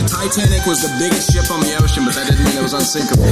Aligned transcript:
the 0.00 0.08
Titanic 0.08 0.64
was 0.64 0.80
the 0.80 0.88
biggest 0.98 1.28
ship 1.30 1.52
on 1.52 1.60
the 1.60 1.76
ocean, 1.76 2.06
but 2.06 2.14
that 2.14 2.24
didn't 2.24 2.42
mean 2.42 2.56
it 2.56 2.62
was 2.62 2.72
unsinkable. 2.72 3.24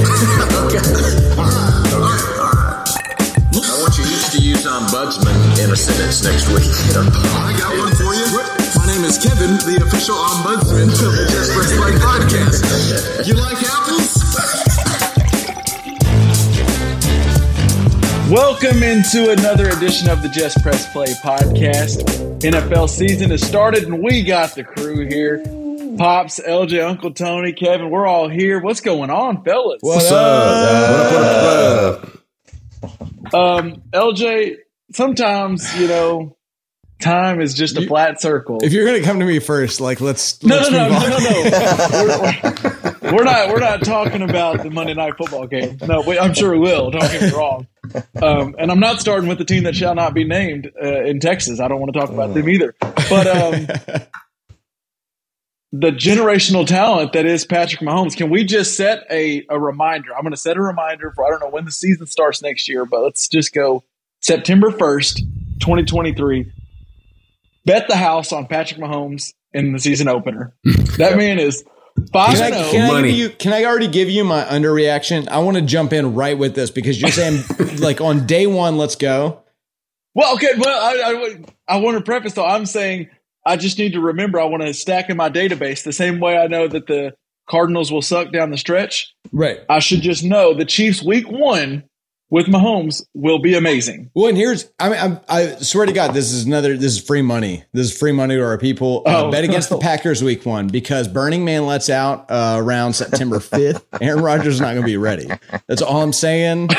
okay. 0.69 0.85
All 1.33 1.49
right, 1.49 1.93
all 1.97 1.97
right, 1.97 2.37
all 2.37 2.53
right. 2.53 2.65
I 4.67 4.79
want 4.79 4.91
you 4.91 4.95
each 4.95 5.01
to 5.05 5.05
use 5.05 5.05
ombudsman 5.25 5.37
in 5.63 5.69
a 5.71 5.75
sentence 5.75 6.23
next 6.23 6.47
week. 6.49 6.65
I 6.97 7.53
got 7.59 7.77
one 7.77 7.93
for 7.95 8.15
you. 8.15 8.25
My 8.75 8.85
name 8.87 9.03
is 9.05 9.15
Kevin, 9.17 9.57
the 9.57 9.77
official 9.85 10.15
ombudsman 10.15 10.89
of 10.89 10.97
the 11.01 11.25
Just 11.29 11.51
Press 11.53 11.71
Play 11.77 11.91
podcast. 12.01 12.65
You 13.27 13.35
like 13.35 13.61
apples? 13.61 14.23
Welcome 18.31 18.81
into 18.81 19.29
another 19.31 19.69
edition 19.69 20.09
of 20.09 20.23
the 20.23 20.29
Just 20.29 20.63
Press 20.63 20.91
Play 20.91 21.13
podcast. 21.23 22.03
NFL 22.39 22.89
season 22.89 23.29
has 23.29 23.45
started 23.45 23.83
and 23.83 24.01
we 24.01 24.23
got 24.23 24.55
the 24.55 24.63
crew 24.63 25.05
here. 25.07 25.43
Pops, 25.97 26.39
LJ, 26.39 26.83
Uncle 26.83 27.11
Tony, 27.11 27.53
Kevin, 27.53 27.91
we're 27.91 28.07
all 28.07 28.29
here. 28.29 28.59
What's 28.59 28.81
going 28.81 29.11
on, 29.11 29.43
fellas? 29.43 29.77
What's 29.81 30.11
up? 30.11 32.14
Um, 33.33 33.81
LJ, 33.93 34.57
sometimes, 34.93 35.79
you 35.79 35.87
know, 35.87 36.37
time 37.01 37.41
is 37.41 37.53
just 37.53 37.77
a 37.77 37.85
flat 37.87 38.21
circle. 38.21 38.59
If 38.63 38.71
you're 38.73 38.85
gonna 38.85 39.03
come 39.03 39.19
to 39.19 39.25
me 39.25 39.39
first, 39.39 39.81
like 39.81 40.01
let's 40.01 40.41
no, 40.43 40.55
let's 40.55 40.71
no, 40.71 40.87
no, 40.87 40.99
no, 40.99 41.09
no, 41.09 41.17
no. 41.19 41.41
We're, 41.91 42.21
we're- 42.21 42.95
we're 43.15 43.23
not. 43.23 43.49
We're 43.49 43.59
not 43.59 43.83
talking 43.83 44.23
about 44.23 44.63
the 44.63 44.71
Monday 44.71 44.95
night 44.95 45.13
football 45.15 45.45
game. 45.45 45.77
No, 45.87 46.01
we, 46.01 46.17
I'm 46.17 46.33
sure 46.33 46.51
we 46.51 46.57
will. 46.59 46.89
Don't 46.89 47.01
get 47.01 47.21
me 47.21 47.29
wrong. 47.31 47.67
Um, 48.21 48.55
and 48.57 48.71
I'm 48.71 48.79
not 48.79 48.99
starting 48.99 49.29
with 49.29 49.37
the 49.37 49.45
team 49.45 49.63
that 49.65 49.75
shall 49.75 49.93
not 49.93 50.15
be 50.15 50.23
named 50.23 50.71
uh, 50.83 51.03
in 51.03 51.19
Texas. 51.19 51.59
I 51.59 51.67
don't 51.67 51.79
want 51.79 51.93
to 51.93 51.99
talk 51.99 52.09
about 52.09 52.33
them 52.33 52.49
either. 52.49 52.73
But 52.79 53.27
um, 53.27 53.67
the 55.79 55.91
generational 55.91 56.65
talent 56.65 57.13
that 57.13 57.25
is 57.25 57.45
Patrick 57.45 57.81
Mahomes. 57.81 58.15
Can 58.15 58.29
we 58.29 58.45
just 58.45 58.77
set 58.77 59.03
a, 59.09 59.45
a 59.49 59.59
reminder? 59.59 60.15
I'm 60.15 60.21
going 60.21 60.31
to 60.31 60.37
set 60.37 60.55
a 60.55 60.61
reminder 60.61 61.11
for 61.11 61.25
I 61.25 61.29
don't 61.29 61.41
know 61.41 61.49
when 61.49 61.65
the 61.65 61.71
season 61.71 62.07
starts 62.07 62.41
next 62.41 62.69
year, 62.69 62.85
but 62.85 63.01
let's 63.01 63.27
just 63.27 63.53
go 63.53 63.83
September 64.21 64.71
1st, 64.71 65.19
2023. 65.59 66.51
Bet 67.65 67.87
the 67.87 67.95
house 67.95 68.31
on 68.31 68.47
Patrick 68.47 68.79
Mahomes 68.79 69.33
in 69.53 69.73
the 69.73 69.79
season 69.79 70.07
opener. 70.07 70.53
That 70.97 71.17
man 71.17 71.39
is 71.39 71.65
five 72.13 72.37
Can 72.37 72.53
I, 72.53 72.57
oh. 72.57 72.71
can, 72.71 72.95
I 72.95 73.01
give 73.01 73.15
you, 73.17 73.29
can 73.31 73.51
I 73.51 73.65
already 73.65 73.89
give 73.89 74.09
you 74.09 74.23
my 74.23 74.45
underreaction? 74.45 75.27
I 75.27 75.39
want 75.39 75.57
to 75.57 75.61
jump 75.61 75.91
in 75.91 76.15
right 76.15 76.37
with 76.37 76.55
this 76.55 76.71
because 76.71 77.01
you're 77.01 77.11
saying 77.11 77.43
like 77.79 77.99
on 77.99 78.25
day 78.25 78.47
one, 78.47 78.77
let's 78.77 78.95
go. 78.95 79.43
Well, 80.13 80.35
okay, 80.35 80.51
well, 80.57 80.69
I, 80.69 81.01
I, 81.67 81.75
I 81.75 81.77
want 81.81 81.97
to 81.97 82.03
preface 82.03 82.31
though. 82.31 82.45
I'm 82.45 82.65
saying 82.65 83.09
I 83.45 83.57
just 83.57 83.77
need 83.77 83.93
to 83.93 83.99
remember 84.01 84.39
I 84.39 84.45
want 84.45 84.63
to 84.63 84.73
stack 84.73 85.09
in 85.09 85.17
my 85.17 85.29
database 85.29 85.83
the 85.83 85.93
same 85.93 86.19
way 86.19 86.37
I 86.37 86.47
know 86.47 86.67
that 86.67 86.87
the 86.87 87.13
Cardinals 87.47 87.91
will 87.91 88.01
suck 88.01 88.31
down 88.31 88.49
the 88.51 88.57
stretch. 88.57 89.13
Right. 89.31 89.59
I 89.69 89.79
should 89.79 90.01
just 90.01 90.23
know 90.23 90.53
the 90.53 90.65
Chiefs 90.65 91.03
week 91.03 91.29
one 91.29 91.83
with 92.31 92.47
Mahomes 92.47 93.05
will 93.13 93.37
be 93.37 93.55
amazing. 93.55 94.09
Well, 94.15 94.27
and 94.29 94.35
here's 94.37 94.67
I 94.79 94.89
mean 94.89 94.99
I'm, 94.99 95.19
I 95.29 95.55
swear 95.57 95.85
to 95.85 95.93
God, 95.93 96.15
this 96.15 96.33
is 96.33 96.45
another 96.45 96.75
this 96.75 96.93
is 96.93 96.99
free 96.99 97.21
money. 97.21 97.63
This 97.71 97.91
is 97.91 97.97
free 97.97 98.11
money 98.11 98.35
to 98.35 98.41
our 98.43 98.57
people. 98.57 99.03
Uh, 99.05 99.25
Oh. 99.25 99.31
bet 99.31 99.43
against 99.43 99.69
the 99.69 99.77
Packers 99.77 100.23
week 100.23 100.43
one 100.43 100.67
because 100.67 101.07
Burning 101.07 101.45
Man 101.45 101.67
lets 101.67 101.87
out 101.89 102.25
uh, 102.31 102.55
around 102.57 102.93
September 102.93 103.37
5th. 103.37 103.83
Aaron 104.01 104.23
Rodgers 104.23 104.55
is 104.55 104.59
not 104.61 104.71
going 104.73 104.81
to 104.81 104.85
be 104.87 104.97
ready. 104.97 105.29
That's 105.67 105.83
all 105.83 106.01
I'm 106.01 106.13
saying. 106.13 106.69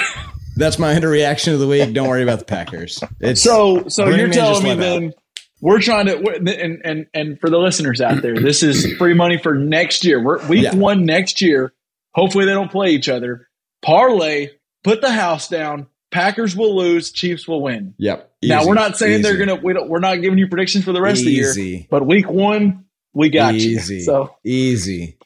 That's 0.57 0.79
my 0.81 0.95
underreaction 0.95 1.53
of 1.55 1.61
the 1.61 1.69
week. 1.69 1.93
Don't 1.95 2.09
worry 2.09 2.25
about 2.25 2.41
the 2.41 2.45
Packers. 2.47 3.03
It's 3.21 3.41
So, 3.43 3.89
so 3.89 4.05
Burning 4.05 4.19
you're 4.19 4.29
Man 4.29 4.37
telling 4.37 4.79
me 4.79 5.07
out. 5.09 5.15
We're 5.61 5.81
trying 5.81 6.07
to, 6.07 6.19
and 6.19 6.81
and 6.85 7.07
and 7.15 7.41
for 7.41 7.49
the 7.51 7.59
listeners 7.59 8.01
out 8.01 8.23
there, 8.23 8.35
this 8.37 8.63
is 8.63 8.95
free 8.97 9.15
money 9.15 9.39
for 9.39 9.55
next 9.55 10.05
year. 10.05 10.23
We're 10.23 10.47
week 10.49 10.65
Yeah. 10.65 10.75
one 10.75 11.05
next 11.07 11.41
year. 11.41 11.73
Hopefully 12.15 12.45
they 12.47 12.53
don't 12.53 12.71
play 12.71 12.91
each 12.91 13.09
other. 13.09 13.49
Parlay, 13.83 14.49
put 14.85 15.01
the 15.01 15.11
house 15.13 15.49
down. 15.49 15.87
Packers 16.11 16.57
will 16.57 16.77
lose. 16.77 17.11
Chiefs 17.13 17.47
will 17.49 17.61
win. 17.63 17.95
Yep. 17.99 18.31
now 18.43 18.67
we're 18.67 18.75
not 18.75 18.97
saying 18.97 19.23
they're 19.23 19.37
gonna. 19.39 19.57
We 19.57 19.73
don't, 19.73 19.89
we're 19.89 19.99
not 20.01 20.17
giving 20.17 20.39
you 20.39 20.49
predictions 20.49 20.85
for 20.85 20.93
the 20.93 21.01
rest 21.03 21.21
of 21.21 21.27
the 21.27 21.33
Easy. 21.33 21.63
year. 21.69 21.87
But 21.91 22.07
week 22.07 22.29
one, 22.31 22.85
we 23.13 23.29
got 23.31 23.55
Easy. 23.55 23.97
you. 23.97 24.01
So 24.05 24.35
Easy. 24.45 25.19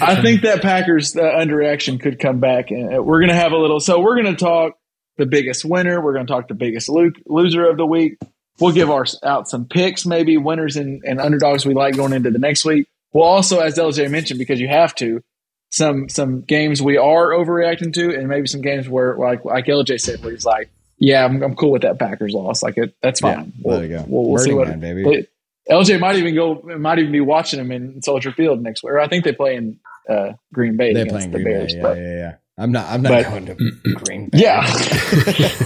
I 0.00 0.20
think 0.20 0.42
that 0.42 0.62
Packers 0.62 1.16
uh, 1.16 1.20
underreaction 1.22 2.00
could 2.00 2.18
come 2.18 2.40
back, 2.40 2.70
and 2.70 3.04
we're 3.04 3.20
gonna 3.20 3.34
have 3.34 3.52
a 3.52 3.56
little. 3.56 3.80
So 3.80 4.00
we're 4.00 4.16
gonna 4.16 4.36
talk 4.36 4.74
the 5.16 5.26
biggest 5.26 5.64
winner. 5.64 6.02
We're 6.02 6.12
gonna 6.14 6.26
talk 6.26 6.48
the 6.48 6.54
biggest 6.54 6.88
lo- 6.88 7.10
loser 7.26 7.66
of 7.68 7.76
the 7.76 7.86
week. 7.86 8.18
We'll 8.60 8.72
give 8.72 8.90
our 8.90 9.04
out 9.22 9.48
some 9.48 9.66
picks, 9.66 10.06
maybe 10.06 10.36
winners 10.38 10.76
and, 10.76 11.02
and 11.04 11.20
underdogs 11.20 11.66
we 11.66 11.74
like 11.74 11.96
going 11.96 12.12
into 12.12 12.30
the 12.30 12.38
next 12.38 12.64
week. 12.64 12.86
We'll 13.12 13.24
also, 13.24 13.60
as 13.60 13.76
LJ 13.76 14.10
mentioned, 14.10 14.38
because 14.38 14.60
you 14.60 14.68
have 14.68 14.94
to, 14.96 15.22
some 15.70 16.08
some 16.08 16.40
games 16.42 16.80
we 16.80 16.96
are 16.96 17.30
overreacting 17.30 17.92
to, 17.94 18.14
and 18.16 18.28
maybe 18.28 18.46
some 18.46 18.62
games 18.62 18.88
where, 18.88 19.16
like 19.16 19.44
like 19.44 19.66
LJ 19.66 20.00
said, 20.00 20.22
where 20.22 20.32
he's 20.32 20.44
like, 20.46 20.70
"Yeah, 20.98 21.24
I'm, 21.24 21.42
I'm 21.42 21.54
cool 21.56 21.70
with 21.72 21.82
that 21.82 21.98
Packers 21.98 22.32
loss. 22.32 22.62
Like 22.62 22.78
it, 22.78 22.94
that's 23.02 23.20
Yeah, 23.20 23.36
fine. 23.36 23.52
let 23.64 23.82
it 23.84 23.88
go. 23.88 24.04
We'll, 24.06 24.30
we'll 24.30 24.38
see 24.38 24.52
what 24.54 24.68
Man, 24.68 24.80
baby. 24.80 25.02
but 25.04 25.26
LJ 25.74 25.98
might 26.00 26.16
even 26.16 26.34
go, 26.34 26.62
might 26.78 26.98
even 26.98 27.12
be 27.12 27.20
watching 27.20 27.58
him 27.60 27.72
in 27.72 28.00
Soldier 28.02 28.32
Field 28.32 28.62
next 28.62 28.82
week. 28.82 28.92
Or 28.92 29.00
I 29.00 29.08
think 29.08 29.24
they 29.24 29.32
play 29.32 29.56
in 29.56 29.78
uh, 30.08 30.32
Green 30.52 30.76
Bay 30.76 30.92
They're 30.94 31.02
against 31.02 31.30
playing 31.30 31.30
the 31.32 31.42
Green 31.42 31.56
Bears. 31.56 31.72
Bay. 31.74 31.78
Yeah, 31.78 31.82
but 31.82 31.96
yeah, 31.98 32.14
yeah. 32.16 32.34
I'm 32.58 32.72
not. 32.72 32.86
I'm 32.88 33.02
not 33.02 33.10
but- 33.24 33.28
going 33.30 33.46
to 33.46 33.94
Green 34.04 34.28
Bay. 34.28 34.38
yeah, 34.38 34.64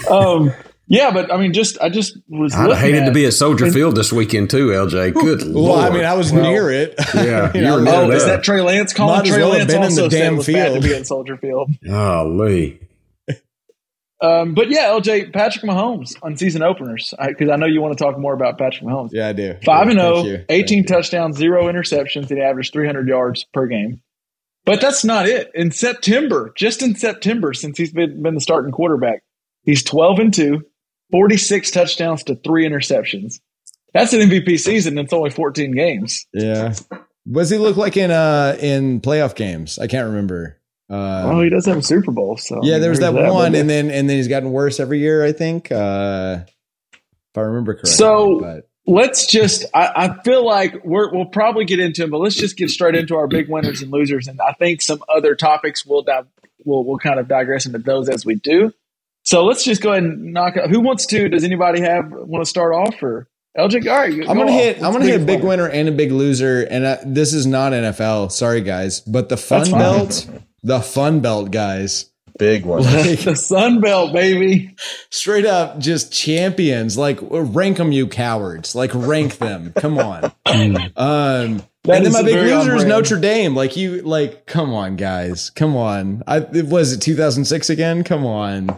um, 0.10 0.52
yeah. 0.90 1.10
But 1.10 1.32
I 1.32 1.38
mean, 1.38 1.54
just 1.54 1.80
I 1.80 1.88
just 1.88 2.18
was. 2.28 2.54
Looking 2.54 2.76
hated 2.76 3.02
at- 3.04 3.06
to 3.06 3.12
be 3.12 3.24
at 3.24 3.32
Soldier 3.32 3.70
Field 3.72 3.96
this 3.96 4.12
weekend 4.12 4.50
too, 4.50 4.66
LJ. 4.68 5.14
Good 5.14 5.40
Well, 5.44 5.64
lord. 5.64 5.80
I 5.84 5.90
mean, 5.90 6.04
I 6.04 6.12
was 6.12 6.30
Well, 6.32 6.42
near 6.42 6.70
it. 6.70 6.94
yeah, 7.14 7.50
You 7.56 7.72
were 7.72 7.88
Oh, 7.88 8.06
near 8.08 8.16
is 8.16 8.24
that. 8.24 8.36
that 8.36 8.42
Trey 8.44 8.60
Lance 8.60 8.92
calling? 8.92 9.20
Might 9.20 9.26
Trey 9.26 9.38
well 9.38 9.50
Lance 9.52 9.66
been 9.66 9.76
in 9.76 9.82
also 9.84 10.08
the 10.08 10.18
damn 10.18 10.36
was 10.36 10.46
bad 10.46 10.74
to 10.74 10.86
be 10.86 10.94
at 10.94 11.06
Soldier 11.06 11.38
Field. 11.38 11.70
Golly. 11.86 12.80
Um, 14.22 14.52
but 14.52 14.68
yeah, 14.68 14.88
LJ 14.90 15.32
Patrick 15.32 15.64
Mahomes 15.64 16.14
on 16.22 16.36
season 16.36 16.60
openers 16.62 17.14
because 17.26 17.48
I 17.48 17.56
know 17.56 17.64
you 17.66 17.80
want 17.80 17.96
to 17.96 18.04
talk 18.04 18.18
more 18.18 18.34
about 18.34 18.58
Patrick 18.58 18.84
Mahomes. 18.84 19.10
Yeah, 19.12 19.28
I 19.28 19.32
do. 19.32 19.54
Five 19.64 19.88
and 19.88 19.98
Thank 19.98 20.26
0, 20.26 20.44
18 20.50 20.84
touchdowns, 20.84 21.38
zero 21.38 21.68
interceptions, 21.72 22.28
and 22.28 22.38
he 22.38 22.42
averaged 22.42 22.74
300 22.74 23.08
yards 23.08 23.46
per 23.54 23.66
game. 23.66 24.02
But 24.66 24.82
that's 24.82 25.06
not 25.06 25.26
it. 25.26 25.50
In 25.54 25.70
September, 25.70 26.52
just 26.54 26.82
in 26.82 26.96
September, 26.96 27.54
since 27.54 27.78
he's 27.78 27.94
been, 27.94 28.22
been 28.22 28.34
the 28.34 28.42
starting 28.42 28.72
quarterback, 28.72 29.22
he's 29.62 29.82
12 29.84 30.18
and 30.18 30.34
2, 30.34 30.66
46 31.10 31.70
touchdowns 31.70 32.24
to 32.24 32.34
three 32.36 32.68
interceptions. 32.68 33.40
That's 33.92 34.12
an 34.12 34.20
MVP 34.20 34.58
season. 34.60 34.98
It's 34.98 35.12
only 35.12 35.30
14 35.30 35.72
games. 35.72 36.26
Yeah. 36.32 36.74
What 37.24 37.42
does 37.42 37.50
he 37.50 37.58
look 37.58 37.76
like 37.76 37.96
in 37.96 38.10
uh 38.10 38.56
in 38.60 39.00
playoff 39.00 39.34
games? 39.34 39.78
I 39.78 39.86
can't 39.86 40.08
remember. 40.08 40.56
Uh, 40.88 41.22
well, 41.28 41.40
he 41.42 41.50
does 41.50 41.66
have 41.66 41.76
a 41.76 41.82
Super 41.82 42.10
Bowl. 42.10 42.36
So 42.36 42.60
yeah, 42.62 42.78
there 42.78 42.90
was 42.90 42.98
that 43.00 43.12
there's 43.12 43.32
one, 43.32 43.54
and 43.54 43.70
then 43.70 43.90
and 43.90 44.08
then 44.08 44.16
he's 44.16 44.26
gotten 44.26 44.50
worse 44.50 44.80
every 44.80 44.98
year. 44.98 45.24
I 45.24 45.30
think, 45.32 45.70
uh, 45.70 46.38
if 46.92 47.36
I 47.36 47.40
remember 47.42 47.74
correctly. 47.74 47.90
So- 47.92 48.40
but 48.40 48.68
let's 48.86 49.26
just 49.26 49.66
I, 49.74 49.92
I 49.94 50.22
feel 50.22 50.44
like 50.44 50.84
we're, 50.84 51.12
we'll 51.12 51.26
probably 51.26 51.64
get 51.64 51.78
into 51.78 52.00
them 52.00 52.10
but 52.10 52.18
let's 52.18 52.34
just 52.34 52.56
get 52.56 52.70
straight 52.70 52.96
into 52.96 53.14
our 53.14 53.28
big 53.28 53.48
winners 53.48 53.82
and 53.82 53.92
losers 53.92 54.26
and 54.26 54.40
i 54.40 54.52
think 54.54 54.80
some 54.80 55.00
other 55.14 55.36
topics 55.36 55.84
will 55.84 56.02
di- 56.02 56.22
we'll, 56.64 56.82
we'll 56.82 56.98
kind 56.98 57.20
of 57.20 57.28
digress 57.28 57.66
into 57.66 57.78
those 57.78 58.08
as 58.08 58.24
we 58.24 58.34
do 58.36 58.72
so 59.24 59.44
let's 59.44 59.64
just 59.64 59.82
go 59.82 59.92
ahead 59.92 60.02
and 60.02 60.32
knock 60.32 60.56
out 60.56 60.70
who 60.70 60.80
wants 60.80 61.06
to 61.06 61.28
does 61.28 61.44
anybody 61.44 61.80
have 61.80 62.10
want 62.10 62.44
to 62.44 62.48
start 62.48 62.74
off 62.74 63.02
or 63.02 63.28
lj 63.58 63.90
all 63.90 63.98
right, 63.98 64.12
I'm 64.28 64.36
gonna 64.36 64.52
hit. 64.52 64.76
I'm 64.76 64.92
gonna 64.92 65.06
hit 65.06 65.20
a 65.20 65.24
big 65.24 65.42
winner. 65.42 65.64
winner 65.64 65.68
and 65.68 65.88
a 65.88 65.92
big 65.92 66.12
loser, 66.12 66.62
and 66.70 66.84
uh, 66.84 66.98
this 67.04 67.34
is 67.34 67.46
not 67.46 67.72
NFL. 67.72 68.30
Sorry, 68.30 68.60
guys, 68.60 69.00
but 69.00 69.28
the 69.28 69.36
Fun 69.36 69.58
That's 69.58 69.70
fine. 69.70 69.80
Belt, 69.80 70.28
the 70.62 70.80
Fun 70.80 71.20
Belt 71.20 71.50
guys. 71.50 72.10
Big 72.38 72.64
one. 72.64 72.82
the 72.84 73.34
Sun 73.34 73.80
Belt, 73.80 74.12
baby. 74.12 74.74
Straight 75.10 75.44
up, 75.44 75.78
just 75.78 76.12
champions. 76.12 76.96
Like 76.96 77.18
rank 77.22 77.78
them, 77.78 77.92
you 77.92 78.06
cowards. 78.06 78.74
Like 78.74 78.92
rank 78.94 79.38
them. 79.38 79.72
Come 79.76 79.98
on. 79.98 80.24
um, 80.46 80.82
and 80.96 81.62
then 81.84 82.12
my 82.12 82.22
big 82.22 82.36
loser 82.36 82.76
is. 82.76 82.84
Notre 82.84 83.18
Dame. 83.18 83.56
Like 83.56 83.76
you, 83.76 84.02
like 84.02 84.46
come 84.46 84.72
on, 84.72 84.96
guys. 84.96 85.50
Come 85.50 85.76
on. 85.76 86.22
I 86.26 86.38
it 86.38 86.66
was 86.66 86.92
it 86.92 87.02
2006 87.02 87.68
again. 87.68 88.04
Come 88.04 88.24
on. 88.24 88.70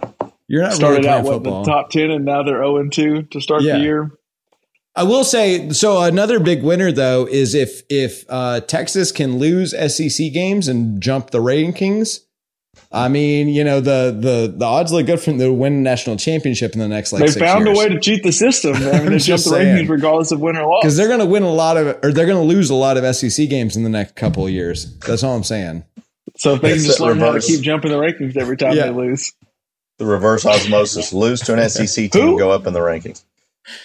You're 0.52 0.62
not 0.64 0.75
Started 0.75 0.99
really 0.99 1.08
out 1.08 1.25
playing 1.25 1.43
with 1.43 1.44
the 1.44 1.62
top 1.64 1.88
ten, 1.90 2.10
and 2.10 2.26
now 2.26 2.43
they're 2.43 2.56
zero 2.56 2.76
and 2.76 2.93
two 2.93 3.22
to 3.31 3.40
start 3.40 3.62
Yeah. 3.62 3.78
the 3.78 3.84
year. 3.84 4.10
I 4.94 5.04
will 5.04 5.25
say 5.25 5.70
so. 5.70 6.02
Another 6.02 6.38
big 6.38 6.62
winner 6.62 6.93
though 6.93 7.26
is 7.26 7.54
if 7.54 7.82
if 7.88 8.26
uh, 8.28 8.60
Texas 8.60 9.10
can 9.12 9.38
lose 9.38 9.70
SEC 9.72 10.31
games 10.32 10.69
and 10.69 11.00
jump 11.02 11.31
the 11.31 11.38
rankings. 11.38 12.20
I 12.90 13.08
mean, 13.08 13.49
you 13.49 13.64
know 13.64 13.81
the 13.81 14.14
the 14.19 14.52
the 14.54 14.64
odds 14.66 14.93
look 14.93 15.06
good 15.06 15.19
for 15.20 15.31
them 15.31 15.38
to 15.38 15.50
win 15.52 15.72
a 15.72 15.76
national 15.76 16.16
championship 16.16 16.75
in 16.75 16.78
the 16.81 16.88
next 16.88 17.12
like 17.14 17.20
they 17.20 17.28
six 17.28 17.40
found 17.40 17.64
years. 17.64 17.78
a 17.78 17.81
way 17.81 17.88
to 17.88 17.99
cheat 17.99 18.22
the 18.22 18.32
system. 18.32 18.75
I 18.76 18.78
mean, 19.00 19.06
they 19.12 19.19
jumped 19.19 19.44
the 19.44 19.50
saying. 19.50 19.87
rankings 19.87 19.88
regardless 19.88 20.32
of 20.32 20.40
win 20.40 20.58
or 20.58 20.66
loss. 20.66 20.82
because 20.82 20.99
they're 20.99 21.08
going 21.08 21.20
to 21.20 21.26
win 21.26 21.43
a 21.43 21.50
lot 21.52 21.78
of 21.78 21.87
or 22.02 22.12
they're 22.12 22.26
going 22.26 22.46
to 22.46 22.54
lose 22.54 22.69
a 22.69 22.75
lot 22.75 22.99
of 22.99 23.16
SEC 23.16 23.49
games 23.49 23.76
in 23.76 23.84
the 23.84 23.88
next 23.88 24.14
couple 24.16 24.44
of 24.44 24.52
years. 24.52 24.94
That's 24.99 25.22
all 25.22 25.34
I'm 25.34 25.44
saying. 25.44 25.84
So 26.37 26.54
if 26.56 26.60
they 26.60 26.75
can 26.75 26.84
just 26.84 26.99
the 26.99 27.04
learn 27.06 27.19
how 27.19 27.32
to 27.32 27.40
keep 27.40 27.62
jumping 27.62 27.90
the 27.90 27.96
rankings 27.96 28.37
every 28.37 28.58
time 28.58 28.75
Yeah. 28.76 28.84
they 28.87 28.90
lose. 28.90 29.32
The 30.02 30.10
reverse 30.10 30.44
osmosis. 30.44 31.12
Lose 31.12 31.40
to 31.43 31.54
an 31.54 31.69
SEC 31.69 32.10
team, 32.10 32.37
go 32.37 32.50
up 32.50 32.66
in 32.66 32.72
the 32.72 32.81
rankings. 32.81 33.22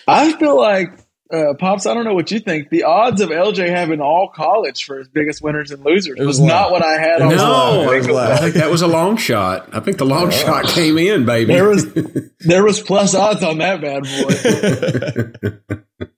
I 0.07 0.33
feel 0.33 0.57
like 0.57 0.91
uh, 1.31 1.53
pops. 1.59 1.85
I 1.85 1.94
don't 1.94 2.06
know 2.06 2.13
what 2.13 2.31
you 2.31 2.39
think. 2.39 2.69
The 2.69 2.83
odds 2.83 3.21
of 3.21 3.29
LJ 3.29 3.69
having 3.69 4.01
all 4.01 4.29
college 4.33 4.83
for 4.85 4.97
his 5.00 5.07
biggest 5.07 5.41
winners 5.41 5.71
and 5.71 5.83
losers 5.83 6.18
It 6.19 6.25
was, 6.25 6.39
was 6.39 6.47
not 6.47 6.71
what 6.71 6.83
I 6.83 6.97
had. 7.00 7.21
on 7.21 7.29
was 7.29 7.38
my 7.41 7.47
low. 7.50 7.85
No, 7.85 7.91
It 7.91 7.97
was 7.97 8.09
low. 8.09 8.31
I 8.31 8.38
think 8.38 8.56
that 8.56 8.69
was 8.71 8.81
a 8.81 8.88
long 8.88 9.18
shot. 9.18 9.69
I 9.74 9.79
think 9.79 9.97
the 9.97 10.06
long 10.06 10.29
shot 10.31 10.65
came 10.65 10.97
in, 10.97 11.25
baby. 11.25 11.53
There 11.53 11.68
was 11.68 11.85
there 12.39 12.63
was 12.63 12.79
plus 12.81 13.15
odds 13.15 13.44
on 13.44 13.57
that 13.59 13.81
bad 13.81 14.03
boy. 14.03 15.47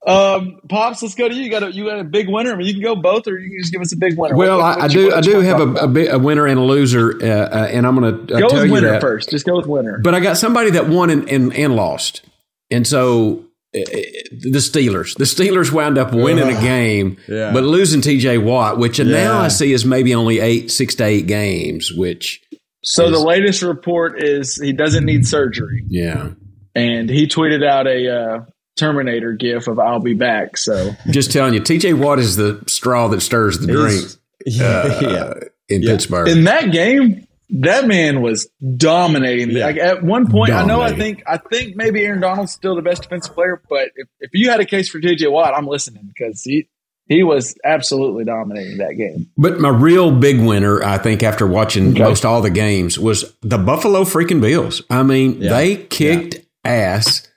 um, 0.06 0.59
pops, 0.69 1.01
let's 1.01 1.15
go 1.15 1.27
to 1.29 1.35
you. 1.35 1.44
You 1.44 1.50
got 1.51 1.63
a 1.63 1.71
you 1.71 1.85
got 1.85 2.00
a 2.00 2.03
big 2.03 2.27
winner. 2.29 2.53
I 2.53 2.56
mean, 2.56 2.67
you 2.67 2.73
can 2.73 2.83
go 2.83 2.95
both, 2.95 3.27
or 3.27 3.38
you 3.39 3.50
can 3.50 3.59
just 3.59 3.71
give 3.71 3.81
us 3.81 3.94
a 3.94 3.97
big 3.97 4.17
winner. 4.17 4.35
well, 4.35 4.57
What- 4.59 4.65
I, 4.65 4.73
I 4.73 4.77
what 4.83 4.94
you- 4.94 5.09
do. 5.09 5.15
I 5.15 5.21
do 5.21 5.39
have 5.41 5.59
a, 5.61 5.73
a, 5.73 5.88
bit, 5.88 6.13
a 6.13 6.19
winner 6.19 6.45
and 6.45 6.59
a 6.59 6.63
loser, 6.63 7.13
uh, 7.21 7.25
uh, 7.25 7.67
and 7.71 7.85
I'm 7.88 8.00
going 8.00 8.27
to 8.27 8.35
uh, 8.35 8.39
Go 8.47 8.61
with 8.61 8.71
winner 8.71 9.00
first. 9.00 9.29
Just 9.29 9.45
go 9.45 9.56
with 9.56 9.67
winner. 9.67 10.00
But 10.00 10.15
I 10.15 10.19
got 10.19 10.38
somebody 10.38 10.71
that 10.71 10.88
won 10.88 11.09
and, 11.09 11.29
and, 11.29 11.53
and 11.53 11.75
lost. 11.75 12.23
And 12.71 12.85
so 12.85 13.45
Eh, 13.74 13.83
eh, 13.92 14.04
the 14.31 14.60
Steelers. 14.60 15.16
The 15.16 15.25
Steelers 15.25 15.71
wound 15.71 15.98
up 16.00 16.12
winning 16.12 16.45
a 16.45 16.54
uh-huh. 16.54 16.62
game, 16.62 17.18
Yeah. 17.27 17.51
but 17.54 17.63
losing 17.63 18.01
TJ 18.01 18.42
Watt, 18.44 18.80
which 18.80 19.00
now 19.00 19.39
I 19.39 19.48
see 19.50 19.71
is 19.74 19.86
maybe 19.86 20.16
only 20.16 20.39
eight, 20.39 20.71
six 20.71 20.95
to 20.95 21.04
eight 21.06 21.27
games, 21.27 21.92
which, 21.94 22.42
So 22.83 23.12
the 23.12 23.19
latest 23.19 23.62
report 23.62 24.24
is 24.24 24.56
he 24.56 24.74
doesn't 24.74 25.06
need 25.06 25.27
surgery, 25.27 25.83
yeah. 25.88 26.30
and 26.74 27.10
he 27.10 27.27
tweeted 27.27 27.63
out 27.63 27.86
a 27.86 28.10
uh, 28.10 28.39
Terminator 28.75 29.33
gif 29.33 29.68
of 29.68 29.77
"I'll 29.77 30.00
be 30.00 30.13
back." 30.16 30.57
So 30.57 30.92
Just 31.12 31.31
telling 31.31 31.54
you, 31.54 31.62
TJ 31.62 31.94
Watt 31.95 32.18
is 32.18 32.38
the 32.38 32.63
straw 32.66 33.07
that 33.10 33.21
stirs 33.21 33.60
the 33.60 33.68
drink 33.68 34.06
yeah, 34.48 35.00
yeah. 35.01 35.33
in 35.68 35.83
Yeah. 35.83 35.92
Pittsburgh. 35.92 36.27
in 36.30 36.45
that 36.45 36.71
game, 36.71 37.27
that 37.51 37.87
man 37.87 38.21
was 38.21 38.47
dominating. 38.77 39.51
Yeah. 39.51 39.65
Like 39.65 39.77
at 39.77 40.03
one 40.03 40.29
point, 40.29 40.51
I 40.51 40.65
know 40.65 40.81
I 40.81 40.95
think 40.95 41.23
I 41.27 41.37
think 41.37 41.75
maybe 41.75 42.03
Aaron 42.05 42.21
Donald's 42.21 42.51
still 42.51 42.75
the 42.75 42.81
best 42.81 43.03
defensive 43.03 43.33
player, 43.33 43.61
but 43.69 43.89
if, 43.95 44.07
if 44.19 44.29
you 44.33 44.49
had 44.49 44.59
a 44.59 44.65
case 44.65 44.89
for 44.89 44.99
TJ 44.99 45.31
Watt, 45.31 45.53
I'm 45.55 45.67
listening 45.67 46.09
because 46.13 46.41
he 46.43 46.67
he 47.07 47.23
was 47.23 47.55
absolutely 47.65 48.23
dominating 48.23 48.77
that 48.77 48.93
game. 48.95 49.31
But 49.35 49.59
my 49.59 49.69
real 49.69 50.11
big 50.11 50.39
winner, 50.39 50.83
I 50.83 50.99
think, 50.99 51.23
after 51.23 51.47
watching 51.47 51.93
most 51.97 52.23
all 52.23 52.41
the 52.41 52.51
games, 52.51 52.99
was 52.99 53.35
the 53.41 53.57
Buffalo 53.57 54.03
freaking 54.03 54.41
Bills. 54.41 54.83
I 54.91 55.01
mean, 55.01 55.41
Yeah. 55.41 55.49
they 55.49 55.75
kicked 55.77 56.45
ass 56.63 57.27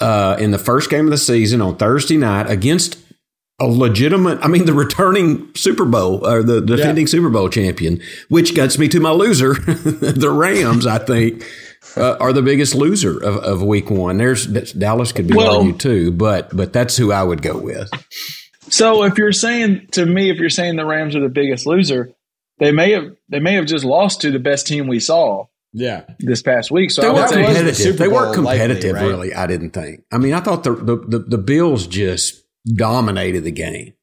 uh, 0.00 0.36
in 0.40 0.50
the 0.50 0.58
first 0.58 0.90
game 0.90 1.04
of 1.04 1.12
the 1.12 1.18
season 1.18 1.60
on 1.62 1.76
Thursday 1.76 2.16
night 2.16 2.50
against 2.50 2.98
a 3.62 3.66
legitimate, 3.66 4.40
I 4.42 4.48
mean, 4.48 4.64
the 4.66 4.72
returning 4.72 5.54
Super 5.54 5.84
Bowl 5.84 6.26
or 6.26 6.42
the 6.42 6.60
defending 6.60 7.06
Super 7.06 7.30
Bowl 7.30 7.48
champion, 7.48 8.00
which 8.28 8.56
gets 8.56 8.76
me 8.76 8.88
to 8.88 8.98
my 8.98 9.12
loser. 9.12 9.54
the 9.54 10.30
Rams, 10.30 10.84
I 10.84 10.98
think, 10.98 11.48
uh, 11.96 12.16
are 12.18 12.32
the 12.32 12.42
biggest 12.42 12.74
loser 12.74 13.16
of, 13.22 13.36
of 13.36 13.62
week 13.62 13.88
one. 13.88 14.18
There's 14.18 14.46
Dallas 14.72 15.12
could 15.12 15.28
be 15.28 15.36
Well- 15.36 15.58
argued 15.58 15.78
too, 15.78 16.10
but 16.10 16.54
but 16.54 16.72
that's 16.72 16.96
who 16.96 17.12
I 17.12 17.22
would 17.22 17.40
go 17.40 17.56
with. 17.56 17.88
So 18.68 19.04
if 19.04 19.16
you're 19.16 19.32
saying 19.32 19.88
to 19.92 20.04
me, 20.04 20.30
if 20.30 20.38
you're 20.38 20.50
saying 20.50 20.74
the 20.74 20.84
Rams 20.84 21.14
are 21.14 21.20
the 21.20 21.28
biggest 21.28 21.64
loser, 21.64 22.12
they 22.58 22.72
may 22.72 22.90
have 22.92 23.14
they 23.28 23.38
may 23.38 23.54
have 23.54 23.66
just 23.66 23.84
lost 23.84 24.22
to 24.22 24.32
the 24.32 24.40
best 24.40 24.66
team 24.66 24.88
we 24.88 24.98
saw 24.98 25.46
yeah. 25.72 26.02
this 26.18 26.42
past 26.42 26.72
week. 26.72 26.90
So 26.90 27.02
They 27.02 27.08
weren't 27.08 27.22
was 27.22 27.30
the 27.30 27.44
competitive. 27.44 27.98
They 27.98 28.08
weren't 28.08 28.34
Bowl 28.34 28.44
likely, 28.44 28.92
right? 28.92 29.02
really. 29.02 29.34
I 29.34 29.46
didn't 29.46 29.70
think. 29.70 30.02
I 30.10 30.18
mean, 30.18 30.32
I 30.32 30.40
thought 30.40 30.64
the 30.64 30.74
the, 30.74 30.96
the, 30.96 31.18
the 31.20 31.38
Bills 31.38 31.86
just 31.86 32.41
dominated 32.66 33.44
the 33.44 33.50
game. 33.50 33.94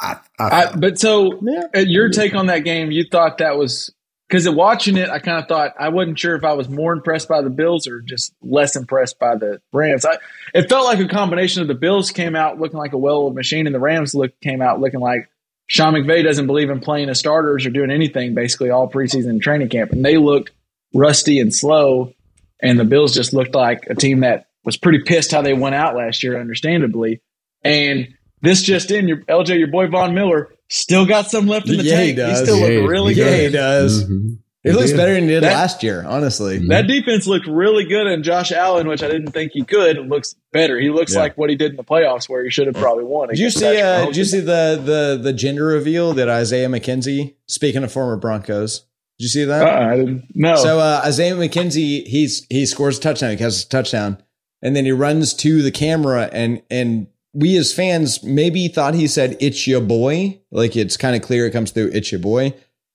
I, 0.00 0.16
I, 0.38 0.44
I, 0.64 0.76
but 0.76 0.98
so 0.98 1.38
Yeah. 1.42 1.62
uh, 1.76 1.80
your 1.80 2.08
take 2.08 2.34
on 2.34 2.46
that 2.46 2.60
game, 2.60 2.90
you 2.90 3.04
thought 3.10 3.38
that 3.38 3.56
was 3.56 3.92
because 4.28 4.48
watching 4.48 4.96
it, 4.96 5.10
I 5.10 5.18
kind 5.18 5.38
of 5.40 5.46
thought 5.46 5.74
I 5.78 5.90
wasn't 5.90 6.18
sure 6.18 6.34
if 6.34 6.42
I 6.44 6.54
was 6.54 6.68
more 6.68 6.92
impressed 6.92 7.28
by 7.28 7.42
the 7.42 7.50
Bills 7.50 7.86
or 7.86 8.00
just 8.00 8.34
less 8.40 8.76
impressed 8.76 9.18
by 9.18 9.36
the 9.36 9.60
Rams. 9.72 10.06
I, 10.06 10.16
it 10.54 10.68
felt 10.68 10.86
like 10.86 10.98
a 11.00 11.08
combination 11.08 11.60
of 11.62 11.68
the 11.68 11.74
Bills 11.74 12.10
came 12.10 12.34
out 12.34 12.58
looking 12.58 12.78
like 12.78 12.94
a 12.94 12.98
well-oiled 12.98 13.34
machine, 13.34 13.66
and 13.66 13.74
the 13.74 13.80
Rams 13.80 14.14
look 14.14 14.32
came 14.40 14.62
out 14.62 14.80
looking 14.80 15.00
like 15.00 15.28
Sean 15.66 15.92
McVay 15.94 16.24
doesn't 16.24 16.46
believe 16.46 16.70
in 16.70 16.80
playing 16.80 17.10
as 17.10 17.18
starters 17.18 17.66
or 17.66 17.70
doing 17.70 17.90
anything 17.90 18.34
basically 18.34 18.70
all 18.70 18.90
preseason 18.90 19.28
and 19.28 19.42
training 19.42 19.68
camp, 19.68 19.92
and 19.92 20.04
they 20.04 20.16
looked 20.16 20.50
rusty 20.94 21.38
and 21.38 21.54
slow, 21.54 22.12
and 22.60 22.78
the 22.80 22.84
Bills 22.84 23.14
just 23.14 23.32
looked 23.34 23.54
like 23.54 23.86
a 23.88 23.94
team 23.94 24.20
that 24.20 24.46
was 24.64 24.76
pretty 24.78 25.02
pissed 25.04 25.30
how 25.32 25.42
they 25.42 25.52
went 25.54 25.74
out 25.74 25.94
last 25.94 26.22
year, 26.22 26.40
understandably, 26.40 27.20
and. 27.64 28.08
This 28.44 28.60
just 28.62 28.90
in, 28.90 29.06
your 29.06 29.18
LJ, 29.26 29.56
your 29.56 29.68
boy 29.68 29.86
Von 29.86 30.16
Miller 30.16 30.48
still 30.68 31.06
got 31.06 31.30
some 31.30 31.46
left 31.46 31.68
in 31.68 31.76
the 31.76 31.84
Yeah, 31.84 32.00
he 32.00 32.06
tank. 32.06 32.16
does. 32.16 32.40
still 32.42 32.56
Yeah, 32.58 32.80
looked 32.80 32.88
really 32.90 33.14
Yeah, 33.14 33.24
good. 33.24 33.40
he 33.40 33.52
does. 33.52 34.04
Mhm. 34.04 34.38
It 34.64 34.74
looks 34.74 34.90
did. 34.90 34.96
better 34.96 35.14
than 35.14 35.22
he 35.22 35.28
did 35.28 35.44
That- 35.44 35.52
last 35.52 35.84
year, 35.84 36.04
honestly. 36.04 36.58
That 36.66 36.88
defense 36.88 37.28
looked 37.28 37.46
really 37.46 37.84
good, 37.84 38.08
and 38.08 38.24
Josh 38.24 38.50
Allen, 38.50 38.88
which 38.88 39.00
I 39.04 39.06
didn't 39.06 39.30
think 39.30 39.52
he 39.54 39.62
could, 39.62 40.08
looks 40.08 40.34
better. 40.52 40.80
He 40.80 40.90
looks 40.90 41.14
Yeah. 41.14 41.20
like 41.20 41.38
what 41.38 41.50
he 41.50 41.54
did 41.56 41.70
in 41.70 41.76
the 41.76 41.84
playoffs, 41.84 42.28
where 42.28 42.42
he 42.42 42.50
should 42.50 42.66
have 42.66 42.74
probably 42.74 43.04
won. 43.04 43.28
Did 43.28 43.38
you 43.38 43.48
see? 43.48 43.80
Uh, 43.80 44.06
did 44.06 44.16
you 44.16 44.24
see 44.24 44.40
the 44.40 44.80
the 44.84 45.20
the 45.22 45.32
gender 45.32 45.66
reveal 45.66 46.12
that 46.14 46.28
Isaiah 46.28 46.66
McKenzie? 46.68 47.34
Speaking 47.46 47.84
of 47.84 47.92
former 47.92 48.16
Broncos, 48.16 48.80
did 49.20 49.24
you 49.24 49.28
see 49.28 49.44
that? 49.44 49.62
Uh-uh, 49.64 49.92
I 49.92 49.96
didn't. 49.98 50.24
No. 50.34 50.56
So 50.56 50.80
uh, 50.80 51.00
Isaiah 51.04 51.36
McKenzie, 51.36 52.08
he's 52.08 52.44
he 52.50 52.66
scores 52.66 52.98
a 52.98 53.00
touchdown. 53.00 53.36
He 53.36 53.42
has 53.44 53.62
a 53.64 53.68
touchdown, 53.68 54.18
and 54.62 54.74
then 54.74 54.84
he 54.84 54.90
runs 54.90 55.32
to 55.34 55.62
the 55.62 55.70
camera, 55.70 56.28
and 56.32 56.60
and 56.72 57.06
we 57.34 57.56
as 57.56 57.72
fans 57.72 58.22
maybe 58.22 58.68
thought 58.68 58.94
he 58.94 59.06
said 59.06 59.36
"It's 59.40 59.66
your 59.66 59.80
boy." 59.80 60.40
Like 60.50 60.76
it's 60.76 60.96
kind 60.96 61.16
of 61.16 61.22
clear 61.22 61.46
it 61.46 61.52
comes 61.52 61.70
through 61.70 61.90
"It's 61.92 62.12
your 62.12 62.20
boy." 62.20 62.54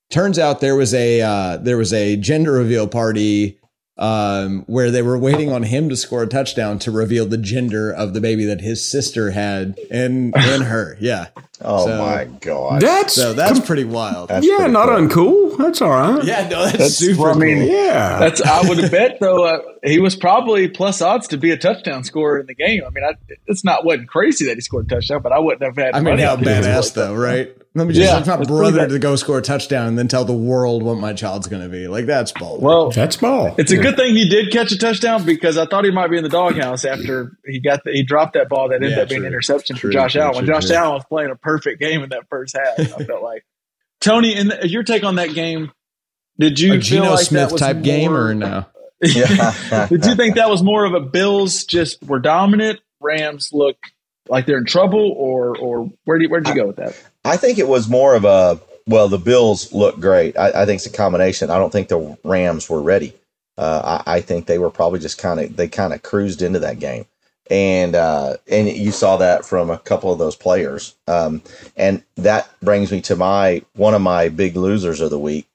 Turns 0.09 0.39
out 0.39 0.61
there 0.61 0.75
was 0.75 0.93
a 0.93 1.21
uh, 1.21 1.57
there 1.57 1.77
was 1.77 1.93
a 1.93 2.15
gender 2.17 2.53
reveal 2.53 2.87
party 2.87 3.59
um, 3.99 4.63
where 4.67 4.91
they 4.91 5.01
were 5.01 5.17
waiting 5.17 5.51
on 5.51 5.63
him 5.63 5.89
to 5.89 5.95
score 5.95 6.23
a 6.23 6.27
touchdown 6.27 6.77
to 6.79 6.91
reveal 6.91 7.25
the 7.25 7.37
gender 7.37 7.91
of 7.91 8.13
the 8.13 8.21
baby 8.21 8.45
that 8.45 8.61
his 8.61 8.83
sister 8.89 9.31
had 9.31 9.77
in 9.91 10.33
in 10.35 10.61
her. 10.61 10.97
Yeah, 10.99 11.27
Oh 11.61 11.85
So- 11.87 11.97
my 11.97 12.25
god! 12.41 12.81
That's, 12.81 13.13
so 13.13 13.33
that's 13.33 13.59
pretty 13.59 13.83
wild. 13.85 14.29
That's 14.29 14.45
yeah, 14.45 14.57
pretty 14.57 14.71
not 14.73 14.87
cool. 15.09 15.49
uncool. 15.51 15.57
That's 15.57 15.81
all 15.81 15.89
right. 15.89 16.23
Yeah, 16.23 16.47
no, 16.47 16.61
that's, 16.65 16.71
That's- 16.73 16.97
super. 16.97 17.21
well, 17.23 17.35
I 17.35 17.39
mean, 17.39 17.57
cool. 17.57 17.67
yeah. 17.67 18.19
That's 18.19 18.41
I 18.41 18.67
would 18.69 18.77
have 18.77 18.91
bet 18.91 19.19
though. 19.19 19.43
Uh, 19.45 19.59
he 19.83 19.99
was 19.99 20.15
probably 20.15 20.67
plus 20.67 21.01
odds 21.01 21.27
to 21.29 21.37
be 21.37 21.49
a 21.51 21.57
touchdown 21.57 22.03
scorer 22.03 22.39
in 22.39 22.45
the 22.45 22.53
game. 22.53 22.83
I 22.85 22.89
mean, 22.91 23.03
I, 23.03 23.13
it's 23.47 23.63
not 23.63 23.83
wasn't 23.85 24.09
crazy 24.09 24.45
that 24.45 24.55
he 24.55 24.61
scored 24.61 24.85
a 24.91 24.95
touchdown, 24.95 25.21
but 25.23 25.31
I 25.31 25.39
wouldn't 25.39 25.63
have 25.63 25.75
had. 25.75 25.95
I 25.95 25.99
mean, 25.99 26.03
money 26.13 26.23
how 26.23 26.33
on 26.33 26.39
him 26.39 26.45
to 26.45 26.51
badass 26.51 26.93
though, 26.93 27.15
right? 27.15 27.55
Let 27.77 27.87
me 27.87 27.93
just 27.93 28.09
Yeah, 28.11 28.17
it's 28.19 28.27
my 28.27 28.37
that's 28.37 28.47
brother 28.47 28.77
bad. 28.79 28.89
to 28.89 28.99
go 28.99 29.15
score 29.15 29.37
a 29.37 29.41
touchdown 29.41 29.87
and 29.87 29.97
then 29.97 30.07
tell 30.07 30.25
the 30.25 30.33
world 30.33 30.83
what 30.83 30.95
my 30.97 31.13
child's 31.13 31.47
going 31.47 31.61
to 31.61 31.69
be. 31.69 31.87
Like 31.87 32.05
that's 32.05 32.31
bold. 32.31 32.61
Well, 32.61 32.89
that's 32.89 33.15
ball. 33.17 33.55
It's 33.57 33.71
a 33.71 33.77
good 33.77 33.95
thing 33.95 34.15
he 34.15 34.27
did 34.27 34.51
catch 34.51 34.71
a 34.71 34.77
touchdown 34.77 35.25
because 35.25 35.57
I 35.57 35.65
thought 35.65 35.85
he 35.85 35.91
might 35.91 36.09
be 36.09 36.17
in 36.17 36.23
the 36.23 36.29
doghouse 36.29 36.83
after 36.85 37.37
he 37.45 37.59
got 37.59 37.83
the, 37.83 37.91
he 37.91 38.03
dropped 38.03 38.33
that 38.33 38.49
ball 38.49 38.69
that 38.69 38.75
ended 38.75 38.91
Yeah, 38.91 39.03
up 39.03 39.09
being 39.09 39.21
an 39.21 39.27
interception 39.27 39.75
True, 39.75 39.89
for 39.89 39.93
Josh 39.93 40.13
true, 40.13 40.21
Allen. 40.21 40.45
True, 40.45 40.53
Josh 40.55 40.67
true. 40.67 40.75
Allen 40.75 40.93
was 40.95 41.05
playing 41.07 41.29
a 41.31 41.35
perfect 41.35 41.79
game 41.79 42.01
in 42.03 42.09
that 42.09 42.23
first 42.29 42.57
half, 42.57 42.79
I 42.79 43.03
felt 43.05 43.21
like 43.23 43.45
Tony. 44.01 44.35
In 44.35 44.47
the, 44.47 44.67
your 44.67 44.83
take 44.83 45.03
on 45.03 45.15
that 45.15 45.33
game, 45.33 45.71
did 46.39 46.59
you 46.59 46.71
a 46.73 46.75
feel 46.75 46.81
Geno 46.81 47.09
like 47.11 47.19
that 47.19 47.25
Smith 47.25 47.51
was 47.51 47.61
type 47.61 47.81
game 47.83 48.11
more- 48.11 48.27
or 48.29 48.33
no? 48.35 48.65
Did 48.99 49.15
you 50.05 50.15
think 50.15 50.35
that 50.35 50.49
was 50.49 50.63
more 50.63 50.83
of 50.85 50.95
a 50.95 50.99
Bills 50.99 51.65
just 51.65 52.03
were 52.03 52.17
dominant, 52.19 52.79
Rams 52.99 53.51
look 53.53 53.77
like 54.29 54.45
they're 54.45 54.57
in 54.57 54.65
trouble, 54.65 55.13
or 55.17 55.57
or 55.57 55.91
where 56.05 56.17
did 56.17 56.29
where'd 56.31 56.47
you 56.47 56.55
go 56.55 56.67
with 56.67 56.77
that? 56.77 57.01
I 57.25 57.37
think 57.37 57.57
it 57.57 57.67
was 57.67 57.87
more 57.87 58.15
of 58.15 58.25
a 58.25 58.59
well, 58.87 59.09
the 59.09 59.17
Bills 59.17 59.73
look 59.73 59.99
great. 59.99 60.37
I, 60.37 60.61
I 60.61 60.65
think 60.65 60.77
it's 60.77 60.85
a 60.85 60.89
combination. 60.89 61.49
I 61.49 61.57
don't 61.57 61.71
think 61.71 61.89
the 61.89 62.17
Rams 62.23 62.69
were 62.69 62.81
ready. 62.81 63.13
Uh, 63.57 64.01
I, 64.05 64.17
I 64.17 64.21
think 64.21 64.45
they 64.45 64.59
were 64.59 64.69
probably 64.69 64.99
just 64.99 65.17
kind 65.17 65.39
of 65.39 65.55
they 65.55 65.67
kind 65.67 65.93
of 65.93 66.03
cruised 66.03 66.41
into 66.41 66.59
that 66.59 66.79
game, 66.79 67.05
and 67.49 67.95
uh, 67.95 68.37
and 68.49 68.69
you 68.69 68.91
saw 68.91 69.17
that 69.17 69.45
from 69.45 69.69
a 69.69 69.79
couple 69.79 70.11
of 70.11 70.19
those 70.19 70.35
players. 70.35 70.95
Um, 71.07 71.41
and 71.75 72.03
that 72.15 72.49
brings 72.61 72.91
me 72.91 73.01
to 73.01 73.15
my 73.15 73.63
one 73.75 73.93
of 73.93 74.01
my 74.01 74.29
big 74.29 74.55
losers 74.55 75.01
of 75.01 75.09
the 75.09 75.19
week, 75.19 75.47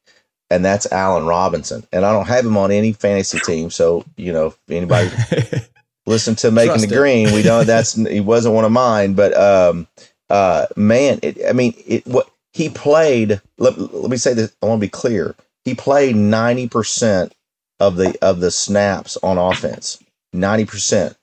and 0.50 0.64
that's 0.64 0.90
Allen 0.92 1.26
Robinson. 1.26 1.86
And 1.92 2.04
I 2.04 2.12
don't 2.12 2.26
have 2.26 2.44
him 2.44 2.56
on 2.56 2.70
any 2.70 2.92
fantasy 2.92 3.38
team, 3.38 3.70
so 3.70 4.04
you 4.16 4.32
know, 4.32 4.48
if 4.48 4.58
anybody 4.68 5.10
listen 6.06 6.34
to 6.36 6.50
making 6.50 6.70
Trust 6.70 6.88
the 6.88 6.94
it. 6.94 6.98
green, 6.98 7.32
we 7.32 7.42
don't. 7.42 7.66
That's 7.66 7.94
he 8.08 8.20
wasn't 8.20 8.54
one 8.54 8.64
of 8.64 8.72
mine, 8.72 9.14
but 9.14 9.36
um, 9.36 9.86
uh, 10.30 10.66
man, 10.76 11.18
it, 11.22 11.38
I 11.48 11.52
mean, 11.52 11.74
it 11.86 12.06
what 12.06 12.30
he 12.52 12.68
played. 12.68 13.40
Let, 13.58 13.78
let 13.78 14.10
me 14.10 14.16
say 14.16 14.34
this. 14.34 14.54
I 14.62 14.66
want 14.66 14.80
to 14.80 14.86
be 14.86 14.90
clear. 14.90 15.34
He 15.64 15.74
played 15.74 16.16
ninety 16.16 16.68
percent 16.68 17.34
of 17.80 17.96
the 17.96 18.16
of 18.22 18.40
the 18.40 18.50
snaps 18.50 19.16
on 19.22 19.38
offense. 19.38 20.02
Ninety 20.32 20.64
percent. 20.64 21.16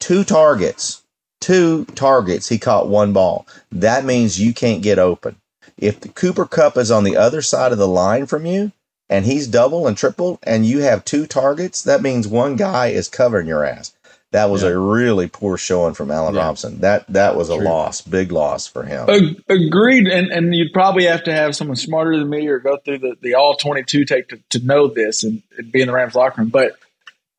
Two 0.00 0.24
targets. 0.24 1.02
Two 1.40 1.84
targets. 1.86 2.48
He 2.48 2.58
caught 2.58 2.88
one 2.88 3.12
ball. 3.12 3.46
That 3.70 4.04
means 4.04 4.40
you 4.40 4.54
can't 4.54 4.82
get 4.82 4.98
open. 4.98 5.36
If 5.76 6.00
the 6.00 6.08
Cooper 6.08 6.46
Kupp 6.46 6.76
is 6.76 6.90
on 6.90 7.04
the 7.04 7.16
other 7.16 7.42
side 7.42 7.72
of 7.72 7.78
the 7.78 7.88
line 7.88 8.26
from 8.26 8.46
you, 8.46 8.72
and 9.08 9.24
he's 9.24 9.46
double 9.46 9.86
and 9.86 9.96
triple, 9.96 10.38
and 10.42 10.64
you 10.66 10.80
have 10.80 11.04
two 11.04 11.26
targets, 11.26 11.82
that 11.82 12.02
means 12.02 12.26
one 12.28 12.56
guy 12.56 12.88
is 12.88 13.08
covering 13.08 13.46
your 13.46 13.64
ass. 13.64 13.92
That 14.32 14.50
was 14.50 14.62
Yeah. 14.64 14.70
a 14.70 14.78
really 14.78 15.28
poor 15.28 15.56
showing 15.56 15.94
from 15.94 16.10
Allen 16.10 16.34
Yeah. 16.34 16.40
Robinson. 16.42 16.80
That 16.80 17.04
that 17.12 17.36
was 17.36 17.50
a 17.50 17.56
True. 17.56 17.64
loss, 17.66 18.00
big 18.00 18.32
loss 18.32 18.66
for 18.66 18.82
him. 18.82 19.08
Ag- 19.08 19.42
Agreed, 19.48 20.08
and 20.08 20.32
and 20.32 20.54
you'd 20.54 20.72
probably 20.72 21.04
have 21.04 21.22
to 21.24 21.32
have 21.32 21.54
someone 21.54 21.76
smarter 21.76 22.18
than 22.18 22.28
me 22.28 22.48
or 22.48 22.58
go 22.58 22.76
through 22.76 22.98
the, 22.98 23.14
the 23.22 23.34
all 23.34 23.54
twenty 23.56 23.84
two 23.84 24.04
tape 24.04 24.28
to, 24.30 24.40
to 24.50 24.66
know 24.66 24.88
this 24.88 25.22
and, 25.22 25.42
and 25.56 25.70
be 25.70 25.82
in 25.82 25.86
the 25.86 25.94
Rams 25.94 26.16
locker 26.16 26.40
room. 26.42 26.50
But 26.50 26.72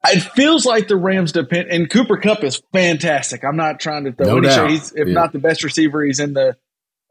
it 0.08 0.22
feels 0.22 0.66
like 0.66 0.88
the 0.88 0.96
Rams 0.96 1.34
depend. 1.34 1.70
And 1.70 1.90
Cooper 1.90 2.16
Kupp 2.18 2.44
is 2.46 2.62
fantastic. 2.72 3.44
I'm 3.44 3.58
not 3.58 3.80
trying 3.82 4.06
to 4.06 4.14
throw 4.14 4.28
No 4.28 4.38
any 4.38 4.48
doubt. 4.48 4.70
shade. 4.70 4.72
He's 4.72 4.92
if 4.94 5.08
Yeah. 5.10 5.14
not 5.16 5.34
the 5.34 5.40
best 5.40 5.64
receiver, 5.66 6.02
he's 6.06 6.22
in 6.22 6.34
the 6.34 6.56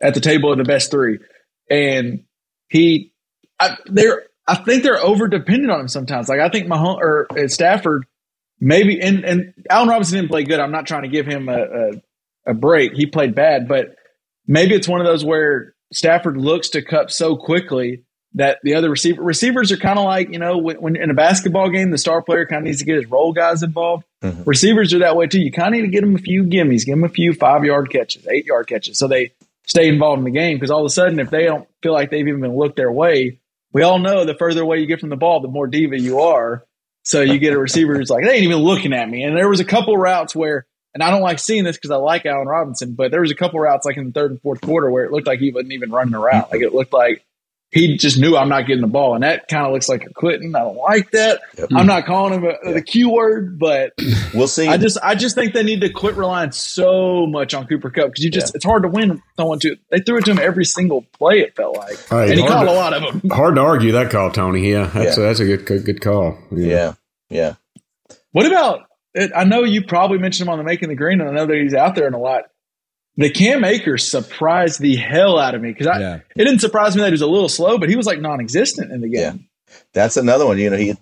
at 0.00 0.14
the 0.14 0.20
table 0.20 0.50
of 0.50 0.56
the 0.58 0.64
best 0.64 0.90
three. 0.90 1.18
And 1.68 2.24
he, 2.68 3.12
I, 3.60 3.76
they're 3.86 4.22
I 4.46 4.56
think 4.56 4.82
they're 4.82 4.98
over 5.02 5.26
dependent 5.28 5.70
on 5.70 5.80
him 5.80 5.88
sometimes. 5.88 6.28
Like 6.28 6.40
I 6.40 6.48
think 6.48 6.66
Mahomes 6.66 6.98
or 6.98 7.26
uh, 7.30 7.48
Stafford 7.48 8.04
maybe 8.60 9.00
and 9.00 9.24
and 9.24 9.54
Allen 9.70 9.88
Robinson 9.88 10.18
didn't 10.18 10.30
play 10.30 10.44
good. 10.44 10.60
I'm 10.60 10.72
not 10.72 10.86
trying 10.86 11.02
to 11.02 11.08
give 11.08 11.26
him 11.26 11.48
a, 11.48 11.58
a 11.62 11.90
a 12.46 12.54
break. 12.54 12.92
He 12.94 13.06
played 13.06 13.34
bad, 13.34 13.68
but 13.68 13.96
maybe 14.46 14.74
it's 14.74 14.88
one 14.88 15.00
of 15.00 15.06
those 15.06 15.24
where 15.24 15.74
Stafford 15.92 16.36
looks 16.36 16.70
to 16.70 16.82
Kupp 16.82 17.10
so 17.10 17.36
quickly 17.36 18.02
that 18.36 18.58
the 18.64 18.74
other 18.74 18.90
receiver 18.90 19.22
receivers 19.22 19.70
are 19.70 19.76
kind 19.76 19.98
of 19.98 20.04
like 20.04 20.28
you 20.30 20.38
know 20.38 20.58
when, 20.58 20.76
when 20.76 20.96
in 20.96 21.08
a 21.08 21.14
basketball 21.14 21.70
game 21.70 21.90
the 21.90 21.98
star 21.98 22.20
player 22.20 22.44
kind 22.44 22.58
of 22.62 22.64
needs 22.64 22.80
to 22.80 22.84
get 22.84 22.96
his 22.96 23.06
role 23.06 23.32
guys 23.32 23.62
involved. 23.62 24.04
Mhm. 24.22 24.46
Receivers 24.46 24.92
are 24.92 24.98
that 25.00 25.16
way 25.16 25.26
too. 25.26 25.40
You 25.40 25.52
kind 25.52 25.68
of 25.74 25.80
need 25.80 25.86
to 25.86 25.92
get 25.92 26.00
them 26.00 26.14
a 26.16 26.18
few 26.18 26.44
gimmies, 26.44 26.84
give 26.84 26.96
them 26.96 27.04
a 27.04 27.08
few 27.08 27.32
five 27.32 27.64
yard 27.64 27.90
catches, 27.90 28.26
eight 28.28 28.46
yard 28.46 28.66
catches, 28.66 28.98
so 28.98 29.08
they 29.08 29.32
stay 29.66 29.88
involved 29.88 30.18
in 30.18 30.24
the 30.24 30.30
game. 30.30 30.56
Because 30.56 30.70
all 30.70 30.80
of 30.80 30.86
a 30.86 30.90
sudden, 30.90 31.20
if 31.20 31.30
they 31.30 31.44
don't 31.44 31.66
feel 31.82 31.92
like 31.92 32.10
they've 32.10 32.26
even 32.26 32.40
been 32.40 32.56
looked 32.56 32.76
their 32.76 32.92
way, 32.92 33.38
we 33.74 33.82
all 33.82 33.98
know 33.98 34.24
the 34.24 34.34
further 34.34 34.62
away 34.62 34.78
you 34.78 34.86
get 34.86 35.00
from 35.00 35.10
the 35.10 35.16
ball, 35.16 35.40
the 35.40 35.48
more 35.48 35.66
diva 35.66 36.00
you 36.00 36.20
are. 36.20 36.64
So 37.02 37.20
you 37.20 37.38
get 37.38 37.52
a 37.52 37.58
receiver 37.58 37.94
who's 37.94 38.08
like, 38.08 38.24
they 38.24 38.36
ain't 38.36 38.44
even 38.44 38.58
looking 38.58 38.94
at 38.94 39.10
me. 39.10 39.24
And 39.24 39.36
there 39.36 39.48
was 39.48 39.60
a 39.60 39.64
couple 39.64 39.94
routes 39.94 40.34
where, 40.34 40.64
and 40.94 41.02
I 41.02 41.10
don't 41.10 41.20
like 41.20 41.38
seeing 41.38 41.64
this 41.64 41.76
because 41.76 41.90
I 41.90 41.96
like 41.96 42.24
Allen 42.24 42.46
Robinson, 42.46 42.94
but 42.94 43.10
there 43.10 43.20
was 43.20 43.30
a 43.30 43.34
couple 43.34 43.60
routes 43.60 43.84
like 43.84 43.98
in 43.98 44.06
the 44.06 44.12
third 44.12 44.30
and 44.30 44.40
fourth 44.40 44.62
quarter 44.62 44.90
where 44.90 45.04
it 45.04 45.12
looked 45.12 45.26
like 45.26 45.40
he 45.40 45.50
wasn't 45.50 45.72
even 45.72 45.90
running 45.90 46.14
around. 46.14 46.46
Like 46.50 46.62
it 46.62 46.72
looked 46.72 46.94
like 46.94 47.26
he 47.74 47.96
just 47.98 48.18
knew 48.18 48.36
I'm 48.36 48.48
not 48.48 48.66
getting 48.66 48.80
the 48.82 48.86
ball. 48.86 49.14
And 49.14 49.22
that 49.24 49.48
kind 49.48 49.66
of 49.66 49.72
looks 49.72 49.88
like 49.88 50.04
a 50.06 50.14
quitting. 50.14 50.54
I 50.54 50.60
don't 50.60 50.76
like 50.76 51.10
that. 51.10 51.40
Yep. 51.58 51.68
I'm 51.74 51.86
not 51.86 52.06
calling 52.06 52.34
him 52.34 52.44
a, 52.64 52.72
the 52.74 52.80
Q 52.82 53.10
word, 53.10 53.58
but 53.58 53.92
We'll 54.34 54.48
see. 54.48 54.66
I 54.68 54.76
just 54.78 54.96
I 55.02 55.14
just 55.14 55.34
think 55.34 55.52
they 55.52 55.62
need 55.62 55.80
to 55.82 55.90
quit 55.90 56.14
relying 56.16 56.52
so 56.52 57.26
much 57.26 57.52
on 57.54 57.66
Cooper 57.66 57.90
Kupp 57.90 58.06
because 58.06 58.24
you 58.24 58.30
just 58.30 58.54
it's 58.54 58.64
hard 58.64 58.84
to 58.84 58.88
win 58.88 59.22
someone 59.36 59.58
to 59.60 59.76
they 59.90 60.00
threw 60.00 60.18
it 60.18 60.24
to 60.24 60.30
him 60.30 60.38
every 60.40 60.64
single 60.64 61.02
play 61.18 61.40
it 61.40 61.54
felt 61.56 61.76
like 61.76 61.98
Hey, 62.08 62.30
and 62.30 62.34
he 62.34 62.40
hard 62.40 62.52
caught 62.52 62.64
to- 62.64 62.70
a 62.70 62.74
lot 62.74 62.92
of 62.94 63.02
them. 63.20 63.30
Hard 63.30 63.56
to 63.56 63.60
argue 63.60 63.92
that 63.92 64.10
call, 64.10 64.30
Tony. 64.30 64.70
Yeah, 64.70 64.86
that's 64.86 65.16
Yeah. 65.16 65.24
A, 65.24 65.26
that's 65.26 65.40
a 65.40 65.44
good 65.44 65.66
good, 65.66 65.84
good 65.84 66.00
call. 66.00 66.38
yeah, 66.52 66.94
yeah. 67.28 67.54
What 68.32 68.46
about? 68.46 68.86
I 69.36 69.44
know 69.44 69.62
you 69.62 69.84
probably 69.84 70.18
mentioned 70.18 70.48
him 70.48 70.52
on 70.52 70.58
the 70.58 70.64
Making 70.64 70.88
the 70.88 70.96
Green, 70.96 71.20
and 71.20 71.30
I 71.30 71.32
know 71.32 71.46
that 71.46 71.56
he's 71.56 71.74
out 71.74 71.94
there 71.94 72.08
in 72.08 72.14
a 72.14 72.18
lot. 72.18 72.44
The 73.16 73.30
Cam 73.30 73.64
Akers 73.64 74.08
surprised 74.10 74.80
the 74.80 74.96
hell 74.96 75.38
out 75.38 75.54
of 75.54 75.62
me 75.62 75.70
because 75.72 75.86
I 75.86 76.00
Yeah. 76.00 76.14
it 76.36 76.44
didn't 76.44 76.58
surprise 76.60 76.96
me 76.96 77.00
that 77.02 77.08
he 77.08 77.12
was 77.12 77.20
a 77.22 77.26
little 77.26 77.48
slow, 77.48 77.78
but 77.78 77.88
he 77.88 77.96
was 77.96 78.06
like 78.06 78.20
non-existent 78.20 78.90
in 78.92 79.00
the 79.00 79.08
game. 79.08 79.46
That's 79.92 80.16
another 80.16 80.46
one. 80.46 80.58
You 80.58 80.70
know, 80.70 80.76
he 80.76 80.94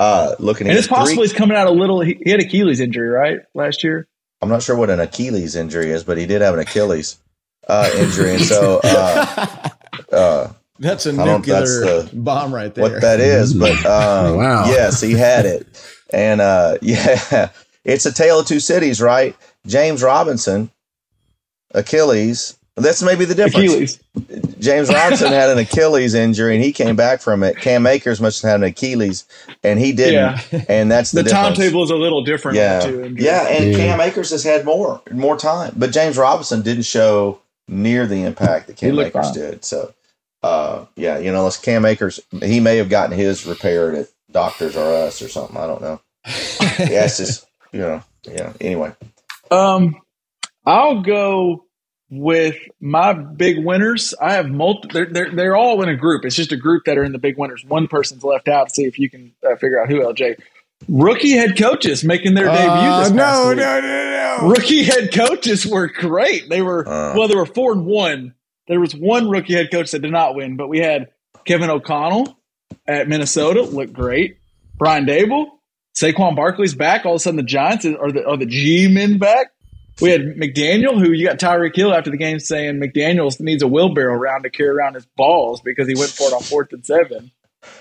uh 0.00 0.34
looking 0.40 0.66
And 0.66 0.72
at 0.76 0.78
it's 0.78 0.88
possible 0.88 1.16
three, 1.16 1.24
he's 1.28 1.32
coming 1.32 1.56
out 1.56 1.66
a 1.68 1.70
little. 1.70 2.00
He, 2.00 2.18
he 2.24 2.30
had 2.30 2.40
Achilles 2.40 2.80
injury 2.80 3.08
right 3.08 3.40
last 3.54 3.84
year. 3.84 4.08
I'm 4.40 4.48
not 4.48 4.62
sure 4.62 4.74
what 4.76 4.90
an 4.90 4.98
Achilles 4.98 5.54
injury 5.54 5.90
is, 5.90 6.02
but 6.02 6.18
he 6.18 6.26
did 6.26 6.42
have 6.42 6.54
an 6.54 6.60
Achilles 6.60 7.18
uh, 7.68 7.88
injury, 7.96 8.34
and 8.34 8.42
so 8.42 8.80
uh, 8.84 9.68
uh, 10.12 10.52
That's 10.80 11.06
a 11.06 11.12
don't- 11.12 11.26
nuclear 11.46 11.60
that's 11.60 12.10
the- 12.10 12.10
bomb 12.12 12.52
right 12.52 12.74
there. 12.74 12.82
what 12.82 13.00
that 13.02 13.20
is, 13.20 13.54
but 13.54 13.72
um, 13.86 14.36
Wow. 14.38 14.64
yes, 14.66 15.00
he 15.00 15.12
had 15.12 15.46
it, 15.46 15.66
and 16.12 16.40
uh, 16.40 16.78
yeah, 16.82 17.50
it's 17.84 18.04
a 18.06 18.12
tale 18.12 18.40
of 18.40 18.46
two 18.46 18.58
cities, 18.60 19.00
right? 19.00 19.36
James 19.66 20.02
Robinson, 20.02 20.70
Achilles. 21.74 22.56
That's 22.76 23.02
maybe 23.02 23.26
the 23.26 23.34
difference. 23.34 23.70
Achilles. 23.70 24.00
James 24.58 24.88
Robinson 24.88 25.30
had 25.30 25.50
an 25.50 25.58
Achilles 25.58 26.14
injury, 26.14 26.54
and 26.54 26.64
he 26.64 26.72
came 26.72 26.96
back 26.96 27.20
from 27.20 27.42
it. 27.42 27.56
Cam 27.58 27.86
Akers 27.86 28.18
must 28.20 28.40
have 28.42 28.50
had 28.52 28.60
an 28.60 28.64
Achilles, 28.64 29.24
and 29.62 29.78
he 29.78 29.92
didn't, 29.92 30.40
and 30.70 30.90
that's 30.90 31.12
the, 31.12 31.22
The 31.22 31.30
timetable 31.30 31.82
is 31.82 31.90
a 31.90 31.96
little 31.96 32.24
different. 32.24 32.56
Yeah, 32.56 32.80
two 32.80 33.14
yeah, 33.18 33.46
and 33.48 33.72
Yeah. 33.72 33.76
Cam 33.76 34.00
Akers 34.00 34.30
has 34.30 34.42
had 34.42 34.64
more 34.64 35.02
more 35.10 35.36
time, 35.36 35.74
but 35.76 35.92
James 35.92 36.16
Robinson 36.16 36.62
didn't 36.62 36.84
show 36.84 37.40
near 37.68 38.06
the 38.06 38.22
impact 38.24 38.68
that 38.68 38.76
Cam 38.76 38.94
looked 38.94 39.14
Akers 39.14 39.26
fine. 39.26 39.34
did. 39.34 39.64
So, 39.66 39.92
uh, 40.42 40.86
yeah, 40.96 41.18
you 41.18 41.30
know, 41.30 41.38
unless 41.38 41.58
Cam 41.60 41.84
Akers, 41.84 42.20
he 42.42 42.58
may 42.60 42.78
have 42.78 42.88
gotten 42.88 43.16
his 43.16 43.44
repaired 43.46 43.94
at 43.96 44.06
Doctors 44.30 44.76
or 44.76 44.90
Us 45.06 45.20
or 45.20 45.28
something. 45.28 45.58
I 45.58 45.66
don't 45.66 45.82
know. 45.82 46.00
yeah, 46.26 47.04
it's 47.04 47.18
just 47.18 47.46
you 47.72 47.80
know, 47.80 48.02
yeah. 48.24 48.52
Anyway, 48.60 48.92
Um, 49.50 49.96
I'll 50.64 51.02
go 51.02 51.64
with 52.10 52.56
my 52.80 53.12
big 53.14 53.64
winners. 53.64 54.14
I 54.20 54.34
have 54.34 54.50
multi. 54.50 54.88
They're, 54.92 55.06
they're 55.06 55.30
they're 55.30 55.56
all 55.56 55.82
in 55.82 55.88
a 55.88 55.96
group. 55.96 56.24
It's 56.24 56.36
just 56.36 56.52
a 56.52 56.56
group 56.56 56.84
that 56.84 56.98
are 56.98 57.04
in 57.04 57.12
the 57.12 57.18
big 57.18 57.38
winners. 57.38 57.64
One 57.64 57.88
person's 57.88 58.22
left 58.24 58.48
out. 58.48 58.74
See 58.74 58.84
if 58.84 58.98
you 58.98 59.08
can 59.10 59.32
uh, 59.44 59.56
figure 59.56 59.80
out 59.82 59.88
who. 59.88 60.00
LJ, 60.02 60.38
rookie 60.88 61.32
head 61.32 61.56
coaches 61.58 62.04
making 62.04 62.34
their 62.34 62.46
debut. 62.46 62.60
Uh, 62.70 62.98
This 63.00 63.12
past 63.12 63.42
no, 63.42 63.48
week. 63.48 63.58
no, 63.58 63.80
no, 63.80 64.38
no. 64.42 64.48
Rookie 64.50 64.82
head 64.84 65.12
coaches 65.12 65.66
were 65.66 65.88
great. 65.88 66.48
They 66.48 66.62
were 66.62 66.86
Uh. 66.86 67.14
well. 67.16 67.28
They 67.28 67.36
were 67.36 67.46
four 67.46 67.72
and 67.72 67.86
one. 67.86 68.34
There 68.68 68.78
was 68.80 68.94
one 68.94 69.28
rookie 69.28 69.54
head 69.54 69.70
coach 69.72 69.90
that 69.90 70.02
did 70.02 70.12
not 70.12 70.34
win, 70.34 70.56
but 70.56 70.68
we 70.68 70.78
had 70.78 71.08
Kevin 71.44 71.68
O'Connell 71.70 72.38
at 72.86 73.08
Minnesota. 73.08 73.62
Looked 73.62 73.92
great. 73.92 74.36
Brian 74.76 75.04
Daboll, 75.06 75.46
Saquon 75.96 76.36
Barkley's 76.36 76.74
back. 76.74 77.04
All 77.04 77.12
of 77.14 77.16
a 77.16 77.18
sudden, 77.20 77.36
the 77.36 77.42
Giants 77.42 77.84
are 77.84 78.12
the 78.12 78.26
are 78.26 78.36
the 78.36 78.46
G 78.46 78.88
men 78.88 79.18
back. 79.18 79.48
We 80.02 80.10
had 80.10 80.22
McDaniel, 80.36 80.98
who 80.98 81.12
you 81.12 81.26
got 81.26 81.38
Tyreek 81.38 81.74
Hill 81.76 81.94
after 81.94 82.10
the 82.10 82.16
game 82.16 82.38
saying 82.40 82.80
McDaniel 82.80 83.38
needs 83.40 83.62
a 83.62 83.68
wheelbarrow 83.68 84.12
around 84.14 84.42
to 84.42 84.50
carry 84.50 84.68
around 84.70 84.94
his 84.94 85.06
balls 85.16 85.60
because 85.62 85.86
he 85.88 85.94
went 85.94 86.10
for 86.10 86.24
it 86.24 86.32
on 86.34 86.42
fourth 86.42 86.72
and 86.72 86.84
seven. 86.84 87.30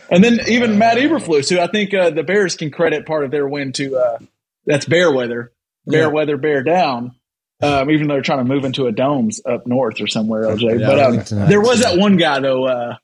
And 0.09 0.23
then 0.23 0.39
even 0.47 0.77
Matt 0.77 0.97
Eberflus, 0.97 1.49
who 1.49 1.59
I 1.59 1.67
think 1.67 1.93
uh, 1.93 2.11
the 2.11 2.23
Bears 2.23 2.55
can 2.55 2.69
credit 2.69 3.05
part 3.07 3.25
of 3.25 3.31
their 3.31 3.47
win 3.47 3.73
to 3.73 3.97
uh, 3.97 4.19
that's 4.65 4.85
bear 4.85 5.11
weather, 5.11 5.51
bear 5.87 6.01
Yeah. 6.01 6.07
weather, 6.07 6.37
bear 6.37 6.63
down. 6.63 7.15
Um, 7.63 7.91
even 7.91 8.07
though 8.07 8.15
they're 8.15 8.23
trying 8.23 8.39
to 8.45 8.51
move 8.53 8.65
into 8.65 8.87
a 8.87 8.91
domes 8.91 9.39
up 9.45 9.67
north 9.67 10.01
or 10.01 10.07
somewhere, 10.07 10.43
LJ. 10.45 10.79
Yeah, 10.79 10.87
but 10.87 10.99
um, 10.99 11.23
tonight, 11.23 11.47
there 11.49 11.61
was 11.61 11.77
too. 11.77 11.83
that 11.83 11.97
one 11.99 12.17
guy 12.17 12.39
though, 12.39 12.65
uh, 12.65 12.95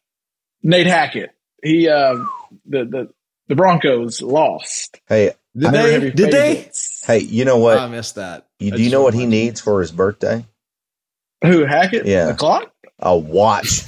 Nate 0.63 0.87
Hackett. 0.87 1.29
He 1.63 1.87
uh, 1.87 2.15
the 2.65 2.85
the 2.85 3.09
the 3.49 3.55
Broncos 3.55 4.21
lost. 4.21 4.99
hey, 5.07 5.33
Did 5.55 5.71
They 5.71 5.81
were 5.93 5.99
they? 5.99 6.09
Did 6.11 6.31
they? 6.31 6.69
Favorites. 7.07 7.29
hey, 7.29 7.35
you 7.35 7.45
know 7.45 7.57
what? 7.57 7.77
I 7.79 7.87
missed 7.87 8.15
that. 8.15 8.45
you, 8.59 8.71
do 8.71 8.81
you 8.81 8.89
know 8.91 9.01
what 9.01 9.13
he 9.13 9.25
needs 9.25 9.61
for 9.61 9.79
his 9.81 9.91
birthday? 9.91 10.45
Who 11.43 11.65
Hackett? 11.65 12.05
Yeah. 12.05 12.29
a 12.29 12.35
clock. 12.35 12.71
A 12.99 13.15
watch 13.15 13.83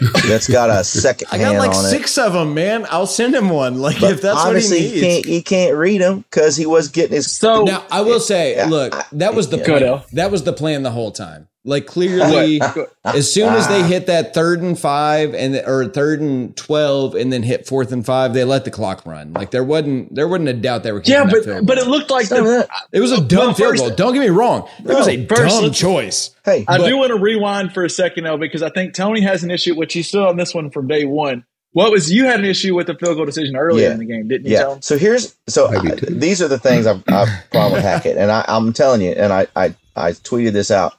that's 0.26 0.48
got 0.48 0.70
a 0.70 0.82
second 0.82 1.28
I 1.30 1.36
got 1.36 1.56
like 1.56 1.72
on 1.76 1.84
it. 1.84 1.88
six 1.88 2.16
of 2.16 2.32
them, 2.32 2.54
man. 2.54 2.86
I'll 2.90 3.06
send 3.06 3.34
him 3.34 3.50
one. 3.50 3.80
Like 3.80 4.00
But 4.00 4.12
if 4.12 4.22
that's 4.22 4.36
what 4.36 4.44
he 4.44 4.48
obviously 4.50 4.80
needs. 4.80 4.94
he 4.94 5.00
can't 5.02 5.26
he 5.26 5.42
can't 5.42 5.76
read 5.76 6.00
them 6.00 6.20
because 6.20 6.56
he 6.56 6.64
was 6.64 6.88
getting 6.88 7.16
his 7.16 7.30
So 7.30 7.64
Now 7.64 7.84
I 7.90 8.00
will 8.00 8.20
say, 8.20 8.56
Yeah, 8.56 8.66
look, 8.66 8.94
that 9.12 9.34
was 9.34 9.50
the 9.50 9.58
yeah. 9.58 9.64
Plan. 9.64 10.02
That 10.14 10.30
was 10.30 10.44
the 10.44 10.54
plan 10.54 10.84
the 10.84 10.90
whole 10.90 11.10
time. 11.10 11.48
Like 11.62 11.86
clearly, 11.94 12.58
as 13.04 13.30
soon 13.32 13.52
as 13.52 13.68
they 13.68 13.82
hit 13.82 14.06
that 14.06 14.32
third 14.32 14.62
and 14.62 14.78
five 14.78 15.34
and 15.34 15.54
or 15.56 15.88
third 15.88 16.20
and 16.22 16.56
twelve, 16.56 17.14
and 17.14 17.30
then 17.30 17.42
hit 17.42 17.66
fourth 17.66 17.92
and 17.92 18.04
five, 18.04 18.32
they 18.32 18.44
let 18.44 18.64
the 18.64 18.70
clock 18.70 19.04
run. 19.04 19.34
Like 19.34 19.50
there 19.50 19.62
wasn't 19.62 20.14
there 20.14 20.26
wasn't 20.26 20.48
a 20.48 20.54
doubt 20.54 20.84
they 20.84 20.92
were. 20.92 21.02
yeah, 21.04 21.24
kicking 21.26 21.52
that 21.52 21.66
but 21.66 21.76
but 21.76 21.78
it 21.78 21.86
looked 21.86 22.10
like 22.10 22.28
the, 22.30 22.66
it 22.92 23.00
was 23.00 23.12
a 23.12 23.20
dumb 23.20 23.48
well, 23.48 23.54
field 23.54 23.76
goal. 23.76 23.90
Don't 23.90 24.14
get 24.14 24.20
me 24.20 24.30
wrong, 24.30 24.66
it 24.78 24.86
was 24.86 25.06
a 25.06 25.26
first, 25.26 25.82
dumb 25.82 25.96
let's- 25.96 26.34
hey. 26.46 26.64
I 26.66 26.78
But- 26.78 26.88
do 26.88 26.96
want 26.96 27.10
to 27.10 27.18
rewind 27.18 27.74
for 27.74 27.84
a 27.84 27.90
second 27.90 28.24
though, 28.24 28.38
because 28.38 28.62
I 28.62 28.70
think 28.70 28.94
Tony 28.94 29.20
has 29.20 29.42
an 29.44 29.50
issue, 29.50 29.74
which 29.74 29.92
he 29.92 30.02
stood 30.02 30.26
on 30.26 30.38
this 30.38 30.54
one 30.54 30.70
from 30.70 30.88
day 30.88 31.04
one. 31.04 31.44
What 31.72 31.92
was 31.92 32.10
you 32.10 32.24
had 32.24 32.40
an 32.40 32.46
issue 32.46 32.74
with 32.74 32.86
the 32.88 32.94
field 32.94 33.16
goal 33.16 33.26
decision 33.26 33.54
earlier 33.54 33.88
Yeah. 33.88 33.92
in 33.92 33.98
the 33.98 34.06
game, 34.06 34.26
didn't 34.28 34.46
you, 34.46 34.54
Yeah. 34.54 34.62
Tony? 34.64 34.80
So 34.80 34.96
here's 34.98 35.36
so 35.46 35.68
I 35.68 35.80
do 35.82 35.92
I- 35.92 35.96
too. 35.96 36.06
these 36.14 36.40
are 36.40 36.48
the 36.48 36.58
things 36.58 36.86
I've, 36.86 37.04
I've 37.06 37.28
problem 37.52 37.74
with 37.74 37.82
Hackett, 37.82 38.16
and 38.16 38.30
I, 38.32 38.44
I'm 38.48 38.72
telling 38.72 39.02
you, 39.02 39.10
and 39.10 39.30
I, 39.30 39.46
I 39.54 39.74
I 39.94 40.12
tweeted 40.12 40.52
this 40.52 40.70
out. 40.70 40.94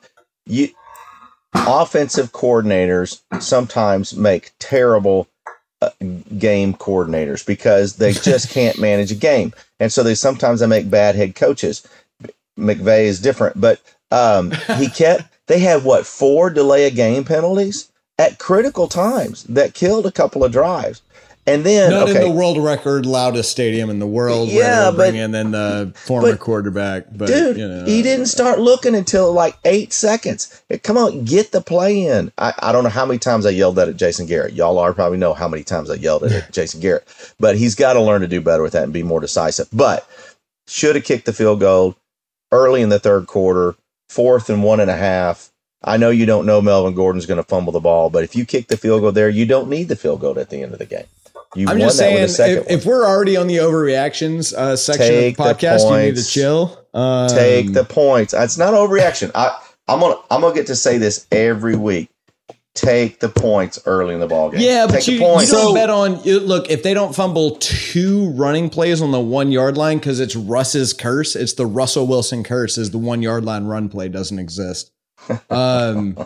You 0.51 0.69
offensive 1.53 2.33
coordinators 2.33 3.21
sometimes 3.39 4.15
make 4.15 4.51
terrible 4.59 5.27
uh, 5.81 5.91
game 6.37 6.73
coordinators 6.73 7.45
because 7.45 7.95
they 7.95 8.11
just 8.29 8.49
can't 8.49 8.77
manage 8.77 9.11
a 9.11 9.15
game, 9.15 9.53
and 9.79 9.91
so 9.91 10.03
they 10.03 10.13
sometimes 10.13 10.59
they 10.59 10.67
make 10.67 10.89
bad 10.89 11.15
head 11.15 11.35
coaches. 11.35 11.87
McVay 12.59 13.05
is 13.05 13.21
different, 13.21 13.59
but 13.59 13.79
um, 14.11 14.51
he 14.77 14.89
kept. 14.95 15.23
They 15.47 15.59
had 15.59 15.83
what 15.85 16.05
four 16.05 16.49
delay 16.49 16.85
a 16.85 16.91
game 16.91 17.23
penalties 17.23 17.89
at 18.19 18.37
critical 18.37 18.87
times 18.87 19.43
that 19.45 19.73
killed 19.73 20.05
a 20.05 20.11
couple 20.11 20.43
of 20.43 20.51
drives. 20.51 21.01
And 21.47 21.63
then 21.63 21.89
not 21.89 22.09
okay, 22.09 22.23
in 22.23 22.29
the 22.29 22.35
world 22.35 22.63
record 22.63 23.05
loudest 23.05 23.49
stadium 23.51 23.89
in 23.89 23.97
the 23.97 24.05
world. 24.05 24.49
Yeah, 24.49 24.89
where 24.89 24.91
but- 25.11 25.15
in 25.15 25.31
then 25.31 25.51
the 25.51 25.91
former 25.95 26.31
but- 26.31 26.39
quarterback. 26.39 27.05
But 27.11 27.27
dude, 27.27 27.57
you 27.57 27.67
know, 27.67 27.85
he 27.85 28.01
didn't 28.03 28.27
start 28.27 28.59
looking 28.59 28.93
until 28.93 29.33
like 29.33 29.57
eight 29.65 29.91
seconds. 29.91 30.61
Come 30.83 30.97
on, 30.97 31.25
get 31.25 31.51
the 31.51 31.61
play 31.61 32.05
in. 32.05 32.31
I, 32.37 32.53
I 32.59 32.71
don't 32.71 32.83
know 32.83 32.89
how 32.91 33.05
many 33.05 33.17
times 33.17 33.45
I 33.45 33.49
yelled 33.49 33.75
that 33.77 33.89
at 33.89 33.97
Jason 33.97 34.27
Garrett. 34.27 34.53
Y'all 34.53 34.77
are 34.77 34.93
probably 34.93 35.17
know 35.17 35.33
how 35.33 35.47
many 35.47 35.63
times 35.63 35.89
I 35.89 35.95
yelled 35.95 36.23
at 36.23 36.31
it, 36.31 36.45
Jason 36.51 36.79
Garrett. 36.79 37.07
But 37.39 37.57
he's 37.57 37.73
got 37.73 37.93
to 37.93 38.01
learn 38.01 38.21
to 38.21 38.27
do 38.27 38.39
better 38.39 38.61
with 38.61 38.73
that 38.73 38.83
and 38.83 38.93
be 38.93 39.03
more 39.03 39.19
decisive. 39.19 39.67
But 39.73 40.07
should 40.67 40.95
have 40.95 41.05
kicked 41.05 41.25
the 41.25 41.33
field 41.33 41.59
goal 41.59 41.95
early 42.51 42.81
in 42.83 42.89
the 42.89 42.99
third 42.99 43.25
quarter, 43.25 43.75
fourth 44.09 44.49
and 44.49 44.63
one 44.63 44.79
and 44.79 44.91
a 44.91 44.97
half. 44.97 45.49
I 45.83 45.97
know 45.97 46.11
you 46.11 46.27
don't 46.27 46.45
know 46.45 46.61
Melvin 46.61 46.93
Gordon's 46.93 47.25
going 47.25 47.41
to 47.41 47.43
fumble 47.43 47.73
the 47.73 47.79
ball, 47.79 48.11
but 48.11 48.23
if 48.23 48.35
you 48.35 48.45
kick 48.45 48.67
the 48.67 48.77
field 48.77 49.01
goal 49.01 49.11
there, 49.11 49.29
you 49.29 49.47
don't 49.47 49.69
need 49.69 49.87
the 49.87 49.95
field 49.95 50.21
goal 50.21 50.37
at 50.37 50.51
the 50.51 50.61
end 50.61 50.73
of 50.73 50.79
the 50.79 50.85
game. 50.85 51.05
You 51.55 51.67
I'm 51.67 51.79
won 51.79 51.87
just 51.89 51.97
that 51.97 52.37
saying, 52.37 52.55
with 52.55 52.67
a 52.67 52.73
if, 52.73 52.79
if 52.81 52.85
we're 52.85 53.05
already 53.05 53.35
on 53.35 53.47
the 53.47 53.57
overreactions 53.57 54.53
uh, 54.53 54.75
section 54.77 55.05
Take 55.07 55.37
of 55.39 55.45
the 55.45 55.53
the 55.53 55.59
podcast, 55.67 55.91
you 55.91 56.05
need 56.11 56.15
to 56.15 56.25
chill. 56.25 56.77
Um, 56.93 57.29
take 57.29 57.73
the 57.73 57.83
points. 57.83 58.33
It's 58.33 58.57
not 58.57 58.73
overreaction. 58.73 59.31
I 59.35 59.57
I'm 59.87 59.99
gonna 59.99 60.15
I'm 60.29 60.41
gonna 60.41 60.55
get 60.55 60.67
to 60.67 60.75
say 60.75 60.97
this 60.97 61.27
every 61.31 61.75
week. 61.75 62.09
Take 62.73 63.19
the 63.19 63.27
points 63.27 63.79
early 63.85 64.13
in 64.13 64.21
the 64.21 64.27
ball 64.27 64.49
game. 64.49 64.61
Yeah, 64.61 64.87
but 64.87 64.93
take 65.01 65.07
you, 65.07 65.19
the 65.19 65.25
points. 65.25 65.51
you 65.51 65.57
don't 65.57 65.67
So- 65.67 65.73
bet 65.73 65.89
on. 65.89 66.21
Look, 66.21 66.69
if 66.69 66.83
they 66.83 66.93
don't 66.93 67.13
fumble 67.13 67.57
two 67.57 68.29
running 68.31 68.69
plays 68.69 69.01
on 69.01 69.11
the 69.11 69.19
one 69.19 69.51
yard 69.51 69.75
line 69.75 69.97
because 69.97 70.21
it's 70.21 70.37
Russ's 70.37 70.93
curse, 70.93 71.35
it's 71.35 71.53
the 71.53 71.65
Russell 71.65 72.07
Wilson 72.07 72.45
curse. 72.45 72.77
Is 72.77 72.91
the 72.91 72.97
one 72.97 73.21
yard 73.21 73.43
line 73.43 73.65
run 73.65 73.89
play 73.89 74.07
doesn't 74.07 74.39
exist. 74.39 74.90
Um, 75.49 76.17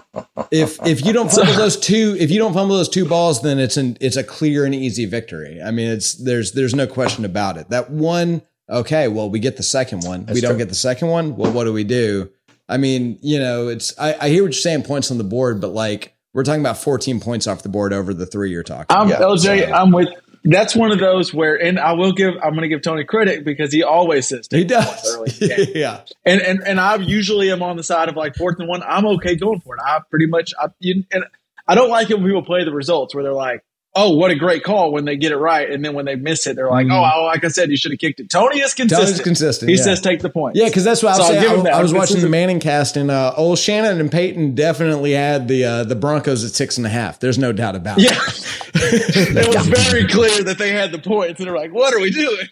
if 0.51 0.83
if 0.85 1.05
you 1.05 1.13
don't 1.13 1.31
fumble 1.31 1.53
those 1.53 1.77
two, 1.77 2.15
if 2.19 2.31
you 2.31 2.37
don't 2.39 2.53
fumble 2.53 2.77
those 2.77 2.89
two 2.89 3.05
balls, 3.05 3.41
then 3.41 3.59
it's 3.59 3.77
an 3.77 3.97
it's 4.01 4.15
a 4.15 4.23
clear 4.23 4.65
and 4.65 4.73
easy 4.75 5.05
victory. 5.05 5.61
I 5.61 5.71
mean, 5.71 5.89
it's 5.89 6.13
there's 6.13 6.53
there's 6.53 6.73
no 6.75 6.87
question 6.87 7.25
about 7.25 7.57
it. 7.57 7.69
That 7.69 7.89
one, 7.91 8.41
okay, 8.69 9.07
well, 9.07 9.29
we 9.29 9.39
get 9.39 9.57
the 9.57 9.63
second 9.63 10.03
one. 10.03 10.25
we 10.27 10.41
don't 10.41 10.51
true. 10.51 10.57
get 10.59 10.69
the 10.69 10.75
second 10.75 11.09
one. 11.09 11.35
Well, 11.35 11.51
what 11.51 11.65
do 11.65 11.73
we 11.73 11.83
do? 11.83 12.29
I 12.67 12.77
mean, 12.77 13.19
you 13.21 13.39
know, 13.39 13.67
it's 13.67 13.97
I, 13.99 14.15
I 14.19 14.29
hear 14.29 14.43
what 14.43 14.47
you're 14.47 14.53
saying, 14.53 14.83
points 14.83 15.11
on 15.11 15.17
the 15.17 15.23
board, 15.23 15.61
but 15.61 15.69
like 15.69 16.13
we're 16.33 16.43
talking 16.43 16.61
about 16.61 16.77
14 16.77 17.19
points 17.21 17.47
off 17.47 17.63
the 17.63 17.69
board 17.69 17.93
over 17.93 18.13
the 18.13 18.25
three 18.25 18.51
you're 18.51 18.63
talking. 18.63 18.95
I'm 18.95 19.07
Yeah, 19.07 19.19
LJ. 19.19 19.67
so- 19.67 19.73
I'm 19.73 19.91
with. 19.91 20.09
That's 20.47 20.75
one 20.75 20.91
of 20.91 20.99
those 20.99 21.33
where, 21.33 21.55
and 21.55 21.79
I 21.79 21.93
will 21.93 22.11
give. 22.13 22.35
I'm 22.35 22.51
going 22.51 22.61
to 22.61 22.67
give 22.67 22.83
Tony 22.83 23.03
credit 23.03 23.43
because 23.43 23.73
he 23.73 23.81
always 23.83 24.27
says 24.27 24.47
he 24.49 24.59
take 24.59 24.67
the 24.67 24.75
points 24.75 25.01
does. 25.01 25.15
early 25.15 25.31
in 25.31 25.39
the 25.39 25.65
game. 25.65 25.73
yeah. 25.75 26.01
and 26.23 26.39
and 26.39 26.63
and 26.65 26.79
I 26.79 26.95
usually 26.97 27.51
am 27.51 27.63
on 27.63 27.77
the 27.77 27.83
side 27.83 28.09
of 28.09 28.15
like 28.15 28.35
fourth 28.35 28.59
and 28.59 28.69
one. 28.69 28.83
I'm 28.83 29.05
okay 29.07 29.35
going 29.35 29.59
for 29.61 29.75
it. 29.75 29.81
I 29.83 29.99
pretty 30.09 30.27
much. 30.27 30.53
I, 30.59 30.67
you, 30.79 31.03
and 31.11 31.25
I 31.67 31.73
don't 31.73 31.89
like 31.89 32.11
it 32.11 32.15
when 32.15 32.25
people 32.25 32.43
play 32.43 32.63
the 32.63 32.71
results 32.71 33.15
where 33.15 33.23
they're 33.23 33.33
like, 33.33 33.65
"Oh, 33.95 34.13
what 34.15 34.29
a 34.31 34.35
great 34.35 34.63
call!" 34.63 34.91
when 34.91 35.05
they 35.05 35.15
get 35.17 35.31
it 35.31 35.37
right, 35.37 35.69
and 35.69 35.83
then 35.83 35.93
when 35.93 36.05
they 36.05 36.15
miss 36.15 36.45
it, 36.47 36.55
they're 36.55 36.69
like, 36.69 36.87
"Oh, 36.89 37.01
I- 37.01 37.23
like 37.25 37.43
I 37.43 37.47
said, 37.49 37.69
you 37.71 37.77
should 37.77 37.91
have 37.91 37.99
kicked 37.99 38.19
it." 38.19 38.29
Tony 38.29 38.59
is 38.59 38.73
consistent. 38.73 39.05
Mm. 39.07 39.11
Tony's 39.11 39.21
consistent, 39.23 39.69
He 39.71 39.77
yeah. 39.77 39.83
says 39.83 40.01
take 40.01 40.21
the 40.21 40.29
point. 40.29 40.55
Yeah, 40.55 40.65
because 40.65 40.83
that's 40.83 41.01
what 41.01 41.13
I 41.13 41.15
So 41.15 41.19
was 41.21 41.29
I'll 41.31 41.41
saying. 41.41 41.59
I, 41.59 41.63
that. 41.63 41.73
I 41.73 41.81
was 41.81 41.91
This 41.91 41.99
watching 41.99 42.21
the 42.21 42.29
Manning 42.29 42.59
cast, 42.59 42.97
and 42.97 43.09
uh, 43.09 43.33
old 43.37 43.57
Shannon 43.57 43.99
and 43.99 44.11
Peyton 44.11 44.55
definitely 44.55 45.11
had 45.13 45.47
the 45.47 45.63
uh, 45.65 45.83
the 45.83 45.95
Broncos 45.95 46.43
at 46.43 46.51
six 46.51 46.77
and 46.77 46.85
a 46.85 46.89
half. 46.89 47.19
There's 47.19 47.37
no 47.37 47.51
doubt 47.51 47.75
about 47.75 47.99
Yeah. 47.99 48.11
it. 48.13 48.51
it 48.77 49.55
was 49.55 49.67
very 49.67 50.05
clear 50.07 50.43
that 50.43 50.57
they 50.57 50.71
had 50.71 50.91
the 50.91 50.99
points, 50.99 51.39
and 51.39 51.47
they're 51.47 51.55
like, 51.55 51.73
"What 51.73 51.93
are 51.93 51.99
we 51.99 52.11
doing?" 52.11 52.47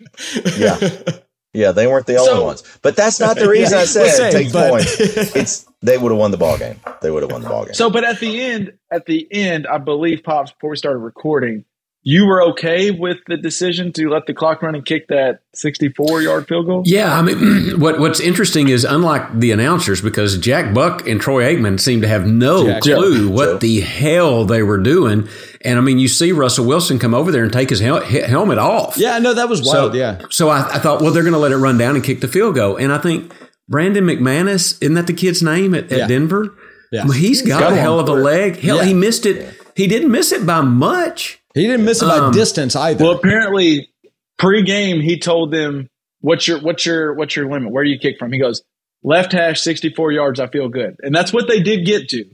yeah, 0.58 0.78
yeah, 1.54 1.72
they 1.72 1.88
weren't 1.88 2.06
the 2.08 2.18
only 2.18 2.32
So- 2.34 2.44
ones. 2.44 2.64
But 2.82 2.96
that's 2.96 3.20
not 3.20 3.38
the 3.38 3.48
reason 3.58 3.78
Yeah, 3.78 3.82
I 3.82 3.86
said 3.86 4.02
we're 4.04 4.10
saying, 4.12 4.32
take 4.34 4.54
but- 4.54 4.70
points. 4.72 5.00
It's 5.36 5.66
they 5.82 5.98
would 5.98 6.12
have 6.12 6.20
won 6.20 6.32
the 6.32 6.38
ball 6.38 6.58
game. 6.58 6.80
They 7.02 7.12
would 7.12 7.24
have 7.24 7.32
won 7.32 7.42
the 7.42 7.50
ball 7.50 7.66
game. 7.66 7.74
So, 7.74 7.90
but 7.90 8.04
at 8.06 8.20
the 8.20 8.42
end, 8.42 8.74
at 8.90 9.06
the 9.06 9.28
end, 9.32 9.68
I 9.68 9.78
believe 9.80 10.24
pops 10.24 10.52
before 10.52 10.70
we 10.72 10.78
started 10.78 11.00
recording, 11.00 11.66
you 12.06 12.26
were 12.26 12.42
okay 12.52 12.92
with 12.92 13.18
the 13.28 13.38
decision 13.38 13.92
to 13.94 14.10
let 14.10 14.26
the 14.26 14.34
clock 14.34 14.62
run 14.62 14.76
and 14.76 14.86
kick 14.86 15.08
that 15.10 15.40
64 15.56 16.22
yard 16.22 16.48
field 16.48 16.66
goal. 16.66 16.84
Yeah, 16.86 17.18
I 17.18 17.22
mean, 17.22 17.78
what 17.80 18.00
what's 18.00 18.20
interesting 18.20 18.68
is 18.70 18.84
unlike 18.86 19.40
the 19.40 19.52
announcers, 19.52 20.02
because 20.02 20.38
Jack 20.38 20.74
Buck 20.74 21.08
and 21.08 21.20
Troy 21.22 21.44
Aikman 21.54 21.80
seem 21.80 22.02
to 22.02 22.08
have 22.08 22.26
no 22.28 22.66
Jack. 22.66 22.82
clue 22.84 23.30
what 23.30 23.46
Joe. 23.46 23.58
the 23.60 23.80
hell 23.82 24.46
they 24.46 24.64
were 24.64 24.80
doing. 24.80 25.28
And 25.64 25.78
I 25.78 25.82
mean, 25.82 25.98
you 26.00 26.08
see 26.08 26.32
Russell 26.32 26.66
Wilson 26.66 27.00
come 27.00 27.14
over 27.14 27.32
there 27.32 27.44
and 27.44 27.54
take 27.54 27.70
his 27.70 27.80
hel- 27.80 28.02
helmet 28.04 28.58
off. 28.58 28.98
yeah, 28.98 29.18
no, 29.20 29.34
that 29.34 29.48
was 29.50 29.62
wild. 29.62 29.94
So, 29.94 29.98
yeah, 29.98 30.20
So 30.30 30.50
I, 30.50 30.76
I 30.76 30.80
thought, 30.80 31.02
well, 31.02 31.12
they're 31.12 31.24
going 31.24 31.34
to 31.34 31.40
let 31.40 31.52
it 31.52 31.58
run 31.58 31.78
down 31.78 31.96
and 31.96 32.04
kick 32.04 32.20
the 32.22 32.28
field 32.28 32.56
goal. 32.56 32.76
And 32.76 32.92
I 32.92 32.98
think 32.98 33.32
Brandon 33.70 34.04
McManus, 34.04 34.78
isn't 34.82 34.96
that 34.96 35.08
the 35.08 35.14
kid's 35.14 35.42
name 35.42 35.74
at, 35.74 35.92
at 35.92 35.98
Yeah. 36.00 36.08
Denver? 36.08 36.54
Yeah. 36.92 37.04
Well, 37.06 37.14
he's 37.14 37.42
got, 37.42 37.62
got 37.62 37.74
a 37.74 37.76
hell 37.78 38.00
of 38.00 38.10
a 38.10 38.14
leg. 38.14 38.58
Hell, 38.58 38.78
Yeah. 38.78 38.84
he 38.86 38.94
missed 38.94 39.26
it. 39.26 39.58
He 39.76 39.88
didn't 39.88 40.12
miss 40.12 40.32
it 40.32 40.46
by 40.46 40.62
much. 40.62 41.40
he 41.56 41.66
didn't 41.66 41.86
miss 41.86 42.02
it 42.02 42.06
by 42.08 42.18
Um, 42.18 42.32
distance 42.34 42.76
either. 42.76 43.04
Well, 43.04 43.14
apparently, 43.14 43.90
pre-game, 44.38 45.02
he 45.02 45.18
told 45.20 45.52
them, 45.52 45.88
"What's 46.22 46.48
your 46.48 46.60
what's 46.60 46.86
your 46.86 47.14
what's 47.14 47.36
your 47.36 47.50
limit? 47.50 47.72
Where 47.72 47.84
do 47.84 47.90
you 47.90 47.98
kick 48.00 48.18
from?" 48.20 48.32
He 48.32 48.40
goes, 48.40 48.62
"Left 49.04 49.32
hash, 49.32 49.62
64 49.62 50.12
yards. 50.12 50.40
I 50.40 50.48
feel 50.48 50.70
good," 50.70 50.96
and 51.02 51.14
that's 51.16 51.34
what 51.34 51.48
they 51.48 51.62
did 51.62 51.86
get 51.86 52.10
to. 52.10 52.26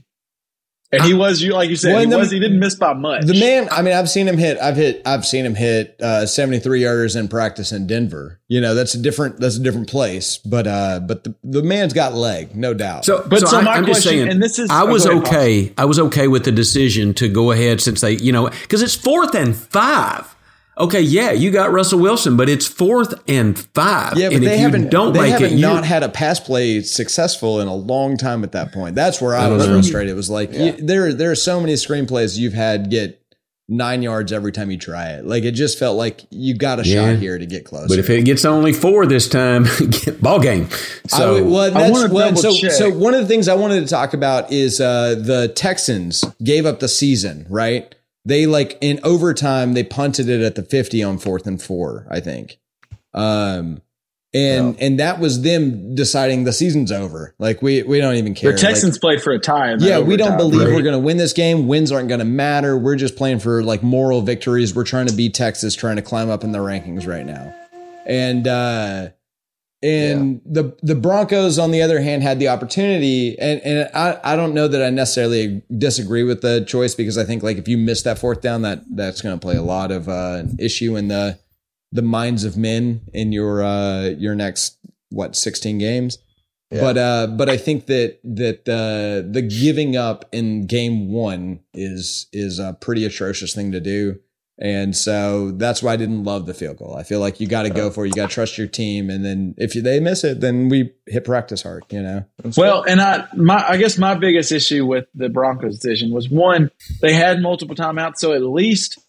And 0.91 1.03
he 1.03 1.13
was 1.13 1.39
you 1.41 1.53
like 1.53 1.69
you 1.69 1.75
said, 1.75 1.91
Well, 1.93 2.01
he 2.03 2.09
the- 2.09 2.17
was 2.17 2.31
he 2.31 2.39
didn't 2.39 2.59
miss 2.59 2.73
by 2.73 2.93
much. 2.93 3.23
the 3.25 3.39
man, 3.39 3.67
I 3.71 3.83
mean, 3.83 3.93
I've 3.93 4.09
seen 4.09 4.27
him 4.27 4.37
hit. 4.39 4.57
I've 4.57 4.75
hit. 4.75 5.03
I've 5.05 5.23
seen 5.25 5.45
him 5.45 5.53
hit 5.53 5.95
uh, 6.01 6.25
seventy 6.25 6.57
three 6.59 6.81
yarders 6.81 7.15
in 7.15 7.27
practice 7.27 7.71
in 7.71 7.85
Denver. 7.85 8.39
You 8.47 8.59
know, 8.59 8.73
that's 8.73 8.95
a 8.95 8.97
different. 8.99 9.39
That's 9.39 9.57
a 9.57 9.61
different 9.61 9.87
place. 9.87 10.37
But 10.39 10.65
uh, 10.65 10.99
but 11.01 11.25
the, 11.25 11.35
the 11.43 11.61
man's 11.61 11.93
got 11.93 12.15
leg, 12.15 12.55
no 12.55 12.73
doubt. 12.73 13.05
So, 13.05 13.23
But 13.29 13.47
so 13.47 13.57
I, 13.57 13.61
my 13.61 13.77
am 13.77 13.85
just 13.85 14.01
question- 14.01 14.19
saying, 14.19 14.29
and 14.31 14.41
this 14.41 14.57
is- 14.57 14.71
I 14.71 14.81
oh, 14.81 14.87
was 14.87 15.05
go 15.05 15.11
ahead, 15.11 15.23
Pops. 15.25 15.35
okay. 15.35 15.73
I 15.77 15.85
was 15.85 15.99
okay 15.99 16.27
with 16.27 16.43
the 16.45 16.51
decision 16.51 17.13
to 17.15 17.29
go 17.29 17.51
ahead 17.51 17.81
since 17.81 18.01
they, 18.01 18.13
you 18.13 18.31
know, 18.31 18.49
because 18.49 18.81
it's 18.81 18.95
fourth 18.95 19.35
and 19.35 19.55
five. 19.55 20.35
Okay, 20.79 21.01
yeah, 21.01 21.31
you 21.31 21.51
got 21.51 21.71
Russell 21.73 21.99
Wilson, 21.99 22.37
but 22.37 22.47
it's 22.47 22.65
fourth 22.65 23.13
and 23.27 23.59
five. 23.73 24.17
Yeah, 24.17 24.29
but 24.29 24.35
and 24.37 24.45
they 24.45 24.53
if 24.53 24.59
haven't. 24.61 24.83
you 24.83 24.89
don't 24.89 25.13
they 25.13 25.19
make 25.21 25.31
haven't 25.33 25.57
it, 25.57 25.61
not 25.61 25.83
had 25.83 26.03
a 26.03 26.09
pass 26.09 26.39
play 26.39 26.81
successful 26.81 27.59
in 27.59 27.67
a 27.67 27.75
long 27.75 28.15
time. 28.15 28.43
At 28.45 28.53
that 28.53 28.71
point, 28.71 28.95
that's 28.95 29.19
where 29.21 29.35
I, 29.35 29.49
don't 29.49 29.57
was 29.57 29.67
frustrated. 29.67 30.11
It 30.11 30.15
was 30.15 30.29
like 30.29 30.53
you, 30.53 30.71
there, 30.71 31.13
there 31.13 31.31
are 31.31 31.35
so 31.35 31.59
many 31.59 31.73
screenplays 31.73 32.37
you've 32.37 32.53
had 32.53 32.89
get 32.89 33.21
nine 33.67 34.01
yards 34.01 34.31
every 34.31 34.51
time 34.53 34.71
you 34.71 34.77
try 34.77 35.09
it. 35.09 35.25
Like 35.25 35.43
it 35.43 35.51
just 35.51 35.77
felt 35.77 35.97
like 35.97 36.21
you 36.31 36.55
got 36.55 36.79
a 36.79 36.87
Yeah. 36.87 37.11
shot 37.11 37.19
here 37.19 37.37
to 37.37 37.45
get 37.45 37.65
close. 37.65 37.89
But 37.89 37.99
if 37.99 38.09
it 38.09 38.23
gets 38.23 38.45
only 38.45 38.71
four 38.73 39.05
this 39.05 39.27
time, 39.27 39.65
ball 40.21 40.39
game. 40.39 40.69
So 41.07 41.37
I, 41.37 41.41
well, 41.41 41.57
I 41.59 41.69
that's, 41.71 41.91
wanna 41.91 42.13
well, 42.13 42.35
so, 42.37 42.41
double 42.43 42.57
check. 42.57 42.71
so 42.71 42.89
one 42.89 43.13
of 43.13 43.21
the 43.21 43.27
things 43.27 43.47
I 43.47 43.53
wanted 43.53 43.81
to 43.81 43.87
talk 43.87 44.13
about 44.13 44.51
is 44.51 44.79
uh, 44.79 45.15
the 45.15 45.49
Texans 45.49 46.23
gave 46.43 46.65
up 46.65 46.79
the 46.79 46.87
season, 46.87 47.45
right? 47.49 47.93
They 48.29 48.45
like 48.45 48.77
in 48.79 48.99
overtime 49.03 49.73
they 49.73 49.83
punted 49.83 50.29
it 50.29 50.41
at 50.41 50.55
the 50.55 50.63
50 50.63 51.03
on 51.03 51.17
fourth 51.17 51.45
and 51.47 51.61
four, 51.61 52.07
I 52.09 52.19
think. 52.19 52.57
Um 53.13 53.81
and 54.31 54.79
and 54.79 54.99
that 54.99 55.19
was 55.19 55.41
them 55.41 55.95
deciding 55.95 56.43
the 56.43 56.53
season's 56.53 56.91
over. 56.91 57.33
Like 57.39 57.63
we 57.63 57.81
we 57.81 57.97
don't 57.99 58.13
even 58.15 58.35
care. 58.35 58.51
the 58.51 58.57
Texans 58.59 58.99
played 58.99 59.23
for 59.23 59.33
a 59.33 59.39
tie. 59.39 59.71
in 59.71 59.79
Like, 59.79 59.89
yeah, 59.89 59.99
we 59.99 60.17
don't 60.17 60.37
believe 60.37 60.67
Right. 60.67 60.75
we're 60.75 60.83
going 60.83 60.93
to 60.93 60.99
win 60.99 61.17
this 61.17 61.33
game. 61.33 61.67
Wins 61.67 61.91
aren't 61.91 62.09
going 62.09 62.19
to 62.19 62.25
matter. 62.25 62.77
We're 62.77 62.95
just 62.95 63.15
playing 63.15 63.39
for 63.39 63.63
like 63.63 63.81
moral 63.81 64.21
victories. 64.21 64.75
We're 64.75 64.83
trying 64.83 65.07
to 65.07 65.13
beat 65.15 65.33
Texas, 65.33 65.73
trying 65.73 65.95
to 65.95 66.03
climb 66.03 66.29
up 66.29 66.43
in 66.43 66.51
the 66.51 66.59
rankings 66.59 67.07
right 67.07 67.25
now. 67.25 67.55
And 68.05 68.47
uh 68.47 69.09
and 69.81 70.41
the 70.45 70.77
the 70.81 70.95
Broncos, 70.95 71.57
on 71.57 71.71
the 71.71 71.81
other 71.81 72.01
hand, 72.01 72.21
had 72.21 72.39
the 72.39 72.49
opportunity, 72.49 73.39
and 73.39 73.61
and 73.61 73.89
I, 73.93 74.19
I 74.23 74.35
don't 74.35 74.53
know 74.53 74.67
that 74.67 74.83
I 74.83 74.89
necessarily 74.89 75.61
disagree 75.77 76.23
with 76.23 76.41
the 76.41 76.65
choice 76.65 76.95
because 76.95 77.17
I 77.17 77.23
think 77.23 77.43
like 77.43 77.57
if 77.57 77.67
you 77.67 77.77
miss 77.77 78.01
that 78.03 78.19
fourth 78.19 78.41
down, 78.41 78.63
that 78.63 78.83
that's 78.93 79.21
going 79.21 79.37
to 79.37 79.41
play 79.41 79.55
a 79.55 79.61
lot 79.61 79.91
of 79.91 80.09
uh, 80.09 80.41
an 80.41 80.57
issue 80.59 80.97
in 80.97 81.07
the 81.07 81.39
the 81.91 82.01
minds 82.01 82.43
of 82.43 82.57
men 82.57 83.01
in 83.13 83.31
your 83.31 83.63
uh, 83.63 84.07
your 84.17 84.35
next 84.35 84.77
what 85.09 85.35
sixteen 85.35 85.77
games. 85.77 86.17
Yeah. 86.71 86.81
But 86.81 86.97
uh, 86.97 87.27
but 87.27 87.49
I 87.49 87.57
think 87.57 87.85
that 87.87 88.19
that 88.23 88.67
uh, 88.67 89.31
the 89.31 89.41
giving 89.41 89.95
up 89.95 90.25
in 90.33 90.67
game 90.67 91.09
one 91.09 91.61
is 91.73 92.27
is 92.33 92.59
a 92.59 92.73
pretty 92.73 93.05
atrocious 93.05 93.55
thing 93.55 93.71
to 93.71 93.79
do. 93.79 94.19
And 94.61 94.93
so 94.95 95.51
that's 95.51 95.81
why 95.81 95.93
I 95.93 95.95
didn't 95.95 96.25
love 96.25 96.45
the 96.45 96.53
field 96.53 96.77
goal. 96.79 96.93
I 96.93 97.03
feel 97.03 97.21
like 97.21 97.39
you 97.39 97.47
got 97.47 97.63
to 97.63 97.69
go 97.69 97.89
for 97.89 98.05
it. 98.05 98.09
You 98.09 98.13
got 98.13 98.29
to 98.29 98.33
trust 98.33 98.57
your 98.57 98.67
team. 98.67 99.09
And 99.09 99.23
then 99.23 99.55
if 99.57 99.71
they 99.73 100.01
miss 100.01 100.25
it, 100.25 100.41
then 100.41 100.67
we 100.67 100.91
hit 101.07 101.23
practice 101.23 101.61
hard, 101.63 101.85
you 101.89 102.01
know? 102.01 102.25
Well, 102.57 102.83
and 102.83 102.99
I 102.99 103.25
my 103.37 103.63
I 103.65 103.77
guess 103.77 103.97
my 103.97 104.15
biggest 104.15 104.51
issue 104.51 104.85
with 104.85 105.05
the 105.15 105.29
Broncos 105.29 105.75
decision 105.79 106.11
was 106.13 106.29
one, 106.29 106.71
they 107.01 107.13
had 107.13 107.41
multiple 107.41 107.73
timeouts, 107.75 108.17
so 108.17 108.33
at 108.33 108.41
least 108.43 108.99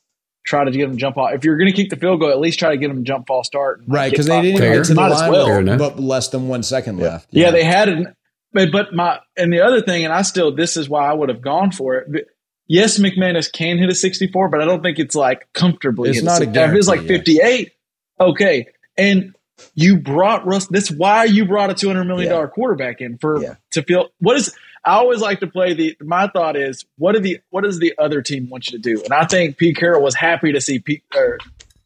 try 0.46 0.64
to 0.64 0.70
get 0.70 0.86
them 0.88 0.96
jump 0.96 1.16
off. 1.16 1.32
If 1.34 1.44
you're 1.44 1.56
going 1.58 1.70
to 1.70 1.76
kick 1.76 1.90
the 1.90 1.96
field 1.96 2.20
goal, 2.20 2.30
at 2.30 2.38
least 2.38 2.58
try 2.60 2.70
to 2.70 2.76
get 2.78 2.86
them 2.88 3.04
jump 3.04 3.26
false 3.26 3.46
start. 3.48 3.80
and 3.80 3.88
not 3.88 3.94
Right. 3.96 4.04
get 4.04 4.10
Because 4.12 4.26
they 4.26 4.42
didn't 4.42 4.60
get 4.60 4.84
to 4.84 4.94
the 4.94 5.00
Might 5.00 5.12
as 5.12 5.20
line 5.20 5.30
well. 5.32 5.46
Fair 5.46 5.56
with 5.58 5.66
enough. 5.68 5.78
but 5.78 6.00
less 6.00 6.28
than 6.28 6.46
one 6.48 6.62
second 6.62 6.98
Yeah. 6.98 7.04
left. 7.08 7.26
Yeah, 7.32 7.50
they 7.50 7.64
had 7.64 7.88
it. 7.88 8.06
But, 8.52 8.70
but 8.72 8.94
my 8.94 9.18
and 9.36 9.52
the 9.52 9.60
other 9.60 9.82
thing, 9.82 10.04
and 10.04 10.14
I 10.14 10.22
still 10.22 10.54
this 10.54 10.76
is 10.76 10.88
why 10.88 11.08
I 11.08 11.12
would 11.12 11.28
have 11.28 11.42
gone 11.42 11.72
for 11.72 11.96
it. 11.96 12.26
But 12.70 12.74
yes, 12.74 12.98
McManus 12.98 13.52
can 13.52 13.78
hit 13.78 13.90
a 13.90 13.94
64, 13.94 14.48
but 14.48 14.60
I 14.62 14.64
don't 14.64 14.82
think 14.82 14.98
it's 14.98 15.14
like 15.14 15.52
comfortably. 15.52 16.10
It's 16.10 16.22
not 16.22 16.42
a 16.42 16.44
60. 16.46 16.58
If 16.60 16.72
it's 16.74 16.88
like 16.88 17.06
guarantee, 17.06 17.36
58, 17.38 17.72
okay. 18.20 18.66
And 18.96 19.34
you 19.74 19.98
brought 19.98 20.46
Russ. 20.46 20.66
That's 20.68 20.90
why 20.90 21.24
you 21.24 21.44
brought 21.46 21.70
a 21.70 21.74
200 21.74 22.04
million 22.04 22.30
dollar 22.30 22.48
quarterback 22.48 23.00
in 23.00 23.18
for 23.18 23.42
Yeah. 23.42 23.54
to 23.72 23.82
feel 23.82 24.08
what 24.18 24.36
is. 24.36 24.54
I 24.82 24.92
always 24.94 25.20
like 25.20 25.40
to 25.40 25.46
play 25.46 25.74
the. 25.74 25.96
My 26.00 26.28
thought 26.28 26.56
is, 26.56 26.86
what 26.96 27.12
do 27.12 27.20
the 27.20 27.40
what 27.50 27.64
does 27.64 27.78
the 27.78 27.92
other 27.98 28.22
team 28.22 28.48
want 28.48 28.70
you 28.70 28.78
to 28.78 28.82
do? 28.82 29.02
And 29.04 29.12
I 29.12 29.26
think 29.26 29.58
Pete 29.58 29.76
Carroll 29.76 30.02
was 30.02 30.14
happy 30.14 30.52
to 30.52 30.60
see 30.62 30.78
Pete 30.78 31.02
or 31.14 31.38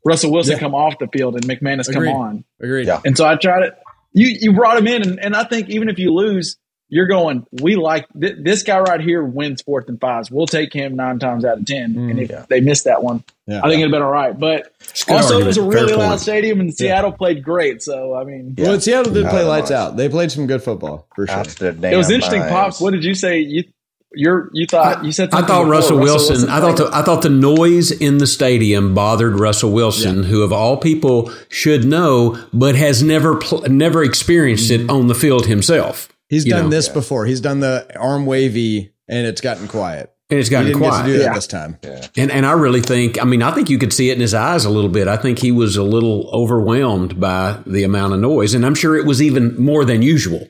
Russell 0.04 0.30
Wilson 0.30 0.52
Yeah. 0.52 0.58
come 0.60 0.74
off 0.76 0.98
the 1.00 1.08
field 1.08 1.34
and 1.34 1.44
McManus 1.44 1.88
Agreed. 1.88 2.12
come 2.12 2.16
on. 2.20 2.44
Agreed. 2.60 2.86
Yeah. 2.86 3.00
And 3.04 3.16
so 3.16 3.26
I 3.26 3.34
tried 3.34 3.64
it. 3.64 3.74
You 4.12 4.28
you 4.28 4.52
brought 4.52 4.78
him 4.78 4.86
in, 4.86 5.02
and, 5.02 5.18
and 5.18 5.34
I 5.34 5.42
think 5.42 5.70
even 5.70 5.88
if 5.88 5.98
you 5.98 6.12
lose, 6.14 6.56
you're 6.94 7.08
going. 7.08 7.44
We 7.50 7.74
like 7.74 8.06
th- 8.12 8.36
this 8.38 8.62
guy 8.62 8.78
right 8.78 9.00
here 9.00 9.24
wins 9.24 9.62
fourth 9.62 9.88
and 9.88 10.00
fives. 10.00 10.30
We'll 10.30 10.46
take 10.46 10.72
him 10.72 10.94
nine 10.94 11.18
times 11.18 11.44
out 11.44 11.58
of 11.58 11.66
ten. 11.66 11.96
and 11.98 12.18
mm. 12.18 12.22
if 12.22 12.30
yeah. 12.30 12.46
they 12.48 12.60
missed 12.60 12.84
that 12.84 13.02
one, 13.02 13.24
Yeah. 13.48 13.62
I 13.64 13.68
think 13.68 13.80
it'd 13.80 13.90
been 13.90 14.00
all 14.00 14.12
right. 14.12 14.38
But 14.38 14.66
a 14.66 15.04
good 15.04 15.16
also, 15.16 15.40
it 15.40 15.44
was 15.44 15.56
a 15.56 15.62
really 15.62 15.88
Fair 15.88 15.96
loud 15.96 16.08
point. 16.10 16.20
stadium, 16.20 16.60
and 16.60 16.72
Seattle 16.72 17.10
played 17.10 17.42
great. 17.42 17.82
So 17.82 18.14
I 18.14 18.22
mean, 18.22 18.54
Yeah. 18.56 18.68
Well, 18.68 18.80
Seattle 18.80 19.12
did 19.12 19.24
Out 19.24 19.30
play 19.30 19.42
lights 19.42 19.70
minds. 19.70 19.90
out. 19.90 19.96
They 19.96 20.08
played 20.08 20.30
some 20.30 20.46
good 20.46 20.62
football 20.62 21.08
for 21.16 21.26
sure. 21.26 21.36
Out 21.36 21.46
to 21.46 21.72
their 21.72 21.92
it 21.92 21.96
was 21.96 22.10
interesting. 22.12 22.40
minds. 22.40 22.52
Pops, 22.52 22.80
what 22.80 22.92
did 22.92 23.02
you 23.02 23.16
say? 23.16 23.40
You 23.40 23.64
you're 24.12 24.48
you 24.52 24.66
thought 24.66 25.04
you 25.04 25.10
said 25.10 25.30
I 25.32 25.40
thought 25.40 25.62
before, 25.62 25.66
Russell 25.66 25.98
Wilson. 25.98 26.48
I 26.48 26.60
thought 26.60 26.76
the, 26.76 26.90
I 26.92 27.02
thought 27.02 27.22
the 27.22 27.28
noise 27.28 27.90
in 27.90 28.18
the 28.18 28.28
stadium 28.28 28.94
bothered 28.94 29.40
Russell 29.40 29.72
Wilson, 29.72 30.22
who 30.22 30.42
of 30.42 30.52
all 30.52 30.76
people 30.76 31.32
should 31.48 31.84
know, 31.84 32.38
but 32.52 32.76
has 32.76 33.02
never 33.02 33.34
pl- 33.34 33.62
never 33.62 34.04
experienced 34.04 34.70
it 34.70 34.88
on 34.88 35.08
the 35.08 35.14
field 35.16 35.46
himself. 35.46 36.08
He's 36.28 36.44
done 36.44 36.64
know. 36.64 36.68
this 36.70 36.88
before. 36.88 37.26
He's 37.26 37.40
done 37.40 37.60
the 37.60 37.86
arm 37.98 38.26
wavy, 38.26 38.92
and 39.08 39.26
it's 39.26 39.40
gotten 39.40 39.68
quiet. 39.68 40.10
and 40.30 40.40
it's 40.40 40.48
He 40.48 40.52
gotten 40.52 40.68
didn't 40.68 40.80
quiet. 40.80 41.02
get 41.02 41.06
to 41.06 41.12
do 41.12 41.18
that 41.18 41.24
Yeah. 41.24 41.34
this 41.34 41.46
time. 41.46 41.78
And 42.16 42.30
and 42.30 42.46
I 42.46 42.52
really 42.52 42.80
think, 42.80 43.20
I 43.20 43.24
mean, 43.24 43.42
I 43.42 43.50
think 43.50 43.68
you 43.70 43.78
could 43.78 43.92
see 43.92 44.08
it 44.10 44.14
in 44.14 44.20
his 44.20 44.32
eyes 44.34 44.64
a 44.64 44.70
little 44.70 44.88
bit. 44.90 45.06
I 45.06 45.16
think 45.18 45.38
he 45.38 45.52
was 45.52 45.76
a 45.76 45.82
little 45.82 46.30
overwhelmed 46.32 47.20
by 47.20 47.58
the 47.66 47.82
amount 47.84 48.14
of 48.14 48.20
noise, 48.20 48.54
and 48.54 48.64
I'm 48.64 48.74
sure 48.74 48.96
it 48.96 49.04
was 49.04 49.20
even 49.22 49.60
more 49.60 49.84
than 49.84 50.00
usual. 50.02 50.48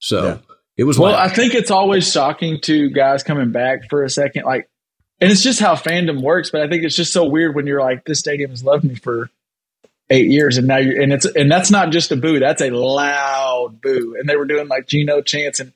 So 0.00 0.24
Yeah. 0.24 0.36
it 0.76 0.84
was 0.84 0.98
Well, 0.98 1.12
loud. 1.12 1.30
I 1.30 1.32
think 1.32 1.54
it's 1.54 1.70
always 1.70 2.10
shocking 2.10 2.60
to 2.62 2.90
guys 2.90 3.22
coming 3.22 3.52
back 3.52 3.88
for 3.88 4.02
a 4.02 4.10
second, 4.10 4.42
like, 4.44 4.68
and 5.20 5.30
it's 5.30 5.42
just 5.42 5.60
how 5.60 5.76
fandom 5.76 6.20
works. 6.20 6.50
But 6.50 6.62
I 6.62 6.68
think 6.68 6.82
it's 6.82 6.96
just 6.96 7.12
so 7.12 7.24
weird 7.24 7.54
when 7.54 7.66
you're 7.68 7.80
like, 7.80 8.04
this 8.04 8.18
stadium 8.18 8.50
has 8.50 8.64
loved 8.64 8.82
me 8.82 8.96
for 8.96 9.30
eight 10.10 10.28
years, 10.28 10.58
and 10.58 10.66
now 10.66 10.76
you're, 10.78 11.00
and 11.00 11.12
it's, 11.12 11.26
and 11.26 11.50
that's 11.50 11.70
not 11.70 11.90
just 11.90 12.12
a 12.12 12.16
boo, 12.16 12.38
that's 12.38 12.60
a 12.62 12.70
loud 12.70 13.80
boo. 13.80 14.16
And 14.18 14.28
they 14.28 14.36
were 14.36 14.44
doing 14.46 14.68
like 14.68 14.86
Geno 14.86 15.22
chants, 15.22 15.60
and 15.60 15.72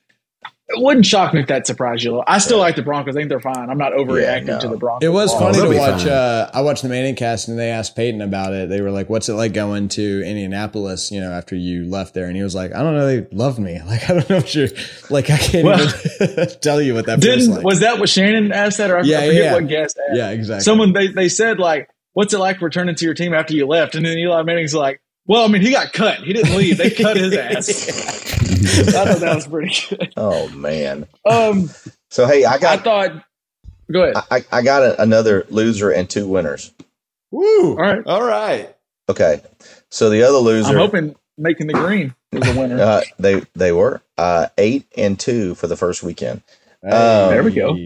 it 0.69 0.83
wouldn't 0.83 1.05
shock 1.05 1.33
me 1.33 1.39
if 1.39 1.47
that 1.47 1.65
surprised 1.65 2.03
you. 2.03 2.09
a 2.09 2.11
little. 2.11 2.23
I 2.27 2.39
still 2.39 2.57
like 2.59 2.75
the 2.75 2.81
Broncos. 2.81 3.15
I 3.15 3.19
think 3.19 3.29
they're 3.29 3.39
fine. 3.39 3.69
I'm 3.69 3.77
not 3.77 3.93
overreacting 3.93 4.47
no. 4.47 4.59
to 4.59 4.67
the 4.67 4.75
Broncos. 4.75 5.05
It 5.07 5.11
was 5.13 5.31
loss. 5.31 5.41
funny 5.41 5.57
they'll 5.59 5.71
to 5.71 5.77
watch. 5.77 6.01
fine. 6.01 6.09
Uh, 6.09 6.51
I 6.53 6.59
watched 6.59 6.83
the 6.83 6.89
Manning 6.89 7.15
cast, 7.15 7.47
and 7.47 7.57
they 7.57 7.69
asked 7.71 7.95
Peyton 7.95 8.21
about 8.21 8.51
it. 8.51 8.67
They 8.67 8.81
were 8.81 8.91
like, 8.91 9.09
"What's 9.09 9.29
it 9.29 9.33
like 9.35 9.53
going 9.53 9.87
to 9.89 10.23
Indianapolis?" 10.25 11.09
You 11.09 11.21
know, 11.21 11.31
after 11.31 11.55
you 11.55 11.85
left 11.85 12.13
there, 12.13 12.25
and 12.25 12.35
he 12.35 12.43
was 12.43 12.53
like, 12.53 12.75
"I 12.75 12.83
don't 12.83 12.95
know. 12.95 13.05
They 13.07 13.27
loved 13.33 13.59
me. 13.59 13.79
Like, 13.87 14.09
I 14.09 14.13
don't 14.15 14.29
know 14.29 14.35
what 14.37 14.53
you're 14.53 14.67
like. 15.09 15.29
I 15.29 15.37
can't 15.37 15.63
Well- 15.65 15.79
even 16.21 16.47
tell 16.61 16.81
you 16.81 16.93
what 16.95 17.05
that 17.05 17.21
feels 17.23 17.37
Didn't 17.37 17.55
like." 17.55 17.63
was 17.65 17.79
that 17.79 17.97
what 17.99 18.09
Shannon 18.09 18.51
asked 18.51 18.77
that, 18.79 18.91
or 18.91 18.97
I 18.97 19.01
Yeah, 19.03 19.21
forget 19.25 19.33
yeah. 19.43 19.53
what 19.53 19.67
guest 19.67 19.97
asked? 20.09 20.17
yeah, 20.17 20.29
exactly. 20.31 20.63
Someone 20.65 20.91
they 20.91 21.07
they 21.07 21.29
said 21.29 21.59
like, 21.59 21.89
"What's 22.17 22.33
it 22.33 22.39
like 22.39 22.61
returning 22.61 22.95
to 22.95 23.05
your 23.05 23.13
team 23.13 23.35
after 23.35 23.53
you 23.53 23.67
left?" 23.67 23.93
And 23.93 24.03
then 24.03 24.17
Eli 24.17 24.41
Manning's 24.41 24.73
like, 24.73 25.01
"Well, 25.27 25.45
I 25.45 25.47
mean, 25.49 25.61
he 25.61 25.69
got 25.69 25.93
cut. 25.93 26.17
He 26.23 26.33
didn't 26.33 26.55
leave. 26.57 26.79
They 26.79 26.89
cut 26.89 27.15
his 27.15 27.31
ass." 27.37 27.69
I 27.69 28.91
thought 28.91 29.19
that 29.19 29.35
was 29.35 29.47
pretty 29.47 29.73
good. 29.89 30.13
Oh 30.17 30.49
man. 30.49 31.05
Um, 31.29 31.69
So 32.09 32.25
hey, 32.25 32.43
I 32.43 32.57
got. 32.57 32.79
I 32.79 32.81
thought. 32.81 33.23
Go 33.91 34.03
ahead. 34.03 34.15
I, 34.31 34.43
I 34.51 34.61
got 34.63 34.81
a, 34.81 34.99
another 35.01 35.45
loser 35.49 35.91
and 35.91 36.09
two 36.09 36.27
winners. 36.27 36.71
Woo! 37.29 37.69
All 37.71 37.75
right. 37.75 38.05
all 38.07 38.23
right. 38.23 38.75
Okay. 39.09 39.41
So 39.91 40.09
the 40.09 40.23
other 40.23 40.39
loser, 40.39 40.71
I'm 40.71 40.77
hoping 40.77 41.15
making 41.37 41.67
the 41.67 41.73
green 41.73 42.15
is 42.31 42.47
a 42.49 42.59
winner. 42.59 42.81
uh, 42.81 43.01
they 43.19 43.43
they 43.55 43.71
were 43.71 44.01
uh, 44.17 44.47
eight 44.57 44.87
and 44.97 45.19
two 45.19 45.53
for 45.55 45.67
the 45.67 45.77
first 45.77 46.01
weekend. 46.01 46.41
Um, 46.83 46.89
There 47.29 47.43
we 47.43 47.51
go. 47.51 47.77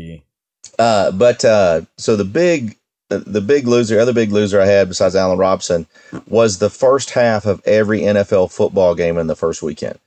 Uh, 0.79 1.11
but 1.11 1.43
uh, 1.45 1.81
so 1.97 2.15
the 2.15 2.23
big 2.25 2.77
the, 3.11 3.19
the 3.19 3.41
big 3.41 3.67
loser, 3.67 3.99
other 3.99 4.13
big 4.13 4.31
loser 4.31 4.61
I 4.61 4.65
had 4.65 4.87
besides 4.87 5.17
Allen 5.17 5.37
Robson 5.37 5.85
was 6.27 6.57
the 6.59 6.69
first 6.69 7.09
half 7.11 7.45
of 7.45 7.61
every 7.65 7.99
NFL 7.99 8.51
football 8.51 8.95
game 8.95 9.17
in 9.17 9.27
the 9.27 9.35
first 9.35 9.61
weekend. 9.61 9.99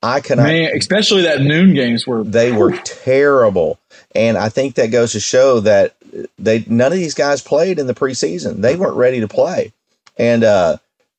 I 0.00 0.20
cannot. 0.20 0.44
Man, 0.44 0.70
especially 0.76 1.22
that 1.22 1.40
noon 1.40 1.74
games 1.74 2.06
were 2.06 2.22
They 2.22 2.52
were 2.52 2.76
terrible, 2.78 3.78
and 4.14 4.36
I 4.36 4.48
think 4.48 4.76
that 4.76 4.92
goes 4.92 5.12
to 5.12 5.20
show 5.20 5.60
that 5.60 5.94
they 6.38 6.64
none 6.68 6.92
of 6.92 6.98
these 6.98 7.14
guys 7.14 7.42
played 7.42 7.78
in 7.78 7.86
the 7.88 7.94
preseason. 7.94 8.60
They 8.62 8.76
weren't 8.76 8.96
ready 8.96 9.20
to 9.20 9.28
play, 9.28 9.72
and 10.16 10.44
uh, 10.44 10.76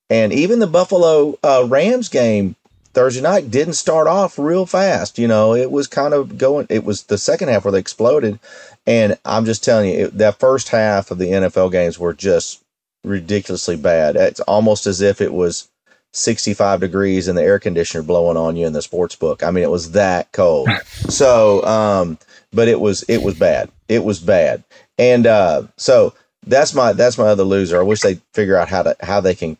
and 0.09 0.31
even 0.33 0.59
the 0.59 0.67
Buffalo 0.67 1.37
uh, 1.43 1.65
Rams 1.67 2.09
game 2.09 2.55
Thursday 2.93 3.21
night 3.21 3.49
didn't 3.49 3.73
start 3.73 4.07
off 4.07 4.37
real 4.37 4.65
fast. 4.65 5.17
You 5.17 5.27
know, 5.27 5.55
it 5.55 5.71
was 5.71 5.87
kind 5.87 6.13
of 6.13 6.37
going. 6.37 6.67
It 6.69 6.83
was 6.83 7.03
the 7.03 7.17
second 7.17 7.49
half 7.49 7.63
where 7.63 7.71
they 7.71 7.79
exploded, 7.79 8.39
and 8.85 9.17
I'm 9.25 9.45
just 9.45 9.63
telling 9.63 9.89
you, 9.89 10.05
it, 10.05 10.17
that 10.17 10.39
first 10.39 10.69
half 10.69 11.11
of 11.11 11.17
the 11.17 11.27
NFL 11.27 11.71
games 11.71 11.97
were 11.97 12.13
just 12.13 12.63
ridiculously 13.03 13.77
bad. 13.77 14.15
It's 14.15 14.39
almost 14.41 14.85
as 14.87 15.01
if 15.01 15.21
it 15.21 15.33
was 15.33 15.69
65 16.13 16.79
degrees 16.79 17.27
and 17.27 17.37
the 17.37 17.43
air 17.43 17.59
conditioner 17.59 18.03
blowing 18.03 18.37
on 18.37 18.55
you 18.55 18.67
in 18.67 18.73
the 18.73 18.81
sports 18.81 19.15
book. 19.15 19.43
I 19.43 19.51
mean, 19.51 19.63
it 19.63 19.69
was 19.71 19.91
that 19.91 20.31
cold. 20.31 20.69
so, 21.09 21.63
um, 21.65 22.17
but 22.51 22.67
it 22.67 22.79
was 22.79 23.03
it 23.03 23.23
was 23.23 23.37
bad. 23.37 23.69
It 23.89 24.03
was 24.03 24.19
bad, 24.19 24.63
and 24.97 25.25
uh, 25.25 25.63
so 25.77 26.13
that's 26.45 26.73
my 26.73 26.93
that's 26.93 27.17
my 27.17 27.25
other 27.25 27.43
loser. 27.43 27.79
I 27.79 27.83
wish 27.83 28.01
they 28.01 28.15
figure 28.33 28.57
out 28.57 28.69
how 28.69 28.83
to 28.83 28.95
how 29.01 29.21
they 29.21 29.35
can 29.35 29.57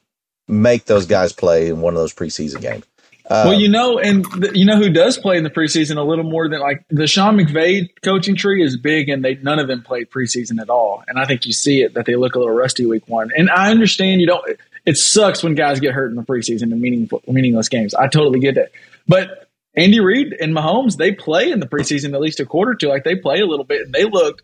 make 0.47 0.85
those 0.85 1.05
guys 1.05 1.33
play 1.33 1.69
in 1.69 1.81
one 1.81 1.93
of 1.93 1.99
those 1.99 2.13
preseason 2.13 2.61
games. 2.61 2.85
Uh, 3.29 3.43
well, 3.47 3.59
you 3.59 3.69
know, 3.69 3.99
and 3.99 4.25
th- 4.33 4.53
you 4.53 4.65
know 4.65 4.75
who 4.77 4.89
does 4.89 5.17
play 5.17 5.37
in 5.37 5.43
the 5.43 5.49
preseason 5.49 5.97
a 5.97 6.03
little 6.03 6.25
more 6.25 6.49
than 6.49 6.59
like 6.59 6.83
the 6.89 7.07
Sean 7.07 7.37
McVay 7.37 7.89
coaching 8.01 8.35
tree 8.35 8.61
is 8.63 8.75
big, 8.77 9.07
and 9.07 9.23
they 9.23 9.35
none 9.35 9.59
of 9.59 9.67
them 9.67 9.81
played 9.81 10.09
preseason 10.09 10.61
at 10.61 10.69
all. 10.69 11.03
And 11.07 11.17
I 11.17 11.25
think 11.25 11.45
you 11.45 11.53
see 11.53 11.81
it 11.81 11.93
that 11.93 12.05
they 12.05 12.15
look 12.15 12.35
a 12.35 12.39
little 12.39 12.53
rusty 12.53 12.85
week 12.85 13.07
one. 13.07 13.31
And 13.35 13.49
I 13.49 13.71
understand 13.71 14.19
you 14.19 14.27
don't. 14.27 14.43
It 14.85 14.97
sucks 14.97 15.41
when 15.41 15.55
guys 15.55 15.79
get 15.79 15.93
hurt 15.93 16.09
in 16.09 16.17
the 16.17 16.23
preseason 16.23 16.63
in 16.73 16.81
meaningful, 16.81 17.21
meaningless 17.25 17.69
games. 17.69 17.93
I 17.93 18.07
totally 18.09 18.41
get 18.41 18.55
that. 18.55 18.71
But 19.07 19.47
Andy 19.75 20.01
Reid 20.01 20.33
and 20.33 20.53
Mahomes, 20.53 20.97
they 20.97 21.13
play 21.13 21.49
in 21.49 21.61
the 21.61 21.67
preseason 21.67 22.13
at 22.13 22.19
least 22.19 22.41
a 22.41 22.45
quarter 22.45 22.75
to 22.75 22.89
like 22.89 23.05
they 23.05 23.15
play 23.15 23.39
a 23.39 23.45
little 23.45 23.65
bit, 23.65 23.83
and 23.83 23.93
they 23.93 24.03
look 24.03 24.43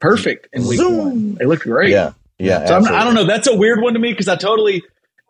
perfect 0.00 0.48
in 0.52 0.66
week 0.66 0.78
Zoom. 0.78 0.98
one. 0.98 1.34
They 1.36 1.46
look 1.46 1.60
great. 1.60 1.90
yeah, 1.90 2.12
yeah. 2.38 2.66
So 2.66 2.74
I'm, 2.74 2.84
I 2.86 3.04
don't 3.04 3.14
know. 3.14 3.24
That's 3.24 3.46
a 3.46 3.56
weird 3.56 3.80
one 3.80 3.94
to 3.94 4.00
me 4.00 4.10
because 4.10 4.26
I 4.28 4.34
totally 4.34 4.82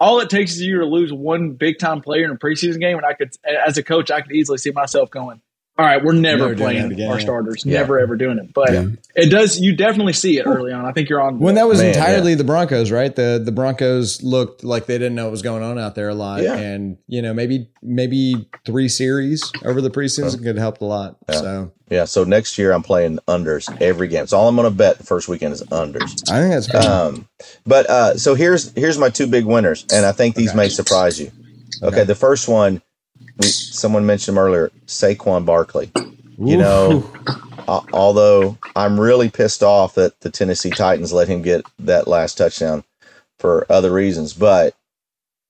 all 0.02 0.18
it 0.18 0.28
takes 0.28 0.54
is 0.54 0.62
you 0.62 0.80
to 0.80 0.84
lose 0.84 1.12
one 1.12 1.52
big 1.52 1.78
time 1.78 2.00
player 2.00 2.24
in 2.24 2.32
a 2.32 2.36
preseason 2.36 2.80
game, 2.80 2.96
and 2.96 3.06
I 3.06 3.12
could, 3.12 3.30
as 3.44 3.78
a 3.78 3.84
coach, 3.84 4.10
I 4.10 4.20
could 4.20 4.32
easily 4.32 4.58
see 4.58 4.72
myself 4.72 5.12
going, 5.12 5.40
"All 5.78 5.86
right, 5.86 6.02
we're 6.04 6.12
never, 6.12 6.42
Never 6.48 6.54
playing 6.56 6.82
that 6.82 6.92
again, 6.92 7.10
our 7.10 7.18
yeah. 7.18 7.24
starters, 7.24 7.64
Yeah. 7.64 7.78
never 7.80 7.98
ever 7.98 8.16
doing 8.16 8.38
it." 8.38 8.52
But 8.54 8.72
Yeah. 8.72 8.86
it 9.16 9.30
does. 9.30 9.58
You 9.60 9.74
definitely 9.74 10.12
see 10.12 10.38
it 10.38 10.46
early 10.46 10.72
on. 10.72 10.84
I 10.84 10.92
think 10.92 11.08
you're 11.08 11.20
on. 11.20 11.38
When 11.38 11.54
that 11.56 11.66
was 11.68 11.78
Man, 11.80 11.88
entirely 11.88 12.34
the 12.34 12.44
Broncos, 12.44 12.90
right? 12.90 13.14
The 13.14 13.40
the 13.44 13.52
Broncos 13.52 14.22
looked 14.22 14.64
like 14.64 14.86
they 14.86 14.98
didn't 14.98 15.14
know 15.14 15.24
what 15.24 15.30
was 15.32 15.42
going 15.42 15.62
on 15.62 15.78
out 15.78 15.94
there 15.94 16.08
a 16.10 16.14
lot, 16.14 16.42
Yeah. 16.42 16.54
and 16.56 16.98
you 17.08 17.22
know 17.22 17.32
maybe 17.34 17.68
maybe 17.82 18.48
three 18.66 18.88
series 18.88 19.50
over 19.64 19.80
the 19.80 19.90
preseason 19.90 20.42
could 20.42 20.58
help 20.58 20.80
a 20.80 20.84
lot. 20.84 21.16
So 21.30 21.72
Yeah. 21.90 22.04
So 22.06 22.24
next 22.24 22.56
year 22.58 22.72
I'm 22.72 22.82
playing 22.82 23.18
unders 23.28 23.74
every 23.80 24.08
game. 24.08 24.26
So 24.26 24.38
all 24.38 24.48
I'm 24.48 24.56
going 24.56 24.70
to 24.70 24.74
bet 24.76 24.98
the 24.98 25.04
first 25.04 25.28
weekend 25.28 25.52
is 25.52 25.62
unders. 25.64 26.30
I 26.30 26.40
think 26.40 26.52
that's 26.54 26.66
good. 26.66 26.84
Um, 26.84 27.28
but 27.66 27.88
uh, 27.90 28.16
so 28.16 28.34
here's 28.34 28.72
here's 28.76 28.98
my 28.98 29.08
two 29.10 29.26
big 29.26 29.44
winners, 29.46 29.84
and 29.92 30.04
I 30.06 30.12
think 30.12 30.34
these 30.34 30.54
may 30.54 30.68
surprise 30.68 31.18
you. 31.20 31.30
Okay, 31.82 32.04
the 32.04 32.14
first 32.14 32.48
one, 32.48 32.74
we, 32.74 32.80
someone 33.82 34.06
mentioned 34.06 34.36
him 34.36 34.42
earlier, 34.42 34.70
Saquon 34.86 35.44
Barkley. 35.44 35.90
You 36.38 36.56
know, 36.56 37.10
uh, 37.68 37.82
although 37.92 38.56
I'm 38.74 38.98
really 38.98 39.28
pissed 39.28 39.62
off 39.62 39.96
that 39.96 40.18
the 40.20 40.30
Tennessee 40.30 40.70
Titans 40.70 41.12
let 41.12 41.28
him 41.28 41.42
get 41.42 41.66
that 41.80 42.08
last 42.08 42.38
touchdown 42.38 42.84
for 43.38 43.66
other 43.68 43.92
reasons, 43.92 44.32
but 44.32 44.74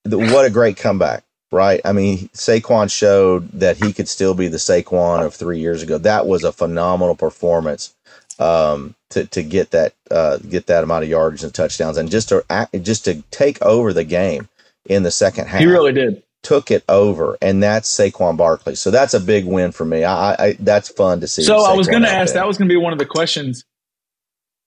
the, 0.05 0.19
what 0.19 0.45
a 0.45 0.51
great 0.51 0.77
comeback, 0.77 1.23
right? 1.53 1.81
I 1.85 1.93
mean, 1.93 2.31
Saquon 2.31 2.91
showed 2.91 3.53
that 3.53 3.77
he 3.77 3.93
could 3.93 4.09
still 4.09 4.35
be 4.35 4.49
the 4.49 4.57
Saquon 4.57 5.25
of 5.25 5.35
three 5.35 5.61
years 5.61 5.83
ago. 5.83 5.99
That 5.99 6.27
was 6.27 6.43
a 6.43 6.53
phenomenal 6.53 7.15
performance 7.15 7.95
um, 8.39 8.95
to 9.11 9.27
to 9.27 9.43
get 9.43 9.71
that 9.71 9.95
uh, 10.11 10.39
get 10.39 10.67
that 10.67 10.85
amount 10.85 11.05
of 11.05 11.11
yards 11.11 11.45
and 11.45 11.55
touchdowns, 11.55 11.99
and 11.99 12.11
just 12.11 12.31
to 12.31 12.45
act, 12.51 12.83
just 12.83 13.05
to 13.05 13.23
take 13.31 13.63
over 13.63 13.93
the 13.93 14.05
game 14.05 14.49
in 14.87 15.03
the 15.03 15.11
second 15.11 15.47
half 15.47 15.61
he 15.61 15.67
really 15.67 15.93
did. 15.93 16.23
Took 16.43 16.71
it 16.71 16.85
over, 16.89 17.37
and 17.41 17.63
that's 17.63 17.89
Saquon 17.95 18.37
Barkley. 18.37 18.75
So 18.75 18.91
that's 18.91 19.15
a 19.15 19.21
big 19.21 19.45
win 19.47 19.73
for 19.73 19.85
me. 19.85 20.05
I, 20.05 20.33
I 20.35 20.57
that's 20.61 20.89
fun 20.89 21.21
to 21.21 21.29
see. 21.29 21.43
So 21.43 21.59
I 21.65 21.75
was 21.75 21.87
going 21.89 22.03
to 22.03 22.09
ask. 22.11 22.33
there. 22.35 22.43
That 22.43 22.49
was 22.49 22.59
going 22.59 22.69
to 22.69 22.73
be 22.73 22.77
one 22.81 22.93
of 22.93 22.99
the 22.99 23.07
questions. 23.07 23.65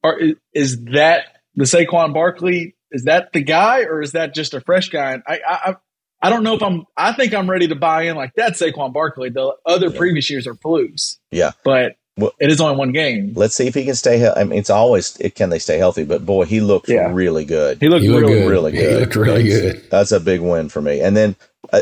Are 0.03 0.17
is, 0.19 0.35
is 0.53 0.83
that 0.85 1.25
the 1.55 1.63
Saquon 1.65 2.13
Barkley? 2.13 2.75
Is 2.91 3.03
that 3.05 3.33
the 3.33 3.41
guy, 3.41 3.81
or 3.81 4.01
is 4.01 4.13
that 4.13 4.33
just 4.33 4.53
a 4.53 4.61
fresh 4.61 4.89
guy? 4.89 5.13
And 5.13 5.23
I, 5.27 5.39
I, 5.47 5.69
I- 5.71 5.75
I 6.21 6.29
don't 6.29 6.43
know 6.43 6.55
if 6.55 6.63
I'm. 6.63 6.85
I 6.97 7.11
think 7.11 7.35
I'm 7.35 7.47
ready 7.47 7.67
to 7.67 7.75
buy 7.75 8.03
in. 8.03 8.15
Like 8.15 8.31
that's 8.35 8.59
Saquon 8.59 8.93
Barkley. 8.93 9.29
The 9.29 9.53
other 9.65 9.91
previous 9.91 10.27
years 10.31 10.47
are 10.47 10.55
flukes. 10.55 11.19
Yeah. 11.29 11.51
but 11.63 11.97
Well- 12.17 12.31
it 12.39 12.49
is 12.49 12.59
only 12.61 12.77
one 12.77 12.93
game. 12.93 13.33
Let's 13.35 13.53
see 13.53 13.67
if 13.67 13.75
he 13.75 13.83
can 13.85 13.93
stay. 13.93 14.17
he- 14.17 14.25
I 14.27 14.43
mean, 14.45 14.57
it's 14.57 14.69
always 14.71 15.17
it, 15.17 15.35
can 15.35 15.49
they 15.51 15.59
stay 15.59 15.77
healthy? 15.77 16.03
But 16.03 16.25
boy, 16.25 16.45
he 16.45 16.61
looked 16.61 16.89
Yeah. 16.89 17.11
really 17.13 17.45
good. 17.45 17.79
He 17.79 17.89
looked 17.89 18.03
He 18.03 18.09
looked 18.09 18.21
really 18.27 18.39
good. 18.39 18.49
really 18.49 18.71
He 18.71 18.77
good. 18.79 18.99
looked 19.01 19.15
really 19.17 19.43
good. 19.43 19.83
That's 19.91 20.11
a 20.13 20.19
big 20.19 20.39
win 20.41 20.69
for 20.69 20.81
me. 20.81 20.99
And 21.01 21.15
then, 21.15 21.35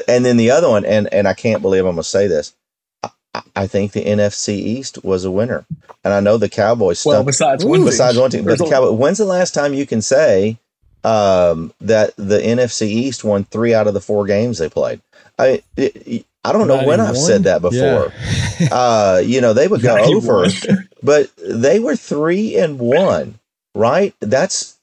and 0.08 0.26
then 0.26 0.38
the 0.38 0.52
other 0.52 0.70
one, 0.70 0.86
and 0.86 1.12
and 1.14 1.28
I 1.28 1.34
can't 1.34 1.62
believe 1.62 1.86
I'm 1.86 1.94
gonna 1.94 2.04
say 2.04 2.28
this. 2.28 2.54
I, 3.56 3.66
think 3.66 3.94
the 3.94 4.06
NFC 4.06 4.50
East 4.50 5.04
was 5.04 5.26
a 5.26 5.32
winner, 5.32 5.66
and 6.04 6.14
I 6.14 6.20
know 6.20 6.38
the 6.38 6.50
Cowboys. 6.50 7.04
well. 7.04 7.16
Stumped, 7.16 7.28
Besides 7.28 7.66
one, 7.66 7.84
besides 7.84 8.18
one 8.18 8.30
team, 8.30 8.46
but 8.46 8.60
the 8.60 8.70
Cowboys. 8.70 8.98
When's 8.98 9.18
the 9.18 9.26
last 9.26 9.56
time 9.56 9.74
you 9.74 9.88
can 9.88 10.04
say 10.04 10.58
um, 11.04 11.74
that 11.82 12.16
the 12.16 12.38
NFC 12.38 12.84
East 12.84 13.24
won 13.24 13.44
three 13.46 13.74
out 13.74 13.88
of 13.88 13.96
the 13.96 14.02
four 14.02 14.26
games 14.26 14.60
they 14.60 14.70
played? 14.70 15.02
I 15.40 15.64
it, 15.76 16.26
I 16.46 16.52
don't 16.52 16.68
know 16.68 16.86
when 16.86 17.00
I've 17.00 17.16
one? 17.16 17.26
said 17.26 17.44
that 17.46 17.62
before. 17.62 18.14
uh, 18.72 19.22
you 19.24 19.42
know, 19.42 19.54
they 19.54 19.68
would 19.68 19.82
go 19.82 19.98
over, 20.16 20.46
but 21.02 21.32
they 21.38 21.80
were 21.80 21.96
three 21.96 22.58
and 22.58 22.78
one, 22.80 23.40
right? 23.74 24.14
That's 24.20 24.78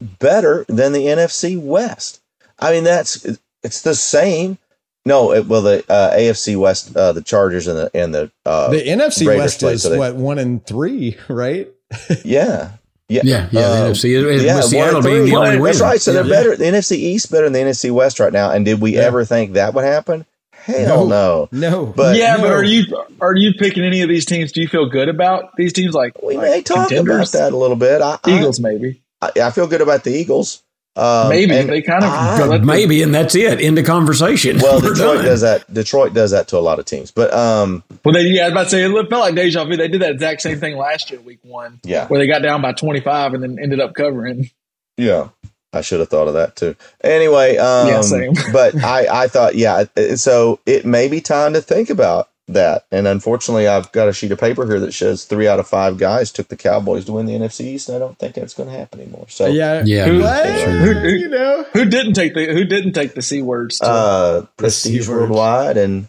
better 0.00 0.64
than 0.68 0.92
the 0.92 1.06
NFC 1.06 1.60
West. 1.60 2.20
I 2.58 2.72
mean, 2.72 2.84
that's 2.84 3.26
it's 3.66 3.82
the 3.82 3.94
same. 3.94 4.58
No, 5.04 5.32
it, 5.32 5.46
well, 5.46 5.62
the 5.62 5.84
uh, 5.88 6.14
AFC 6.16 6.56
West, 6.56 6.96
uh, 6.96 7.12
the 7.12 7.22
Chargers 7.22 7.66
and 7.68 7.78
the 7.78 7.90
and 7.94 8.14
the, 8.14 8.30
uh, 8.44 8.70
The 8.70 8.82
NFC 8.82 9.26
Raiders 9.26 9.38
West 9.44 9.60
played 9.60 9.74
is 9.74 9.82
today. 9.82 9.98
what 9.98 10.16
one 10.16 10.38
and 10.38 10.64
three, 10.66 11.16
right? 11.28 11.68
yeah, 12.24 12.72
yeah, 13.08 13.20
Yeah, 13.22 13.48
yeah. 13.52 13.60
Um, 13.60 13.92
the 13.92 13.92
NFC, 13.92 14.44
yeah, 14.44 14.54
one 14.54 14.62
Seattle 14.64 14.96
and 14.96 15.04
being 15.04 15.20
three. 15.22 15.30
the 15.30 15.36
only 15.36 15.50
winner. 15.50 15.64
That's 15.66 15.80
right. 15.80 16.00
So 16.00 16.12
they're 16.12 16.24
Yeah. 16.24 16.28
better. 16.30 16.56
The 16.56 16.64
NFC 16.64 16.96
East 16.96 17.30
better 17.30 17.44
than 17.48 17.52
the 17.52 17.60
NFC 17.60 17.92
West 17.92 18.18
right 18.18 18.32
now. 18.32 18.50
And 18.50 18.64
did 18.64 18.80
we 18.80 18.94
Yeah. 18.94 19.02
ever 19.02 19.24
think 19.24 19.52
that 19.52 19.74
would 19.74 19.84
happen? 19.84 20.26
Hell 20.50 21.06
no. 21.06 21.48
No, 21.52 21.86
But- 21.86 22.16
yeah, 22.16 22.38
but 22.38 22.50
are 22.50 22.64
you 22.64 22.84
are 23.20 23.36
you 23.36 23.52
picking 23.54 23.84
any 23.84 24.02
of 24.02 24.08
these 24.08 24.24
teams? 24.26 24.50
Do 24.50 24.60
you 24.60 24.66
feel 24.66 24.86
good 24.88 25.08
about 25.08 25.50
these 25.56 25.72
teams? 25.72 25.94
Like 25.94 26.20
We 26.20 26.36
like 26.36 26.48
may 26.50 26.62
talk 26.62 26.90
about 26.90 27.28
that 27.30 27.52
a 27.52 27.56
little 27.56 27.76
bit. 27.76 28.02
I, 28.02 28.18
I- 28.24 28.38
Eagles, 28.38 28.58
maybe, 28.58 29.00
I, 29.22 29.30
I 29.40 29.50
feel 29.52 29.68
good 29.68 29.80
about 29.82 30.02
the 30.02 30.10
Eagles. 30.10 30.64
Um, 30.96 31.28
maybe 31.28 31.54
and 31.54 31.68
they 31.68 31.82
kind 31.82 32.02
of 32.02 32.10
I- 32.10 32.58
Maybe, 32.58 33.02
and 33.02 33.14
that's 33.14 33.34
it. 33.34 33.60
End 33.60 33.78
of 33.78 33.84
conversation. 33.84 34.58
well, 34.62 34.80
We're 34.80 34.94
Detroit 34.94 35.16
done. 35.16 35.24
does 35.26 35.40
that. 35.42 35.72
Detroit 35.72 36.14
does 36.14 36.30
that 36.30 36.48
to 36.48 36.56
a 36.56 36.60
lot 36.60 36.78
of 36.78 36.86
teams. 36.86 37.10
But 37.10 37.32
um, 37.34 37.82
Well, 38.04 38.14
they, 38.14 38.22
yeah, 38.22 38.42
I 38.42 38.46
was 38.46 38.52
about 38.52 38.64
to 38.64 38.70
say 38.70 38.84
it 38.84 38.90
felt 39.10 39.10
like 39.10 39.34
deja 39.34 39.64
vu. 39.64 39.76
They 39.76 39.88
did 39.88 40.00
that 40.00 40.12
exact 40.12 40.40
same 40.40 40.58
thing 40.58 40.76
last 40.76 41.10
year, 41.10 41.20
week 41.20 41.40
one, 41.42 41.80
yeah, 41.84 42.06
where 42.08 42.18
they 42.18 42.26
got 42.26 42.40
down 42.42 42.62
by 42.62 42.72
twenty 42.72 43.00
five 43.00 43.34
and 43.34 43.42
then 43.42 43.58
ended 43.62 43.80
up 43.80 43.94
covering. 43.94 44.50
yeah. 44.96 45.28
I 45.72 45.82
should 45.82 46.00
have 46.00 46.08
thought 46.08 46.28
of 46.28 46.34
that 46.34 46.56
too. 46.56 46.74
Anyway, 47.02 47.58
um, 47.58 47.88
Yeah, 47.88 48.00
same. 48.00 48.32
but 48.52 48.82
I, 48.82 49.24
I 49.24 49.28
thought, 49.28 49.56
yeah. 49.56 49.84
So 50.14 50.58
it 50.64 50.86
may 50.86 51.08
be 51.08 51.20
time 51.20 51.52
to 51.52 51.60
think 51.60 51.90
about 51.90 52.30
that. 52.48 52.86
And 52.92 53.06
unfortunately, 53.06 53.66
I've 53.66 53.90
got 53.92 54.08
a 54.08 54.12
sheet 54.12 54.30
of 54.32 54.38
paper 54.38 54.66
here 54.66 54.80
that 54.80 54.92
shows 54.94 55.24
three 55.24 55.48
out 55.48 55.58
of 55.58 55.66
five 55.68 55.98
guys 55.98 56.30
took 56.30 56.48
the 56.48 56.56
Cowboys 56.56 57.04
to 57.06 57.12
win 57.12 57.26
the 57.26 57.34
NFC 57.34 57.62
East, 57.66 57.88
and 57.88 57.96
I 57.96 57.98
don't 57.98 58.18
think 58.18 58.34
that's 58.34 58.54
going 58.54 58.68
to 58.68 58.76
happen 58.76 59.00
anymore. 59.00 59.26
So, 59.28 59.46
yeah, 59.46 59.82
Yeah, 59.84 60.06
Who- 60.06 60.20
What? 60.22 60.46
who- 60.46 60.92
who- 60.94 61.08
you 61.08 61.28
know, 61.28 61.64
Who 61.72 61.84
didn't 61.84 62.14
take 62.14 62.34
the 62.34 62.46
Who 62.46 62.64
didn't 62.64 62.92
take 62.92 63.14
the 63.14 63.22
c 63.22 63.42
words? 63.42 63.78
To, 63.78 63.86
uh, 63.86 64.46
Prestige 64.56 65.06
C 65.06 65.10
word. 65.10 65.22
Worldwide 65.30 65.76
and 65.76 66.08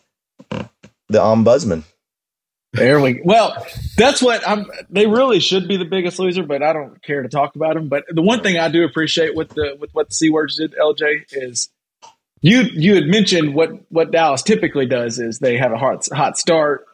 the 0.49 1.19
Ombudsman. 1.19 1.83
there 2.73 2.99
we. 2.99 3.13
go. 3.13 3.21
Well, 3.23 3.65
that's 3.97 4.21
what 4.21 4.47
I'm. 4.47 4.65
They 4.89 5.07
really 5.07 5.39
should 5.39 5.67
be 5.67 5.77
the 5.77 5.85
biggest 5.85 6.19
loser, 6.19 6.43
but 6.43 6.61
I 6.61 6.73
don't 6.73 7.01
care 7.01 7.23
to 7.23 7.29
talk 7.29 7.55
about 7.55 7.73
them. 7.75 7.87
But 7.87 8.03
the 8.09 8.21
one 8.21 8.41
thing 8.43 8.57
I 8.59 8.67
do 8.69 8.83
appreciate 8.83 9.33
with 9.35 9.49
the 9.49 9.75
with 9.79 9.89
what 9.93 10.09
the 10.09 10.13
c 10.13 10.29
words 10.29 10.57
did, 10.57 10.75
LJ, 10.75 11.25
is 11.31 11.69
you 12.41 12.61
you 12.73 12.95
had 12.95 13.05
mentioned 13.05 13.53
what 13.55 13.71
what 13.89 14.11
Dallas 14.11 14.43
typically 14.43 14.85
does 14.85 15.19
is 15.19 15.39
they 15.39 15.57
have 15.57 15.71
a 15.71 15.77
hot 15.77 16.07
hot 16.13 16.37
start, 16.37 16.85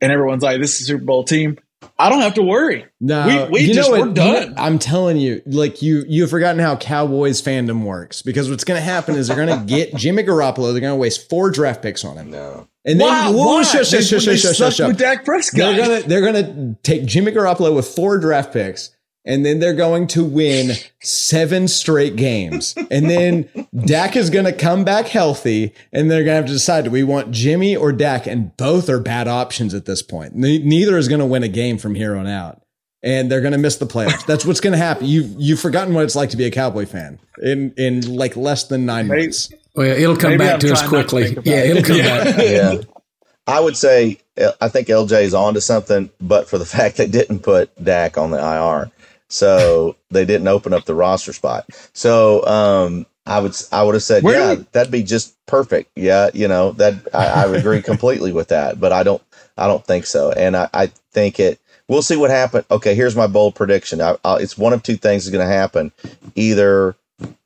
and 0.00 0.12
everyone's 0.12 0.42
like, 0.42 0.60
"This 0.60 0.76
is 0.76 0.82
a 0.82 0.84
Super 0.92 1.04
Bowl 1.04 1.24
team." 1.24 1.58
I 1.98 2.08
don't 2.08 2.22
have 2.22 2.34
to 2.34 2.42
worry. 2.42 2.86
No, 2.98 3.26
We- 3.50 3.52
we 3.60 3.60
you 3.68 3.74
just- 3.74 3.90
know 3.90 3.92
we're 3.94 3.98
what, 4.06 4.08
you 4.08 4.14
done. 4.14 4.54
know- 4.54 4.62
I'm 4.62 4.78
telling 4.78 5.18
you, 5.18 5.42
like 5.44 5.82
you, 5.82 6.02
you've 6.08 6.30
forgotten 6.30 6.58
how 6.58 6.76
Cowboys 6.76 7.42
fandom 7.42 7.82
works. 7.84 8.22
Because 8.22 8.48
what's 8.48 8.64
going 8.64 8.78
to 8.78 8.84
happen 8.84 9.16
is 9.16 9.28
they're 9.28 9.36
going 9.36 9.48
to 9.60 9.64
get 9.66 9.94
Jimmy 9.94 10.22
Garoppolo. 10.22 10.72
They're 10.72 10.80
going 10.80 10.92
to 10.94 10.96
waste 10.96 11.28
four 11.28 11.50
draft 11.50 11.82
picks 11.82 12.02
on 12.02 12.16
him, 12.16 12.30
No. 12.30 12.68
and 12.86 12.98
then 12.98 13.06
Why? 13.06 13.28
whoa, 13.30 13.46
Why? 13.56 13.62
shush, 13.64 13.90
They- 13.90 14.00
shush, 14.00 14.24
shush, 14.24 14.40
shush, 14.40 14.56
shush, 14.56 14.76
shush. 14.76 14.86
with 14.88 14.96
Dak 14.98 15.26
Prescott. 15.26 15.58
They're 15.58 15.76
gonna 15.76 16.00
they're 16.08 16.22
gonna 16.32 16.74
take 16.82 17.04
Jimmy 17.04 17.32
Garoppolo 17.32 17.74
with 17.74 17.86
four 17.86 18.16
draft 18.16 18.54
picks, 18.54 18.96
and 19.24 19.44
then 19.44 19.58
they're 19.58 19.74
going 19.74 20.06
to 20.08 20.22
win 20.24 20.72
seven 21.02 21.68
straight 21.68 22.16
games. 22.16 22.74
And 22.90 23.08
then 23.08 23.48
Dak 23.84 24.16
is 24.16 24.30
gonna 24.30 24.52
come 24.52 24.84
back 24.84 25.06
healthy, 25.06 25.72
and 25.92 26.10
they're 26.10 26.24
gonna 26.24 26.36
have 26.36 26.46
to 26.46 26.52
decide: 26.52 26.84
do 26.84 26.90
we 26.90 27.02
want 27.04 27.30
Jimmy 27.30 27.74
or 27.76 27.92
Dak? 27.92 28.26
And 28.26 28.56
both 28.56 28.88
are 28.88 29.00
bad 29.00 29.28
options 29.28 29.74
at 29.74 29.84
this 29.86 30.02
point. 30.02 30.34
Neither 30.34 30.96
is 30.98 31.08
gonna 31.08 31.26
win 31.26 31.42
a 31.42 31.48
game 31.48 31.78
from 31.78 31.94
here 31.94 32.16
on 32.16 32.26
out. 32.26 32.60
And 33.02 33.30
they're 33.30 33.42
gonna 33.42 33.58
miss 33.58 33.76
the 33.76 33.86
playoffs. 33.86 34.24
That's 34.24 34.46
what's 34.46 34.60
gonna 34.60 34.78
happen. 34.78 35.06
You've 35.06 35.34
you've 35.38 35.60
forgotten 35.60 35.92
what 35.92 36.04
it's 36.04 36.16
like 36.16 36.30
to 36.30 36.38
be 36.38 36.44
a 36.46 36.50
Cowboy 36.50 36.86
fan 36.86 37.18
in 37.42 37.74
in 37.76 38.00
like 38.16 38.34
less 38.34 38.64
than 38.64 38.86
nine 38.86 39.08
Maybe- 39.08 39.22
months. 39.24 39.50
Oh, 39.76 39.82
well, 39.82 39.96
it'll 39.96 40.16
come 40.16 40.30
Maybe 40.30 40.44
back 40.44 40.54
I'm 40.54 40.60
to 40.60 40.72
us 40.72 40.80
trying 40.80 40.92
not 40.92 41.02
to 41.02 41.08
quickly. 41.08 41.42
yeah, 41.44 41.58
it. 41.64 41.70
it'll 41.76 41.82
come 41.82 41.96
Yeah. 41.96 42.24
back. 42.24 42.38
yeah. 42.38 42.74
I 43.46 43.60
would 43.60 43.76
say 43.76 44.20
I 44.60 44.68
think 44.68 44.88
LJ 44.88 45.08
LJ's 45.10 45.34
onto 45.34 45.60
something, 45.60 46.08
but 46.20 46.48
for 46.48 46.56
the 46.58 46.64
fact 46.76 46.96
they 46.96 47.06
didn't 47.06 47.40
put 47.40 47.70
Dak 47.84 48.16
on 48.16 48.30
the 48.30 48.38
IR, 48.38 48.90
so 49.34 49.96
they 50.10 50.24
didn't 50.24 50.46
open 50.46 50.72
up 50.72 50.84
the 50.84 50.94
roster 50.94 51.32
spot. 51.32 51.68
So 51.92 52.46
um, 52.46 53.04
I 53.26 53.40
would 53.40 53.56
I 53.72 53.82
would 53.82 53.94
have 53.94 54.02
said, 54.02 54.22
yeah, 54.22 54.54
that'd 54.72 54.92
be 54.92 55.02
just 55.02 55.34
perfect. 55.46 55.90
Yeah, 55.96 56.30
you 56.32 56.46
know 56.46 56.70
that 56.72 56.94
I, 57.12 57.26
I 57.26 57.56
agree 57.56 57.82
completely 57.82 58.32
with 58.32 58.48
that, 58.48 58.78
but 58.80 58.92
I 58.92 59.02
don't 59.02 59.22
I 59.58 59.66
don't 59.66 59.84
think 59.84 60.06
so, 60.06 60.30
and 60.30 60.56
I, 60.56 60.68
I 60.72 60.86
think 61.12 61.40
it. 61.40 61.58
We'll 61.88 62.00
see 62.00 62.16
what 62.16 62.30
happens. 62.30 62.64
Okay, 62.70 62.94
here's 62.94 63.16
my 63.16 63.26
bold 63.26 63.56
prediction. 63.56 64.00
I, 64.00 64.16
I, 64.24 64.36
it's 64.36 64.56
one 64.56 64.72
of 64.72 64.82
two 64.82 64.96
things 64.96 65.26
is 65.26 65.32
going 65.32 65.46
to 65.46 65.52
happen. 65.52 65.92
Either 66.34 66.96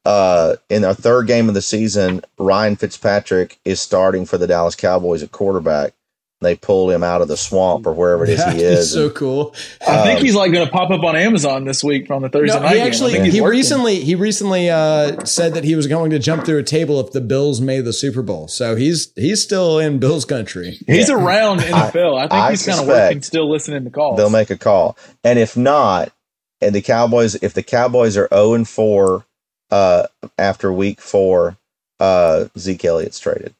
uh, 0.04 0.54
in 0.68 0.84
our 0.84 0.94
third 0.94 1.26
game 1.26 1.48
of 1.48 1.54
the 1.54 1.62
season, 1.62 2.22
Ryan 2.38 2.76
Fitzpatrick 2.76 3.58
is 3.64 3.80
starting 3.80 4.26
for 4.26 4.38
the 4.38 4.46
Dallas 4.46 4.76
Cowboys 4.76 5.24
at 5.24 5.32
quarterback. 5.32 5.92
They 6.40 6.54
pull 6.54 6.88
him 6.88 7.02
out 7.02 7.20
of 7.20 7.26
the 7.26 7.36
swamp 7.36 7.84
or 7.84 7.92
wherever 7.92 8.22
it 8.22 8.30
is 8.30 8.38
That'd 8.38 8.54
he 8.54 8.60
be 8.62 8.64
is. 8.66 8.92
so 8.92 9.10
cool. 9.10 9.56
I 9.86 10.04
think 10.04 10.20
Um, 10.20 10.24
he's 10.24 10.36
like 10.36 10.52
going 10.52 10.64
to 10.64 10.70
pop 10.72 10.88
up 10.90 11.02
on 11.02 11.16
Amazon 11.16 11.64
this 11.64 11.82
week 11.82 12.06
from 12.06 12.22
the 12.22 12.28
Thursday 12.28 12.56
No, 12.56 12.62
night 12.62 12.76
he. 12.76 12.80
I 12.80 12.86
actually 12.86 13.12
think 13.14 13.32
he 13.32 13.40
working. 13.40 13.58
recently 13.58 14.00
he 14.04 14.14
recently 14.14 14.70
uh, 14.70 15.24
said 15.24 15.54
that 15.54 15.64
he 15.64 15.74
was 15.74 15.88
going 15.88 16.10
to 16.10 16.18
jump 16.20 16.44
through 16.44 16.58
a 16.58 16.62
table 16.62 17.00
if 17.00 17.10
the 17.10 17.20
Bills 17.20 17.60
made 17.60 17.84
the 17.84 17.92
Super 17.92 18.22
Bowl. 18.22 18.46
So 18.46 18.76
he's 18.76 19.12
he's 19.16 19.42
still 19.42 19.80
in 19.80 19.98
Bills 19.98 20.24
country. 20.24 20.78
He's 20.86 21.08
Yeah. 21.08 21.16
around 21.16 21.58
NFL. 21.58 22.16
I 22.16 22.20
think 22.22 22.32
I 22.32 22.50
he's 22.50 22.64
kind 22.64 22.78
of 22.78 22.84
suspect 22.86 22.88
working, 23.08 23.22
still 23.22 23.50
listening 23.50 23.82
to 23.82 23.90
calls. 23.90 24.16
They'll 24.16 24.30
make 24.30 24.50
a 24.50 24.56
call, 24.56 24.96
and 25.24 25.40
if 25.40 25.56
not, 25.56 26.12
and 26.60 26.72
the 26.72 26.82
Cowboys, 26.82 27.34
if 27.36 27.52
the 27.52 27.64
Cowboys 27.64 28.16
are 28.16 28.28
zero 28.32 28.54
and 28.54 28.68
four 28.68 29.24
uh, 29.72 30.06
after 30.38 30.72
Week 30.72 31.00
Four, 31.00 31.56
uh, 31.98 32.44
Zeke 32.56 32.84
Elliott's 32.84 33.18
traded. 33.18 33.54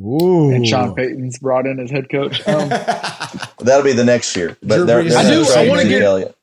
Ooh. 0.00 0.50
and 0.52 0.66
Sean 0.66 0.94
Payton's 0.94 1.38
brought 1.38 1.66
in 1.66 1.78
as 1.80 1.90
head 1.90 2.08
coach. 2.10 2.40
Um, 2.46 2.68
That'll 3.66 3.84
be 3.84 3.92
the 3.92 4.04
next 4.04 4.34
year. 4.36 4.56
But 4.62 4.86
they're, 4.86 5.04
they're 5.04 5.18
I 5.18 5.22
do- 5.30 5.44
I 5.54 5.68
wanna 5.68 5.84
get- 5.84 6.02
Elliott. 6.02 6.36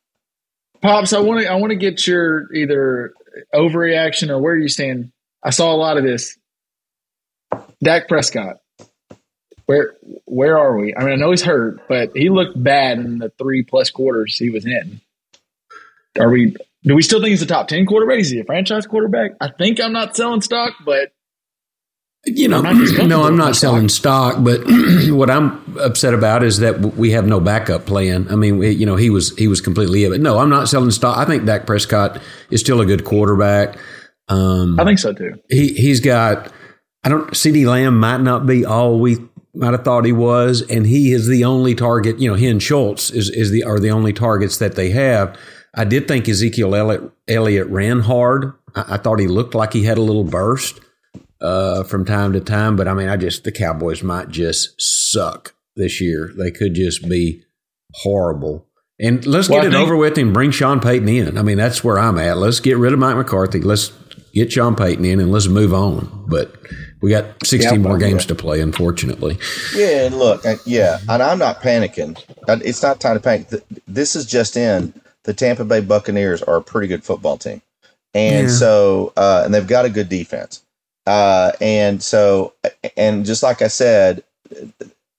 Pops, 0.81 1.11
I 1.11 1.19
want 1.19 1.41
to 1.41 1.47
I 1.51 1.55
want 1.55 1.71
to 1.71 1.75
get 1.75 2.05
your 2.05 2.53
either 2.53 3.13
overreaction 3.53 4.29
or 4.29 4.39
where 4.39 4.53
are 4.53 4.57
you 4.57 4.67
stand. 4.69 5.11
I 5.43 5.49
saw 5.49 5.73
a 5.73 5.75
lot 5.75 5.97
of 5.97 6.03
this. 6.03 6.37
Dak 7.83 8.07
Prescott. 8.07 8.57
Where 9.65 9.95
where 10.25 10.57
are 10.57 10.77
we? 10.77 10.95
I 10.95 11.03
mean, 11.03 11.13
I 11.13 11.15
know 11.15 11.31
he's 11.31 11.41
hurt, 11.43 11.87
but 11.89 12.11
he 12.15 12.29
looked 12.29 12.61
bad 12.61 12.99
in 12.99 13.17
the 13.17 13.29
three 13.39 13.63
plus 13.63 13.89
quarters 13.89 14.37
he 14.37 14.49
was 14.51 14.65
in. 14.65 15.01
Are 16.19 16.29
we? 16.29 16.55
Do 16.83 16.95
we 16.95 17.01
still 17.01 17.19
think 17.19 17.31
he's 17.31 17.41
a 17.41 17.47
top 17.47 17.67
ten 17.67 17.85
quarterback? 17.85 18.19
Is 18.19 18.29
he 18.29 18.39
a 18.39 18.45
franchise 18.45 18.85
quarterback? 18.85 19.31
I 19.41 19.49
think 19.49 19.81
I'm 19.81 19.93
not 19.93 20.15
selling 20.15 20.41
stock, 20.41 20.73
but 20.85 21.11
You 22.25 22.47
know, 22.49 22.57
I'm 22.57 22.63
not 22.63 22.75
just 22.75 22.97
no, 23.07 23.23
I'm 23.23 23.37
not 23.37 23.55
selling 23.55 23.87
stock, 23.89 24.43
but 24.43 24.61
what 25.09 25.29
I'm 25.29 25.77
upset 25.79 26.13
about 26.13 26.43
is 26.43 26.59
that 26.59 26.79
we 26.79 27.11
have 27.11 27.25
no 27.25 27.39
backup 27.39 27.85
plan. 27.85 28.27
I 28.29 28.35
mean, 28.35 28.57
we- 28.57 28.71
you 28.71 28.85
know, 28.85 28.95
he 28.95 29.09
was 29.09 29.35
he 29.37 29.47
was 29.47 29.61
completely 29.61 30.03
it. 30.03 30.19
No, 30.19 30.37
I'm 30.39 30.49
not 30.49 30.67
selling 30.67 30.91
stock. 30.91 31.17
I 31.17 31.25
think 31.25 31.45
Dak 31.45 31.65
Prescott 31.65 32.21
is 32.49 32.59
still 32.59 32.81
a 32.81 32.85
good 32.85 33.05
quarterback. 33.05 33.77
Um, 34.27 34.77
I 34.79 34.83
think 34.83 34.99
so 34.99 35.13
too. 35.13 35.35
he 35.49 35.73
he's 35.73 35.99
got. 36.01 36.51
I 37.03 37.09
don't. 37.09 37.29
CeeDee 37.31 37.65
Lamb 37.65 37.97
might 37.99 38.19
not 38.21 38.45
be 38.45 38.65
all 38.65 38.99
we 38.99 39.17
might 39.53 39.71
have 39.71 39.85
thought 39.85 40.03
he 40.03 40.11
was, 40.11 40.61
and 40.69 40.85
he 40.85 41.13
is 41.13 41.27
the 41.27 41.45
only 41.45 41.75
target. 41.75 42.19
You 42.19 42.29
know, 42.31 42.35
he 42.35 42.47
and 42.47 42.61
Schultz 42.61 43.09
is 43.09 43.29
is 43.29 43.51
the 43.51 43.63
are 43.63 43.79
the 43.79 43.91
only 43.91 44.11
targets 44.11 44.57
that 44.57 44.75
they 44.75 44.89
have. 44.89 45.37
I 45.73 45.85
did 45.85 46.07
think 46.09 46.27
Ezekiel 46.27 46.75
Elliott, 46.75 47.09
Elliott 47.27 47.67
ran 47.67 48.01
hard. 48.01 48.51
I, 48.75 48.95
I 48.95 48.97
thought 48.97 49.19
he 49.19 49.27
looked 49.27 49.55
like 49.55 49.71
he 49.71 49.83
had 49.83 49.97
a 49.97 50.01
little 50.01 50.23
burst 50.25 50.81
uh, 51.41 51.83
from 51.83 52.05
time 52.05 52.33
to 52.33 52.39
time, 52.39 52.75
but 52.75 52.87
I 52.87 52.93
mean, 52.93 53.09
I 53.09 53.17
just 53.17 53.43
the 53.43 53.51
Cowboys 53.51 54.03
might 54.03 54.29
just 54.29 54.73
suck 54.79 55.53
this 55.75 56.01
year. 56.01 56.31
They 56.37 56.51
could 56.51 56.73
just 56.73 57.07
be 57.07 57.43
horrible. 57.93 58.65
And 58.99 59.25
let's 59.27 59.47
Well, 59.49 59.59
get 59.61 59.65
I 59.65 59.67
it 59.67 59.71
think- 59.73 59.83
over 59.83 59.95
with 59.95 60.17
and 60.17 60.33
bring 60.33 60.51
Sean 60.51 60.79
Payton 60.79 61.07
in. 61.07 61.37
I 61.37 61.43
mean, 61.43 61.57
that's 61.57 61.83
where 61.83 61.99
I'm 61.99 62.17
at. 62.17 62.37
Let's 62.37 62.59
get 62.59 62.77
rid 62.77 62.93
of 62.93 62.99
Mike 62.99 63.15
McCarthy. 63.15 63.61
Let's 63.61 63.91
get 64.33 64.51
Sean 64.51 64.75
Payton 64.75 65.05
in 65.05 65.19
and 65.19 65.31
let's 65.31 65.47
move 65.47 65.73
on. 65.73 66.25
But 66.27 66.53
We 66.99 67.11
got 67.11 67.45
16 67.45 67.79
more 67.83 67.99
games 67.99 68.25
to 68.25 68.33
play, 68.33 68.59
unfortunately. 68.59 69.37
Yeah, 69.75 70.05
and 70.07 70.17
look, 70.17 70.43
uh, 70.47 70.55
yeah, 70.65 70.97
and 71.07 71.21
I'm 71.21 71.37
not 71.37 71.61
panicking. 71.61 72.17
Uh, 72.47 72.57
It's 72.65 72.81
not 72.81 72.99
time 72.99 73.15
to 73.15 73.19
panic. 73.19 73.47
This 73.87 74.15
is 74.15 74.25
just 74.25 74.57
in. 74.57 74.93
The 75.23 75.33
Tampa 75.33 75.63
Bay 75.63 75.81
Buccaneers 75.81 76.41
are 76.41 76.55
a 76.55 76.61
pretty 76.63 76.87
good 76.87 77.03
football 77.03 77.37
team, 77.37 77.61
and 78.15 78.47
Yeah. 78.47 78.53
so 78.53 79.13
uh, 79.15 79.43
and 79.45 79.53
they've 79.53 79.67
got 79.67 79.85
a 79.85 79.89
good 79.91 80.09
defense. 80.09 80.61
Uh, 81.07 81.53
and 81.61 82.03
so, 82.03 82.53
and 82.97 83.25
just 83.25 83.41
like 83.41 83.61
I 83.61 83.69
said, 83.69 84.23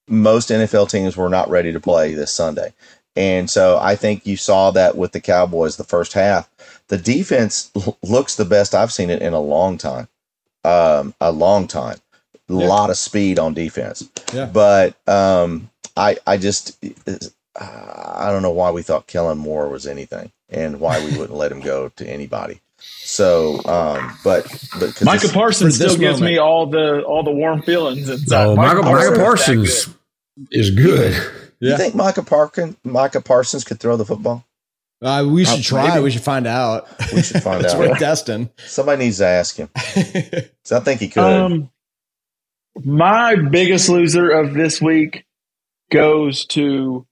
most 0.07 0.51
NFL 0.51 0.90
teams 0.90 1.16
were 1.16 1.31
not 1.31 1.48
ready 1.48 1.72
to 1.72 1.81
play 1.81 2.12
this 2.12 2.31
Sunday. 2.31 2.74
And 3.16 3.48
so 3.51 3.79
I 3.81 3.96
think 3.96 4.27
you 4.27 4.37
saw 4.37 4.70
that 4.72 4.96
with 4.96 5.12
the 5.12 5.20
Cowboys 5.20 5.77
the 5.77 5.85
first 5.85 6.12
half. 6.12 6.48
The 6.88 6.98
defense 6.98 7.70
l- 7.74 7.96
looks 8.03 8.37
the 8.37 8.44
best 8.44 8.74
I've 8.74 8.92
seen 8.92 9.09
it 9.11 9.22
in 9.22 9.33
a 9.33 9.40
long 9.40 9.79
time. 9.79 10.09
Um, 10.62 11.14
a 11.20 11.33
long 11.33 11.66
time. 11.66 11.98
A 12.51 12.53
lot 12.53 12.90
of 12.90 12.96
speed 12.96 13.38
on 13.38 13.55
defense. 13.55 14.09
Yeah. 14.33 14.46
But 14.46 14.96
um, 15.09 15.70
I 15.96 16.16
I 16.27 16.37
just 16.37 16.83
I 17.59 18.31
don't 18.31 18.42
know 18.42 18.51
why 18.53 18.70
we 18.70 18.83
thought 18.83 19.07
Kellen 19.07 19.38
Moore 19.38 19.68
was 19.68 19.87
anything 19.87 20.33
and 20.48 20.81
why 20.81 21.03
we 21.05 21.16
wouldn't 21.18 21.37
let 21.37 21.53
him 21.53 21.61
go 21.61 21.90
to 21.96 22.09
anybody. 22.09 22.61
So, 23.11 23.62
um, 23.64 24.18
but 24.23 24.44
but 24.79 24.94
'cause 24.94 25.03
Micah 25.03 25.23
this- 25.23 25.33
Parsons 25.33 25.79
for 25.79 25.83
this 25.85 25.92
still 25.92 26.01
gives 26.01 26.21
moment. 26.21 26.33
me 26.35 26.38
all 26.38 26.66
the 26.66 27.03
all 27.05 27.23
the 27.25 27.31
warm 27.33 27.62
feelings 27.62 28.07
inside. 28.11 28.44
Oh, 28.49 28.55
Michael, 28.55 28.83
Michael 28.83 29.12
is 29.14 29.18
Parsons 29.18 29.87
that 29.87 29.94
is 30.51 30.71
good. 30.73 31.14
you 31.59 31.71
Yeah. 31.71 31.79
think 31.79 31.94
Micah 31.94 32.23
Parkin 32.23 32.77
Micah 32.85 33.23
Parsons 33.23 33.64
could 33.64 33.81
throw 33.81 33.97
the 33.97 34.05
football? 34.05 34.44
Uh, 35.01 35.25
we 35.27 35.47
should 35.47 35.61
Uh, 35.61 35.62
try. 35.62 35.88
maybe. 35.88 36.03
We 36.05 36.11
should 36.11 36.21
find 36.23 36.47
out. 36.47 36.87
We 37.14 37.23
should 37.23 37.42
find 37.42 37.62
It's 37.64 37.73
out. 37.73 37.79
worth 37.81 37.99
testing. 37.99 38.51
Somebody 38.66 39.05
needs 39.07 39.18
to 39.18 39.27
ask 39.27 39.57
him. 39.57 39.68
'Cause 39.75 40.73
I 40.73 40.81
think 40.81 41.01
he 41.01 41.09
could. 41.09 41.23
Um, 41.23 41.71
my 42.85 43.37
biggest 43.37 43.88
loser 43.88 44.29
of 44.31 44.53
this 44.53 44.83
week 44.83 45.25
goes 45.90 46.44
to 46.47 47.07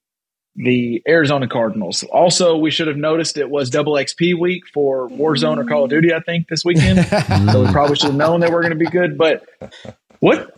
the 0.56 1.02
Arizona 1.06 1.48
Cardinals. 1.48 2.02
Also, 2.04 2.56
we 2.56 2.70
should 2.70 2.88
have 2.88 2.96
noticed 2.96 3.36
it 3.36 3.50
was 3.50 3.70
double 3.70 3.92
XP 3.94 4.38
week 4.38 4.64
for 4.72 5.08
Warzone 5.10 5.58
or 5.58 5.64
Call 5.64 5.84
of 5.84 5.90
Duty. 5.90 6.12
I 6.14 6.20
think 6.20 6.48
this 6.48 6.64
weekend. 6.64 7.06
so 7.52 7.64
we 7.64 7.72
probably 7.72 7.96
should 7.96 8.06
have 8.06 8.14
known 8.16 8.40
they 8.40 8.50
were 8.50 8.62
going 8.62 8.72
to 8.72 8.78
be 8.78 8.90
good. 8.90 9.18
But 9.18 9.46
what 10.20 10.56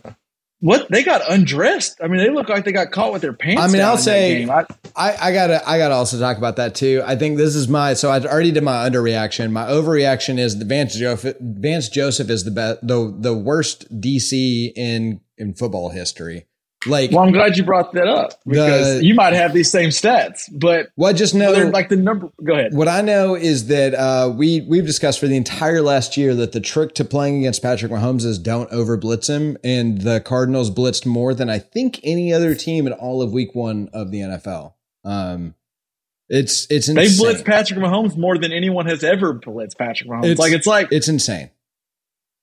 what 0.61 0.89
they 0.89 1.03
got 1.03 1.21
undressed? 1.29 1.99
I 2.01 2.07
mean, 2.07 2.17
they 2.17 2.29
look 2.29 2.49
like 2.49 2.65
they 2.65 2.71
got 2.71 2.91
caught 2.91 3.13
with 3.13 3.21
their 3.21 3.33
pants. 3.33 3.61
I 3.61 3.67
mean, 3.67 3.77
down 3.77 3.91
I'll 3.91 3.97
say- 3.97 4.45
I, 4.45 4.65
I, 4.95 5.17
I 5.29 5.33
gotta 5.33 5.69
I 5.69 5.77
gotta 5.77 5.95
also 5.95 6.19
talk 6.19 6.37
about 6.37 6.57
that 6.57 6.75
too. 6.75 7.01
I 7.05 7.15
think 7.15 7.37
this 7.37 7.55
is 7.55 7.67
my 7.67 7.93
so 7.93 8.09
I 8.09 8.19
already 8.25 8.51
did 8.51 8.63
my 8.63 8.89
underreaction. 8.89 9.51
My 9.51 9.65
overreaction 9.67 10.37
is 10.37 10.59
the 10.59 10.65
Vance 10.65 10.95
Joseph 10.95 11.37
Vance 11.39 11.89
Joseph 11.89 12.29
is 12.29 12.43
the 12.43 12.51
best 12.51 12.85
the 12.85 13.15
the 13.17 13.33
worst 13.33 14.01
DC 14.01 14.71
in 14.75 15.21
in 15.37 15.53
football 15.53 15.89
history. 15.89 16.45
Like 16.87 17.11
well, 17.11 17.19
I'm 17.25 17.33
glad 17.33 17.57
you 17.57 17.63
brought 17.63 17.91
that 17.93 18.07
up 18.07 18.39
because 18.47 18.99
The- 18.99 19.05
you 19.05 19.13
might 19.13 19.33
have 19.33 19.53
these 19.53 19.69
same 19.69 19.89
stats, 19.89 20.43
but 20.49 20.87
what 20.95 21.17
just 21.17 21.35
know 21.35 21.51
like 21.73 21.89
the 21.89 21.97
number. 21.97 22.29
Go 22.41 22.53
ahead. 22.53 22.73
What 22.73 22.87
I 22.87 23.01
know 23.01 23.35
is 23.35 23.67
that 23.67 23.93
uh, 23.93 24.31
we 24.33 24.61
we've 24.61 24.85
discussed 24.85 25.19
for 25.19 25.27
the 25.27 25.35
entire 25.35 25.81
last 25.81 26.15
year 26.15 26.33
that 26.35 26.53
the 26.53 26.61
trick 26.61 26.95
to 26.95 27.03
playing 27.03 27.39
against 27.39 27.61
Patrick 27.61 27.91
Mahomes 27.91 28.23
is 28.23 28.39
don't 28.39 28.71
over 28.71 28.95
blitz 28.95 29.27
him, 29.27 29.57
and 29.61 29.99
the 30.01 30.21
Cardinals 30.21 30.71
blitzed 30.71 31.05
more 31.05 31.33
than 31.33 31.49
I 31.49 31.59
think 31.59 31.99
any 32.03 32.31
other 32.31 32.55
team 32.55 32.87
in 32.87 32.93
all 32.93 33.21
of 33.21 33.33
Week 33.33 33.53
One 33.53 33.89
of 33.91 34.11
the 34.11 34.19
NFL. 34.21 34.73
Um, 35.03 35.55
it's 36.29 36.65
it's 36.69 36.87
They 36.87 37.03
insane. 37.07 37.17
blitz 37.17 37.41
Patrick 37.41 37.79
Mahomes 37.79 38.15
more 38.15 38.37
than 38.37 38.53
anyone 38.53 38.85
has 38.85 39.03
ever 39.03 39.33
blitzed 39.33 39.77
Patrick 39.77 40.09
Mahomes. 40.09 40.23
It's- 40.23 40.37
like 40.39 40.53
it's 40.53 40.67
like 40.67 40.87
It's 40.91 41.09
insane. 41.09 41.49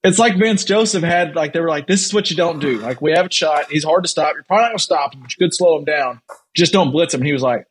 It's 0.04 0.18
like 0.18 0.36
Vince 0.36 0.64
Joseph 0.64 1.02
had 1.02 1.34
like 1.34 1.52
they 1.52 1.60
were 1.60 1.68
like, 1.68 1.86
this 1.86 2.04
is 2.04 2.14
what 2.14 2.30
you 2.30 2.36
don't 2.36 2.58
do. 2.58 2.78
Like 2.78 3.00
we 3.00 3.12
have 3.12 3.26
a 3.26 3.32
shot. 3.32 3.70
He's 3.70 3.84
hard 3.84 4.04
to 4.04 4.08
stop. 4.08 4.34
You're 4.34 4.44
probably 4.44 4.64
not 4.64 4.68
gonna 4.70 4.78
stop 4.78 5.14
him, 5.14 5.22
but 5.22 5.30
you 5.32 5.44
could 5.44 5.54
slow 5.54 5.78
him 5.78 5.84
down. 5.84 6.20
Just 6.54 6.72
don't 6.72 6.92
blitz 6.92 7.14
him. 7.14 7.20
And 7.20 7.26
he 7.26 7.32
was 7.32 7.42
like, 7.42 7.66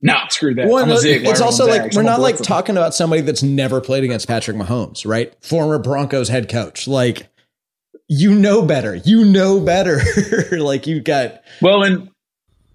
nah, 0.00 0.28
screw 0.28 0.54
that. 0.54 0.68
Well, 0.68 0.82
I'm 0.82 0.90
a 0.90 0.94
no, 0.94 1.00
it's 1.02 1.40
also 1.40 1.66
like 1.66 1.82
zags. 1.82 1.96
we're 1.96 2.02
not 2.02 2.20
like 2.20 2.38
him. 2.38 2.44
talking 2.44 2.76
about 2.76 2.94
somebody 2.94 3.22
that's 3.22 3.42
never 3.42 3.80
played 3.80 4.04
against 4.04 4.28
Patrick 4.28 4.56
Mahomes, 4.56 5.06
right? 5.06 5.34
Former 5.44 5.78
Broncos 5.78 6.28
head 6.28 6.48
coach. 6.48 6.86
Like 6.86 7.28
you 8.08 8.34
know 8.34 8.62
better. 8.62 8.94
You 8.96 9.24
know 9.24 9.60
better. 9.60 10.00
like 10.52 10.86
you've 10.86 11.04
got 11.04 11.42
Well, 11.60 11.82
and 11.84 12.10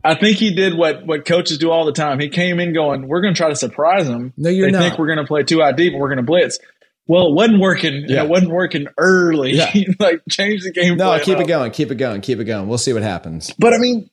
I 0.03 0.15
think 0.15 0.37
he 0.37 0.53
did 0.53 0.77
what 0.77 1.05
what 1.05 1.25
coaches 1.25 1.57
do 1.57 1.71
all 1.71 1.85
the 1.85 1.91
time. 1.91 2.19
He 2.19 2.29
came 2.29 2.59
in 2.59 2.73
going, 2.73 3.07
we're 3.07 3.21
gonna 3.21 3.35
try 3.35 3.49
to 3.49 3.55
surprise 3.55 4.07
them. 4.07 4.33
No, 4.37 4.49
you're 4.49 4.67
they 4.67 4.71
not. 4.71 4.81
think 4.81 4.99
we're 4.99 5.07
gonna 5.07 5.25
play 5.25 5.43
two 5.43 5.61
deep 5.75 5.93
and 5.93 6.01
we're 6.01 6.09
gonna 6.09 6.23
blitz. 6.23 6.59
Well, 7.07 7.27
it 7.27 7.33
wasn't 7.33 7.59
working. 7.59 8.05
Yeah. 8.07 8.23
It 8.23 8.29
wasn't 8.29 8.51
working 8.51 8.87
early. 8.97 9.53
Yeah. 9.53 9.71
like 9.99 10.21
change 10.29 10.63
the 10.63 10.71
game. 10.71 10.97
no. 10.97 11.19
Keep 11.19 11.37
up. 11.37 11.43
it 11.43 11.47
going. 11.47 11.71
Keep 11.71 11.91
it 11.91 11.95
going. 11.95 12.21
Keep 12.21 12.39
it 12.39 12.45
going. 12.45 12.67
We'll 12.67 12.77
see 12.77 12.93
what 12.93 13.03
happens. 13.03 13.53
But 13.59 13.73
I 13.73 13.77
mean, 13.77 14.09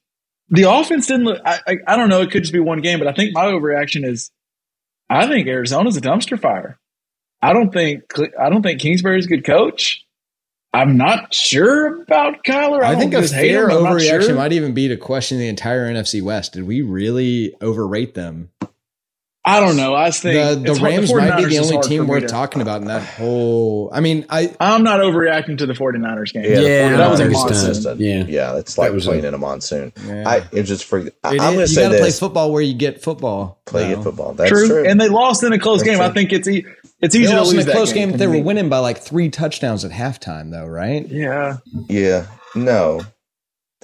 the 0.51 0.71
offense 0.71 1.07
didn't 1.07 1.25
look. 1.25 1.41
I, 1.45 1.61
I, 1.67 1.77
I 1.87 1.97
don't 1.97 2.11
know. 2.11 2.21
It 2.21 2.31
could 2.31 2.43
just 2.43 2.53
be 2.53 2.61
one 2.61 2.81
game, 2.81 2.99
but 2.99 3.09
I 3.09 3.13
think 3.13 3.33
my 3.33 3.47
overreaction 3.47 4.07
is, 4.07 4.31
I 5.09 5.27
think 5.27 5.49
Arizona's 5.49 5.97
a 5.97 6.01
dumpster 6.01 6.39
fire. 6.39 6.79
I 7.41 7.53
don't 7.53 7.73
think 7.73 8.05
I 8.39 8.51
don't 8.51 8.63
think 8.63 8.81
Kingsbury's 8.81 9.27
a 9.27 9.29
good 9.29 9.45
coach. 9.45 10.05
I'm 10.75 10.97
not 10.97 11.35
sure 11.35 12.03
about 12.03 12.45
Kyler. 12.45 12.83
I, 12.83 12.93
I 12.93 12.97
think 12.97 13.13
a 13.13 13.17
don't 13.17 13.23
just 13.23 13.35
hate 13.35 13.51
fair 13.51 13.69
him. 13.69 13.79
I'm 13.79 13.83
not 13.83 13.93
overreaction 13.95 14.27
sure. 14.27 14.35
might 14.37 14.53
even 14.53 14.73
be 14.73 14.89
to 14.89 14.97
question 14.97 15.39
the 15.39 15.49
entire 15.49 15.93
NFC 15.93 16.23
West. 16.23 16.55
Did 16.55 16.67
we 16.67 16.81
really 16.83 17.55
overrate 17.61 18.15
them? 18.15 18.51
I 19.45 19.59
don't 19.59 19.77
know. 19.77 19.93
I 19.93 20.13
think 20.13 20.35
The, 20.35 20.55
the 20.63 20.71
it's 20.71 20.79
hard- 20.79 20.91
Rams 20.93 21.13
might 21.13 21.37
be 21.37 21.45
the 21.47 21.59
only 21.59 21.81
team 21.89 22.07
worth 22.07 22.23
to- 22.23 22.29
talking 22.29 22.61
uh, 22.61 22.63
about 22.63 22.83
in 22.83 22.87
that 22.87 23.03
whole. 23.03 23.91
I 23.93 23.99
mean, 24.01 24.25
I 24.31 24.55
I'm 24.61 24.85
not 24.85 25.01
overreacting 25.01 25.59
to 25.59 25.67
the 25.67 25.73
49ers 25.73 26.33
game. 26.33 26.45
Yeah, 26.45 26.61
Yeah, 26.61 26.91
49ers 26.93 26.97
that 26.99 27.11
was 27.11 27.21
a 27.21 27.27
is 27.27 27.33
monsoon. 27.85 27.99
Yeah. 27.99 28.25
yeah, 28.29 28.57
it's 28.59 28.79
like 28.79 28.91
That 28.91 28.95
was 28.95 29.07
a- 29.07 29.11
playing 29.11 29.25
in 29.25 29.35
a 29.35 29.39
monsoon. 29.39 29.93
Yeah. 30.07 30.29
I 30.29 30.45
it 30.53 30.63
just 30.63 30.85
for 30.85 31.01
I, 31.01 31.03
it 31.05 31.15
I'm 31.25 31.37
going 31.39 31.55
to 31.55 31.61
you 31.63 31.67
say 31.67 31.83
got 31.83 31.93
to 31.93 31.99
play 31.99 32.11
football 32.13 32.53
where 32.53 32.63
you 32.63 32.75
get 32.75 33.03
football. 33.03 33.59
play 33.65 33.89
No. 33.89 33.97
good 33.97 34.05
football. 34.05 34.35
That's 34.35 34.51
true. 34.51 34.69
true. 34.69 34.87
and 34.87 35.01
they 35.01 35.09
lost 35.09 35.43
in 35.43 35.53
a 35.53 35.59
close 35.59 35.81
That's 35.83 35.91
game. 35.91 36.01
I 36.01 36.11
think 36.11 36.33
it's 36.33 36.47
e- 36.47 36.65
it's 37.01 37.15
They 37.15 37.23
easy 37.23 37.33
to 37.33 37.39
lost 37.39 37.51
in 37.51 37.57
lose 37.57 37.65
a 37.65 37.67
that 37.67 37.75
close 37.75 37.93
game. 37.93 38.11
game. 38.11 38.19
They 38.19 38.29
were 38.29 38.39
winning 38.41 38.69
by 38.69 38.79
like 38.79 38.99
three 38.99 39.29
touchdowns 39.29 39.85
at 39.85 39.91
halftime, 39.91 40.53
though, 40.53 40.67
right? 40.67 41.05
Yeah, 41.09 41.57
yeah, 41.89 42.27
no, 42.55 43.01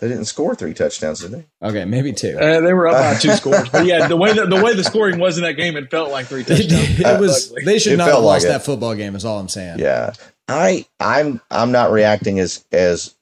they 0.00 0.08
didn't 0.08 0.24
score 0.26 0.54
three 0.54 0.74
touchdowns, 0.74 1.20
did 1.20 1.30
they? 1.32 1.44
Okay, 1.62 1.84
maybe 1.84 2.12
two. 2.12 2.38
uh, 2.38 2.60
they 2.60 2.72
were 2.72 2.88
up 2.88 2.94
by 2.94 3.14
two 3.20 3.30
scores. 3.36 3.68
But 3.68 3.84
yeah, 3.86 4.06
the 4.08 4.16
way 4.16 4.32
that 4.32 4.48
the 4.50 4.62
way 4.62 4.74
the 4.74 4.84
scoring 4.84 5.18
was 5.18 5.36
in 5.38 5.44
that 5.44 5.54
game, 5.54 5.76
it 5.76 5.90
felt 5.90 6.10
like 6.10 6.26
three 6.26 6.44
touchdowns. 6.44 7.00
it 7.00 7.20
was. 7.20 7.52
They 7.64 7.78
should 7.78 7.94
It 7.94 7.96
not 7.98 8.08
have 8.08 8.22
lost 8.22 8.44
it. 8.44 8.48
that 8.48 8.64
football 8.64 8.94
game. 8.94 9.14
Is 9.16 9.24
all 9.24 9.38
I'm 9.38 9.48
saying. 9.48 9.78
Yeah, 9.80 10.12
I 10.48 10.86
I'm 11.00 11.40
I'm 11.50 11.72
not 11.72 11.90
reacting 11.92 12.38
as 12.38 12.64
as 12.72 13.14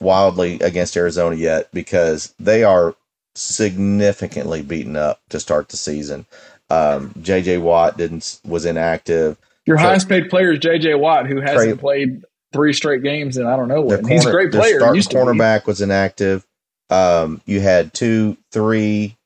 wildly 0.00 0.54
against 0.60 0.96
Arizona 0.96 1.36
yet 1.36 1.68
because 1.72 2.34
they 2.40 2.64
are 2.64 2.94
significantly 3.34 4.62
beaten 4.62 4.96
up 4.96 5.20
to 5.30 5.40
start 5.40 5.68
the 5.68 5.76
season. 5.76 6.26
Um, 6.70 7.12
J.J. 7.22 7.58
Watt 7.58 7.96
didn't 7.98 8.40
was 8.44 8.64
inactive. 8.64 9.36
Your 9.66 9.76
Trey- 9.76 9.86
highest 9.86 10.08
paid 10.08 10.28
player 10.30 10.52
is 10.52 10.58
J.J. 10.58 10.94
Watt, 10.96 11.26
who 11.26 11.40
hasn't 11.40 11.56
Trey- 11.72 11.74
played 11.78 12.24
three 12.52 12.72
straight 12.72 13.02
games, 13.02 13.36
and 13.36 13.48
I 13.48 13.56
don't 13.56 13.68
know 13.68 13.80
what. 13.82 14.06
He's 14.06 14.26
a 14.26 14.30
great 14.30 14.52
player. 14.52 14.78
starting 14.78 14.96
used 14.96 15.10
cornerback 15.10 15.66
was 15.66 15.80
inactive. 15.80 16.46
Um, 16.90 17.40
you 17.46 17.60
had 17.60 17.94
two, 17.94 18.36
three, 18.50 19.16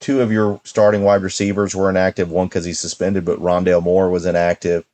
two 0.00 0.20
of 0.20 0.32
your 0.32 0.60
starting 0.64 1.02
wide 1.02 1.22
receivers 1.22 1.74
were 1.74 1.88
inactive. 1.88 2.30
One 2.30 2.48
because 2.48 2.64
he's 2.64 2.80
suspended, 2.80 3.24
but 3.24 3.38
Rondale 3.38 3.82
Moore 3.82 4.10
was 4.10 4.26
inactive. 4.26 4.84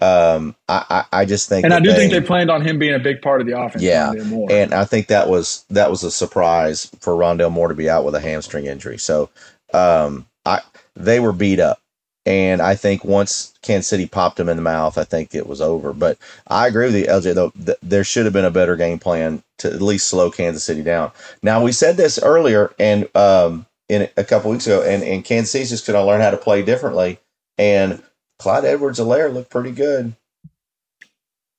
Um, 0.00 0.54
I, 0.68 0.84
I, 0.90 1.20
I 1.20 1.24
just 1.24 1.48
think, 1.48 1.64
and 1.64 1.72
I 1.72 1.80
do 1.80 1.92
think 1.94 2.12
they 2.12 2.20
planned 2.20 2.50
on 2.50 2.60
him 2.60 2.78
being 2.78 2.94
a 2.94 2.98
big 2.98 3.22
part 3.22 3.40
of 3.40 3.46
the 3.46 3.58
offense. 3.58 3.82
Yeah, 3.82 4.12
and 4.12 4.74
I 4.74 4.84
think 4.84 5.06
that 5.06 5.28
was 5.28 5.64
that 5.70 5.90
was 5.90 6.04
a 6.04 6.10
surprise 6.10 6.90
for 7.00 7.14
Rondale 7.14 7.50
Moore 7.50 7.68
to 7.68 7.74
be 7.74 7.88
out 7.88 8.04
with 8.04 8.14
a 8.14 8.20
hamstring 8.20 8.66
injury. 8.66 8.98
So, 8.98 9.30
um, 9.72 10.26
I 10.44 10.60
they 10.94 11.20
were 11.20 11.32
beat 11.32 11.58
up, 11.58 11.80
and 12.28 12.60
I 12.60 12.74
think 12.74 13.04
once 13.06 13.54
Kansas 13.62 13.88
City 13.88 14.06
popped 14.06 14.38
him 14.38 14.50
in 14.50 14.56
the 14.56 14.62
mouth, 14.62 14.98
I 14.98 15.04
think 15.04 15.34
it 15.34 15.46
was 15.46 15.62
over. 15.62 15.94
But 15.94 16.18
I 16.46 16.66
agree 16.66 16.86
with 16.86 16.94
you, 16.96 17.06
LJ. 17.06 17.34
Though 17.34 17.50
th- 17.50 17.78
there 17.82 18.04
should 18.04 18.26
have 18.26 18.34
been 18.34 18.44
a 18.44 18.50
better 18.50 18.76
game 18.76 18.98
plan 18.98 19.42
to 19.58 19.72
at 19.72 19.80
least 19.80 20.08
slow 20.08 20.30
Kansas 20.30 20.62
City 20.62 20.82
down. 20.82 21.10
Now 21.42 21.62
we 21.62 21.72
said 21.72 21.96
this 21.96 22.18
earlier, 22.22 22.70
and 22.78 23.08
um, 23.16 23.64
in 23.88 24.08
a 24.18 24.24
couple 24.24 24.50
weeks 24.50 24.66
ago, 24.66 24.82
and 24.82 25.02
and 25.02 25.24
Kansas 25.24 25.50
City's 25.52 25.70
just 25.70 25.86
going 25.86 25.98
to 25.98 26.04
learn 26.04 26.20
how 26.20 26.30
to 26.30 26.36
play 26.36 26.62
differently. 26.62 27.18
And 27.56 28.02
Clyde 28.38 28.66
Edwards-Helaire 28.66 29.32
looked 29.32 29.50
pretty 29.50 29.72
good, 29.72 30.14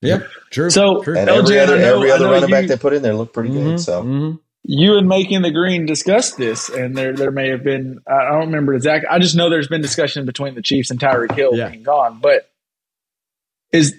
Yep. 0.02 0.28
True. 0.50 0.70
So- 0.70 1.02
true. 1.02 1.18
and 1.18 1.28
LJ, 1.28 1.56
every 1.56 1.58
other 1.60 1.78
know- 1.78 1.96
every 1.96 2.10
other 2.10 2.24
know 2.26 2.32
running 2.32 2.50
back 2.50 2.66
they 2.68 2.76
put 2.76 2.92
in 2.94 3.02
there 3.02 3.14
looked 3.14 3.34
pretty 3.34 3.50
Mhm, 3.50 3.54
good. 3.72 3.80
So. 3.80 4.02
mhm. 4.02 4.38
You 4.62 4.96
and 4.98 5.08
Making 5.08 5.42
the 5.42 5.50
Green 5.50 5.86
discussed 5.86 6.36
this, 6.36 6.68
and 6.68 6.96
there 6.96 7.14
there 7.14 7.30
may 7.30 7.48
have 7.50 7.64
been 7.64 8.00
I 8.06 8.30
don't 8.32 8.46
remember 8.46 8.74
exactly. 8.74 9.08
I 9.10 9.18
just 9.18 9.34
know 9.36 9.48
there's 9.50 9.68
been 9.68 9.80
discussion 9.82 10.26
between 10.26 10.54
the 10.54 10.62
Chiefs 10.62 10.90
and 10.90 11.00
Tyreek 11.00 11.32
Hill 11.34 11.54
Yeah. 11.56 11.68
being 11.70 11.82
gone, 11.82 12.20
but 12.22 12.50
is 13.72 13.94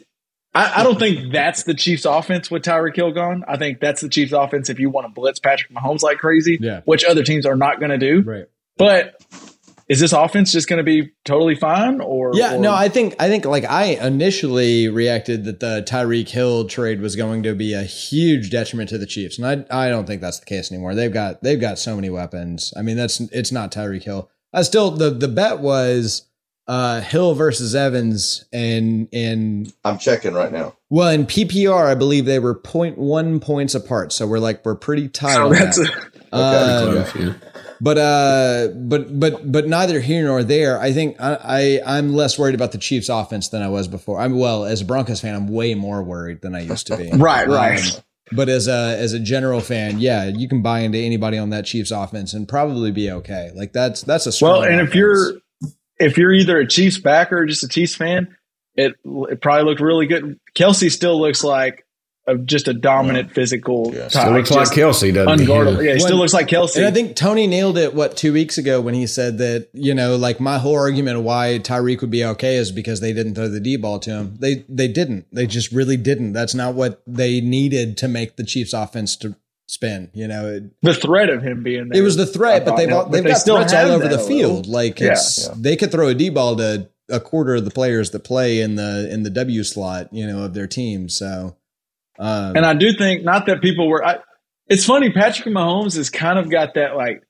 I, 0.54 0.82
I 0.82 0.84
don't 0.84 1.00
think 1.00 1.32
that's 1.32 1.64
the 1.64 1.74
Chiefs' 1.74 2.04
offense 2.06 2.52
with 2.52 2.64
Tyreek 2.64 2.96
Hill 2.96 3.12
gone. 3.14 3.44
I 3.48 3.58
think 3.58 3.80
that's 3.80 4.02
the 4.02 4.10
Chiefs' 4.10 4.34
offense 4.34 4.70
if 4.70 4.80
you 4.80 4.90
want 4.90 5.08
to 5.08 5.14
blitz 5.14 5.40
Patrick 5.40 5.72
Mahomes 5.72 6.02
like 6.02 6.18
crazy, 6.18 6.58
Yeah. 6.60 6.82
which 6.86 7.06
other 7.06 7.24
teams 7.24 7.46
are 7.46 7.56
not 7.56 7.80
going 7.80 7.92
to 7.92 7.98
do. 7.98 8.22
Right. 8.22 8.46
But 8.78 9.16
is 9.88 10.00
this 10.00 10.14
offense 10.14 10.52
just 10.52 10.68
going 10.68 10.78
to 10.78 10.84
be 10.84 11.12
totally 11.26 11.56
fine? 11.56 12.02
Or 12.02 12.32
yeah, 12.34 12.56
or, 12.56 12.60
no, 12.60 12.74
I 12.74 12.90
think 12.90 13.16
I 13.20 13.28
think 13.28 13.46
like 13.46 13.66
I 13.66 13.96
initially 14.06 14.88
reacted 14.88 15.46
that 15.46 15.60
the 15.60 15.86
Tyreek 15.88 16.30
Hill 16.30 16.68
trade 16.68 17.02
was 17.02 17.16
going 17.16 17.44
to 17.44 17.54
be 17.54 17.74
a 17.74 17.84
huge 17.84 18.50
detriment 18.50 18.90
to 18.90 18.98
the 18.98 19.06
Chiefs, 19.06 19.38
and 19.38 19.66
I 19.70 19.86
I 19.88 19.90
don't 19.90 20.06
think 20.06 20.22
that's 20.22 20.40
the 20.40 20.46
case 20.46 20.72
anymore. 20.72 20.96
They've 20.96 21.14
got 21.14 21.42
they've 21.44 21.60
got 21.60 21.80
so 21.80 21.96
many 21.96 22.10
weapons. 22.10 22.74
I 22.78 22.82
mean, 22.82 22.98
that's 22.98 23.20
it's 23.20 23.52
not 23.52 23.72
Tyreek 23.72 24.04
Hill. 24.04 24.30
I 24.54 24.64
still 24.64 24.92
the 24.92 25.10
the 25.10 25.28
bet 25.28 25.60
was 25.60 26.28
uh 26.68 27.02
Hill 27.02 27.34
versus 27.34 27.74
Evans 27.76 28.46
and 28.54 29.08
and 29.12 29.74
I'm 29.84 29.98
checking 29.98 30.34
right 30.34 30.52
now. 30.52 30.76
well 30.90 31.10
in 31.10 31.26
PPR 31.26 31.88
I 31.88 31.96
believe 31.96 32.26
they 32.26 32.38
were 32.38 32.54
0.1 32.54 33.42
points 33.42 33.74
apart, 33.76 34.14
so 34.14 34.28
we're 34.28 34.40
like 34.40 34.64
we're 34.64 34.76
pretty 34.76 35.10
tight. 35.10 35.34
So 35.34 35.46
on 35.46 35.52
that's 35.54 35.78
that. 35.78 36.12
a, 36.32 36.36
Um, 36.36 36.94
Close, 36.94 37.16
yeah. 37.16 37.34
But 37.84 37.98
uh, 37.98 38.68
but 38.76 39.20
but 39.20 39.52
but 39.52 39.68
neither 39.68 40.00
here 40.00 40.26
nor 40.26 40.44
there. 40.44 40.80
I 40.80 40.94
think 40.94 41.20
I, 41.20 41.80
I 41.84 41.98
I'm 41.98 42.14
less 42.14 42.38
worried 42.38 42.54
about 42.54 42.72
the 42.74 42.78
Chiefs' 42.78 43.10
offense 43.10 43.50
than 43.50 43.64
I 43.64 43.70
was 43.70 43.88
before. 43.88 44.20
I'm 44.20 44.38
well 44.38 44.66
as 44.66 44.82
a 44.82 44.86
Broncos 44.86 45.20
fan, 45.22 45.34
I'm 45.34 45.48
way 45.48 45.74
more 45.74 46.04
worried 46.04 46.42
than 46.42 46.54
I 46.54 46.62
used 46.62 46.86
to 46.88 46.98
be. 46.98 47.10
right, 47.14 47.48
Um, 47.48 47.54
right. 47.54 48.04
but 48.32 48.50
as 48.50 48.68
a 48.68 48.96
as 49.00 49.14
a 49.14 49.20
general 49.20 49.62
fan, 49.62 50.00
yeah, 50.00 50.26
you 50.26 50.48
can 50.48 50.62
buy 50.62 50.82
into 50.82 51.00
anybody 51.00 51.40
on 51.40 51.50
that 51.50 51.66
Chiefs 51.66 51.90
offense 51.90 52.34
and 52.34 52.48
probably 52.48 52.92
be 52.92 53.10
okay. 53.10 53.52
Like 53.56 53.74
that's 53.74 54.04
that's 54.04 54.28
a 54.28 54.46
well, 54.46 54.62
and 54.62 54.80
if 54.80 54.94
you're 54.94 55.34
if 56.00 56.20
you're 56.20 56.34
either 56.34 56.60
a 56.60 56.68
Chiefs 56.68 57.00
backer 57.00 57.40
or 57.40 57.46
just 57.48 57.64
a 57.64 57.68
Chiefs 57.68 57.96
fan, 57.96 58.36
it 58.76 58.94
it 59.06 59.42
probably 59.42 59.64
looked 59.66 59.82
really 59.82 60.06
good. 60.06 60.40
Kelce 60.56 60.92
still 60.92 61.20
looks 61.20 61.44
like 61.44 61.84
a, 62.28 62.38
just 62.38 62.68
a 62.68 62.74
dominant 62.74 63.32
physical. 63.32 63.92
Yeah, 63.94 64.08
type, 64.08 64.12
Still 64.12 64.32
looks 64.34 64.52
like 64.52 64.68
Kelce, 64.70 65.14
doesn't 65.14 65.40
he? 65.40 65.46
Yeah, 65.86 65.94
he 65.94 66.00
still 66.00 66.12
When- 66.12 66.20
looks 66.20 66.34
like 66.34 66.48
Kelce. 66.48 66.78
And 66.78 66.86
I 66.86 66.92
think 66.92 67.16
Tony 67.16 67.48
nailed 67.48 67.78
it 67.78 67.94
what 67.96 68.16
two 68.16 68.32
weeks 68.34 68.58
ago 68.58 68.80
when 68.80 68.94
he 68.94 69.08
said 69.08 69.40
that 69.40 69.70
you 69.74 69.94
know 69.94 70.16
like 70.16 70.40
my 70.40 70.58
whole 70.60 70.78
argument 70.78 71.18
of 71.18 71.24
why 71.24 71.60
Tyreek 71.64 72.02
would 72.02 72.12
be 72.12 72.24
okay 72.24 72.56
is 72.56 72.72
because 72.72 73.00
they 73.00 73.12
didn't 73.14 73.36
throw 73.36 73.48
the 73.50 73.60
D 73.60 73.76
ball 73.76 74.00
to 74.00 74.12
him. 74.12 74.36
They 74.40 74.66
they 74.70 74.88
didn't. 74.88 75.26
They 75.32 75.48
just 75.48 75.72
really 75.72 75.98
didn't. 75.98 76.34
That's 76.34 76.54
not 76.54 76.76
what 76.76 77.02
they 77.08 77.42
needed 77.42 77.98
to 77.98 78.08
make 78.08 78.36
the 78.36 78.44
Chiefs 78.44 78.74
offense 78.74 79.16
to 79.18 79.36
spin. 79.68 80.12
You 80.14 80.28
know, 80.28 80.48
it, 80.48 80.64
the 80.82 80.94
threat 80.94 81.30
of 81.30 81.42
him 81.42 81.64
being 81.64 81.90
there. 81.90 82.02
it 82.02 82.04
was 82.04 82.18
the 82.18 82.24
I 82.24 82.28
threat, 82.28 82.66
but 82.66 82.76
they've 82.76 82.90
helped. 82.90 83.06
all, 83.08 83.12
they've 83.12 83.24
they 83.24 83.30
got 83.32 83.40
still 83.40 83.56
threats 83.58 83.74
all 83.74 83.92
over 83.92 84.08
the 84.08 84.20
field. 84.20 84.68
little. 84.68 84.74
Like 84.74 85.00
Yeah, 85.00 85.14
it's 85.14 85.48
they 85.50 85.76
could 85.76 85.92
throw 85.92 86.08
a 86.10 86.14
D 86.14 86.30
ball 86.30 86.56
to 86.58 86.88
a 87.10 87.20
quarter 87.20 87.56
of 87.56 87.66
the 87.66 87.72
players 87.72 88.12
that 88.12 88.24
play 88.24 88.62
in 88.62 88.76
the 88.76 89.10
in 89.12 89.24
the 89.24 89.30
W 89.32 89.64
slot. 89.64 90.14
You 90.14 90.28
know, 90.28 90.44
of 90.44 90.54
their 90.54 90.68
team. 90.68 91.10
So. 91.10 91.56
Um, 92.22 92.56
And 92.56 92.66
I 92.66 92.74
do 92.76 92.94
think 92.94 93.24
not 93.24 93.48
that 93.48 93.62
people 93.62 93.88
were. 93.90 94.06
I, 94.06 94.20
it's 94.68 94.86
funny. 94.86 95.12
Patrick 95.12 95.54
Mahomes 95.54 95.96
has 95.98 96.10
kind 96.10 96.38
of 96.40 96.50
got 96.50 96.76
that 96.76 96.96
like. 96.96 97.24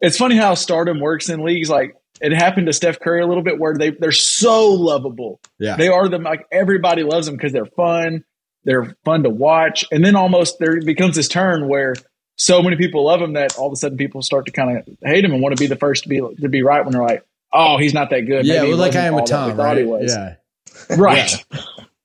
It's 0.00 0.16
funny 0.16 0.36
how 0.36 0.54
stardom 0.54 1.00
works 1.00 1.28
in 1.28 1.44
leagues. 1.44 1.68
Like 1.68 1.96
it 2.20 2.32
happened 2.32 2.68
to 2.68 2.72
Steph 2.72 3.00
Curry 3.00 3.20
a 3.20 3.26
little 3.26 3.42
bit, 3.42 3.58
where 3.58 3.74
they 3.76 3.90
they're 3.90 4.12
so 4.12 4.68
lovable. 4.70 5.40
yeah, 5.58 5.76
They 5.76 5.88
are 5.88 6.08
them. 6.08 6.22
Like 6.22 6.46
everybody 6.52 7.02
loves 7.02 7.26
them 7.26 7.34
because 7.36 7.52
they're 7.52 7.66
fun. 7.66 8.24
They're 8.64 8.94
fun 9.04 9.22
to 9.24 9.30
watch, 9.30 9.84
and 9.90 10.04
then 10.04 10.14
almost 10.14 10.58
there 10.60 10.80
becomes 10.82 11.16
this 11.16 11.28
turn 11.28 11.68
where 11.68 11.94
so 12.36 12.62
many 12.62 12.76
people 12.76 13.04
love 13.04 13.20
him 13.20 13.32
that 13.32 13.56
all 13.58 13.66
of 13.66 13.72
a 13.72 13.76
sudden 13.76 13.98
people 13.98 14.22
start 14.22 14.46
to 14.46 14.52
kind 14.52 14.78
of 14.78 14.88
hate 15.04 15.24
him 15.24 15.32
and 15.32 15.42
want 15.42 15.56
to 15.56 15.60
be 15.60 15.66
the 15.66 15.76
first 15.76 16.04
to 16.04 16.08
be 16.08 16.20
to 16.40 16.48
be 16.48 16.62
right 16.62 16.84
when 16.84 16.92
they're 16.92 17.02
like, 17.02 17.24
oh, 17.52 17.76
he's 17.78 17.94
not 17.94 18.10
that 18.10 18.20
good. 18.22 18.46
yeah, 18.46 18.62
well, 18.62 18.76
like 18.78 18.94
I 18.94 19.06
am 19.06 19.14
with 19.14 19.24
Tom, 19.26 19.56
right? 19.56 19.86
Yeah, 20.12 20.96
Right. 20.96 21.44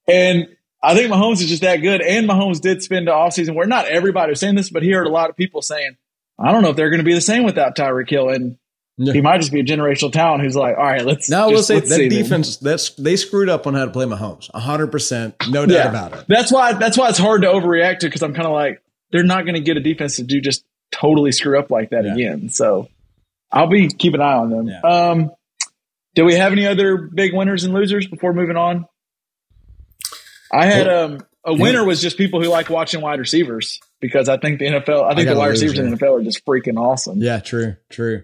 And 0.07 0.47
I 0.84 0.95
think 0.95 1.11
Mahomes 1.11 1.41
is 1.41 1.47
just 1.47 1.61
that 1.61 1.77
good. 1.77 2.01
And 2.01 2.27
Mahomes 2.29 2.59
did 2.59 2.84
spend 2.84 3.07
the 3.07 3.11
offseason 3.11 3.55
where 3.55 3.65
not 3.67 3.86
everybody 3.88 4.31
was 4.31 4.39
saying 4.41 4.55
this, 4.55 4.69
but 4.69 4.84
he 4.84 4.91
heard 4.91 5.07
a 5.07 5.11
lot 5.11 5.29
of 5.29 5.38
people 5.38 5.61
saying, 5.61 5.95
I 6.38 6.51
don't 6.51 6.61
know 6.61 6.71
if 6.71 6.75
they're 6.75 6.89
going 6.89 6.99
to 6.99 7.05
be 7.05 7.13
the 7.13 7.21
same 7.21 7.43
without 7.45 7.77
Tyreek 7.77 8.09
Hill. 8.09 8.27
And 8.29 8.57
Yeah. 8.97 9.13
he 9.13 9.21
might 9.21 9.39
just 9.39 9.53
be 9.53 9.61
a 9.61 9.63
generational 9.63 10.11
talent 10.11 10.43
who's 10.43 10.55
like, 10.57 10.77
all 10.77 10.84
right, 10.84 11.05
let's. 11.05 11.29
Now 11.29 11.45
I 11.45 11.51
will 11.51 11.63
say 11.63 11.79
that 11.79 11.88
see 11.88 12.09
then." 12.09 12.23
defense 12.23 12.57
that's 12.57 12.89
they 12.91 13.15
screwed 13.15 13.47
up 13.49 13.65
on 13.65 13.73
how 13.75 13.86
to 13.86 13.91
play 13.91 14.05
Mahomes. 14.05 14.51
hundred 14.53 14.88
percent, 14.91 15.36
no 15.49 15.65
doubt 15.65 15.73
Yeah. 15.75 15.89
about 15.89 16.13
it. 16.19 16.25
That's 16.27 16.51
why. 16.51 16.73
That's 16.73 16.97
why 16.97 17.07
it's 17.09 17.17
hard 17.17 17.43
to 17.43 17.47
overreact 17.47 17.99
to 17.99 18.07
because 18.07 18.21
I'm 18.21 18.34
kind 18.34 18.45
of 18.47 18.53
like 18.53 18.81
they're 19.11 19.23
not 19.23 19.45
going 19.45 19.55
to 19.55 19.61
get 19.61 19.77
a 19.77 19.79
defense 19.79 20.17
to 20.17 20.23
do 20.23 20.41
just 20.41 20.65
totally 20.91 21.31
screw 21.31 21.57
up 21.57 21.71
like 21.71 21.91
that 21.91 22.03
Yeah. 22.05 22.13
again. 22.13 22.49
So 22.49 22.89
I'll 23.51 23.67
be 23.67 23.88
keep 23.88 24.13
an 24.15 24.21
eye 24.21 24.34
on 24.34 24.49
them. 24.49 24.69
Um, 24.84 25.31
do 26.15 26.25
we 26.25 26.36
have 26.36 26.51
any 26.51 26.67
other 26.67 26.97
big 26.97 27.34
winners 27.34 27.63
and 27.63 27.73
losers 27.73 28.05
before 28.07 28.34
moving 28.34 28.57
on? 28.57 28.86
I 30.54 30.66
had 30.66 30.88
um, 30.88 31.20
a 31.43 31.54
winner 31.54 31.84
was 31.84 32.01
just 32.01 32.18
people 32.18 32.41
who 32.41 32.49
like 32.49 32.70
watching 32.70 33.01
wide 33.01 33.20
receivers 33.20 33.80
because 33.99 34.30
I 34.30 34.38
think 34.38 34.60
the 34.60 34.66
NFL. 34.68 35.04
I 35.04 35.16
think 35.16 35.26
got 35.28 35.34
the 35.34 35.39
wide 35.39 35.47
receivers 35.47 35.80
in 35.80 35.89
the 35.89 35.97
NFL 35.97 36.22
are 36.22 36.24
just 36.24 36.45
freaking 36.45 36.78
awesome. 36.78 37.22
Yeah, 37.22 37.39
true, 37.39 37.76
true. 37.89 38.24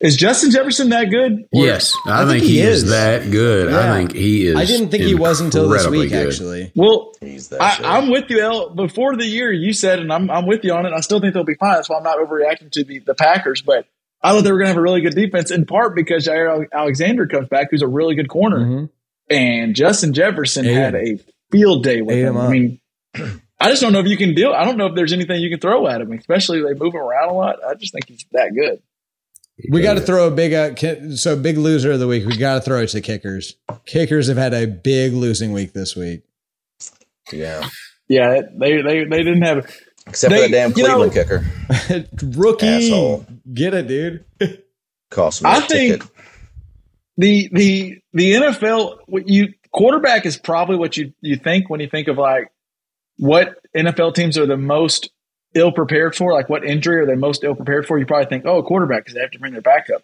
Is 0.00 0.16
Justin 0.16 0.52
Jefferson 0.52 0.90
that 0.90 1.06
good? 1.10 1.48
Yes, 1.52 1.92
I, 2.06 2.24
think, 2.24 2.44
he 2.44 2.60
is. 2.60 2.90
that 2.90 3.32
good. 3.32 3.72
Yeah. 3.72 3.80
I 3.92 3.96
think 3.96 4.12
he 4.12 4.46
is. 4.46 4.54
I 4.56 4.64
didn't 4.64 4.90
think 4.90 5.02
he 5.02 5.16
was 5.16 5.40
until 5.40 5.68
this 5.68 5.88
week. 5.88 6.10
good. 6.10 6.28
Actually, 6.28 6.70
Well, 6.76 7.14
He's 7.20 7.48
that. 7.48 7.60
I, 7.60 7.98
I'm 7.98 8.08
with 8.08 8.30
you, 8.30 8.40
El. 8.40 8.70
Before 8.70 9.16
the 9.16 9.26
year, 9.26 9.50
you 9.52 9.72
said, 9.72 9.98
and 9.98 10.12
I'm, 10.12 10.30
I'm 10.30 10.46
with 10.46 10.62
you 10.62 10.72
on 10.72 10.86
it. 10.86 10.92
I 10.92 11.00
still 11.00 11.18
think 11.18 11.34
they'll 11.34 11.42
be 11.42 11.56
fine. 11.56 11.74
That's 11.74 11.88
why 11.88 11.96
I'm 11.96 12.04
not 12.04 12.18
overreacting 12.18 12.70
to 12.70 12.84
the, 12.84 13.00
the 13.00 13.14
Packers. 13.16 13.60
But 13.60 13.86
I 14.22 14.30
thought 14.32 14.42
they 14.44 14.52
were 14.52 14.58
going 14.58 14.66
to 14.66 14.72
have 14.74 14.76
a 14.76 14.82
really 14.82 15.00
good 15.00 15.16
defense, 15.16 15.50
in 15.50 15.66
part 15.66 15.96
because 15.96 16.28
Jaire 16.28 16.68
Alexander 16.72 17.26
comes 17.26 17.48
back, 17.48 17.66
who's 17.72 17.82
a 17.82 17.88
really 17.88 18.14
good 18.14 18.28
corner, 18.28 18.60
Mhm. 18.60 18.90
and 19.30 19.74
Justin 19.74 20.12
Jefferson 20.14 20.64
Ate 20.64 20.74
had 20.74 20.94
a 20.94 21.18
field 21.50 21.82
day 21.84 22.02
with 22.02 22.16
Ate 22.16 22.24
him. 22.24 22.36
him 22.36 22.40
I 22.40 22.48
mean, 22.48 22.80
I 23.60 23.70
just 23.70 23.82
don't 23.82 23.92
know 23.92 24.00
if 24.00 24.06
you 24.06 24.16
can 24.16 24.34
deal. 24.34 24.52
I 24.52 24.64
don't 24.64 24.76
know 24.76 24.86
if 24.86 24.94
there's 24.94 25.12
anything 25.12 25.40
you 25.40 25.50
can 25.50 25.60
throw 25.60 25.86
at 25.88 26.00
him, 26.00 26.12
especially 26.12 26.62
they 26.62 26.74
move 26.78 26.94
around 26.94 27.30
a 27.30 27.32
lot. 27.34 27.56
I 27.66 27.74
just 27.74 27.92
think 27.92 28.06
he's 28.08 28.24
that 28.32 28.52
good. 28.54 28.80
we 29.70 29.80
got 29.82 29.94
to 29.94 30.00
throw 30.00 30.28
a 30.28 30.30
big 30.30 30.52
uh, 30.54 30.74
ki- 30.74 31.16
so 31.16 31.34
big 31.36 31.58
loser 31.58 31.90
of 31.92 31.98
the 32.00 32.06
week. 32.06 32.24
We 32.24 32.36
got 32.36 32.54
to 32.56 32.60
throw 32.60 32.80
it 32.82 32.88
to 32.90 33.00
kickers. 33.00 33.56
Kickers 33.86 34.28
have 34.28 34.36
had 34.36 34.54
a 34.54 34.66
big 34.66 35.12
losing 35.12 35.52
week 35.52 35.72
this 35.72 35.96
week. 35.96 36.22
yeah. 37.32 37.68
Yeah, 38.08 38.40
they 38.58 38.80
they 38.80 39.04
they 39.04 39.18
didn't 39.18 39.42
have. 39.42 39.70
Except 40.06 40.30
They- 40.32 40.44
for 40.44 40.48
that 40.48 40.50
damn 40.50 40.72
you 40.76 40.84
know- 40.88 41.08
Cleveland 41.08 41.12
kicker. 41.12 41.44
Rookie, 42.40 42.66
Asshole. 42.66 43.26
get 43.52 43.74
it, 43.74 43.86
dude. 43.88 44.24
Cost 45.10 45.42
me 45.42 45.50
I 45.50 45.58
a 45.58 45.60
think 45.62 46.02
ticket. 46.02 46.08
the 47.18 47.48
the 47.52 47.98
the 48.14 48.32
NFL 48.32 48.98
what 49.06 49.28
you 49.28 49.52
quarterback 49.72 50.26
is 50.26 50.36
probably 50.36 50.76
what 50.76 50.96
you 50.96 51.12
you 51.20 51.36
think 51.36 51.68
when 51.70 51.80
you 51.80 51.88
think 51.88 52.08
of 52.08 52.18
like 52.18 52.50
what 53.16 53.58
NFL 53.76 54.14
teams 54.14 54.38
are 54.38 54.46
the 54.46 54.56
most 54.56 55.10
ill 55.54 55.72
prepared 55.72 56.14
for, 56.14 56.32
like 56.32 56.48
what 56.48 56.64
injury 56.64 57.00
are 57.00 57.06
they 57.06 57.14
most 57.16 57.42
ill 57.44 57.54
prepared 57.54 57.86
for? 57.86 57.98
You 57.98 58.06
probably 58.06 58.26
think, 58.26 58.44
oh, 58.46 58.62
quarterback 58.62 59.00
because 59.04 59.14
they 59.14 59.20
have 59.20 59.30
to 59.32 59.38
bring 59.38 59.52
their 59.52 59.62
backup. 59.62 60.02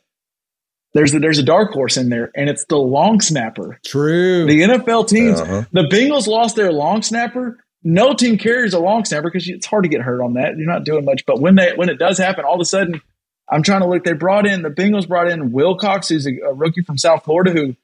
There's 0.95 1.13
a, 1.15 1.19
there's 1.19 1.39
a 1.39 1.43
dark 1.45 1.73
horse 1.73 1.97
in 1.97 2.09
there, 2.09 2.31
and 2.37 2.49
it's 2.49 2.65
the 2.67 2.77
long 2.79 3.21
snapper. 3.21 3.81
True. 3.85 4.47
The 4.47 4.61
NFL 4.63 5.09
teams, 5.09 5.41
Uh-huh. 5.41 5.65
the 5.73 5.83
Bengals 5.83 6.29
lost 6.29 6.55
their 6.55 6.73
long 6.73 7.03
snapper. 7.03 7.59
No 7.83 8.15
team 8.15 8.39
carries 8.39 8.75
a 8.75 8.79
long 8.79 9.05
snapper 9.05 9.29
because 9.31 9.49
it's 9.49 9.67
hard 9.67 9.83
to 9.85 9.89
get 9.89 10.01
hurt 10.03 10.23
on 10.23 10.35
that. 10.35 10.57
You're 10.57 10.67
not 10.73 10.85
doing 10.85 11.05
much, 11.05 11.27
but 11.27 11.41
when 11.41 11.57
they 11.57 11.73
when 11.75 11.89
it 11.89 11.99
does 11.99 12.17
happen, 12.17 12.45
all 12.45 12.55
of 12.55 12.61
a 12.61 12.65
sudden, 12.65 13.03
I'm 13.51 13.63
trying 13.63 13.81
to 13.81 13.89
look. 13.89 14.05
They 14.05 14.13
brought 14.15 14.47
in 14.47 14.63
the 14.63 14.71
Bengals 14.71 15.07
brought 15.09 15.29
in 15.29 15.53
Wilcox, 15.53 16.09
who's 16.09 16.27
a, 16.27 16.33
a 16.49 16.55
rookie 16.55 16.83
from 16.83 16.97
South 16.97 17.25
Florida. 17.25 17.51
Who 17.51 17.75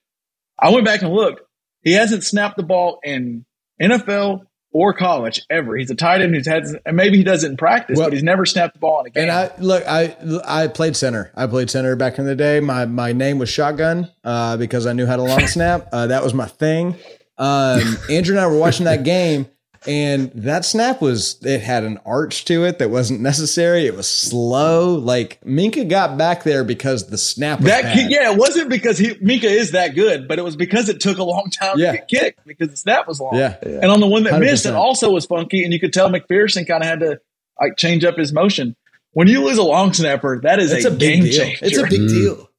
I 0.59 0.70
went 0.70 0.85
back 0.87 1.03
and 1.03 1.12
looked. 1.12 1.43
He 1.83 1.93
hasn't 1.93 2.24
snapped 2.24 2.57
the 2.57 2.62
ball 2.62 2.99
in 3.03 3.45
NFL 3.81 4.43
or 4.72 4.93
college 4.95 5.43
ever. 5.51 5.76
He's 5.76 5.91
a 5.91 5.95
tight 5.97 6.20
end 6.20 6.35
who's 6.35 6.47
had, 6.47 6.64
and 6.87 6.95
maybe 6.97 7.16
he 7.16 7.24
does 7.24 7.43
it 7.43 7.51
in 7.51 7.57
practice, 7.57 7.97
Well- 7.99 8.07
but 8.07 8.12
he's 8.12 8.22
never 8.22 8.45
snapped 8.47 8.74
the 8.74 8.78
ball 8.81 9.01
in 9.01 9.07
a 9.07 9.11
game. 9.11 9.22
And 9.24 9.33
I 9.33 9.51
look, 9.59 9.83
I 9.89 10.14
I 10.45 10.68
played 10.68 10.97
center. 10.97 11.33
I 11.35 11.47
played 11.47 11.70
center 11.70 11.97
back 11.97 12.18
in 12.18 12.24
the 12.26 12.37
day. 12.37 12.61
My 12.61 12.85
my 12.87 13.12
name 13.12 13.39
was 13.39 13.49
shotgun 13.49 14.09
uh, 14.22 14.57
because 14.57 14.87
I 14.87 14.93
knew 14.93 15.07
how 15.07 15.16
to 15.16 15.22
long 15.22 15.47
snap. 15.47 15.89
Uh, 15.93 16.07
that 16.09 16.22
was 16.22 16.35
my 16.35 16.47
thing. 16.47 16.95
Um, 17.39 17.97
Andrew 18.11 18.37
and 18.37 18.41
I 18.41 18.47
were 18.47 18.59
watching 18.59 18.85
that 18.85 19.03
game, 19.03 19.47
and 19.87 20.31
that 20.35 20.64
snap 20.64 21.01
was 21.01 21.39
it 21.43 21.61
had 21.62 21.85
an 21.85 21.99
arch 22.05 22.45
to 22.47 22.64
it 22.64 22.78
that 22.81 22.91
wasn't 22.91 23.20
necessary. 23.20 23.87
It 23.87 23.95
was 23.97 24.07
slow. 24.07 24.95
Like 24.95 25.39
Minka 25.45 25.85
got 25.87 26.18
back 26.18 26.43
there 26.45 26.64
because 26.64 27.09
the 27.09 27.16
snap 27.18 27.61
was 27.61 27.68
that 27.68 27.83
bad. 27.85 27.95
kick, 27.97 28.11
yeah, 28.11 28.31
it 28.33 28.39
wasn't 28.39 28.68
because 28.68 28.99
he, 28.99 29.16
Mika 29.20 29.47
is 29.49 29.70
that 29.72 29.95
good, 29.95 30.28
but 30.28 30.39
it 30.39 30.43
was 30.43 30.55
because 30.57 30.89
it 30.89 31.01
took 31.01 31.18
a 31.18 31.24
long 31.24 31.51
time 31.51 31.78
Yeah. 31.78 31.93
to 31.93 31.99
get 31.99 32.09
kicked 32.09 32.47
because 32.47 32.68
the 32.68 32.76
snap 32.76 33.09
was 33.09 33.20
long. 33.20 33.35
Yeah. 33.37 33.57
Yeah. 33.64 33.78
And 33.83 33.87
on 33.91 34.01
the 34.01 34.07
one 34.07 34.24
that 34.24 34.39
missed, 34.39 34.66
it 34.66 34.74
also 34.74 35.11
was 35.11 35.24
funky, 35.26 35.64
and 35.64 35.72
you 35.72 35.81
could 35.81 35.93
tell 35.93 36.11
McPherson 36.11 36.66
kind 36.66 36.83
of 36.83 36.89
had 36.89 37.01
to 37.01 37.20
like 37.61 37.76
change 37.76 38.05
up 38.05 38.18
his 38.18 38.33
motion. 38.33 38.76
When 39.12 39.28
you 39.28 39.43
lose 39.45 39.59
a 39.59 39.62
long 39.64 39.93
snapper, 39.93 40.41
that 40.43 40.61
is 40.61 40.72
It's 40.72 40.85
a, 40.85 40.89
a 40.89 40.91
big 40.93 41.01
game 41.01 41.24
deal. 41.24 41.33
changer. 41.33 41.64
It's 41.64 41.78
a 41.78 41.83
big 41.85 42.01
Mm. 42.01 42.09
deal. 42.09 42.49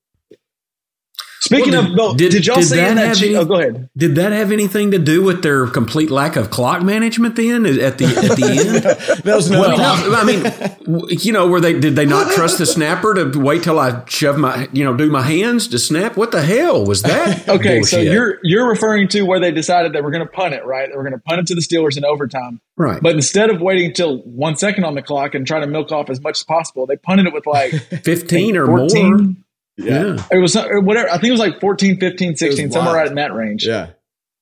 Speaking 1.52 1.74
Well, 1.74 1.86
of, 1.92 1.96
no, 1.96 2.14
did- 2.16 2.32
did, 2.32 2.46
y'all 2.46 2.56
did 2.56 2.66
see 2.66 2.76
that 2.78 2.96
that? 2.96 3.22
any- 3.22 3.36
oh, 3.36 3.46
go 3.46 3.60
ahead. 3.60 3.90
Did 3.98 4.16
that 4.16 4.32
have 4.32 4.52
anything 4.52 4.92
to 4.92 5.00
do 5.00 5.22
with 5.22 5.44
their 5.44 5.68
complete 5.68 6.10
lack 6.10 6.36
of 6.38 6.50
clock 6.50 6.82
management? 6.82 7.36
Then 7.36 7.66
at 7.66 7.98
the 7.98 8.06
at 8.06 8.38
the 8.38 8.46
end. 9.16 9.24
That 9.24 9.36
was 9.36 9.50
no. 9.52 9.60
Well, 9.62 9.78
no, 9.78 10.16
I 10.16 10.24
mean, 10.24 11.10
you 11.20 11.34
know, 11.34 11.48
were 11.48 11.60
they 11.60 11.80
did 11.80 11.96
they 11.96 12.06
not 12.06 12.32
trust 12.32 12.58
the 12.58 12.66
snapper 12.66 13.14
to 13.16 13.40
wait 13.40 13.64
till 13.64 13.80
I 13.80 14.04
shove 14.08 14.38
my 14.38 14.70
you 14.72 14.84
know 14.86 14.96
do 14.96 15.10
my 15.12 15.22
hands 15.24 15.68
to 15.70 15.80
snap? 15.80 16.16
What 16.18 16.32
the 16.32 16.42
hell 16.42 16.86
was 16.86 17.02
that? 17.04 17.48
Okay, 17.62 17.82
so 17.82 18.00
you're 18.00 18.40
you're 18.44 18.68
referring 18.70 19.08
to 19.10 19.24
where 19.24 19.40
they 19.40 19.52
decided 19.52 19.92
they 19.94 20.02
were 20.02 20.12
going 20.12 20.26
to 20.26 20.32
punt 20.32 20.54
it, 20.54 20.66
right? 20.66 20.90
They 20.90 20.96
were 20.96 21.04
going 21.04 21.14
to 21.14 21.20
punt 21.20 21.42
it 21.42 21.48
to 21.48 21.56
the 21.56 21.62
Steelers 21.62 21.98
in 21.98 22.06
overtime. 22.06 22.62
right, 22.78 23.02
But 23.02 23.16
instead 23.16 23.50
of 23.50 23.60
waiting 23.62 23.88
until 23.88 24.20
one 24.20 24.56
second 24.56 24.86
on 24.86 24.96
the 24.96 25.02
clock 25.02 25.36
and 25.36 25.46
trying 25.46 25.62
to 25.62 25.68
milk 25.68 25.92
off 25.92 26.10
as 26.10 26.22
much 26.22 26.40
as 26.40 26.44
possible, 26.44 26.86
they 26.86 26.96
punted 26.96 27.28
it 27.28 27.34
with 27.34 27.46
like 27.46 27.72
fifteen 28.04 28.56
or 28.56 28.66
14. 28.68 29.10
more. 29.12 29.36
Yeah. 29.84 30.24
It 30.32 30.38
was 30.38 30.56
uh, 30.56 30.68
whatever. 30.82 31.10
I 31.10 31.14
think 31.14 31.26
it 31.26 31.32
was 31.32 31.40
like 31.40 31.60
14, 31.60 32.00
15, 32.00 32.36
16, 32.36 32.72
somewhere 32.72 32.94
wild. 32.94 32.98
right 32.98 33.08
in 33.08 33.16
that 33.16 33.34
range. 33.34 33.66
Yeah. 33.66 33.90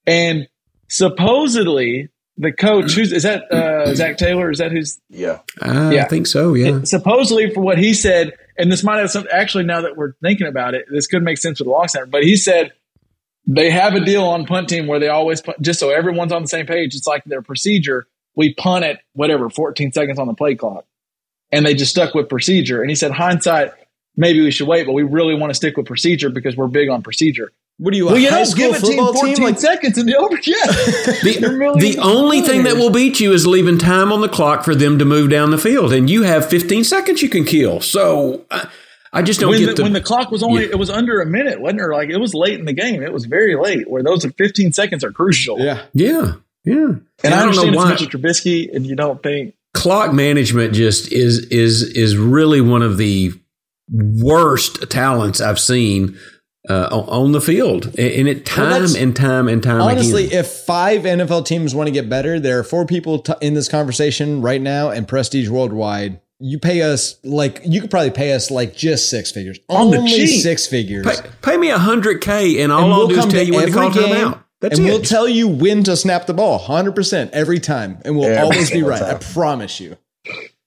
And 0.07 0.47
supposedly 0.87 2.09
the 2.37 2.51
coach, 2.53 2.93
who's 2.93 3.11
is 3.11 3.23
that 3.23 3.51
uh, 3.51 3.93
Zac 3.95 4.17
Taylor? 4.17 4.49
Is 4.49 4.59
that 4.59 4.71
who's 4.71 4.99
Yeah. 5.09 5.39
I 5.61 5.93
Yeah. 5.93 6.05
think 6.07 6.27
so. 6.27 6.53
Yeah. 6.53 6.83
supposedly 6.83 7.53
for 7.53 7.61
what 7.61 7.77
he 7.77 7.93
said, 7.93 8.33
and 8.57 8.71
this 8.71 8.83
might 8.83 8.99
have 8.99 9.11
some 9.11 9.25
actually 9.31 9.65
now 9.65 9.81
that 9.81 9.97
we're 9.97 10.13
thinking 10.21 10.47
about 10.47 10.73
it, 10.73 10.85
this 10.91 11.07
could 11.07 11.23
make 11.23 11.37
sense 11.37 11.57
for 11.57 11.63
the 11.65 11.69
long 11.69 11.87
center, 11.87 12.05
but 12.05 12.23
he 12.23 12.35
said 12.35 12.71
they 13.45 13.69
have 13.71 13.95
a 13.95 13.99
deal 14.05 14.23
on 14.23 14.45
punt 14.45 14.69
team 14.69 14.87
where 14.87 14.99
they 14.99 15.07
always 15.09 15.41
punt, 15.41 15.59
just 15.61 15.79
so 15.79 15.89
everyone's 15.89 16.31
on 16.31 16.41
the 16.43 16.47
same 16.47 16.65
page. 16.65 16.95
It's 16.95 17.07
like 17.07 17.23
their 17.25 17.41
procedure. 17.41 18.07
We 18.35 18.53
punt 18.53 18.85
at 18.85 18.99
whatever, 19.13 19.49
14 19.49 19.91
seconds 19.91 20.19
on 20.19 20.27
the 20.27 20.33
play 20.33 20.55
clock. 20.55 20.85
And 21.51 21.65
they 21.65 21.73
just 21.73 21.91
stuck 21.91 22.13
with 22.13 22.29
procedure. 22.29 22.81
And 22.81 22.91
he 22.91 22.95
said, 22.95 23.11
hindsight, 23.11 23.71
maybe 24.16 24.41
we 24.41 24.51
should 24.51 24.68
wait, 24.68 24.86
but 24.86 24.93
we 24.93 25.03
really 25.03 25.36
want 25.36 25.51
to 25.51 25.53
stick 25.55 25.78
with 25.78 25.86
procedure 25.86 26.30
because 26.30 26.55
we're 26.55 26.68
big 26.68 26.89
on 26.89 27.01
procedure. 27.01 27.51
What 27.78 27.91
do 27.91 27.97
you, 27.97 28.10
a 28.10 28.12
Well, 28.12 28.20
you 28.20 28.30
high 28.30 28.39
know, 28.39 28.43
school 28.43 28.72
give 28.74 28.84
a 28.84 28.86
team 28.86 28.97
football 28.97 29.14
14 29.14 29.36
team? 29.36 29.45
Like, 29.45 29.60
seconds 29.60 29.97
in 29.97 30.05
the 30.05 30.18
over. 30.18 30.38
Yeah. 30.43 30.55
The, 31.24 31.78
the 31.80 31.97
only 32.01 32.41
thing 32.41 32.64
that 32.64 32.76
will 32.76 32.89
beat 32.89 33.20
you 33.20 33.32
is 33.34 33.47
leaving 33.47 33.78
time 33.78 34.12
on 34.12 34.22
the 34.22 34.28
clock 34.30 34.64
for 34.64 34.76
them 34.76 34.99
to 34.99 35.05
move 35.05 35.30
down 35.30 35.51
the 35.51 35.57
field, 35.57 35.93
and 35.93 36.10
you 36.10 36.24
have 36.24 36.49
15 36.49 36.84
seconds 36.84 37.22
you 37.22 37.30
can 37.30 37.45
kill. 37.45 37.80
So 37.80 38.45
I, 38.51 38.68
I 39.14 39.22
just 39.22 39.39
don't 39.39 39.51
when 39.51 39.60
get 39.60 39.68
the, 39.68 39.74
the, 39.76 39.84
when 39.84 39.93
the 39.93 40.01
clock 40.01 40.30
was 40.32 40.43
only 40.43 40.64
Yeah. 40.64 40.72
it 40.72 40.80
was 40.80 40.89
under 40.89 41.22
a 41.22 41.26
minute, 41.26 41.62
wasn't 41.62 41.82
it? 41.82 41.88
Like 41.88 42.10
it 42.10 42.18
was 42.18 42.34
late 42.34 42.60
in 42.60 42.66
the 42.66 42.74
game. 42.74 43.01
It 43.01 43.14
was 43.14 43.26
very 43.26 43.55
late. 43.55 43.89
Where 43.89 44.03
those 44.03 44.26
15 44.26 44.74
seconds 44.74 45.03
are 45.03 45.12
crucial. 45.12 45.60
yeah. 45.60 45.84
yeah, 45.93 46.34
yeah. 46.66 46.74
And, 46.76 47.05
And, 47.24 47.34
I, 47.34 47.41
I 47.41 47.45
don't 47.45 47.55
know 47.55 47.62
understand 47.62 47.76
why 47.76 47.89
Mitchell 47.91 48.07
Trubisky, 48.07 48.76
and 48.76 48.86
you 48.86 48.95
don't 48.95 49.22
think 49.24 49.55
clock 49.74 50.14
management 50.14 50.74
just 50.74 51.12
is 51.12 51.39
is 51.47 51.84
is 51.84 52.18
really 52.18 52.60
one 52.62 52.82
of 52.82 52.97
the 52.97 53.34
worst 53.91 54.89
talents 54.89 55.41
I've 55.41 55.59
seen 55.59 56.17
uh, 56.69 56.87
on, 56.91 57.23
on 57.25 57.31
the 57.31 57.41
field, 57.41 57.85
and 57.85 57.99
and 57.99 58.27
it 58.27 58.45
time 58.45 58.69
that's- 58.71 58.95
and 58.95 59.15
time 59.15 59.47
and 59.47 59.63
time 59.63 59.81
Honestly, 59.81 60.25
again. 60.27 60.39
if 60.41 60.47
five 60.47 61.01
NFL 61.03 61.45
teams 61.45 61.73
want 61.73 61.87
to 61.87 61.91
get 61.91 62.09
better, 62.09 62.39
there 62.39 62.59
are 62.59 62.63
four 62.63 62.85
people 62.85 63.19
t- 63.19 63.33
in 63.41 63.53
this 63.53 63.67
conversation 63.69 64.41
right 64.41 64.61
now, 64.61 64.89
and 64.89 65.07
Prestige 65.07 65.49
Worldwide. 65.49 66.19
You 66.41 66.57
pay 66.57 66.81
us 66.83 67.17
like 67.25 67.61
you 67.65 67.81
could 67.81 67.91
probably 67.91 68.11
pay 68.11 68.31
us 68.33 68.49
like 68.49 68.73
just 68.75 69.09
six 69.09 69.29
figures, 69.31 69.59
On 69.67 69.91
the 69.91 69.97
only 69.97 70.09
cheap. 70.11 70.41
six 70.41 70.67
figures. 70.67 71.05
Pay, 71.05 71.29
pay 71.41 71.57
me 71.57 71.69
a 71.69 71.77
hundred 71.77 72.21
k, 72.21 72.61
and 72.61 72.71
all 72.71 72.83
and 72.85 72.93
I'll 72.93 72.99
we'll 72.99 73.07
do 73.09 73.15
is 73.15 73.25
tell 73.25 73.31
to 73.31 73.45
you 73.45 73.53
when 73.55 73.61
to 73.63 73.67
every 73.69 73.81
call 73.81 73.91
game, 73.91 74.15
timeout. 74.15 74.43
That's 74.61 74.77
and 74.79 74.87
it. 74.87 74.91
we'll 74.91 75.01
tell 75.01 75.27
you 75.27 75.47
when 75.49 75.83
to 75.85 75.97
snap 75.97 76.27
the 76.27 76.33
ball, 76.33 76.57
hundred 76.57 76.93
percent 76.95 77.31
every 77.33 77.59
time, 77.59 77.99
and 78.05 78.15
we'll 78.15 78.25
Every 78.29 78.37
always 78.41 78.59
be 78.69 78.75
single 78.75 78.89
right. 78.91 79.01
I 79.01 79.15
promise 79.15 79.79
you. 79.81 79.97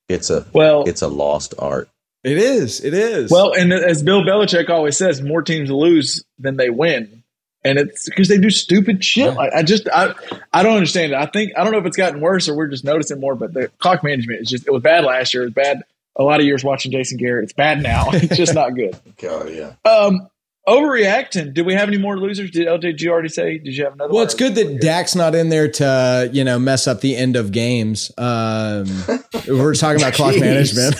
It's 0.09 0.29
a 0.31 0.47
well, 0.53 0.85
it's 0.87 1.01
a 1.01 1.09
lost 1.09 1.55
art. 1.59 1.89
It 2.25 2.39
is. 2.39 2.85
It 2.85 2.95
is. 2.95 3.31
well, 3.31 3.53
and 3.53 3.73
as 3.73 4.03
Bill 4.03 4.23
Belichick 4.23 4.71
always 4.71 4.97
says, 4.97 5.21
more 5.21 5.43
teams 5.43 5.71
lose 5.71 6.25
than 6.39 6.57
they 6.57 6.71
win, 6.71 7.23
and 7.65 7.79
it's 7.79 8.09
because 8.09 8.29
they 8.29 8.39
do 8.39 8.51
stupid 8.51 9.05
shit. 9.05 9.35
Like 9.35 9.53
I 9.53 9.63
just 9.63 9.89
I 9.93 10.15
I 10.53 10.63
don't 10.63 10.77
understand 10.77 11.13
it. 11.13 11.17
I 11.17 11.27
think 11.27 11.53
I 11.57 11.65
don't 11.65 11.73
know 11.73 11.79
if 11.79 11.87
it's 11.87 11.97
gotten 11.97 12.21
worse 12.21 12.49
or 12.49 12.57
we're 12.57 12.69
just 12.69 12.85
noticing 12.85 13.19
more, 13.21 13.35
but 13.35 13.53
the 13.53 13.69
clock 13.79 14.05
management 14.05 14.41
is 14.41 14.49
just 14.49 14.67
it 14.67 14.73
was 14.73 14.83
bad 14.83 15.05
last 15.05 15.35
year. 15.35 15.43
It 15.43 15.47
was 15.47 15.55
bad 15.55 15.83
a 16.17 16.23
lot 16.23 16.41
of 16.41 16.47
years 16.47 16.63
watching 16.63 16.93
Jason 16.93 17.17
Garrett. 17.19 17.45
It's 17.45 17.53
bad 17.53 17.83
now. 17.83 18.11
It's 18.13 18.37
just 18.37 18.55
not 18.55 18.75
good. 18.75 18.97
God, 19.19 19.51
yeah. 19.51 19.75
Um, 19.91 20.29
overreacting. 20.69 21.55
Did 21.55 21.67
we 21.67 21.75
have 21.75 21.89
any 21.89 21.99
more 21.99 22.19
losers? 22.19 22.51
Did 22.51 22.67
LJ? 22.67 22.81
Did 22.83 23.01
you 23.01 23.11
already 23.11 23.29
say? 23.29 23.59
Did 23.59 23.77
you 23.77 23.85
have 23.85 23.95
another? 23.95 24.13
Well, 24.13 24.23
it's 24.23 24.35
good 24.35 24.55
that 24.57 24.81
Dak's 24.81 25.15
not 25.15 25.35
in 25.35 25.49
there 25.49 25.69
to 25.71 26.31
you 26.33 26.45
know 26.45 26.59
mess 26.59 26.87
up 26.87 27.01
the 27.01 27.17
end 27.17 27.37
of 27.37 27.53
games. 27.53 28.11
Um, 28.19 28.87
we're 29.49 29.75
talking 29.75 30.01
about 30.01 30.15
clock 30.15 30.39
management. 30.39 30.97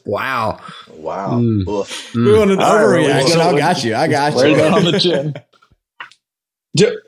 wow. 0.04 0.60
Wow. 0.94 1.38
Mm. 1.38 1.68
Oof. 1.68 2.14
we 2.14 2.36
want 2.36 2.50
an 2.50 2.58
All 2.60 2.88
right, 2.88 3.06
overreaction. 3.06 3.36
well, 3.36 3.54
I 3.54 3.58
got 3.58 3.84
you. 3.84 3.94
I 3.94 4.08
got 4.08 4.34
you. 4.34 4.56
down 4.56 4.74
on 4.74 4.84
the 4.84 4.98
chin. 4.98 5.34
Do, 6.76 7.00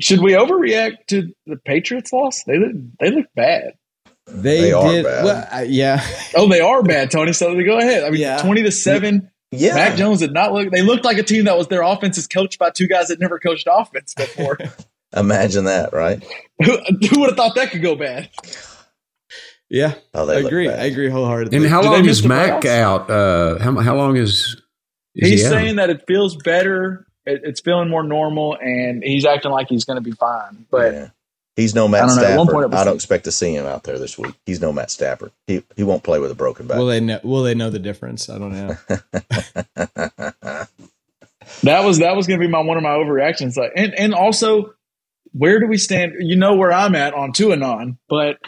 should 0.00 0.20
we 0.20 0.32
overreact 0.32 1.06
to 1.08 1.32
the 1.46 1.56
Patriots 1.56 2.12
loss? 2.12 2.44
They 2.44 2.58
look 2.58 2.72
they 3.00 3.10
look 3.10 3.26
bad. 3.34 3.72
They, 4.28 4.60
They 4.60 4.72
are 4.72 4.90
did. 4.92 5.04
bad. 5.04 5.24
Well, 5.24 5.48
uh, 5.52 5.60
yeah. 5.66 6.04
Oh, 6.34 6.48
they 6.48 6.60
are 6.60 6.82
bad, 6.82 7.10
Tony. 7.12 7.32
So 7.32 7.54
go 7.64 7.78
ahead. 7.78 8.02
I 8.04 8.10
mean, 8.10 8.20
Yeah. 8.20 8.42
twenty 8.42 8.62
to 8.64 8.72
seven. 8.72 9.30
Yeah. 9.52 9.74
Mac 9.74 9.96
Jones 9.96 10.20
did 10.20 10.32
not 10.32 10.52
look. 10.52 10.70
They 10.70 10.82
looked 10.82 11.04
like 11.04 11.18
a 11.18 11.22
team 11.22 11.44
that 11.44 11.56
was 11.56 11.68
their 11.68 11.82
offense 11.82 12.18
is 12.18 12.26
coached 12.26 12.58
by 12.58 12.70
two 12.70 12.88
guys 12.88 13.08
that 13.08 13.20
never 13.20 13.38
coached 13.38 13.68
offense 13.70 14.12
before. 14.14 14.58
Imagine 15.16 15.64
that, 15.64 15.92
right? 15.92 16.22
who, 16.62 16.76
who 17.08 17.20
would 17.20 17.30
have 17.30 17.36
thought 17.36 17.54
that 17.54 17.70
could 17.70 17.80
go 17.82 17.94
bad? 17.94 18.28
Yeah. 19.68 19.94
Oh, 20.14 20.28
I 20.28 20.36
agree. 20.40 20.68
bad. 20.68 20.80
I 20.80 20.84
agree 20.84 21.08
wholeheartedly. 21.08 21.56
And 21.58 21.66
how 21.66 21.82
Did 21.82 21.90
long 21.90 22.04
is 22.06 22.24
Mac 22.26 22.62
playoffs? 22.62 22.66
out? 22.66 23.10
Uh, 23.10 23.58
how 23.58 23.72
how 23.80 23.96
long 23.96 24.16
is, 24.16 24.56
is 25.14 25.30
He's 25.30 25.40
he 25.40 25.46
out? 25.46 25.50
saying 25.50 25.76
that 25.76 25.90
it 25.90 26.04
feels 26.06 26.36
better. 26.36 27.06
It, 27.24 27.40
it's 27.44 27.60
feeling 27.60 27.88
more 27.88 28.02
normal, 28.04 28.56
and 28.60 29.02
he's 29.02 29.24
acting 29.26 29.50
like 29.50 29.68
he's 29.68 29.84
going 29.84 29.96
to 29.96 30.00
be 30.02 30.12
fine. 30.12 30.66
But 30.70 30.92
Yeah. 30.92 31.08
He's 31.56 31.74
no 31.74 31.88
Matt 31.88 32.04
I 32.04 32.06
don't 32.06 32.16
know. 32.16 32.22
At 32.22 32.36
one 32.36 32.46
point 32.46 32.48
Stafford. 32.48 32.64
it 32.64 32.70
was- 32.70 32.80
I 32.80 32.84
don't 32.84 32.94
expect 32.94 33.24
to 33.24 33.32
see 33.32 33.54
him 33.54 33.64
out 33.66 33.84
there 33.84 33.98
this 33.98 34.18
week. 34.18 34.34
He's 34.44 34.60
no 34.60 34.72
Matt 34.72 34.90
Stafford. 34.90 35.32
He 35.46 35.62
he 35.74 35.82
won't 35.82 36.02
play 36.02 36.18
with 36.18 36.30
a 36.30 36.34
broken 36.34 36.66
back. 36.66 36.76
will 36.78 36.86
they 36.86 37.00
know? 37.00 37.18
Will 37.24 37.42
they 37.42 37.54
know 37.54 37.70
the 37.70 37.78
difference? 37.78 38.28
I 38.28 38.38
don't 38.38 38.52
know. 38.52 38.76
That 41.62 41.84
was 41.84 41.98
that 42.00 42.16
was 42.16 42.26
going 42.26 42.40
to 42.40 42.46
be 42.46 42.50
my 42.50 42.60
one 42.60 42.76
of 42.76 42.82
my 42.82 42.90
overreactions. 42.90 43.56
Like, 43.56 43.72
and 43.76 43.94
and 43.94 44.14
also, 44.14 44.74
where 45.32 45.60
do 45.60 45.66
we 45.68 45.78
stand? 45.78 46.14
You 46.18 46.36
know 46.36 46.56
where 46.56 46.72
I'm 46.72 46.94
at 46.96 47.14
on 47.14 47.32
two 47.32 47.52
and 47.52 47.62
on, 47.62 47.98
but 48.08 48.38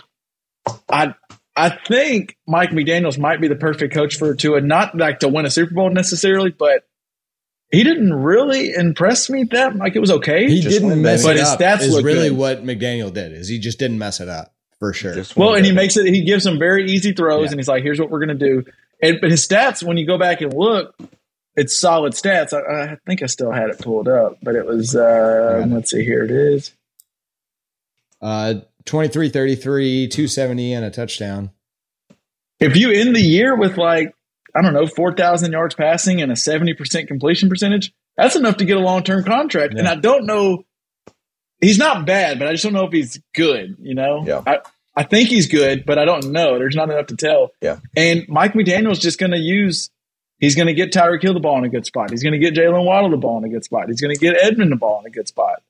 I 0.89 1.15
I 1.57 1.71
think 1.71 2.37
Mike 2.47 2.71
McDaniel's 2.71 3.17
might 3.17 3.41
be 3.41 3.49
the 3.49 3.57
perfect 3.57 3.95
coach 3.95 4.17
for 4.17 4.35
Tua. 4.35 4.61
Not 4.61 4.97
like 4.97 5.21
to 5.21 5.29
win 5.29 5.47
a 5.47 5.51
Super 5.51 5.75
Bowl 5.75 5.91
necessarily, 5.91 6.51
but 6.51 6.87
he 7.71 7.85
didn't 7.85 8.13
really 8.15 8.73
impress 8.73 9.29
me. 9.29 9.45
That 9.45 9.77
like 9.77 9.95
it 9.97 10.01
was 10.01 10.11
okay. 10.11 10.49
He 10.49 10.61
Just 10.61 10.81
didn't 10.81 11.03
mess 11.03 11.23
baby. 11.23 11.33
it 11.33 11.35
But 11.35 11.41
his 11.41 11.49
up. 11.51 11.61
stats 11.61 11.81
is 11.87 12.03
really 12.03 12.29
good. 12.31 12.39
what 12.39 12.65
McDaniel 12.65 13.13
did. 13.13 13.33
Is 13.33 13.49
he 13.49 13.59
just 13.59 13.79
didn't 13.79 13.99
mess 13.99 14.21
it 14.21 14.29
up 14.29 14.55
for 14.79 14.93
sure. 14.93 15.15
Just 15.15 15.37
well, 15.37 15.55
and 15.55 15.67
he 15.67 15.73
makes 15.73 15.97
it. 15.97 16.07
He 16.07 16.23
gives 16.23 16.45
some 16.45 16.59
very 16.59 16.91
easy 16.91 17.13
throws, 17.13 17.45
Yeah. 17.47 17.51
and 17.53 17.61
he's 17.61 17.69
like, 17.69 17.83
"Here's 17.83 18.01
what 18.01 18.11
we're 18.11 18.25
going 18.25 18.39
to 18.39 18.47
do." 18.47 18.65
And 19.03 19.21
but 19.21 19.31
his 19.31 19.47
stats, 19.47 19.83
when 19.83 19.97
you 19.97 20.07
go 20.07 20.19
back 20.19 20.41
and 20.41 20.53
look, 20.53 20.95
it's 21.57 21.79
solid 21.79 22.15
stats. 22.15 22.53
I, 22.53 22.93
I 22.93 22.97
think 23.07 23.23
I 23.23 23.27
still 23.27 23.53
had 23.53 23.69
it 23.71 23.79
pulled 23.79 24.09
up, 24.09 24.39
but 24.43 24.55
it 24.55 24.65
was. 24.67 24.97
Uh, 24.97 25.63
it. 25.65 25.69
let's 25.71 25.91
see, 25.91 26.05
here 26.05 26.25
it 26.25 26.31
is. 26.31 26.73
Uh, 28.21 28.55
23 28.87 29.29
33, 29.29 30.09
270, 30.09 30.73
and 30.73 30.85
a 30.85 30.91
touchdown. 30.91 31.51
if 32.59 32.77
you 32.77 32.91
end 32.91 33.15
the 33.15 33.21
year 33.21 33.55
with 33.57 33.77
like 33.77 34.15
I 34.55 34.63
don't 34.63 34.73
know 34.75 34.87
four 34.87 35.13
thousand 35.15 35.53
yards 35.53 35.75
passing 35.75 36.21
and 36.23 36.33
a 36.33 36.37
seventy 36.37 36.75
percent 36.75 37.09
completion 37.09 37.49
percentage, 37.49 37.93
that's 38.17 38.37
enough 38.37 38.57
to 38.59 38.65
get 38.65 38.77
a 38.77 38.81
long 38.81 39.03
term 39.03 39.25
contract. 39.25 39.75
And 39.75 39.87
I 39.89 39.95
don't 39.95 40.27
know, 40.27 40.65
he's 41.61 41.79
not 41.79 42.07
bad, 42.07 42.39
but 42.39 42.49
I 42.49 42.53
just 42.53 42.65
don't 42.65 42.73
know 42.73 42.85
if 42.87 42.93
he's 42.93 43.21
good. 43.35 43.77
You 43.81 43.95
know, 43.95 44.25
Yeah. 44.27 44.43
I 44.47 44.59
I 44.97 45.05
think 45.05 45.29
he's 45.29 45.47
good, 45.47 45.85
but 45.87 45.97
I 45.99 46.05
don't 46.05 46.33
know. 46.33 46.59
There's 46.59 46.75
not 46.75 46.91
enough 46.91 47.07
to 47.07 47.17
tell. 47.17 47.51
Yeah. 47.63 47.79
And 47.97 48.25
Mike 48.29 48.55
McDaniel's 48.55 48.99
just 48.99 49.19
going 49.21 49.31
to 49.31 49.39
use. 49.39 49.91
He's 50.41 50.57
going 50.57 50.67
to 50.67 50.75
get 50.75 50.93
Tyreek 50.93 51.23
Hill 51.23 51.35
the 51.35 51.41
ball 51.41 51.57
in 51.59 51.65
a 51.65 51.69
good 51.69 51.87
spot. 51.87 52.11
He's 52.11 52.23
going 52.25 52.33
to 52.33 52.39
get 52.39 52.55
Jaylen 52.55 52.85
Waddle 52.85 53.11
the 53.11 53.17
ball 53.17 53.39
in 53.39 53.45
a 53.45 53.49
good 53.49 53.63
spot. 53.65 53.89
He's 53.89 54.01
going 54.01 54.13
to 54.15 54.21
get 54.21 54.37
Edmund 54.41 54.73
the 54.73 54.77
ball 54.77 54.99
in 55.01 55.07
a 55.07 55.11
good 55.11 55.29
spot. 55.29 55.63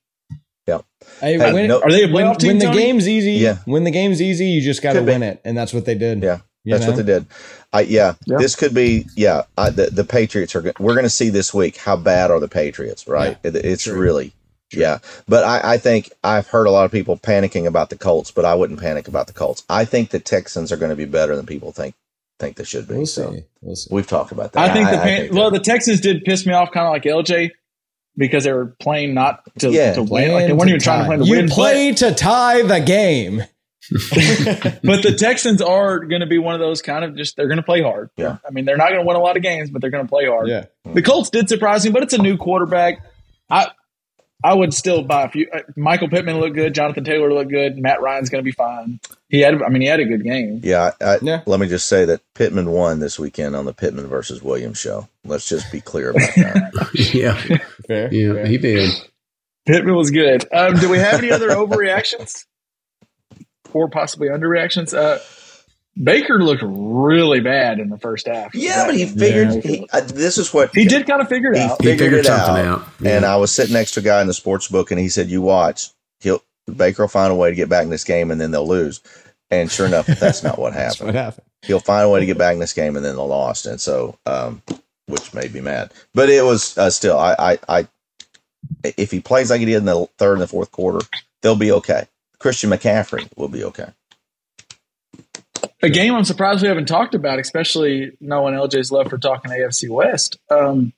Yeah. 0.66 0.80
Hey, 1.20 1.36
when, 1.38 1.68
no- 1.68 1.80
Are 1.82 1.90
they 1.90 2.04
a 2.04 2.08
when, 2.12 2.24
playoff 2.26 2.38
team? 2.38 2.48
when 2.48 2.58
the 2.58 2.64
Tony? 2.66 2.78
game's 2.78 3.08
easy, 3.08 3.32
Yeah. 3.32 3.58
when 3.66 3.84
the 3.84 3.90
game's 3.90 4.20
easy, 4.22 4.46
you 4.46 4.60
just 4.62 4.82
got 4.82 4.92
to 4.94 4.98
Could 5.00 5.06
be. 5.06 5.12
win 5.12 5.22
it, 5.22 5.40
and 5.44 5.56
that's 5.56 5.72
what 5.74 5.84
they 5.86 5.94
did. 5.94 6.22
Yeah. 6.22 6.38
You 6.64 6.74
That's 6.74 6.84
know? 6.84 6.92
what 6.92 6.96
they 7.06 7.12
did. 7.12 7.26
I 7.72 7.80
yeah, 7.82 8.14
Yeah. 8.26 8.38
This 8.38 8.56
could 8.56 8.74
be 8.74 9.06
yeah. 9.16 9.42
I, 9.56 9.70
the 9.70 9.86
the 9.86 10.04
Patriots 10.04 10.54
are. 10.56 10.62
go- 10.62 10.72
We're 10.78 10.94
going 10.94 11.04
to 11.04 11.10
see 11.10 11.30
this 11.30 11.54
week 11.54 11.76
how 11.76 11.96
bad 11.96 12.30
are 12.30 12.40
the 12.40 12.48
Patriots, 12.48 13.06
right? 13.08 13.38
It, 13.42 13.56
it's 13.56 13.84
True. 13.84 13.98
really 13.98 14.32
yeah. 14.72 14.98
But 15.26 15.44
I, 15.44 15.74
I 15.74 15.78
think 15.78 16.10
I've 16.22 16.46
heard 16.48 16.66
a 16.66 16.70
lot 16.70 16.84
of 16.84 16.92
people 16.92 17.16
panicking 17.16 17.66
about 17.66 17.88
the 17.90 17.96
Colts, 17.96 18.30
but 18.30 18.44
I 18.44 18.54
wouldn't 18.54 18.80
panic 18.80 19.08
about 19.08 19.26
the 19.26 19.32
Colts. 19.32 19.64
I 19.70 19.86
think 19.86 20.10
the 20.10 20.18
Texans 20.18 20.70
are 20.72 20.76
going 20.76 20.90
to 20.90 20.96
be 20.96 21.06
better 21.06 21.34
than 21.36 21.46
people 21.46 21.72
think 21.72 21.94
think 22.38 22.56
they 22.56 22.64
should 22.64 22.86
be. 22.86 22.94
We'll 22.96 23.06
so 23.06 23.34
we'll 23.62 23.76
see. 23.76 23.88
we've 23.92 24.06
talked 24.06 24.32
about 24.32 24.52
that. 24.52 24.70
I 24.70 24.72
think 24.74 24.90
the 24.90 24.96
pan- 24.98 25.20
think 25.22 25.32
well, 25.32 25.50
the 25.50 25.60
Texans 25.60 26.00
did 26.00 26.22
piss 26.24 26.44
me 26.44 26.52
off, 26.52 26.70
kind 26.70 26.86
of 26.86 26.92
like 26.92 27.04
LJ, 27.04 27.50
because 28.16 28.44
they 28.44 28.52
were 28.52 28.66
playing 28.80 29.14
not 29.14 29.42
to, 29.60 29.70
Yeah. 29.70 29.94
to 29.94 30.02
win. 30.02 30.32
Like 30.32 30.46
they 30.48 30.52
weren't 30.52 30.68
even 30.68 30.80
trying 30.80 31.00
to 31.02 31.06
play 31.06 31.16
to 31.18 31.24
you 31.24 31.36
win. 31.36 31.48
play 31.48 31.92
to 31.94 32.12
tie 32.14 32.62
the 32.62 32.80
game. 32.80 33.42
But, 33.90 34.80
but 34.82 35.02
the 35.02 35.16
Texans 35.18 35.62
are 35.62 36.00
going 36.00 36.20
to 36.20 36.26
be 36.26 36.38
one 36.38 36.54
of 36.54 36.60
those 36.60 36.82
kind 36.82 37.04
of 37.04 37.16
just 37.16 37.36
they're 37.36 37.48
going 37.48 37.58
to 37.58 37.62
play 37.62 37.82
hard. 37.82 38.10
Yeah. 38.16 38.38
I 38.46 38.50
mean, 38.50 38.64
they're 38.64 38.76
not 38.76 38.88
going 38.88 39.00
to 39.00 39.06
win 39.06 39.16
a 39.16 39.20
lot 39.20 39.36
of 39.36 39.42
games, 39.42 39.70
but 39.70 39.80
they're 39.80 39.90
going 39.90 40.04
to 40.04 40.08
play 40.08 40.26
hard. 40.26 40.48
Yeah. 40.48 40.66
The 40.84 41.02
Colts 41.02 41.30
did 41.30 41.48
surprise 41.48 41.84
me, 41.84 41.90
but 41.90 42.02
it's 42.02 42.14
a 42.14 42.18
new 42.22 42.36
quarterback. 42.36 43.04
I 43.50 43.68
I 44.42 44.54
would 44.54 44.72
still 44.72 45.02
buy 45.02 45.24
a 45.24 45.30
few. 45.30 45.48
Uh, 45.52 45.62
Michael 45.76 46.08
Pittman 46.08 46.38
looked 46.38 46.54
good. 46.54 46.72
Jonathan 46.72 47.02
Taylor 47.02 47.32
looked 47.32 47.50
good. 47.50 47.76
Matt 47.76 48.00
Ryan's 48.00 48.30
going 48.30 48.42
to 48.42 48.44
be 48.44 48.52
fine. 48.52 49.00
He 49.28 49.40
had. 49.40 49.60
I 49.60 49.68
mean, 49.68 49.82
he 49.82 49.88
had 49.88 49.98
a 49.98 50.04
good 50.04 50.22
game. 50.22 50.60
Yeah, 50.62 50.92
I, 51.00 51.04
I, 51.04 51.18
Yeah. 51.22 51.42
Let 51.46 51.58
me 51.58 51.66
just 51.66 51.88
say 51.88 52.04
that 52.04 52.20
Pittman 52.34 52.70
won 52.70 53.00
this 53.00 53.18
weekend 53.18 53.56
on 53.56 53.64
the 53.64 53.74
Pittman 53.74 54.06
versus 54.06 54.40
Williams 54.40 54.78
show. 54.78 55.08
Let's 55.24 55.48
just 55.48 55.72
be 55.72 55.80
clear 55.80 56.10
about 56.10 56.34
that. 56.36 56.90
yeah, 57.14 57.34
Fair. 57.86 58.14
yeah, 58.14 58.32
fair. 58.34 58.46
he 58.46 58.58
did. 58.58 58.90
Pittman 59.66 59.96
was 59.96 60.10
good. 60.10 60.46
Um, 60.52 60.76
do 60.76 60.88
we 60.88 60.98
have 60.98 61.18
any 61.18 61.32
other 61.32 61.48
overreactions 61.50 62.46
or 63.72 63.88
possibly 63.88 64.28
underreactions? 64.28 64.94
Uh, 64.96 65.18
Baker 66.00 66.42
looked 66.42 66.62
really 66.64 67.40
bad 67.40 67.80
in 67.80 67.88
the 67.88 67.98
first 67.98 68.28
half. 68.28 68.54
Yeah, 68.54 68.86
but 68.86 68.94
he 68.94 69.06
figured 69.06 69.54
Yeah. 69.54 69.60
he, 69.70 69.88
uh, 69.92 70.00
this 70.02 70.38
is 70.38 70.54
what 70.54 70.72
He 70.74 70.84
did 70.84 71.06
kind 71.08 71.20
of 71.20 71.28
figure 71.28 71.52
it 71.52 71.58
he 71.58 71.64
out. 71.64 71.78
figured, 71.78 71.98
figured 71.98 72.20
it 72.20 72.26
something 72.26 72.66
out. 72.66 72.80
out. 72.82 72.88
Yeah. 73.00 73.16
And 73.16 73.24
I 73.24 73.36
was 73.36 73.50
sitting 73.50 73.72
next 73.72 73.92
to 73.92 74.00
a 74.00 74.02
guy 74.04 74.20
in 74.20 74.28
the 74.28 74.34
sports 74.34 74.68
book, 74.68 74.90
and 74.92 75.00
he 75.00 75.08
said, 75.08 75.28
"You 75.28 75.42
watch, 75.42 75.88
he'll 76.20 76.42
Baker 76.76 77.02
will 77.04 77.08
find 77.08 77.32
a 77.32 77.34
way 77.34 77.50
to 77.50 77.56
get 77.56 77.68
back 77.68 77.82
in 77.82 77.90
this 77.90 78.04
game, 78.04 78.30
and 78.30 78.40
then 78.40 78.52
they'll 78.52 78.68
lose." 78.68 79.00
And 79.50 79.70
sure 79.72 79.86
enough, 79.86 80.06
that's 80.06 80.42
not 80.44 80.58
what 80.58 80.72
That's 80.74 81.00
what 81.00 81.06
happened. 81.14 81.16
happened. 81.16 81.46
He'll 81.62 81.80
find 81.80 82.04
a 82.04 82.08
way 82.08 82.20
to 82.20 82.26
get 82.26 82.38
back 82.38 82.52
in 82.54 82.60
this 82.60 82.74
game, 82.74 82.94
and 82.94 83.04
then 83.04 83.16
they 83.16 83.22
lost, 83.22 83.66
and 83.66 83.80
so, 83.80 84.16
um, 84.24 84.62
which 85.06 85.34
made 85.34 85.52
me 85.52 85.60
mad. 85.62 85.90
But 86.14 86.28
it 86.30 86.44
was 86.44 86.78
uh, 86.78 86.90
still, 86.90 87.18
I, 87.18 87.34
I, 87.38 87.58
I, 87.68 87.88
if 88.96 89.10
he 89.10 89.18
plays 89.18 89.50
like 89.50 89.58
he 89.60 89.66
did 89.66 89.76
in 89.78 89.84
the 89.86 90.06
third 90.18 90.34
and 90.34 90.42
the 90.42 90.46
fourth 90.46 90.70
quarter, 90.70 91.04
they'll 91.42 91.56
be 91.56 91.72
okay. 91.72 92.06
Christian 92.40 92.70
McCaffrey 92.70 93.28
will 93.36 93.48
be 93.48 93.64
okay. 93.64 93.88
a 95.82 95.88
game 95.90 96.14
I'm 96.14 96.24
surprised 96.24 96.62
we 96.62 96.68
haven't 96.68 96.86
talked 96.86 97.14
about, 97.14 97.38
especially 97.38 98.12
knowing 98.20 98.54
LJ's 98.54 98.90
love 98.92 99.08
for 99.08 99.18
talking 99.18 99.50
AFC 99.50 99.88
West. 99.88 100.38
Um, 100.50 100.92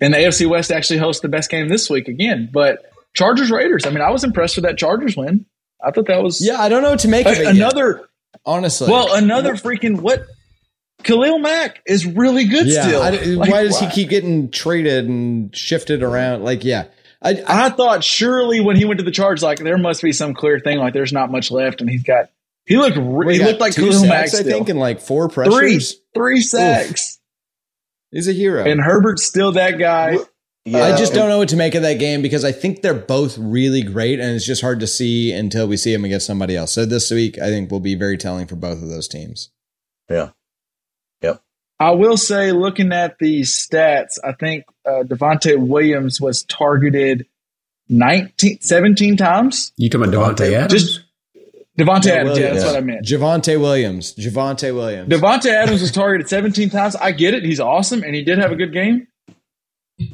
and 0.00 0.12
the 0.14 0.18
AFC 0.18 0.48
West 0.48 0.72
actually 0.72 0.98
hosts 0.98 1.22
the 1.22 1.28
best 1.28 1.50
game 1.50 1.68
this 1.68 1.88
week 1.88 2.08
again. 2.08 2.50
But 2.52 2.90
Chargers 3.14 3.50
Raiders. 3.50 3.86
I 3.86 3.90
mean, 3.90 4.00
I 4.02 4.10
was 4.10 4.24
impressed 4.24 4.56
with 4.56 4.64
that 4.64 4.76
Chargers 4.76 5.16
win. 5.16 5.46
I 5.82 5.90
thought 5.90 6.06
that 6.06 6.22
was 6.22 6.44
Yeah, 6.44 6.60
I 6.60 6.68
don't 6.68 6.82
know 6.82 6.90
what 6.90 7.00
to 7.00 7.08
make 7.08 7.26
of 7.26 7.32
it. 7.34 7.38
a- 7.40 7.42
yet, 7.44 7.54
another. 7.56 8.08
honestly. 8.44 8.90
Well, 8.90 9.14
another 9.14 9.54
freaking 9.54 10.00
what? 10.00 10.24
Khalil 11.02 11.38
Mack 11.38 11.82
is 11.86 12.06
really 12.06 12.46
good 12.46 12.66
yeah. 12.66 12.82
still. 12.86 13.02
I- 13.02 13.10
Like, 13.10 13.50
why 13.50 13.62
does 13.64 13.78
he 13.78 13.86
keep 13.90 14.08
getting 14.08 14.50
traded 14.50 15.06
and 15.06 15.54
shifted 15.54 16.02
around? 16.02 16.42
Like, 16.42 16.64
yeah, 16.64 16.84
I, 17.24 17.30
I 17.46 17.66
I 17.66 17.70
thought 17.70 18.04
surely 18.04 18.60
when 18.60 18.76
he 18.76 18.84
went 18.84 18.98
to 18.98 19.04
the 19.04 19.10
charge, 19.10 19.42
like 19.42 19.58
there 19.58 19.78
must 19.78 20.02
be 20.02 20.12
some 20.12 20.34
clear 20.34 20.60
thing. 20.60 20.78
Like 20.78 20.92
there's 20.92 21.12
not 21.12 21.30
much 21.30 21.50
left, 21.50 21.80
and 21.80 21.88
he's 21.88 22.02
got. 22.02 22.30
He 22.66 22.76
looked. 22.76 22.96
re- 22.98 23.32
He 23.34 23.38
got 23.40 23.46
looked 23.48 23.60
like 23.60 23.72
two 23.74 23.88
Khalil 23.90 24.06
Mack 24.06 24.28
sacks, 24.28 24.40
I 24.40 24.42
think, 24.42 24.68
and 24.68 24.78
like 24.78 25.00
four 25.00 25.28
pressures. 25.28 25.54
three 25.54 25.80
three 26.14 26.40
sacks, 26.42 27.18
He's 28.10 28.28
a 28.28 28.32
hero. 28.32 28.64
and 28.64 28.80
Herbert's 28.80 29.24
still 29.24 29.52
that 29.52 29.78
guy. 29.78 30.18
Yeah, 30.66 30.78
uh, 30.80 30.94
I 30.94 30.96
just 30.96 31.12
don't 31.12 31.28
know 31.28 31.36
what 31.38 31.50
to 31.50 31.56
make 31.56 31.74
of 31.74 31.82
that 31.82 31.98
game 31.98 32.22
because 32.22 32.42
I 32.42 32.52
think 32.52 32.80
they're 32.80 32.94
both 32.94 33.36
really 33.36 33.82
great, 33.82 34.18
and 34.18 34.34
it's 34.34 34.46
just 34.46 34.62
hard 34.62 34.80
to 34.80 34.86
see 34.86 35.30
until 35.30 35.66
we 35.66 35.76
see 35.76 35.92
them 35.92 36.06
against 36.06 36.26
somebody 36.26 36.56
else. 36.56 36.72
So 36.72 36.86
this 36.86 37.10
week, 37.10 37.38
I 37.38 37.48
think 37.50 37.70
will 37.70 37.80
be 37.80 37.94
very 37.94 38.16
telling 38.16 38.46
for 38.46 38.56
both 38.56 38.82
of 38.82 38.88
those 38.88 39.06
teams. 39.08 39.50
Yeah, 40.08 40.30
I 41.84 41.90
will 41.92 42.16
say, 42.16 42.52
looking 42.52 42.92
at 42.92 43.18
the 43.18 43.42
stats, 43.42 44.18
I 44.24 44.32
think 44.32 44.64
uh, 44.86 45.02
Devontae 45.02 45.58
Williams 45.58 46.20
was 46.20 46.42
targeted 46.44 47.26
19, 47.88 48.60
17 48.60 49.16
times. 49.16 49.72
You 49.76 49.90
talking 49.90 50.08
about 50.14 50.36
Davante 50.38 50.52
Adams? 50.52 50.72
Just 50.72 51.00
Devontae 51.78 52.06
Yeah, 52.06 52.12
Adams, 52.14 52.38
yeah, 52.38 52.52
that's 52.52 52.64
Williams. 52.64 52.64
what 52.64 52.76
I 52.76 52.80
meant. 52.80 53.04
Javonte 53.04 53.60
Williams, 53.60 54.14
Javonte 54.14 54.74
Williams. 54.74 55.08
Davante 55.12 55.46
Adams 55.50 55.80
was 55.82 55.92
targeted 55.92 56.28
17 56.28 56.70
times. 56.70 56.96
I 56.96 57.12
get 57.12 57.34
it. 57.34 57.44
He's 57.44 57.60
awesome, 57.60 58.02
and 58.02 58.14
he 58.14 58.22
did 58.24 58.38
have 58.38 58.52
a 58.52 58.56
good 58.56 58.72
game. 58.72 59.08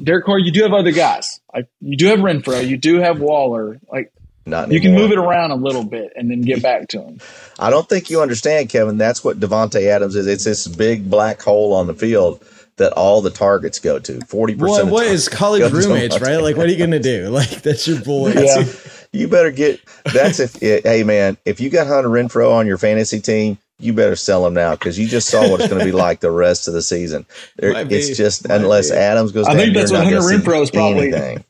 Derek 0.03 0.25
Carr, 0.25 0.39
you 0.39 0.51
do 0.51 0.63
have 0.63 0.73
other 0.73 0.91
guys. 0.91 1.39
Like 1.53 1.67
you 1.79 1.97
do 1.97 2.07
have 2.07 2.19
Renfrow, 2.19 2.67
you 2.67 2.77
do 2.77 2.99
have 2.99 3.19
Waller. 3.19 3.79
Like 3.91 4.11
not 4.45 4.71
you 4.71 4.81
can 4.81 4.95
move 4.95 5.11
it 5.11 5.17
around 5.17 5.51
a 5.51 5.55
little 5.55 5.83
bit 5.83 6.13
and 6.15 6.29
then 6.29 6.41
get 6.41 6.61
back 6.63 6.87
to 6.89 7.01
him. 7.01 7.19
I 7.59 7.69
don't 7.69 7.87
think 7.87 8.09
you 8.09 8.21
understand, 8.21 8.69
Kevin. 8.69 8.97
That's 8.97 9.23
what 9.23 9.39
Davante 9.39 9.85
Adams 9.87 10.15
is. 10.15 10.27
It's 10.27 10.43
this 10.43 10.67
big 10.67 11.09
black 11.09 11.41
hole 11.41 11.73
on 11.73 11.87
the 11.87 11.93
field 11.93 12.43
that 12.77 12.93
all 12.93 13.21
the 13.21 13.29
targets 13.29 13.79
go 13.79 13.99
to. 13.99 14.19
Forty 14.21 14.55
what, 14.55 14.69
percent. 14.69 14.89
what 14.89 15.05
is 15.05 15.29
college 15.29 15.71
roommates, 15.71 16.19
right? 16.19 16.37
Like, 16.37 16.57
what 16.57 16.65
are 16.65 16.71
you 16.71 16.77
going 16.77 16.91
to 16.91 16.99
do? 16.99 17.29
Like, 17.31 17.49
that's 17.61 17.87
your 17.87 18.01
boy. 18.01 18.31
Yeah. 18.35 18.65
You 19.13 19.27
better 19.27 19.51
get. 19.51 19.81
That's 20.13 20.39
if. 20.39 20.55
hey 20.61 21.03
man, 21.03 21.37
if 21.43 21.59
you 21.59 21.69
got 21.69 21.85
Hunter 21.85 22.07
Renfrow 22.09 22.53
on 22.53 22.65
your 22.65 22.77
fantasy 22.77 23.19
team, 23.19 23.57
you 23.77 23.91
better 23.91 24.15
sell 24.15 24.47
him 24.47 24.53
now 24.53 24.71
because 24.71 24.97
you 24.97 25.05
just 25.05 25.27
saw 25.27 25.49
what 25.49 25.59
it's 25.59 25.69
going 25.69 25.79
to 25.79 25.85
be 25.85 25.91
like 25.91 26.21
the 26.21 26.31
rest 26.31 26.69
of 26.69 26.73
the 26.73 26.81
season. 26.81 27.25
There, 27.57 27.73
Might 27.73 27.89
be. 27.89 27.95
it's 27.97 28.15
just 28.15 28.45
unless 28.45 28.89
be. 28.89 28.95
Adams 28.95 29.33
goes. 29.33 29.47
I 29.47 29.49
down, 29.53 29.57
think 29.57 29.73
that's 29.75 29.91
what 29.91 30.03
Hunter 30.03 30.19
gonna 30.19 30.29
see 30.29 30.35
Renfrow 30.37 30.61
is 30.63 30.71
probably- 30.71 31.13
anything. 31.13 31.43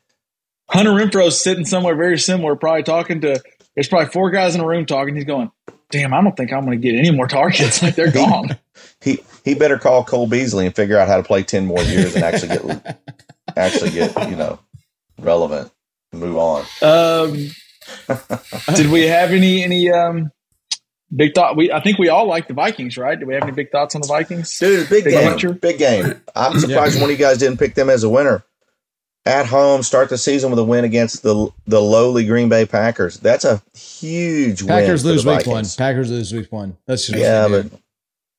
Hunter 0.71 0.91
Renfrow's 0.91 1.39
sitting 1.41 1.65
somewhere 1.65 1.95
very 1.95 2.17
similar, 2.17 2.55
probably 2.55 2.83
talking 2.83 3.21
to. 3.21 3.41
There's 3.75 3.87
probably 3.87 4.09
four 4.11 4.31
guys 4.31 4.55
in 4.55 4.61
a 4.61 4.65
room 4.67 4.85
talking. 4.85 5.15
He's 5.15 5.25
going, 5.25 5.51
"Damn, 5.91 6.13
I 6.13 6.21
don't 6.21 6.35
think 6.35 6.51
I'm 6.53 6.65
going 6.65 6.81
to 6.81 6.91
get 6.91 6.97
any 6.97 7.11
more 7.11 7.27
targets. 7.27 7.81
Like 7.83 7.95
they're 7.95 8.11
gone." 8.11 8.57
He 9.01 9.19
he 9.43 9.53
better 9.53 9.77
call 9.77 10.03
Cole 10.03 10.27
Beasley 10.27 10.65
and 10.65 10.75
figure 10.75 10.97
out 10.97 11.07
how 11.07 11.17
to 11.17 11.23
play 11.23 11.43
ten 11.43 11.65
more 11.65 11.81
years 11.81 12.15
and 12.15 12.23
actually 12.23 12.49
get 12.49 13.01
actually 13.57 13.91
get 13.91 14.29
you 14.29 14.35
know 14.35 14.59
relevant. 15.19 15.71
Move 16.13 16.37
on. 16.37 16.65
Um, 16.81 17.49
did 18.75 18.89
we 18.91 19.07
have 19.07 19.31
any 19.31 19.63
any 19.63 19.91
um, 19.91 20.31
big 21.15 21.33
thought? 21.35 21.55
We 21.57 21.71
I 21.71 21.81
think 21.81 21.97
we 21.99 22.09
all 22.09 22.27
like 22.27 22.47
the 22.47 22.53
Vikings, 22.53 22.97
right? 22.97 23.19
Do 23.19 23.25
we 23.25 23.33
have 23.33 23.43
any 23.43 23.51
big 23.51 23.71
thoughts 23.71 23.93
on 23.95 24.01
the 24.01 24.07
Vikings? 24.07 24.57
Dude, 24.57 24.87
big 24.89 25.03
Big 25.03 25.13
game. 25.13 25.31
picture. 25.31 25.53
Big 25.53 25.77
game. 25.77 26.21
I'm 26.35 26.59
surprised 26.59 26.99
one 27.01 27.09
of 27.11 27.19
you 27.19 27.23
guys 27.23 27.37
didn't 27.37 27.57
pick 27.59 27.75
them 27.75 27.89
as 27.89 28.03
a 28.03 28.09
winner. 28.09 28.43
At 29.25 29.45
home, 29.45 29.83
start 29.83 30.09
the 30.09 30.17
season 30.17 30.49
with 30.49 30.57
a 30.57 30.63
win 30.63 30.83
against 30.83 31.21
the 31.21 31.49
the 31.67 31.79
lowly 31.79 32.25
Green 32.25 32.49
Bay 32.49 32.65
Packers. 32.65 33.17
That's 33.19 33.45
a 33.45 33.61
huge 33.75 34.63
win. 34.63 34.69
Packers 34.69 35.05
lose 35.05 35.23
week 35.25 35.45
one. 35.45 35.63
Packers 35.77 36.09
lose 36.09 36.33
week 36.33 36.51
one. 36.51 36.75
That's 36.87 37.05
just 37.07 37.19
Yeah, 37.19 37.47
but. 37.47 37.67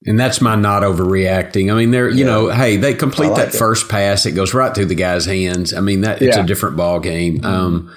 And 0.05 0.19
that's 0.19 0.41
my 0.41 0.57
not 0.57 0.83
overreacting. 0.83 1.73
I 1.73 1.77
mean, 1.77 1.93
they're 1.93 2.09
you 2.09 2.25
Yeah. 2.25 2.33
know, 2.33 2.51
hey, 2.51 2.77
they 2.77 2.95
complete 2.95 3.29
like 3.29 3.37
that 3.37 3.55
it. 3.55 3.59
first 3.59 3.89
pass, 3.89 4.27
it 4.27 4.33
goes 4.33 4.53
right 4.53 4.75
through 4.75 4.87
the 4.87 4.97
guy's 4.97 5.27
hands. 5.27 5.73
I 5.73 5.79
mean, 5.79 6.01
that 6.01 6.21
it's 6.21 6.37
Yeah. 6.37 6.43
a 6.43 6.47
different 6.47 6.77
ball 6.77 6.99
game. 6.99 7.45
Um, 7.45 7.89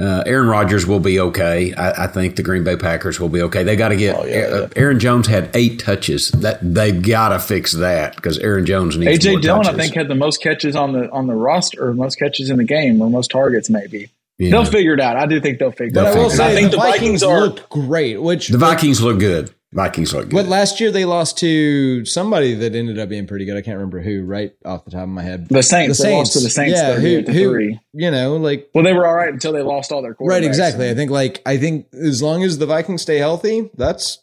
uh, 0.00 0.24
Aaron 0.26 0.48
Rodgers 0.48 0.86
will 0.86 1.00
be 1.00 1.20
okay. 1.20 1.72
I, 1.74 2.04
I 2.04 2.06
think 2.08 2.34
the 2.36 2.42
Green 2.42 2.64
Bay 2.64 2.76
Packers 2.76 3.20
will 3.20 3.28
be 3.28 3.42
okay. 3.42 3.62
They 3.62 3.76
got 3.76 3.90
to 3.90 3.96
get. 3.96 4.16
Oh, 4.16 4.24
yeah, 4.24 4.38
uh, 4.40 4.60
yeah. 4.62 4.68
Aaron 4.74 4.98
Jones 4.98 5.28
had 5.28 5.50
eight 5.54 5.78
touches. 5.78 6.30
That 6.32 6.58
they've 6.62 7.00
got 7.00 7.28
to 7.28 7.38
fix 7.38 7.72
that 7.72 8.16
because 8.16 8.38
Aaron 8.38 8.66
Jones 8.66 8.96
needs 8.96 9.24
AJ 9.24 9.30
more 9.32 9.40
Dillon, 9.40 9.66
I 9.66 9.72
think, 9.74 9.94
had 9.94 10.08
the 10.08 10.16
most 10.16 10.42
catches 10.42 10.74
on 10.74 10.92
the 10.92 11.08
on 11.10 11.28
the 11.28 11.34
roster, 11.34 11.86
or 11.88 11.94
most 11.94 12.16
catches 12.18 12.50
in 12.50 12.56
the 12.56 12.64
game, 12.64 13.00
or 13.00 13.08
most 13.08 13.30
targets, 13.30 13.70
maybe. 13.70 14.10
Yeah. 14.38 14.50
They'll 14.50 14.64
figure 14.64 14.94
it 14.94 15.00
out. 15.00 15.16
I 15.16 15.26
do 15.26 15.40
think 15.40 15.60
they'll 15.60 15.70
figure 15.70 15.92
They'll 15.92 16.06
it 16.06 16.08
out. 16.08 16.14
But 16.14 16.18
I 16.18 16.22
will 16.22 16.30
it 16.30 16.36
say 16.36 16.46
I 16.50 16.54
think 16.54 16.70
the 16.72 16.76
the 16.76 16.82
Vikings 16.82 17.22
are. 17.22 17.40
looked 17.40 17.68
great. 17.68 18.20
Which 18.20 18.48
the 18.48 18.58
Vikings 18.58 19.00
look 19.00 19.20
good. 19.20 19.53
Vikings 19.74 20.14
look 20.14 20.28
good. 20.28 20.36
But 20.36 20.46
last 20.46 20.78
year 20.78 20.92
they 20.92 21.04
lost 21.04 21.36
to 21.38 22.04
somebody 22.04 22.54
that 22.54 22.76
ended 22.76 22.98
up 22.98 23.08
being 23.08 23.26
pretty 23.26 23.44
good. 23.44 23.56
I 23.56 23.60
can't 23.60 23.76
remember 23.76 24.00
who, 24.00 24.22
right 24.22 24.54
off 24.64 24.84
the 24.84 24.92
top 24.92 25.02
of 25.02 25.08
my 25.08 25.22
head. 25.22 25.48
The 25.48 25.64
Saints. 25.64 25.98
The 25.98 26.04
They 26.04 26.16
lost 26.16 26.32
to 26.34 26.40
the 26.40 26.48
Saints 26.48 26.78
yeah. 26.78 26.94
Who, 26.94 27.22
38 27.22 27.26
to 27.26 27.32
who, 27.32 27.50
three. 27.50 27.80
you 27.92 28.10
know, 28.12 28.36
like 28.36 28.70
Well, 28.72 28.84
they 28.84 28.92
were 28.92 29.04
all 29.04 29.14
right 29.14 29.32
until 29.32 29.52
they 29.52 29.62
lost 29.62 29.90
all 29.90 30.00
their 30.00 30.14
quarterbacks. 30.14 30.28
right, 30.28 30.44
exactly. 30.44 30.88
I 30.88 30.94
think 30.94 31.10
like 31.10 31.42
I 31.44 31.56
think 31.56 31.92
as 31.92 32.22
long 32.22 32.44
as 32.44 32.58
the 32.58 32.66
Vikings 32.66 33.02
stay 33.02 33.18
healthy, 33.18 33.68
that's 33.74 34.20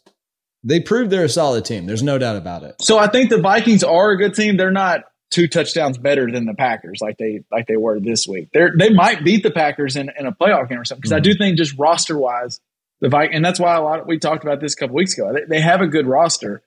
they 0.64 0.80
proved 0.80 1.10
they're 1.10 1.24
a 1.24 1.28
solid 1.28 1.66
team. 1.66 1.84
There's 1.84 2.02
no 2.02 2.16
doubt 2.16 2.36
about 2.36 2.62
it. 2.62 2.76
So 2.80 2.98
I 2.98 3.08
think 3.08 3.28
the 3.28 3.40
Vikings 3.40 3.84
are 3.84 4.10
a 4.10 4.16
good 4.16 4.34
team. 4.34 4.56
They're 4.56 4.70
not 4.70 5.04
two 5.30 5.48
touchdowns 5.48 5.98
better 5.98 6.30
than 6.30 6.46
the 6.46 6.54
Packers 6.54 7.00
like 7.02 7.18
they 7.18 7.42
like 7.52 7.66
they 7.66 7.76
were 7.76 8.00
this 8.00 8.26
week. 8.26 8.48
They 8.54 8.68
they 8.78 8.90
might 8.90 9.22
beat 9.22 9.42
the 9.42 9.50
Packers 9.50 9.96
in, 9.96 10.10
in 10.18 10.24
a 10.24 10.32
playoff 10.32 10.70
game 10.70 10.78
or 10.78 10.86
something 10.86 11.02
because 11.02 11.12
I 11.12 11.16
mm-hmm. 11.16 11.24
do 11.24 11.34
think 11.34 11.58
just 11.58 11.78
roster 11.78 12.18
wise 12.18 12.58
the 13.02 13.10
Vikings 13.10 13.36
and 13.36 13.44
that's 13.44 13.60
why 13.60 13.74
a 13.76 13.82
lot 13.82 14.06
we 14.06 14.18
talked 14.18 14.44
about 14.44 14.60
this 14.60 14.72
a 14.72 14.76
couple 14.76 14.96
weeks 14.96 15.18
ago. 15.18 15.32
They, 15.34 15.56
they 15.56 15.60
have 15.60 15.82
a 15.82 15.86
good 15.86 16.06
roster. 16.06 16.62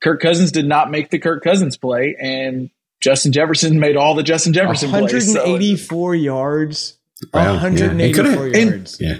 Kirk 0.00 0.22
Cousins 0.22 0.52
did 0.52 0.66
not 0.66 0.90
make 0.90 1.10
the 1.10 1.18
Kirk 1.18 1.42
Cousins 1.42 1.76
play, 1.76 2.16
and 2.18 2.70
Justin 3.00 3.32
Jefferson 3.32 3.78
made 3.80 3.96
all 3.96 4.14
the 4.14 4.22
Justin 4.22 4.52
Jefferson 4.52 4.90
plays. 4.90 5.32
So 5.32 5.40
184 5.40 6.14
yards. 6.14 6.96
Wow, 7.34 7.54
184 7.54 8.06
He 8.06 8.12
could've- 8.12 8.56
yards. 8.70 8.96
yeah. 9.00 9.18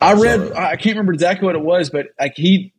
I 0.00 0.14
read 0.14 0.40
Absolutely. 0.40 0.56
I 0.56 0.76
can't 0.76 0.96
remember 0.96 1.12
exactly 1.12 1.46
what 1.46 1.54
it 1.54 1.62
was, 1.62 1.90
but 1.90 2.06
like 2.18 2.34
he 2.36 2.72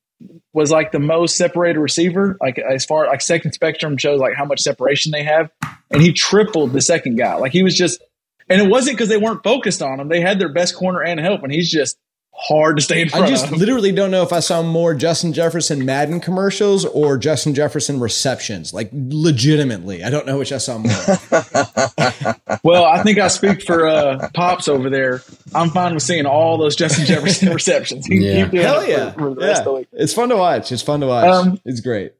was 0.54 0.72
like 0.72 0.92
the 0.92 1.00
most 1.00 1.38
separated 1.38 1.80
receiver, 1.80 2.38
like 2.42 2.58
as 2.60 2.86
far 2.86 3.06
like 3.08 3.22
second 3.22 3.52
spectrum 3.54 3.98
shows 3.98 4.20
like 4.20 4.34
how 4.36 4.46
much 4.46 4.62
separation 4.62 5.12
they 5.12 5.24
have, 5.24 5.50
and 5.92 6.02
he 6.02 6.12
tripled 6.14 6.74
the 6.74 6.82
second 6.82 7.16
guy. 7.18 7.36
Like 7.36 7.52
he 7.52 7.64
was 7.64 7.76
just, 7.78 8.02
and 8.50 8.62
it 8.62 8.70
wasn't 8.70 8.98
because 8.98 9.10
they 9.10 9.18
weren't 9.18 9.44
focused 9.44 9.82
on 9.82 10.00
him; 10.00 10.10
they 10.10 10.22
had 10.22 10.40
their 10.40 10.52
best 10.54 10.76
corner 10.76 11.02
and 11.04 11.20
help, 11.20 11.44
and 11.44 11.52
he's 11.52 11.70
just 11.72 11.98
hard 12.38 12.78
to 12.78 12.84
stay 12.84 13.02
in 13.02 13.10
front 13.10 13.26
I 13.26 13.30
just 13.30 13.46
of. 13.46 13.54
literally 13.54 13.92
don't 13.92 14.12
know 14.12 14.22
if 14.22 14.34
I 14.34 14.40
saw 14.42 14.62
more 14.62 14.94
Justin 14.94 15.34
Jefferson 15.34 15.86
Madden 15.86 16.20
commercials 16.20 16.86
or 16.86 17.18
Justin 17.18 17.54
Jefferson 17.54 18.00
receptions. 18.00 18.74
Like 18.74 18.90
legitimately, 18.94 20.04
I 20.04 20.10
don't 20.10 20.26
know 20.26 20.38
which 20.38 20.52
I 20.52 20.58
saw 20.58 20.78
more. 20.78 22.36
Well, 22.64 22.84
I 22.86 23.04
think 23.04 23.20
I 23.20 23.28
speak 23.28 23.62
for 23.62 23.88
uh, 23.88 24.30
pops 24.34 24.68
over 24.68 24.90
there. 24.90 25.22
I'm 25.54 25.70
fine 25.70 25.94
with 25.94 26.02
seeing 26.02 26.26
all 26.26 26.58
those 26.58 26.76
Justin 26.76 27.06
Jefferson 27.06 27.50
receptions. 27.54 28.08
Yeah. 28.10 28.46
Hell 28.48 28.88
yeah, 28.88 29.12
for, 29.12 29.20
for 29.20 29.36
the 29.36 29.42
rest 29.42 29.60
of 29.62 29.66
the 29.66 29.72
yeah. 29.72 29.78
week. 29.78 29.88
It's 29.94 30.14
fun 30.14 30.30
to 30.30 30.38
watch. 30.38 30.72
It's 30.72 30.82
fun 30.82 31.02
to 31.02 31.08
watch. 31.08 31.28
Um, 31.28 31.60
it's 31.64 31.82
great. 31.82 32.14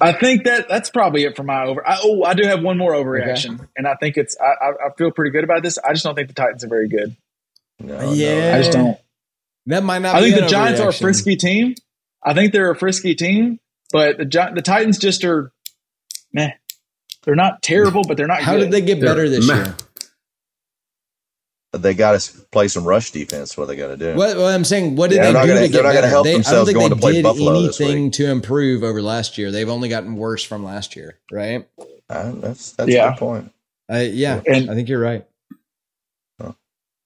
I 0.00 0.12
think 0.12 0.44
that 0.44 0.68
that's 0.68 0.88
probably 0.88 1.24
it 1.24 1.36
for 1.36 1.42
my 1.42 1.64
over. 1.64 1.86
I, 1.86 1.98
oh, 2.02 2.24
I 2.24 2.32
do 2.32 2.44
have 2.44 2.62
one 2.62 2.78
more 2.78 2.92
overreaction, 2.92 3.68
and 3.76 3.86
I 3.86 3.96
think 3.96 4.16
it's. 4.16 4.34
I, 4.40 4.66
I, 4.66 4.70
I 4.86 4.94
feel 4.96 5.10
pretty 5.10 5.30
good 5.30 5.44
about 5.44 5.62
this. 5.62 5.78
I 5.78 5.92
just 5.92 6.04
don't 6.04 6.14
think 6.14 6.28
the 6.28 6.34
Titans 6.34 6.64
are 6.64 6.68
very 6.68 6.88
good. 6.88 7.14
No, 7.80 8.12
Yeah. 8.12 8.52
I 8.54 8.58
just 8.58 8.72
don't. 8.72 8.98
That 9.66 9.82
might 9.84 10.00
not. 10.00 10.14
I 10.14 10.20
be 10.22 10.30
think 10.30 10.42
the 10.42 10.48
Giants 10.50 10.80
are 10.80 10.88
a 10.90 10.92
frisky 10.92 11.36
team. 11.36 11.74
I 12.22 12.34
think 12.34 12.52
they're 12.52 12.70
a 12.70 12.76
frisky 12.76 13.14
team, 13.14 13.60
but 13.92 14.18
the 14.18 14.24
the 14.54 14.62
Titans 14.62 14.98
just 14.98 15.24
are. 15.24 15.52
Meh. 16.32 16.50
They're 17.24 17.34
not 17.36 17.62
terrible, 17.62 18.02
but 18.06 18.16
they're 18.16 18.26
not. 18.26 18.42
How 18.42 18.54
good. 18.54 18.64
did 18.64 18.70
they 18.72 18.80
get 18.82 19.00
They're- 19.00 19.08
better 19.08 19.28
this 19.28 19.46
meh. 19.48 19.56
year? 19.56 19.76
they 21.72 21.92
got 21.92 22.20
to 22.20 22.32
play 22.52 22.68
some 22.68 22.84
rush 22.84 23.10
defense. 23.10 23.56
What 23.56 23.66
they 23.66 23.74
got 23.74 23.88
to 23.88 23.96
do? 23.96 24.14
What, 24.14 24.36
what 24.36 24.54
I'm 24.54 24.62
saying, 24.64 24.94
what 24.94 25.10
did 25.10 25.16
Yeah, 25.16 25.22
they 25.24 25.28
do 25.30 25.34
gonna- 25.34 25.46
to 25.46 25.54
they're 25.54 25.68
get 25.68 25.76
not 25.78 25.82
gonna 25.88 25.94
better? 26.02 26.06
help 26.08 26.24
They- 26.24 26.30
I 26.30 26.32
don't 26.34 26.42
themselves 26.44 26.68
think 26.70 26.78
going 26.78 26.90
they 26.90 26.94
to 26.94 27.00
play 27.00 27.12
did 27.14 27.22
Buffalo 27.24 27.62
this 27.62 27.80
anything 27.80 28.04
week. 28.04 28.12
to 28.12 28.30
improve 28.30 28.84
over 28.84 29.02
last 29.02 29.38
year. 29.38 29.50
They've 29.50 29.68
only 29.68 29.88
gotten 29.88 30.14
worse 30.14 30.44
from 30.44 30.62
last 30.64 30.94
year, 30.94 31.18
right? 31.32 31.66
Uh, 32.08 32.30
that's 32.36 32.72
that's 32.72 32.90
Yeah. 32.90 33.08
a 33.08 33.10
good 33.10 33.18
point. 33.18 33.52
Uh, 33.92 33.96
yeah, 33.98 34.40
And- 34.46 34.70
I 34.70 34.74
think 34.76 34.88
you're 34.88 35.00
right. 35.00 35.26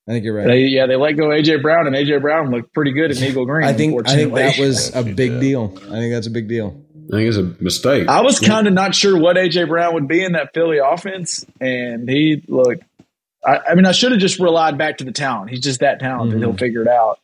Huh. 0.08 0.12
I 0.12 0.14
think 0.14 0.24
you're 0.24 0.34
right. 0.34 0.46
They, 0.46 0.60
yeah, 0.62 0.86
they 0.86 0.96
let 0.96 1.12
go 1.12 1.26
AJ 1.28 1.60
Brown, 1.62 1.86
and 1.86 1.94
AJ 1.94 2.22
Brown 2.22 2.50
looked 2.50 2.72
pretty 2.72 2.92
good 2.92 3.10
in 3.10 3.22
Eagle 3.22 3.44
Green. 3.44 3.66
I 3.66 3.72
think 3.74 3.94
I 4.08 4.14
think 4.16 4.34
that 4.34 4.58
was 4.58 4.90
a 4.96 5.02
big 5.02 5.32
you 5.32 5.40
deal. 5.40 5.72
I 5.76 5.90
think 5.90 6.12
that's 6.14 6.26
a 6.26 6.30
big 6.30 6.48
deal. 6.48 6.82
I 7.08 7.10
think 7.16 7.28
it's 7.28 7.36
a 7.38 7.62
mistake. 7.62 8.08
I 8.08 8.20
was 8.22 8.38
kind 8.40 8.66
of 8.66 8.72
not 8.74 8.94
sure 8.94 9.18
what 9.18 9.36
AJ 9.36 9.68
Brown 9.68 9.94
would 9.94 10.08
be 10.08 10.22
in 10.24 10.32
that 10.32 10.52
Philly 10.54 10.78
offense, 10.78 11.44
and 11.60 12.08
he 12.08 12.42
looked. 12.48 12.84
I, 13.46 13.58
I 13.70 13.74
mean, 13.74 13.86
I 13.86 13.92
should 13.92 14.12
have 14.12 14.20
just 14.20 14.38
relied 14.40 14.76
back 14.78 14.98
to 14.98 15.04
the 15.04 15.12
talent. 15.12 15.50
He's 15.50 15.60
just 15.60 15.80
that 15.80 16.00
talented; 16.00 16.36
Mhm. 16.38 16.40
he'll 16.40 16.56
figure 16.56 16.82
it 16.82 16.88
out. 16.88 17.18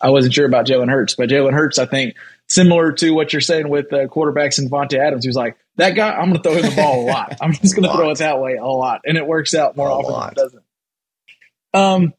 I 0.00 0.10
wasn't 0.10 0.32
sure 0.34 0.46
about 0.46 0.66
Jalen 0.66 0.88
Hurts, 0.90 1.14
but 1.14 1.28
Jalen 1.28 1.52
Hurts, 1.52 1.78
I 1.78 1.84
think, 1.86 2.16
similar 2.48 2.92
to 2.92 3.10
what 3.12 3.32
you're 3.34 3.40
saying 3.40 3.68
with 3.68 3.92
uh, 3.92 4.06
quarterbacks 4.08 4.58
and 4.58 4.70
Vontae 4.70 4.98
Adams, 4.98 5.24
he 5.24 5.28
was 5.28 5.36
like, 5.36 5.56
"That 5.76 5.90
guy, 5.90 6.10
I'm 6.10 6.30
going 6.30 6.42
to 6.42 6.42
throw 6.42 6.54
him 6.54 6.68
the 6.70 6.74
ball 6.76 7.02
a 7.02 7.06
lot. 7.06 7.36
I'm 7.40 7.52
just 7.52 7.76
going 7.76 7.84
to 7.90 7.94
throw 7.94 8.10
it 8.10 8.18
that 8.18 8.40
way 8.40 8.56
a 8.56 8.64
lot," 8.64 9.02
and 9.04 9.16
it 9.18 9.26
works 9.26 9.54
out 9.54 9.76
more 9.76 9.88
A 9.88 9.92
often 9.92 10.10
lot. 10.12 10.34
than 10.34 10.44
it 10.44 10.48
doesn't. 10.48 10.62
Um. 11.72 12.14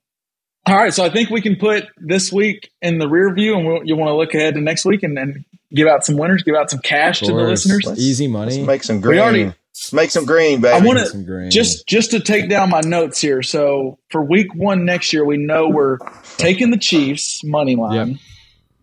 All 0.68 0.76
right, 0.78 0.94
so 0.94 1.04
I 1.04 1.10
think 1.10 1.30
we 1.32 1.42
can 1.42 1.56
put 1.56 1.86
this 1.98 2.32
week 2.32 2.70
in 2.82 3.00
the 3.00 3.10
rear 3.10 3.34
view, 3.34 3.58
and 3.58 3.66
we'll, 3.66 3.84
you 3.84 3.96
want 3.96 4.10
to 4.10 4.16
look 4.16 4.34
ahead 4.36 4.54
to 4.54 4.62
next 4.62 4.86
week 4.86 5.02
and, 5.04 5.18
and 5.18 5.44
give 5.74 5.88
out 5.88 6.06
some 6.06 6.18
winners, 6.18 6.44
give 6.44 6.54
out 6.56 6.70
some 6.70 6.80
cash 6.82 7.20
to 7.22 7.26
the 7.28 7.32
Course. 7.32 7.66
listeners. 7.66 8.00
Easy 8.00 8.28
Let's 8.28 8.56
money. 8.58 8.66
make 8.66 8.84
some 8.84 9.02
green. 9.02 9.10
We 9.12 9.16
green. 9.18 9.24
already- 9.46 9.56
Let's 9.74 9.94
make 9.94 10.12
some 10.12 10.26
green, 10.26 10.62
baby. 10.62 10.76
I 10.76 10.86
want 10.86 11.00
to 11.00 11.50
just 11.50 11.88
just 11.88 12.12
to 12.12 12.20
take 12.20 12.50
down 12.50 12.70
my 12.70 12.82
notes 12.82 13.20
here. 13.22 13.42
So 13.42 13.98
for 14.10 14.22
week 14.22 14.54
one 14.54 14.86
next 14.86 15.12
year, 15.14 15.26
we 15.26 15.38
know 15.38 15.70
we're 15.70 15.98
taking 16.38 16.70
the 16.72 16.78
Chiefs 16.78 17.42
money 17.44 17.76
line, 17.78 18.20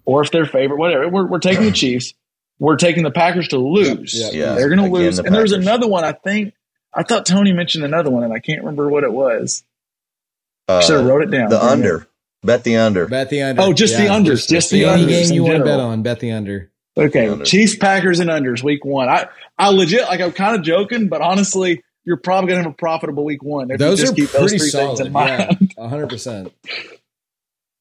or 0.07 0.23
if 0.23 0.31
they're 0.33 0.47
favorite, 0.47 0.79
whatever. 0.79 1.07
We're, 1.09 1.27
we're 1.27 1.39
taking 1.41 1.67
the 1.67 1.73
Chiefs. 1.73 2.15
We're 2.59 2.77
taking 2.77 3.05
the 3.05 3.11
Packers 3.13 3.49
to 3.49 3.59
lose. 3.59 4.13
Yep. 4.19 4.33
Yeah, 4.33 4.55
they're 4.55 4.71
going 4.75 4.83
to 4.83 4.93
lose. 4.93 5.19
the 5.19 5.25
and 5.25 5.35
there 5.35 5.43
was 5.43 5.53
another 5.53 5.87
one. 5.87 6.05
I 6.05 6.13
think 6.13 6.55
I 6.93 7.03
thought 7.05 7.27
Tony 7.27 7.53
mentioned 7.53 7.85
another 7.85 8.11
one, 8.11 8.25
and 8.25 8.33
I 8.33 8.39
can't 8.41 8.61
remember 8.61 8.89
what 8.89 9.05
it 9.05 9.13
was. 9.13 9.63
Uh, 10.69 10.81
Should 10.83 10.97
have 10.99 11.07
wrote 11.07 11.23
it 11.23 11.31
down. 11.31 11.49
the 11.49 11.59
Damn 11.59 11.67
it. 11.69 11.73
under. 11.73 12.07
Bet 12.45 12.63
the 12.65 12.77
under. 12.77 13.07
bet 13.09 13.31
the 13.31 13.43
under. 13.43 13.63
Oh, 13.63 13.73
just 13.73 13.97
the 13.97 14.05
unders, 14.05 14.27
Just, 14.27 14.49
just 14.51 14.71
the 14.71 14.85
any 14.85 15.05
unders 15.05 15.09
game 15.27 15.35
you 15.35 15.43
want 15.45 15.59
to 15.59 15.65
bet 15.65 15.81
on, 15.81 16.03
bet 16.03 16.21
the 16.21 16.31
under. 16.33 16.71
Okay, 16.97 17.27
The 17.27 17.33
under. 17.33 17.45
Chiefs, 17.45 17.77
Packers, 17.77 18.21
and 18.21 18.31
unders 18.31 18.63
week 18.63 18.85
one. 18.85 19.09
I 19.09 19.27
I 19.59 19.71
legit 19.71 20.03
like 20.03 20.21
I'm 20.21 20.33
kind 20.33 20.55
of 20.57 20.63
joking, 20.63 21.09
but 21.09 21.21
honestly, 21.21 21.83
you're 22.05 22.17
probably 22.17 22.49
going 22.51 22.59
to 22.61 22.65
have 22.65 22.73
a 22.73 22.77
profitable 22.77 23.25
week 23.25 23.43
one 23.43 23.71
if 23.71 23.79
Those 23.79 23.99
you 23.99 24.05
are 24.05 24.07
just 24.07 24.17
keep 24.17 24.31
those 24.31 24.51
pretty 24.53 24.59
three 24.59 24.71
things 24.71 25.01
in 25.01 25.11
mind. 25.13 25.73
Yeah, 25.77 25.89
hundred 25.89 26.09
percent. 26.11 26.53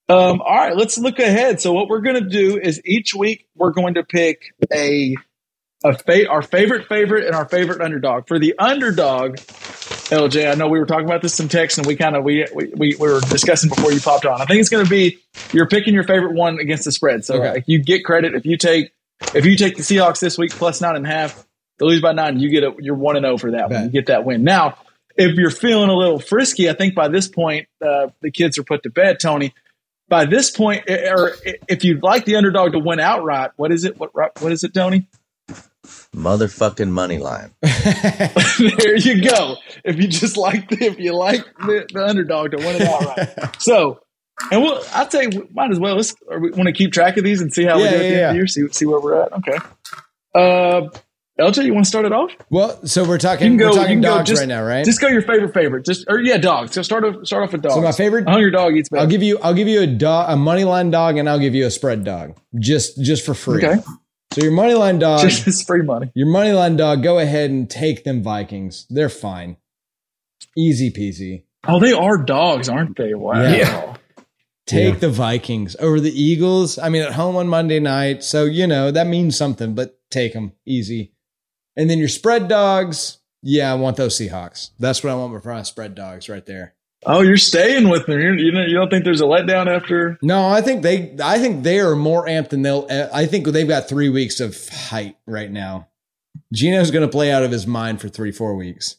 Um, 0.10 0.40
all 0.40 0.56
right, 0.56 0.74
let's 0.74 0.98
look 0.98 1.20
ahead. 1.20 1.60
So 1.60 1.74
what 1.74 1.90
we're 1.90 2.00
going 2.00 2.16
to 2.24 2.30
do 2.30 2.58
is 2.58 2.82
each 2.86 3.14
week 3.14 3.46
we're 3.58 3.72
going 3.72 3.96
to 3.96 4.04
pick 4.06 4.42
a 4.74 5.14
a 5.14 5.16
fa- 5.82 6.30
our 6.30 6.42
favorite 6.42 6.88
favorite 6.88 7.26
and 7.26 7.36
our 7.36 7.48
favorite 7.48 7.82
underdog. 7.82 8.28
For 8.28 8.40
the 8.40 8.56
underdog, 8.58 9.38
LJ, 9.38 10.52
I 10.52 10.56
know 10.56 10.68
we 10.68 10.80
were 10.80 10.86
talking 10.86 11.06
about 11.06 11.22
this 11.22 11.40
in 11.40 11.50
text 11.50 11.78
and 11.78 11.86
we 11.86 11.96
kind 11.96 12.16
of 12.16 12.24
we, 12.24 12.46
we 12.54 12.72
we 12.76 12.96
we 13.00 13.08
were 13.12 13.22
discussing 13.22 13.70
before 13.70 13.92
you 13.92 14.00
popped 14.00 14.26
on. 14.26 14.42
I 14.42 14.46
think 14.46 14.60
it's 14.60 14.70
going 14.70 14.84
to 14.84 14.90
be 14.90 15.20
you're 15.54 15.68
picking 15.68 15.94
your 15.94 16.04
favorite 16.04 16.34
one 16.34 16.60
against 16.60 16.86
the 16.86 16.92
spread. 16.92 17.26
So 17.26 17.38
like, 17.38 17.64
you 17.68 17.84
get 17.84 18.04
credit 18.04 18.34
if 18.34 18.46
you 18.46 18.58
take 18.58 18.92
if 19.34 19.46
you 19.46 19.56
take 19.56 19.76
the 19.78 19.84
Seahawks 19.84 20.20
this 20.20 20.38
week 20.38 20.52
plus 20.52 20.82
nine 20.82 20.96
and 20.96 21.06
a 21.06 21.10
half, 21.10 21.46
they 21.80 21.86
lose 21.86 22.02
by 22.02 22.14
nine, 22.14 22.40
you 22.40 22.50
get 22.50 22.64
a 22.64 22.74
you're 22.80 22.96
one 22.96 23.16
and 23.16 23.26
zero 23.26 23.38
for 23.38 23.52
that 23.52 23.70
Bet. 23.70 23.78
one. 23.78 23.84
You 23.86 23.92
get 23.92 24.08
that 24.08 24.26
win. 24.26 24.44
Now, 24.44 24.78
if 25.16 25.36
you're 25.36 25.52
feeling 25.52 25.90
a 25.90 25.96
little 25.96 26.20
frisky, 26.20 26.70
I 26.70 26.74
think 26.74 26.96
by 26.96 27.08
this 27.08 27.28
point 27.28 27.68
uh, 27.86 28.08
the 28.22 28.32
kids 28.32 28.58
are 28.58 28.64
put 28.64 28.84
to 28.84 28.90
bed. 28.90 29.20
Tony, 29.20 29.54
by 30.08 30.26
this 30.26 30.52
point, 30.52 30.84
eh, 30.88 31.12
or 31.12 31.34
if 31.68 31.84
you'd 31.84 32.04
like 32.04 32.26
the 32.26 32.36
underdog 32.36 32.74
to 32.74 32.80
win 32.80 33.00
outright, 33.00 33.52
what 33.58 33.72
is 33.72 33.84
it? 33.84 34.00
What 34.00 34.12
what 34.16 34.52
is 34.52 34.64
it, 34.64 34.74
Tony? 34.74 35.08
Motherfucking 36.16 36.90
money 36.90 37.18
line. 37.18 37.52
there 37.62 38.96
you 38.98 39.22
go. 39.30 39.56
If 39.84 39.98
you 39.98 40.08
just 40.08 40.38
like 40.38 40.70
the, 40.70 40.78
if 40.86 41.00
you 41.00 41.14
like 41.14 41.46
the, 41.60 41.88
the 41.94 42.06
underdog 42.06 42.52
to 42.52 42.58
win 42.58 42.82
it 42.82 42.82
outright, 42.82 43.62
so 43.62 44.00
and 44.52 44.62
we'll 44.62 44.82
I'd 44.94 45.12
say 45.12 45.28
we 45.28 45.44
might 45.52 45.72
as 45.72 45.80
well. 45.80 45.96
Let's 45.96 46.16
or 46.28 46.40
we 46.40 46.52
want 46.52 46.68
to 46.68 46.74
keep 46.74 46.92
track 46.92 47.18
of 47.18 47.24
these 47.24 47.42
and 47.42 47.54
see 47.54 47.64
how 47.64 47.78
we 47.78 47.84
Yeah, 47.84 47.90
do 47.92 47.96
at 47.96 48.00
the 48.00 48.06
yeah, 48.06 48.12
end 48.12 48.24
of 48.24 48.30
the 48.32 48.36
year. 48.36 48.48
See 48.48 48.68
see 48.70 48.86
where 48.86 49.00
we're 49.00 49.22
at. 49.22 49.34
Okay. 49.34 49.58
Uh, 50.36 50.90
LJ, 51.40 51.66
you 51.66 51.74
want 51.74 51.86
to 51.86 51.90
start 51.90 52.06
it 52.06 52.12
off? 52.12 52.32
Well, 52.50 52.84
so 52.86 53.04
we're 53.08 53.20
talking 53.20 53.58
go. 53.58 53.70
we're 53.70 53.76
talking 53.76 54.02
dogs 54.02 54.28
Just, 54.30 54.42
right 54.42 54.48
now, 54.48 54.64
right? 54.64 54.84
Just 54.84 55.00
go 55.00 55.08
your 55.08 55.22
favorite 55.22 55.54
favorite. 55.54 55.86
Just 55.86 56.06
or 56.08 56.20
yeah, 56.20 56.38
dogs. 56.38 56.72
So 56.74 56.82
start 56.82 57.04
off 57.04 57.26
start 57.28 57.44
off 57.44 57.52
with 57.52 57.62
dogs. 57.62 57.76
so 57.76 57.82
my 57.82 57.92
favorite 57.92 58.28
A 58.28 58.32
hungry 58.32 58.52
dog 58.52 58.76
eats 58.76 58.90
better. 58.90 59.02
I'll 59.02 59.08
give 59.08 59.22
you 59.22 59.38
I'll 59.44 59.54
give 59.54 59.68
you 59.68 59.82
a 59.82 59.88
dog 59.88 60.32
a 60.32 60.36
money 60.36 60.64
line 60.64 60.90
dog 60.90 61.18
and 61.18 61.30
I'll 61.30 61.40
give 61.40 61.54
you 61.54 61.66
a 61.68 61.72
spread 61.72 62.04
dog. 62.04 62.36
Just 62.60 63.04
just 63.04 63.24
for 63.26 63.36
free. 63.36 63.64
okay. 63.66 63.82
So 64.38 64.44
your 64.44 64.54
money 64.54 64.76
line 64.76 65.00
dog 65.00 65.22
Just 65.22 65.48
it's 65.48 65.64
free 65.64 65.82
money. 65.82 66.12
your 66.14 66.28
money 66.28 66.52
line 66.52 66.78
dog, 66.78 67.02
go 67.02 67.18
ahead 67.18 67.50
and 67.50 67.68
take 67.68 68.04
them 68.04 68.22
Vikings. 68.22 68.86
They're 68.88 69.10
fine. 69.10 69.58
Easy 70.56 70.92
peasy. 70.92 71.46
Oh, 71.68 71.80
they 71.80 71.92
are 71.92 72.20
dogs, 72.20 72.70
aren't 72.70 72.98
they? 72.98 73.16
Wow. 73.16 73.42
Yeah. 73.42 73.96
Take 74.68 75.00
the 75.00 75.10
Vikings 75.10 75.76
over 75.80 76.00
the 76.00 76.12
Eagles. 76.12 76.78
I 76.78 76.90
mean, 76.90 77.02
at 77.02 77.14
home 77.14 77.36
on 77.36 77.48
Monday 77.48 77.80
night. 77.80 78.24
So, 78.24 78.46
you 78.46 78.68
know, 78.68 78.92
that 78.92 79.08
means 79.08 79.36
something, 79.36 79.74
but 79.74 80.00
take 80.12 80.34
them 80.34 80.52
easy. 80.68 81.14
And 81.76 81.90
then 81.90 81.98
your 81.98 82.08
spread 82.08 82.48
dogs. 82.48 83.18
Yeah, 83.42 83.72
I 83.72 83.76
want 83.76 83.98
those 83.98 84.20
Seahawks. 84.20 84.70
That's 84.78 85.04
what 85.04 85.12
I 85.12 85.16
want 85.16 85.42
for 85.42 85.52
my 85.52 85.64
spread 85.64 85.96
dogs 85.96 86.30
right 86.30 86.46
there. 86.46 86.76
Oh, 87.06 87.22
you're 87.22 87.38
staying 87.38 87.90
with 87.90 88.08
them. 88.08 88.20
You're, 88.20 88.38
you 88.38 88.52
don't, 88.52 88.68
you 88.68 88.76
don't 88.76 88.90
think 88.90 89.04
there's 89.04 89.22
a 89.22 89.26
letdown 89.26 89.68
after? 89.68 90.18
No, 90.22 90.48
I 90.48 90.62
think 90.62 90.82
they, 90.82 91.16
I 91.24 91.40
think 91.40 91.64
they 91.64 91.80
are 91.80 91.96
more 91.96 92.26
amped 92.26 92.50
than 92.50 92.64
they'll, 92.64 92.88
I 92.90 93.28
think 93.28 93.46
they've 93.48 93.68
got 93.68 93.88
three 93.88 94.10
weeks 94.10 94.40
of 94.40 94.58
height 94.70 95.16
right 95.26 95.52
now. 95.52 95.88
Geno's 96.54 96.92
going 96.92 97.04
to 97.04 97.12
play 97.12 97.32
out 97.32 97.44
of 97.44 97.52
his 97.52 97.68
mind 97.68 98.02
for 98.02 98.10
three, 98.10 98.32
four 98.32 98.56
weeks. 98.56 98.98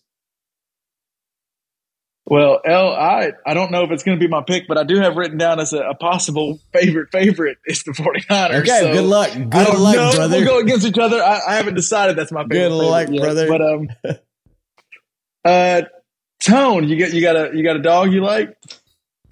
Well, 2.30 2.60
L, 2.62 2.92
I, 2.92 3.32
I 3.46 3.54
don't 3.54 3.70
know 3.70 3.84
if 3.84 3.90
it's 3.90 4.02
going 4.02 4.18
to 4.18 4.22
be 4.22 4.28
my 4.28 4.42
pick, 4.46 4.68
but 4.68 4.76
I 4.76 4.84
do 4.84 4.96
have 4.96 5.16
written 5.16 5.38
down 5.38 5.60
as 5.60 5.72
a, 5.72 5.78
a 5.78 5.94
possible 5.94 6.60
favorite 6.74 7.08
favorite 7.10 7.56
is 7.64 7.82
the 7.84 7.92
49ers. 7.92 8.60
Okay, 8.60 8.80
so 8.80 8.92
good 8.92 9.04
luck. 9.06 9.32
Good 9.32 9.78
luck, 9.78 9.96
know. 9.96 10.12
brother. 10.14 10.36
We'll 10.36 10.44
go 10.44 10.58
against 10.58 10.86
each 10.86 10.98
other. 10.98 11.22
I, 11.22 11.40
I 11.48 11.54
haven't 11.54 11.74
decided 11.74 12.16
that's 12.16 12.30
my 12.30 12.42
favorite. 12.42 12.68
Good 12.68 12.72
luck, 12.72 13.08
favorite 13.08 13.14
yet. 13.14 13.48
brother. 13.48 13.48
But 13.48 13.60
um, 13.62 13.88
uh, 15.44 15.82
Tone, 16.40 16.88
you 16.88 16.98
got 16.98 17.12
you 17.12 17.20
got 17.20 17.36
a 17.36 17.56
you 17.56 17.62
got 17.64 17.76
a 17.76 17.82
dog 17.82 18.12
you 18.12 18.22
like? 18.22 18.56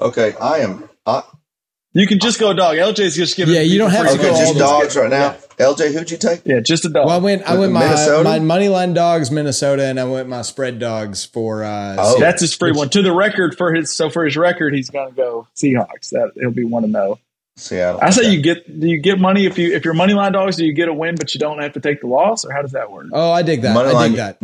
Okay, 0.01 0.35
I 0.41 0.59
am. 0.59 0.89
I, 1.07 1.23
You 1.93 2.07
can 2.07 2.19
just 2.19 2.39
go 2.41 2.53
dog. 2.53 2.77
LJ's 2.77 3.15
just 3.15 3.37
giving. 3.37 3.55
Yeah, 3.55 3.61
you 3.63 3.79
don't 3.79 3.91
have 3.93 4.07
to 4.09 4.13
okay, 4.15 4.23
go 4.25 4.31
just 4.37 4.55
the- 4.55 4.59
dogs 4.61 4.97
right 4.97 5.09
now. 5.11 5.37
LJ, 5.59 5.95
who'd 5.95 6.11
you 6.11 6.19
take? 6.19 6.43
Yeah, 6.45 6.61
just 6.61 6.85
a 6.85 6.91
dog. 6.91 7.07
Well, 7.07 7.15
I 7.15 7.19
went. 7.19 7.43
I 7.45 7.57
went 7.57 7.73
my 7.73 7.85
Minnesota? 7.85 8.25
my 8.25 8.39
money 8.41 8.69
line 8.69 8.93
dogs 8.93 9.31
Minnesota, 9.31 9.85
and 9.87 9.99
I 9.99 10.05
went 10.05 10.29
my 10.29 10.43
spread 10.43 10.79
dogs 10.79 11.25
for. 11.25 11.65
Uh, 11.65 11.97
Oh. 11.99 12.21
that's 12.21 12.43
his 12.43 12.53
free 12.55 12.73
one. 12.73 12.91
To 12.91 13.01
the 13.03 13.13
record 13.15 13.57
for 13.57 13.73
his 13.73 13.95
so 13.97 14.11
for 14.11 14.25
his 14.27 14.37
record, 14.37 14.75
he's 14.75 14.91
going 14.91 15.09
to 15.09 15.15
go 15.17 15.47
Seahawks. 15.57 16.11
That 16.11 16.33
he'll 16.37 16.51
be 16.51 16.65
one 16.65 16.83
to 16.83 16.89
know. 16.89 17.19
Seattle. 17.57 18.01
I 18.03 18.11
say 18.11 18.31
you 18.31 18.43
get 18.43 18.79
do 18.81 18.87
you 18.87 18.99
get 19.01 19.19
money 19.19 19.47
if 19.47 19.57
you 19.57 19.75
if 19.75 19.85
you're 19.87 19.95
money 19.95 20.13
line 20.13 20.33
dogs? 20.33 20.57
Do 20.57 20.67
you 20.67 20.75
get 20.75 20.89
a 20.89 20.93
win, 20.93 21.15
but 21.15 21.33
you 21.33 21.41
don't 21.41 21.61
have 21.63 21.73
to 21.73 21.81
take 21.81 22.03
the 22.03 22.07
loss, 22.07 22.45
or 22.45 22.53
how 22.53 22.61
does 22.61 22.73
that 22.73 22.91
work? 22.93 23.07
oh, 23.15 23.31
I 23.33 23.41
dig 23.43 23.63
that. 23.63 23.73
Money 23.73 23.89
I 23.91 23.93
line- 23.93 24.11
dig 24.11 24.17
that. 24.19 24.43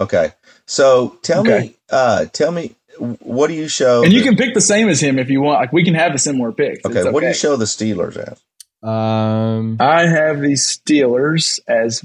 Okay, 0.00 0.32
so 0.66 1.18
tell 1.22 1.40
Okay. 1.42 1.60
me, 1.60 1.76
uh, 1.90 2.24
tell 2.26 2.50
me, 2.50 2.74
what 2.98 3.46
do 3.48 3.54
you 3.54 3.68
show? 3.68 4.02
And 4.04 4.12
you 4.12 4.20
the- 4.20 4.26
can 4.28 4.36
pick 4.36 4.54
the 4.54 4.60
same 4.60 4.88
as 4.88 5.00
him 5.00 5.18
if 5.18 5.30
you 5.30 5.40
want. 5.40 5.60
Like 5.60 5.72
we 5.72 5.84
can 5.84 5.94
have 5.94 6.14
a 6.14 6.18
similar 6.18 6.52
pick. 6.52 6.84
Okay, 6.84 7.10
what 7.10 7.20
do 7.20 7.26
you 7.28 7.34
show 7.34 7.56
the 7.56 7.64
Steelers 7.64 8.16
as? 8.16 8.40
Um, 8.88 9.76
I 9.80 10.06
have 10.06 10.40
the 10.40 10.52
Steelers 10.54 11.58
as 11.68 12.04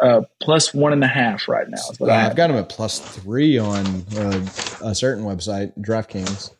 uh, 0.00 0.20
plus 0.40 0.72
one 0.72 0.92
and 0.92 1.02
a 1.02 1.08
half 1.08 1.48
right 1.48 1.68
now. 1.68 1.78
Is 1.90 1.98
what 1.98 2.10
I 2.10 2.26
I've 2.26 2.36
got 2.36 2.48
them 2.48 2.56
at 2.56 2.68
plus 2.68 3.00
three 3.00 3.58
on 3.58 3.84
uh, 4.16 4.46
a 4.84 4.94
certain 4.94 5.24
website, 5.24 5.72
DraftKings. 5.80 6.50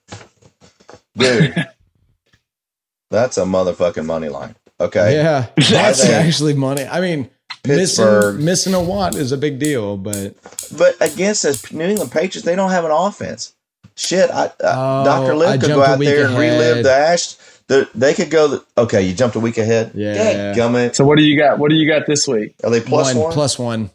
Dude, 1.16 1.54
that's 3.10 3.38
a 3.38 3.42
motherfucking 3.44 4.06
money 4.06 4.28
line. 4.28 4.56
Okay, 4.80 5.14
Yeah, 5.16 5.46
that's 5.56 6.04
actually 6.04 6.54
money. 6.54 6.84
I 6.84 7.00
mean, 7.00 7.28
Pittsburgh. 7.62 8.36
missing 8.36 8.44
missing 8.44 8.74
a 8.74 8.82
watt 8.82 9.14
is 9.14 9.32
a 9.32 9.36
big 9.36 9.58
deal, 9.58 9.96
but 9.96 10.34
but 10.76 10.96
against 11.00 11.42
the 11.42 11.68
New 11.76 11.84
England 11.86 12.12
Patriots, 12.12 12.42
they 12.44 12.56
don't 12.56 12.70
have 12.70 12.84
an 12.84 12.90
offense. 12.90 13.54
Shit, 13.96 14.30
I, 14.30 14.44
uh, 14.46 14.50
Oh, 14.62 15.04
Doctor 15.04 15.32
I 15.32 15.36
Liv 15.36 15.60
could 15.60 15.68
go 15.70 15.82
out 15.82 15.98
week 15.98 16.08
there 16.08 16.26
and 16.26 16.34
ahead. 16.36 16.40
relive 16.60 16.84
the 16.84 16.92
Ash. 16.92 17.34
The, 17.66 17.88
they 17.94 18.14
could 18.14 18.30
go. 18.30 18.48
The, 18.48 18.64
okay, 18.78 19.02
you 19.02 19.12
jumped 19.12 19.36
a 19.36 19.40
week 19.40 19.58
ahead. 19.58 19.90
Yeah. 19.94 20.54
gummit. 20.54 20.94
So 20.94 21.04
what 21.04 21.18
do 21.18 21.24
you 21.24 21.36
got? 21.38 21.58
What 21.58 21.70
do 21.70 21.76
you 21.76 21.86
got 21.86 22.06
this 22.06 22.26
week? 22.28 22.54
Are 22.64 22.70
they 22.70 22.80
plus 22.80 23.12
one, 23.14 23.24
one? 23.24 23.32
plus 23.32 23.58
one. 23.58 23.90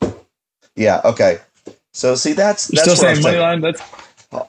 Yeah. 0.76 1.02
Okay. 1.06 1.40
So 1.94 2.16
see, 2.16 2.34
that's 2.34 2.72
You're 2.72 2.84
that's 2.84 2.98
still 2.98 3.08
what 3.08 3.16
I'm 3.18 3.22
saying 3.24 3.38
money 3.38 3.38
line? 3.40 3.62
That's 3.62 3.82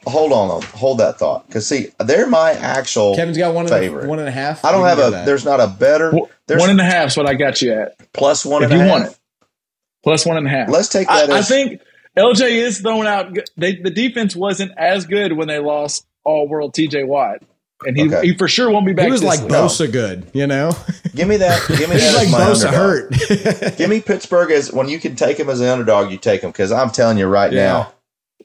Hold 0.07 0.33
on, 0.33 0.63
hold 0.63 0.99
that 0.99 1.19
thought, 1.19 1.47
because 1.47 1.67
see, 1.67 1.89
they're 1.99 2.27
my 2.27 2.53
actual. 2.53 3.15
Kevin's 3.17 3.37
got 3.39 3.55
one 3.55 3.67
and, 3.67 3.75
a, 3.75 3.79
favorite. 3.79 4.07
one 4.09 4.19
and 4.19 4.29
a 4.29 4.33
half. 4.33 4.65
I 4.65 4.73
don't 4.73 4.87
have 4.87 4.99
a. 4.99 5.11
that. 5.11 5.27
There's 5.27 5.45
not 5.45 5.61
a 5.61 5.67
better. 5.67 6.13
There's 6.47 6.61
one 6.61 6.71
and 6.71 6.81
a 6.81 6.85
half 6.85 7.09
is 7.09 7.17
what 7.17 7.29
I 7.29 7.35
got 7.35 7.61
you 7.63 7.73
at. 7.73 8.13
plus 8.13 8.45
one 8.45 8.63
If 8.63 8.71
and 8.71 8.81
a 8.81 8.85
you 8.85 8.91
half. 8.91 9.01
want 9.01 9.13
it, 9.13 9.19
plus 10.03 10.27
one 10.27 10.37
and 10.37 10.47
a 10.47 10.51
half. 10.51 10.69
Let's 10.71 10.89
take 10.89 11.09
that 11.09 11.31
I, 11.31 11.39
I 11.39 11.43
think 11.43 11.81
LJ 12.17 12.51
is 12.51 12.81
throwing 12.81 13.07
out. 13.07 13.37
They, 13.57 13.77
the 13.77 13.91
defense 13.91 14.37
wasn't 14.37 14.73
as 14.77 15.07
good 15.07 15.33
when 15.37 15.49
they 15.49 15.59
lost 15.59 16.07
All 16.25 16.49
World 16.49 16.75
T.J. 16.75 17.05
Watt, 17.05 17.43
and 17.87 17.97
he 17.97 18.07
Okay. 18.07 18.29
he 18.29 18.37
for 18.37 18.47
sure 18.49 18.71
won't 18.71 18.87
be 18.87 18.93
back. 18.93 19.07
He 19.07 19.11
was 19.13 19.21
this 19.21 19.29
like 19.29 19.41
week. 19.41 19.51
Bosa 19.51 19.91
good, 19.91 20.27
you 20.33 20.47
know? 20.47 20.71
Give 21.15 21.29
me 21.29 21.37
that. 21.39 21.61
Give 21.69 21.89
me 21.89 21.97
He's 21.97 22.13
that. 22.13 22.17
like 22.17 22.31
my 22.31 22.41
Bosa 22.41 22.67
underdog. 22.67 23.65
hurt. 23.65 23.77
Give 23.79 23.89
me 23.91 24.01
Pittsburgh 24.01 24.51
as 24.51 24.73
when 24.73 24.89
you 24.89 24.99
can 24.99 25.17
take 25.17 25.39
him 25.39 25.49
as 25.49 25.61
an 25.61 25.69
underdog, 25.69 26.11
you 26.11 26.19
take 26.19 26.43
him 26.43 26.51
because 26.51 26.73
I'm 26.73 26.91
telling 26.91 27.19
you 27.19 27.27
right 27.27 27.53
Yeah. 27.53 27.65
now, 27.65 27.93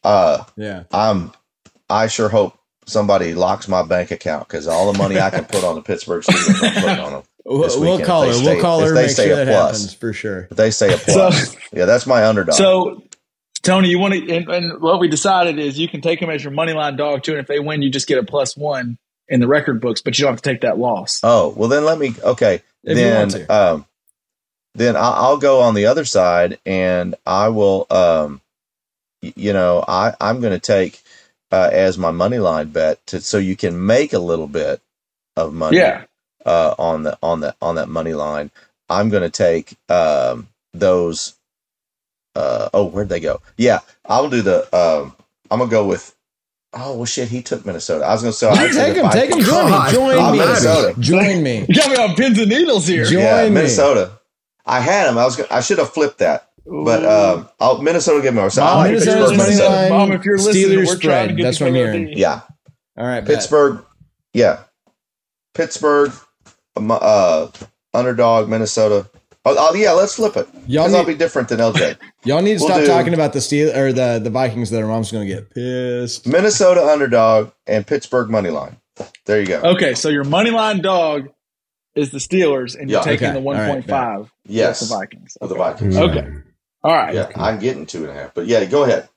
uh, 0.03 0.43
yeah. 0.55 0.83
I'm 0.91 1.31
I 1.89 2.07
sure 2.07 2.29
hope 2.29 2.57
somebody 2.85 3.33
locks 3.35 3.67
my 3.67 3.83
bank 3.83 4.11
account 4.11 4.47
because 4.47 4.67
all 4.67 4.91
the 4.91 4.97
money 4.97 5.19
I 5.19 5.29
can 5.29 5.45
put 5.45 5.63
on 5.63 5.75
the 5.75 5.81
Pittsburgh 5.81 6.23
Steelers, 6.23 6.63
I'm 6.67 6.81
putting 6.81 6.99
on 6.99 7.11
them. 7.13 7.23
We'll, 7.45 7.63
This 7.63 7.77
we'll 7.77 7.91
weekend, 7.93 8.05
call 8.05 8.23
if 8.23 8.35
her. 8.37 8.43
they 8.43 8.53
We'll 8.53 8.61
call 8.61 8.79
her. 8.81 8.93
they 8.93 9.01
Make 9.03 9.11
stay 9.11 9.23
sure 9.25 9.33
a 9.33 9.35
that 9.37 9.47
plus. 9.47 9.65
happens 9.81 9.93
for 9.95 10.13
sure. 10.13 10.47
If 10.51 10.57
they 10.57 10.69
say 10.69 10.93
a 10.93 10.97
plus, 10.97 11.55
yeah, 11.73 11.85
that's 11.85 12.05
my 12.05 12.25
underdog. 12.27 12.53
So, 12.53 13.01
Tony, 13.63 13.89
you 13.89 13.97
want 13.97 14.13
to, 14.13 14.35
and, 14.35 14.47
and 14.49 14.81
what 14.81 14.99
we 14.99 15.07
decided 15.07 15.57
is 15.57 15.79
you 15.79 15.87
can 15.87 16.01
take 16.01 16.19
them 16.19 16.29
as 16.29 16.43
your 16.43 16.53
money 16.53 16.73
line 16.73 16.95
dog 16.95 17.23
too, 17.23 17.31
and 17.31 17.39
if 17.39 17.47
they 17.47 17.59
win, 17.59 17.81
you 17.81 17.89
just 17.89 18.07
get 18.07 18.19
a 18.19 18.23
plus 18.23 18.55
one 18.55 18.99
in 19.29 19.39
the 19.39 19.47
record 19.47 19.81
books, 19.81 20.01
but 20.01 20.19
you 20.19 20.25
don't 20.25 20.33
have 20.33 20.41
to 20.43 20.49
take 20.49 20.61
that 20.61 20.77
loss. 20.77 21.21
oh 21.23 21.49
well, 21.55 21.69
then 21.69 21.85
let 21.85 21.97
me. 21.97 22.13
Okay, 22.23 22.55
If 22.83 22.89
you 22.89 22.95
then 22.95 23.17
want 23.19 23.31
to. 23.31 23.47
um, 23.53 23.85
then 24.75 24.95
I- 24.95 24.99
I'll 25.15 25.37
go 25.37 25.61
on 25.61 25.73
the 25.73 25.87
other 25.87 26.05
side, 26.05 26.59
and 26.67 27.15
I 27.25 27.47
will. 27.49 27.87
Um, 27.89 28.41
y- 28.41 28.41
you 29.21 29.53
know, 29.53 29.83
I 29.87 30.13
I'm 30.21 30.41
going 30.41 30.53
to 30.53 30.59
take 30.59 31.01
uh, 31.51 31.69
as 31.71 31.97
my 31.97 32.11
money 32.11 32.39
line 32.39 32.69
bet 32.69 33.05
to 33.07 33.21
so 33.21 33.37
you 33.37 33.55
can 33.55 33.85
make 33.85 34.13
a 34.13 34.19
little 34.19 34.47
bit 34.47 34.81
of 35.37 35.53
money. 35.53 35.77
Yeah, 35.77 36.03
uh, 36.45 36.75
on 36.79 37.03
the 37.03 37.17
on 37.23 37.41
that 37.41 37.57
on 37.61 37.75
that 37.75 37.89
money 37.89 38.13
line. 38.13 38.51
I'm 38.89 39.09
going 39.09 39.23
to 39.23 39.29
take 39.29 39.75
um, 39.89 40.47
those. 40.73 41.35
Uh, 42.35 42.69
oh, 42.73 42.85
where'd 42.85 43.09
they 43.09 43.19
go? 43.19 43.41
Yeah, 43.57 43.79
I'll 44.05 44.29
do 44.29 44.41
the. 44.41 44.63
Um, 44.75 45.15
I'm 45.51 45.59
gonna 45.59 45.71
go 45.71 45.87
with. 45.87 46.15
Oh 46.73 46.95
well, 46.97 47.05
shit. 47.05 47.29
He 47.29 47.41
took 47.41 47.65
Minnesota. 47.65 48.05
I 48.05 48.13
was 48.13 48.21
gonna 48.21 48.33
say. 48.33 48.47
You 48.53 48.55
I'd 48.59 48.73
say 48.73 48.93
take 48.93 48.95
the 48.95 49.03
him. 49.03 49.09
Take 49.11 49.29
him. 49.31 49.43
Vikings. 49.43 49.45
Join 49.45 49.65
me. 49.71 49.91
Join 49.91 50.17
oh, 50.17 50.31
me. 50.31 50.37
Minnesota. 50.39 51.01
Join 51.01 51.43
me. 51.43 51.65
you 51.69 51.75
got 51.75 51.91
me 51.91 51.97
on 51.97 52.15
pins 52.15 52.39
and 52.39 52.49
needles 52.49 52.87
here. 52.87 53.05
Join 53.05 53.19
Yeah, 53.23 53.43
me. 53.45 53.51
Minnesota. 53.51 54.11
I 54.65 54.79
had 54.81 55.09
him. 55.09 55.17
I 55.17 55.25
was. 55.25 55.35
Gonna, 55.37 55.49
I 55.51 55.61
should 55.61 55.79
have 55.79 55.91
flipped 55.93 56.19
that, 56.19 56.48
but 56.69 57.05
um, 57.05 57.49
I'll 57.59 57.81
Minnesota 57.81 58.21
give 58.21 58.33
me 58.33 58.39
more. 58.41 58.49
So 58.49 58.61
I 58.63 58.65
Mom, 58.65 58.77
like 58.77 58.91
if 58.93 59.05
you're 59.05 59.15
Minnesota's 59.15 59.31
Pittsburgh, 59.31 59.37
money 59.37 59.49
listening- 59.49 59.71
Minnesota. 59.71 59.89
line. 59.95 60.09
Mom, 60.09 60.11
if 60.11 60.25
you're 60.25 60.37
listening, 60.37 60.63
Steelers 60.65 60.75
we're 60.75 60.83
trying 60.85 60.97
to 60.97 60.97
spread. 60.99 61.37
get 61.37 61.43
That's 61.43 61.59
you 61.59 61.65
what 61.65 61.69
I'm 61.69 61.75
covered. 61.85 61.93
hearing. 61.99 62.17
Yeah, 62.17 62.41
All 62.97 63.05
right. 63.07 63.19
bet. 63.21 63.27
Pittsburgh. 63.35 63.85
Yeah, 64.33 64.59
Pittsburgh. 65.53 66.11
um, 66.75 66.91
Uh, 66.91 67.47
underdog 67.93 68.47
Minnesota. 68.49 69.09
Oh, 69.45 69.55
oh, 69.57 69.73
yeah, 69.73 69.93
let's 69.93 70.15
flip 70.15 70.35
it. 70.37 70.47
Y'all 70.67 70.83
Because 70.85 70.93
I'll 70.93 70.99
need- 71.05 71.13
be 71.13 71.15
different 71.17 71.49
than 71.49 71.59
LJ. 71.59 71.95
Y'all 72.25 72.41
need 72.41 72.57
to 72.57 72.59
We'll 72.59 72.69
stop 72.69 72.81
do- 72.81 72.87
talking 72.87 73.13
about 73.13 73.33
the 73.33 73.41
Steel 73.41 73.75
or 73.75 73.91
the 73.93 74.19
the 74.21 74.29
Vikings. 74.29 74.69
That 74.69 74.81
our 74.81 74.87
mom's 74.87 75.11
going 75.11 75.27
to 75.27 75.33
get 75.33 75.49
pissed. 75.49 76.27
Minnesota 76.27 76.85
underdog 76.85 77.51
and 77.65 77.87
Pittsburgh 77.87 78.29
money 78.29 78.49
line. 78.49 78.77
There 79.25 79.39
you 79.39 79.47
go. 79.47 79.61
Okay, 79.61 79.93
so 79.95 80.09
your 80.09 80.25
money 80.25 80.51
line 80.51 80.81
dog 80.81 81.29
is 81.95 82.11
the 82.11 82.17
Steelers, 82.19 82.77
and 82.79 82.89
you're 82.89 82.99
Yeah. 82.99 83.03
taking 83.03 83.29
Okay. 83.29 83.39
the 83.39 83.45
All 83.47 83.53
right, 83.53 83.67
1.5. 83.87 84.29
Yes. 84.45 84.81
the 84.81 84.93
Vikings. 84.93 85.37
For 85.39 85.47
the 85.47 85.55
Okay. 85.55 85.63
Vikings. 85.63 85.97
Okay. 85.97 86.27
All 86.83 86.93
right. 86.93 87.13
Yeah, 87.13 87.29
I'm 87.35 87.59
getting 87.59 87.85
two 87.85 87.99
and 88.07 88.09
a 88.09 88.13
half. 88.13 88.33
But 88.33 88.47
yeah, 88.47 88.63
go 88.65 88.83
ahead. 88.83 89.09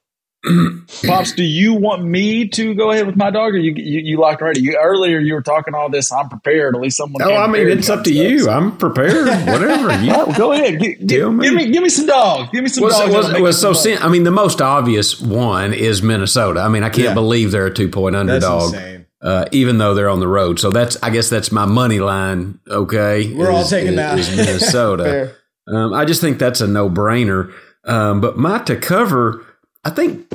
Pops, 1.07 1.33
do 1.35 1.45
you 1.45 1.75
want 1.75 2.03
me 2.05 2.49
to 2.49 2.75
go 2.75 2.91
ahead 2.91 3.07
with 3.07 3.15
my 3.15 3.31
dog, 3.31 3.55
or 3.55 3.59
you 3.59 3.73
you, 3.77 4.01
you 4.01 4.19
locked 4.19 4.43
already? 4.43 4.61
You 4.61 4.77
earlier 4.77 5.21
you 5.21 5.35
were 5.35 5.43
talking 5.43 5.73
all 5.73 5.89
this. 5.89 6.11
I'm 6.11 6.29
prepared. 6.29 6.75
At 6.75 6.81
least 6.83 6.97
someone. 6.97 7.23
Oh, 7.23 7.37
I 7.37 7.47
mean, 7.47 7.69
it's 7.69 7.89
up 7.89 8.03
to 8.05 8.11
kind 8.13 8.31
you. 8.31 8.39
stuff. 8.41 8.61
I'm 8.61 8.77
prepared. 8.77 9.27
Whatever. 9.47 10.03
You, 10.03 10.13
All 10.13 10.27
right, 10.27 10.37
go 10.37 10.51
ahead. 10.51 10.81
Gi- 10.81 10.97
gi- 10.97 11.07
Tell 11.21 11.31
me. 11.31 11.45
give 11.49 11.55
me 11.55 11.71
give 11.71 11.83
me 11.85 11.89
some 11.89 12.07
dogs. 12.07 12.51
Give 12.53 12.65
me 12.65 12.69
some 12.69 12.83
well, 12.83 12.91
dogs. 13.09 13.27
so, 13.27 13.33
well, 13.35 13.43
well, 13.45 13.53
so 13.53 13.73
some 13.73 13.83
sin- 13.83 13.99
I 14.03 14.09
mean, 14.09 14.25
the 14.25 14.33
most 14.33 14.61
obvious 14.61 15.21
one 15.21 15.73
is 15.73 16.03
Minnesota. 16.03 16.59
I 16.61 16.69
mean, 16.69 16.83
I 16.83 16.89
can't 16.89 17.05
Yeah. 17.11 17.15
believe 17.15 17.53
they're 17.53 17.67
a 17.67 17.73
two 17.73 17.89
point 17.89 18.17
underdog, 18.17 18.75
uh, 19.23 19.45
even 19.53 19.79
though 19.79 19.95
they're 19.95 20.09
on 20.11 20.19
the 20.19 20.27
road. 20.27 20.59
So 20.59 20.71
that's, 20.71 21.01
I 21.05 21.11
guess, 21.11 21.31
that's 21.31 21.53
my 21.53 21.67
money 21.67 22.01
line. 22.01 22.59
Okay, 22.69 23.33
We're 23.33 23.53
all 23.53 23.63
taking 23.65 23.91
is- 23.91 23.97
that. 23.97 24.19
is 24.19 24.37
Minnesota. 24.37 25.37
Um, 25.67 25.93
I 25.93 26.05
just 26.05 26.21
think 26.21 26.39
that's 26.39 26.61
a 26.61 26.67
no 26.67 26.91
brainer. 26.91 27.53
Um, 27.85 28.21
but 28.21 28.37
my 28.37 28.59
to 28.61 28.77
cover, 28.77 29.45
I 29.85 29.91
think, 29.91 30.33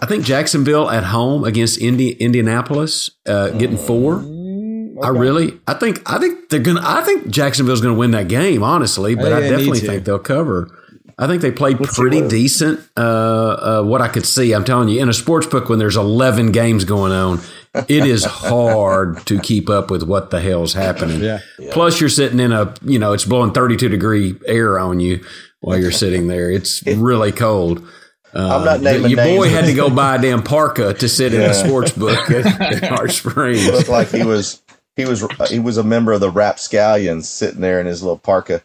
I 0.00 0.06
think 0.06 0.24
Jacksonville 0.24 0.88
at 0.90 1.04
home 1.04 1.44
against 1.44 1.80
Indi- 1.80 2.12
Indianapolis, 2.12 3.10
uh, 3.26 3.50
getting 3.50 3.76
four. 3.76 4.24
I 5.02 5.08
really, 5.08 5.58
I 5.66 5.74
think, 5.74 6.02
I 6.10 6.18
think 6.18 6.50
they're 6.50 6.60
gonna. 6.60 6.82
I 6.84 7.02
think 7.02 7.28
Jacksonville's 7.28 7.80
gonna 7.80 7.94
win 7.94 8.10
that 8.10 8.28
game, 8.28 8.62
honestly. 8.62 9.14
But 9.14 9.32
think 9.32 9.34
I, 9.34 9.40
definitely 9.48 9.80
think 9.80 10.04
they'll 10.04 10.18
cover. 10.18 10.68
I 11.18 11.26
think 11.26 11.42
they 11.42 11.52
played 11.52 11.78
Let's 11.80 11.96
pretty 11.96 12.26
decent. 12.28 12.80
Uh, 12.96 13.00
uh, 13.00 13.82
what 13.82 14.00
I 14.00 14.08
could 14.08 14.24
see, 14.24 14.52
I'm 14.54 14.64
telling 14.64 14.88
you, 14.88 15.00
in 15.00 15.08
a 15.08 15.12
sports 15.12 15.46
book 15.46 15.68
when 15.68 15.78
there's 15.78 15.96
11 15.96 16.50
games 16.50 16.84
going 16.84 17.12
on, 17.12 17.40
it 17.74 18.04
is 18.06 18.24
hard 18.24 19.24
to 19.26 19.38
keep 19.38 19.70
up 19.70 19.90
with 19.90 20.02
what 20.02 20.30
the 20.30 20.40
hell's 20.40 20.72
happening. 20.74 21.20
Yeah. 21.22 21.40
Plus, 21.70 22.00
you're 22.00 22.08
sitting 22.10 22.40
in 22.40 22.52
a, 22.52 22.74
you 22.82 22.98
know, 22.98 23.12
it's 23.12 23.24
blowing 23.24 23.52
32 23.52 23.88
degree 23.88 24.34
air 24.46 24.78
on 24.78 24.98
you 25.00 25.24
while 25.60 25.78
you're 25.78 25.90
sitting 25.92 26.26
there. 26.26 26.50
It's 26.50 26.84
really 26.86 27.32
cold. 27.32 27.86
I'm 28.32 28.64
not 28.64 28.80
naming 28.80 29.10
Your 29.10 29.16
names. 29.16 29.38
boy 29.38 29.48
had 29.48 29.64
to 29.66 29.74
go 29.74 29.90
buy 29.90 30.16
a 30.16 30.18
damn 30.22 30.42
parka 30.42 30.94
to 30.94 31.08
sit 31.08 31.34
in 31.34 31.40
Yeah. 31.40 31.50
a 31.50 31.54
sports 31.54 31.90
book 31.92 32.30
at, 32.30 32.46
at 32.60 32.84
Hart 32.88 33.10
Springs. 33.10 33.66
looked 33.66 33.88
like 33.88 34.08
he 34.10 34.22
was 34.24 34.62
he 34.96 35.04
was 35.04 35.24
he 35.48 35.58
was 35.58 35.78
a 35.78 35.82
member 35.84 36.12
of 36.12 36.20
the 36.20 36.30
Rapscallions 36.30 37.28
sitting 37.28 37.60
there 37.60 37.80
in 37.80 37.86
his 37.86 38.02
little 38.02 38.18
parka. 38.18 38.62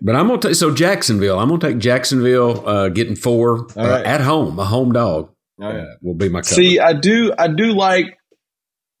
But 0.00 0.16
I'm 0.16 0.28
gonna 0.28 0.38
take 0.38 0.54
so 0.54 0.72
Jacksonville. 0.74 1.38
I'm 1.38 1.48
gonna 1.48 1.60
take 1.60 1.78
Jacksonville 1.78 2.66
uh, 2.66 2.88
getting 2.88 3.16
four 3.16 3.66
uh, 3.76 3.86
right. 3.88 4.06
at 4.06 4.20
home. 4.22 4.58
A 4.58 4.64
home 4.64 4.92
dog 4.92 5.30
Oh, 5.60 5.70
yeah. 5.70 5.82
uh, 5.82 5.94
will 6.02 6.14
be 6.14 6.28
my 6.28 6.40
cover. 6.40 6.54
See, 6.54 6.78
I 6.78 6.92
do, 6.92 7.32
I 7.36 7.48
do 7.48 7.72
like. 7.72 8.16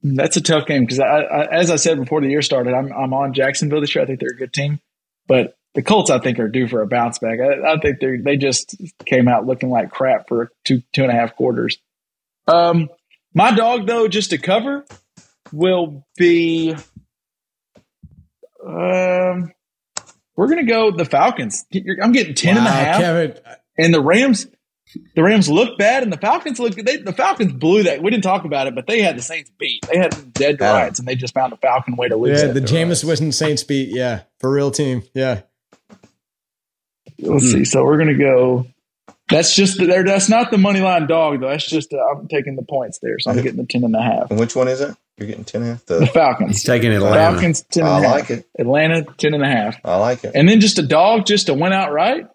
That's 0.02 0.36
a 0.38 0.40
tough 0.40 0.66
game 0.66 0.82
because, 0.84 0.98
I, 0.98 1.04
I, 1.04 1.60
as 1.60 1.70
I 1.70 1.76
said 1.76 1.98
before 1.98 2.22
the 2.22 2.28
year 2.28 2.40
started, 2.40 2.72
I'm 2.72 2.90
I'm 2.90 3.12
on 3.12 3.34
Jacksonville 3.34 3.82
this 3.82 3.94
year. 3.94 4.02
I 4.02 4.06
think 4.06 4.20
they're 4.20 4.30
a 4.30 4.36
good 4.36 4.52
team, 4.52 4.80
but 5.26 5.58
the 5.74 5.82
Colts 5.82 6.10
I 6.10 6.18
think 6.18 6.38
are 6.38 6.48
due 6.48 6.68
for 6.68 6.80
a 6.82 6.86
bounce 6.86 7.18
back. 7.18 7.38
I, 7.38 7.74
I 7.74 7.78
think 7.80 8.00
they 8.00 8.16
they 8.16 8.36
just 8.36 8.74
came 9.04 9.28
out 9.28 9.46
looking 9.46 9.68
like 9.68 9.90
crap 9.90 10.26
for 10.26 10.50
two 10.64 10.82
two 10.92 11.02
and 11.02 11.10
a 11.12 11.14
half 11.14 11.36
quarters. 11.36 11.78
Um, 12.48 12.88
my 13.34 13.54
dog 13.54 13.86
though, 13.86 14.08
just 14.08 14.30
to 14.30 14.38
cover, 14.38 14.84
will 15.52 16.06
be. 16.16 16.74
Um, 18.66 19.52
we're 20.34 20.48
gonna 20.48 20.64
go 20.64 20.90
the 20.90 21.04
Falcons. 21.04 21.66
I'm 22.02 22.12
getting 22.12 22.34
ten 22.34 22.56
and 22.56 22.66
a 22.66 22.70
half 22.70 23.00
Kevin, 23.00 23.38
and 23.78 23.92
the 23.94 24.00
Rams, 24.00 24.46
the 25.14 25.22
Rams 25.22 25.48
look 25.48 25.78
bad, 25.78 26.02
and 26.02 26.12
the 26.12 26.16
Falcons 26.16 26.58
look. 26.58 26.74
They, 26.74 26.96
the 26.96 27.12
Falcons 27.12 27.52
blew 27.52 27.84
that. 27.84 28.02
We 28.02 28.10
didn't 28.10 28.24
talk 28.24 28.44
about 28.44 28.66
it, 28.66 28.74
but 28.74 28.86
they 28.86 29.02
had 29.02 29.16
the 29.16 29.22
Saints 29.22 29.50
beat. 29.58 29.86
They 29.90 29.98
had 29.98 30.12
them 30.12 30.30
dead 30.30 30.58
to 30.58 30.64
Yeah. 30.64 30.72
rights, 30.72 30.98
and 30.98 31.06
they 31.06 31.14
just 31.14 31.34
found 31.34 31.52
a 31.52 31.56
Falcon 31.56 31.96
way 31.96 32.08
to 32.08 32.16
lose 32.16 32.42
yeah, 32.42 32.48
it. 32.48 32.54
the 32.54 32.60
Jameis 32.60 33.04
Winston 33.04 33.32
Saints 33.32 33.62
beat. 33.64 33.90
Yeah, 33.90 34.22
for 34.38 34.50
real 34.50 34.70
team. 34.70 35.02
Yeah. 35.14 35.42
Let's 37.18 37.50
see. 37.52 37.64
So 37.64 37.84
we're 37.84 37.98
gonna 37.98 38.14
go. 38.18 38.66
That's 39.28 39.54
just 39.54 39.78
the, 39.78 39.86
there. 39.86 40.02
That's 40.04 40.28
not 40.28 40.50
the 40.50 40.58
money 40.58 40.80
line 40.80 41.06
dog 41.06 41.40
though. 41.40 41.50
That's 41.50 41.68
just 41.68 41.92
uh, 41.92 41.98
I'm 41.98 42.26
taking 42.28 42.56
the 42.56 42.62
points 42.62 42.98
there, 43.02 43.18
so 43.18 43.30
I'm 43.30 43.36
getting 43.36 43.56
the 43.56 43.66
ten 43.66 43.84
and 43.84 43.94
a 43.94 44.02
half. 44.02 44.30
and 44.30 44.40
which 44.40 44.56
one 44.56 44.68
is 44.68 44.80
it? 44.80 44.96
You're 45.18 45.28
getting 45.28 45.44
ten 45.44 45.60
and 45.62 45.70
a 45.70 45.74
half. 45.74 45.84
The 45.86 45.94
The, 45.98 46.04
He's 46.06 46.14
Falcons. 46.14 46.62
taking 46.64 46.92
Atlanta. 46.92 47.16
Falcons 47.16 47.62
ten 47.70 47.84
and 47.86 47.92
a 47.92 47.96
I 47.96 48.00
half. 48.00 48.10
like 48.20 48.30
it. 48.30 48.48
Atlanta 48.58 49.04
ten 49.18 49.34
and 49.34 49.42
a 49.44 49.46
half. 49.46 49.76
I 49.84 49.96
like 49.96 50.24
it. 50.24 50.32
and 50.34 50.48
then 50.48 50.60
just 50.60 50.78
a 50.78 50.82
dog 50.82 51.26
just 51.26 51.46
to 51.46 51.54
win 51.54 51.72
outright. 51.72 52.26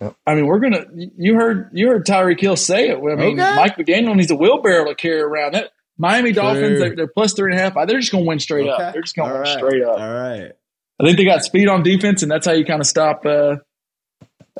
Yep. 0.00 0.14
I 0.26 0.34
mean, 0.36 0.46
we're 0.46 0.60
gonna. 0.60 0.84
You 1.16 1.34
heard 1.34 1.70
you 1.72 1.88
heard 1.88 2.06
Tyreek 2.06 2.40
Hill 2.40 2.56
say 2.56 2.88
it. 2.88 2.98
I 2.98 3.14
mean, 3.16 3.40
Okay. 3.40 3.56
Mike 3.56 3.76
McDaniel 3.76 4.14
needs 4.14 4.30
a 4.30 4.36
wheelbarrow 4.36 4.84
to 4.86 4.94
carry 4.94 5.20
around. 5.20 5.54
That 5.54 5.70
Miami 5.96 6.30
Dolphins, 6.32 6.78
they're, 6.78 6.94
they're 6.94 7.08
plus 7.08 7.32
three 7.32 7.50
and 7.50 7.58
a 7.60 7.62
half. 7.62 7.74
They're 7.88 7.98
just 7.98 8.12
gonna 8.12 8.24
win 8.24 8.38
straight 8.38 8.68
Okay. 8.68 8.82
up. 8.82 8.92
They're 8.92 9.02
just 9.02 9.16
gonna 9.16 9.30
All 9.32 9.40
win 9.40 9.42
right. 9.42 9.58
straight 9.58 9.82
up. 9.82 9.98
All 9.98 10.12
right. 10.14 10.52
I 11.00 11.04
think 11.04 11.16
they 11.16 11.24
got 11.24 11.42
speed 11.44 11.68
on 11.68 11.82
defense, 11.82 12.22
and 12.22 12.30
that's 12.30 12.46
how 12.46 12.52
you 12.52 12.64
kind 12.64 12.80
of 12.80 12.86
stop 12.86 13.26
uh, 13.26 13.56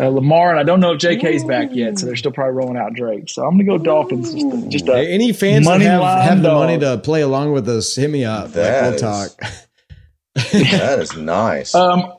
uh, 0.00 0.08
Lamar. 0.08 0.50
And 0.50 0.58
I 0.60 0.62
don't 0.64 0.80
know 0.80 0.92
if 0.92 0.98
J.K.'s 0.98 1.44
back 1.44 1.68
yet, 1.72 1.98
so 2.00 2.06
they're 2.06 2.16
still 2.16 2.32
probably 2.32 2.54
rolling 2.54 2.76
out 2.76 2.94
Drake. 2.94 3.28
So 3.28 3.44
I'm 3.44 3.52
gonna 3.58 3.64
go 3.64 3.78
Dolphins. 3.78 4.34
Just, 4.34 4.68
just 4.68 4.88
a, 4.88 4.96
any 4.98 5.32
fans 5.32 5.66
that 5.66 5.80
have, 5.80 6.02
have 6.02 6.42
the 6.42 6.52
money 6.52 6.78
to 6.78 6.98
play 6.98 7.20
along 7.22 7.52
with 7.52 7.68
us, 7.68 7.94
hit 7.94 8.10
me 8.10 8.24
up. 8.24 8.52
That 8.52 8.72
like, 8.72 8.82
we'll 8.82 8.94
is- 8.94 9.34
talk. 9.36 9.40
that 10.52 10.98
is 10.98 11.16
nice. 11.16 11.74
um. 11.76 12.12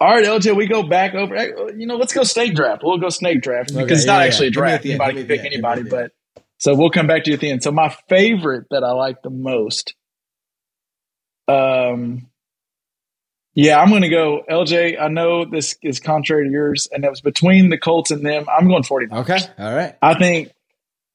All 0.00 0.08
right, 0.08 0.24
LJ, 0.24 0.56
we 0.56 0.66
go 0.66 0.82
back 0.82 1.14
over. 1.14 1.72
You 1.76 1.86
know, 1.86 1.96
let's 1.96 2.14
go 2.14 2.22
snake 2.24 2.54
draft. 2.54 2.82
We'll 2.82 2.98
go 2.98 3.10
snake 3.10 3.42
draft 3.42 3.68
because 3.68 3.84
Okay, 3.84 3.94
it's 3.94 4.06
yeah, 4.06 4.12
not 4.12 4.20
yeah. 4.20 4.26
actually 4.26 4.46
a 4.48 4.50
Give 4.50 4.64
me 4.64 4.70
at 4.70 4.82
draft. 4.82 4.86
Anybody 4.86 5.14
can 5.18 5.26
pick 5.26 5.44
anybody, 5.44 5.82
Give 5.82 5.92
me 5.92 5.98
at 5.98 6.12
but 6.36 6.42
so 6.58 6.74
we'll 6.74 6.90
come 6.90 7.06
back 7.06 7.24
to 7.24 7.30
you 7.30 7.34
at 7.34 7.40
the 7.40 7.50
end. 7.50 7.62
So 7.62 7.70
my 7.70 7.94
favorite 8.08 8.66
that 8.70 8.82
I 8.82 8.92
like 8.92 9.22
the 9.22 9.30
most, 9.30 9.94
um, 11.48 12.28
yeah, 13.54 13.78
I'm 13.80 13.88
going 13.90 14.02
to 14.02 14.08
go 14.08 14.42
LJ. 14.48 15.00
I 15.00 15.08
know 15.08 15.44
this 15.44 15.76
is 15.82 16.00
contrary 16.00 16.46
to 16.46 16.50
yours, 16.50 16.88
and 16.92 17.04
it 17.04 17.10
was 17.10 17.20
between 17.20 17.68
the 17.68 17.78
Colts 17.78 18.10
and 18.10 18.24
them. 18.24 18.46
I'm 18.48 18.68
going 18.68 18.82
49. 18.82 19.18
Okay. 19.20 19.38
All 19.58 19.74
right. 19.74 19.96
I 20.00 20.14
think 20.14 20.52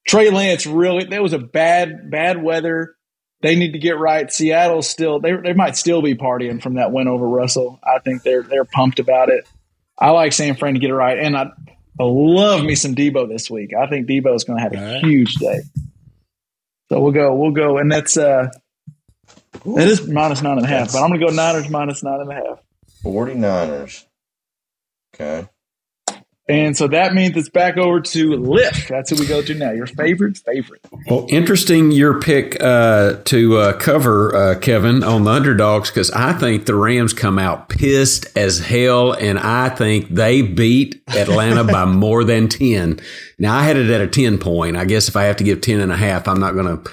Trey 0.08 0.30
Lance 0.30 0.66
really 0.66 1.06
that 1.06 1.24
was 1.24 1.34
a 1.34 1.40
bad 1.40 2.12
bad 2.12 2.42
weather. 2.42 2.96
They 3.42 3.56
need 3.56 3.74
to 3.74 3.80
get 3.80 4.00
right. 4.00 4.32
Seattle 4.32 4.82
still 4.82 5.20
they 5.20 5.34
they 5.36 5.54
might 5.54 5.78
still 5.78 6.02
be 6.02 6.16
partying 6.16 6.62
from 6.62 6.76
that 6.76 6.92
win 6.92 7.08
over 7.08 7.28
Russell. 7.28 7.80
I 7.84 8.00
think 8.00 8.24
they're 8.24 8.44
they're 8.44 8.66
pumped 8.66 9.00
about 9.00 9.30
it. 9.30 9.48
I 9.98 10.10
like 10.12 10.34
San 10.34 10.56
Fran 10.56 10.74
to 10.74 10.80
get 10.80 10.90
it 10.90 10.96
right, 10.96 11.18
and 11.20 11.38
I, 11.38 11.44
I 12.00 12.04
love 12.04 12.64
me 12.64 12.76
some 12.76 12.96
Deebo 12.96 13.30
this 13.30 13.50
week. 13.50 13.72
I 13.74 13.88
think 13.88 14.08
Deebo 14.08 14.36
is 14.36 14.44
going 14.44 14.58
to 14.58 14.64
have 14.64 14.74
a 14.74 14.78
All 14.78 14.94
right. 14.96 15.04
huge 15.04 15.36
day. 15.36 15.60
So 16.90 17.00
we'll 17.00 17.14
go, 17.14 17.34
we'll 17.34 17.52
go, 17.52 17.78
and 17.78 17.92
that's 17.92 18.18
uh, 18.18 18.50
that 19.66 19.88
is 19.88 20.08
minus 20.08 20.42
nine 20.42 20.58
and 20.58 20.66
a 20.66 20.70
half. 20.70 20.92
But 20.92 21.02
I'm 21.02 21.10
gonna 21.12 21.26
go 21.26 21.34
Niners 21.34 21.70
minus 21.70 22.04
nine 22.04 22.20
and 22.22 22.32
a 22.32 22.36
half. 22.36 22.60
49ers. 23.04 24.06
Okay. 25.14 25.48
And 26.48 26.78
so 26.78 26.88
that 26.90 27.16
means 27.16 27.36
it's 27.36 27.50
back 27.50 27.78
over 27.78 28.00
to 28.00 28.36
Lift. 28.36 28.88
That's 28.88 29.10
who 29.10 29.16
we 29.16 29.26
go 29.26 29.42
to 29.42 29.54
now. 29.56 29.72
Your 29.72 29.88
favorite, 29.88 30.38
favorite. 30.38 30.86
Well, 31.08 31.26
interesting 31.28 31.92
your 31.92 32.22
pick 32.22 32.62
uh, 32.62 33.16
to 33.26 33.58
uh, 33.58 33.74
cover 33.74 34.36
uh, 34.36 34.60
Kevin 34.60 35.04
on 35.04 35.24
the 35.24 35.32
underdogs 35.32 35.90
because 35.90 36.12
I 36.12 36.34
think 36.34 36.68
the 36.68 36.76
Rams 36.76 37.14
come 37.14 37.40
out 37.40 37.70
pissed 37.70 38.28
as 38.38 38.60
hell, 38.60 39.14
and 39.14 39.40
I 39.40 39.70
think 39.70 40.10
they 40.10 40.44
beat 40.44 41.02
Atlanta 41.08 41.64
by 41.64 41.86
more 41.86 42.24
than 42.24 42.48
ten. 42.48 43.00
Now 43.40 43.58
I 43.58 43.64
had 43.64 43.78
it 43.78 43.90
at 43.90 44.02
a 44.02 44.08
ten 44.08 44.38
point. 44.38 44.78
I 44.78 44.86
guess 44.86 45.10
if 45.10 45.16
I 45.16 45.24
have 45.24 45.38
to 45.38 45.44
give 45.44 45.62
ten 45.62 45.80
and 45.80 45.92
a 45.92 45.98
half, 45.98 46.28
I'm 46.28 46.40
not 46.40 46.54
going 46.54 46.78
to 46.78 46.92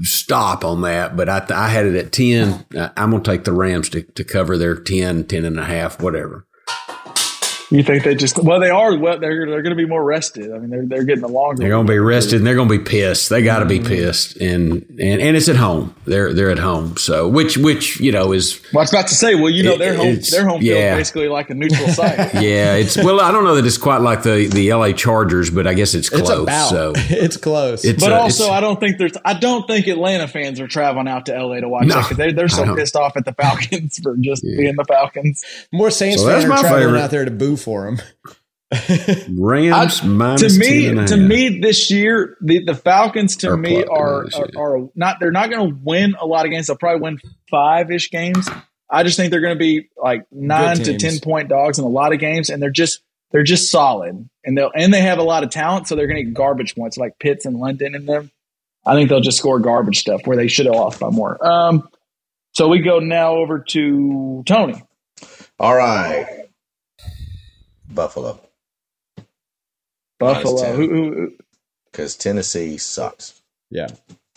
stop 0.00 0.64
on 0.64 0.80
that. 0.80 1.14
But 1.14 1.28
I, 1.28 1.44
I 1.54 1.68
had 1.68 1.84
it 1.84 1.94
at 1.94 2.10
ten. 2.10 2.64
I'm 2.96 3.10
going 3.10 3.22
to 3.22 3.30
take 3.30 3.44
the 3.44 3.52
Rams 3.52 3.90
to, 3.90 4.00
to 4.00 4.24
cover 4.24 4.56
their 4.56 4.76
10, 4.76 5.24
10 5.24 5.44
and 5.44 5.60
a 5.60 5.64
half, 5.64 6.00
whatever. 6.00 6.46
You 7.72 7.82
think 7.82 8.04
they 8.04 8.14
just 8.14 8.38
well 8.42 8.60
they 8.60 8.70
are 8.70 8.96
well 8.96 9.18
they're 9.18 9.46
they're 9.46 9.62
going 9.62 9.76
to 9.76 9.82
be 9.82 9.86
more 9.86 10.04
rested. 10.04 10.52
I 10.52 10.58
mean 10.58 10.70
they're 10.70 10.86
they're 10.86 11.04
getting 11.04 11.22
the 11.22 11.28
longer. 11.28 11.60
They're 11.60 11.70
going 11.70 11.86
to 11.86 11.92
be 11.92 11.98
rested 11.98 12.36
and 12.38 12.46
they're 12.46 12.54
going 12.54 12.68
to 12.68 12.78
be 12.78 12.84
pissed. 12.84 13.30
They 13.30 13.42
got 13.42 13.60
to 13.60 13.66
be 13.66 13.80
pissed 13.80 14.36
and 14.36 14.84
and 15.00 15.20
and 15.20 15.36
it's 15.36 15.48
at 15.48 15.56
home. 15.56 15.94
They're 16.04 16.32
they're 16.32 16.50
at 16.50 16.58
home. 16.58 16.96
So 16.96 17.28
which 17.28 17.56
which 17.56 17.98
you 18.00 18.12
know 18.12 18.32
is 18.32 18.60
Well, 18.72 18.80
I 18.80 18.82
was 18.82 18.92
about 18.92 19.06
to 19.08 19.14
say, 19.14 19.34
well, 19.34 19.50
you 19.50 19.62
know, 19.62 19.76
their 19.78 19.94
home 19.96 20.18
their 20.30 20.46
home 20.46 20.60
field 20.60 20.78
yeah. 20.78 20.92
is 20.92 20.98
basically 20.98 21.28
like 21.28 21.50
a 21.50 21.54
neutral 21.54 21.88
site. 21.88 22.18
yeah. 22.34 22.74
It's 22.74 22.96
well 22.96 23.20
I 23.20 23.30
don't 23.30 23.44
know 23.44 23.54
that 23.56 23.64
it's 23.66 23.78
quite 23.78 24.02
like 24.02 24.22
the 24.22 24.48
the 24.48 24.70
L.A. 24.70 24.92
Chargers, 24.92 25.50
but 25.50 25.66
I 25.66 25.74
guess 25.74 25.94
it's 25.94 26.08
close. 26.08 26.28
It's 26.28 26.40
about. 26.40 26.70
So 26.70 26.92
it's 26.96 27.36
close. 27.36 27.84
it's 27.84 28.02
But 28.02 28.12
uh, 28.12 28.20
also, 28.20 28.44
it's- 28.44 28.56
I 28.56 28.60
don't 28.60 28.78
think 28.80 28.98
there's. 28.98 29.16
I 29.24 29.34
don't 29.34 29.66
think 29.66 29.86
Atlanta 29.86 30.28
fans 30.28 30.60
are 30.60 30.68
traveling 30.68 31.08
out 31.08 31.26
to 31.26 31.32
LA 31.44 31.60
to 31.60 31.68
watch 31.68 31.86
No, 31.86 31.98
it 31.98 32.02
because 32.02 32.16
they, 32.16 32.32
they're 32.32 32.48
so 32.48 32.74
pissed 32.74 32.96
off 32.96 33.16
at 33.16 33.24
the 33.24 33.32
Falcons 33.32 33.98
for 34.02 34.16
just 34.18 34.42
being 34.42 34.76
the 34.76 34.84
Falcons. 34.84 35.44
More 35.72 35.90
Saints 35.90 36.22
So 36.22 36.28
fans 36.28 36.44
are 36.44 36.48
traveling 36.48 36.82
favorite. 36.82 37.00
out 37.00 37.10
there 37.10 37.24
to 37.24 37.30
boo 37.30 37.56
for 37.62 37.86
him. 37.88 38.00
Rams 39.38 40.00
I- 40.02 40.06
minus 40.06 40.54
to 40.54 40.58
me, 40.58 40.86
10 40.86 40.90
and 40.90 41.00
a 41.00 41.06
to 41.08 41.16
me, 41.16 41.60
this 41.60 41.90
year 41.90 42.36
the, 42.40 42.64
the 42.64 42.74
Falcons 42.74 43.36
to 43.36 43.50
Or 43.50 43.56
me 43.56 43.84
plus, 43.84 43.88
are, 43.90 44.48
are 44.56 44.76
are 44.78 44.88
not. 44.94 45.18
They're 45.20 45.30
not 45.30 45.50
going 45.50 45.68
to 45.70 45.78
win 45.82 46.14
a 46.18 46.26
lot 46.26 46.46
of 46.46 46.50
games. 46.52 46.68
They'll 46.68 46.76
probably 46.76 47.02
win 47.02 47.18
five 47.50 47.90
ish 47.90 48.10
games. 48.10 48.48
I 48.88 49.02
just 49.02 49.16
think 49.16 49.30
they're 49.30 49.40
going 49.40 49.54
to 49.54 49.58
be 49.58 49.88
like 50.02 50.26
nine 50.32 50.76
to 50.76 50.96
ten 50.98 51.18
point 51.20 51.48
dogs 51.48 51.78
in 51.78 51.84
a 51.84 51.88
lot 51.88 52.12
of 52.12 52.18
games, 52.18 52.48
and 52.50 52.62
they're 52.62 52.70
just 52.70 53.02
they're 53.30 53.42
just 53.42 53.70
solid, 53.70 54.28
and 54.44 54.56
they'll 54.56 54.70
and 54.74 54.92
they 54.92 55.02
have 55.02 55.18
a 55.18 55.22
lot 55.22 55.44
of 55.44 55.50
talent, 55.50 55.86
so 55.86 55.94
they're 55.94 56.06
going 56.06 56.18
to 56.18 56.24
get 56.24 56.34
garbage 56.34 56.74
points 56.74 56.96
like 56.96 57.18
Pitts 57.18 57.44
and 57.44 57.58
London 57.58 57.94
in 57.94 58.06
them. 58.06 58.30
I 58.86 58.94
think 58.94 59.10
they'll 59.10 59.20
just 59.20 59.38
score 59.38 59.60
garbage 59.60 59.98
stuff 59.98 60.22
where 60.24 60.36
they 60.36 60.48
should 60.48 60.66
have 60.66 60.74
lost 60.74 60.98
by 60.98 61.10
more. 61.10 61.44
Um, 61.46 61.88
so 62.52 62.68
we 62.68 62.80
go 62.80 62.98
now 62.98 63.34
over 63.34 63.60
to 63.68 64.42
Tony. 64.46 64.82
All 65.58 65.74
right. 65.74 66.26
Buffalo. 67.94 68.40
Buffalo. 70.18 70.72
Who, 70.74 70.88
who, 70.88 71.14
who- 71.14 71.32
Because 71.90 72.16
Tennessee 72.16 72.78
sucks. 72.78 73.40
Yeah. 73.70 73.88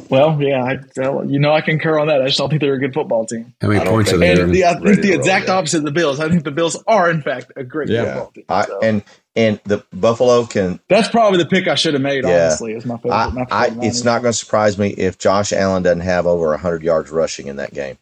well, 0.09 0.41
yeah, 0.41 0.63
I, 0.63 1.23
you 1.23 1.39
know 1.39 1.51
I 1.51 1.59
concur 1.61 1.99
on 1.99 2.07
that. 2.07 2.21
I 2.21 2.27
just 2.27 2.37
don't 2.37 2.49
think 2.49 2.61
they're 2.61 2.73
a 2.75 2.79
good 2.79 2.93
football 2.93 3.25
team. 3.25 3.53
How 3.61 3.67
many 3.67 3.81
I 3.81 3.83
don't 3.83 3.93
points 3.93 4.13
are 4.13 4.17
think- 4.19 4.35
there? 4.35 4.45
And 4.45 4.53
the, 4.55 4.63
uh, 4.63 4.69
I 4.71 4.73
think 4.79 4.85
the 4.85 5.01
to 5.01 5.07
roll, 5.09 5.19
exact 5.19 5.47
yeah. 5.47 5.53
opposite 5.55 5.77
of 5.79 5.83
the 5.83 5.91
Bills. 5.91 6.19
I 6.19 6.29
think 6.29 6.43
the 6.45 6.51
Bills 6.51 6.81
are, 6.87 7.09
in 7.11 7.21
fact, 7.21 7.51
a 7.55 7.63
great 7.63 7.89
Yeah. 7.89 8.05
football 8.05 8.31
team. 8.31 8.45
I, 8.49 8.65
So 8.65 8.79
and 8.81 9.03
and 9.35 9.59
the 9.65 9.83
Buffalo 9.91 10.45
can. 10.45 10.79
that's 10.87 11.09
probably 11.09 11.39
the 11.39 11.45
pick 11.49 11.67
I 11.67 11.75
should 11.75 11.93
have 11.93 12.01
made. 12.03 12.23
Yeah. 12.23 12.45
Honestly, 12.45 12.73
is 12.73 12.85
my 12.85 12.95
favorite. 12.97 13.11
I, 13.13 13.29
my 13.29 13.45
I, 13.51 13.67
it's 13.81 14.03
not 14.05 14.21
going 14.21 14.31
to 14.31 14.37
surprise 14.37 14.77
me 14.77 14.89
if 14.91 15.17
Josh 15.17 15.51
Allen 15.51 15.83
doesn't 15.83 15.99
have 16.01 16.25
over 16.25 16.55
hundred 16.55 16.83
yards 16.83 17.11
rushing 17.11 17.47
in 17.47 17.57
that 17.57 17.73
game. 17.73 17.97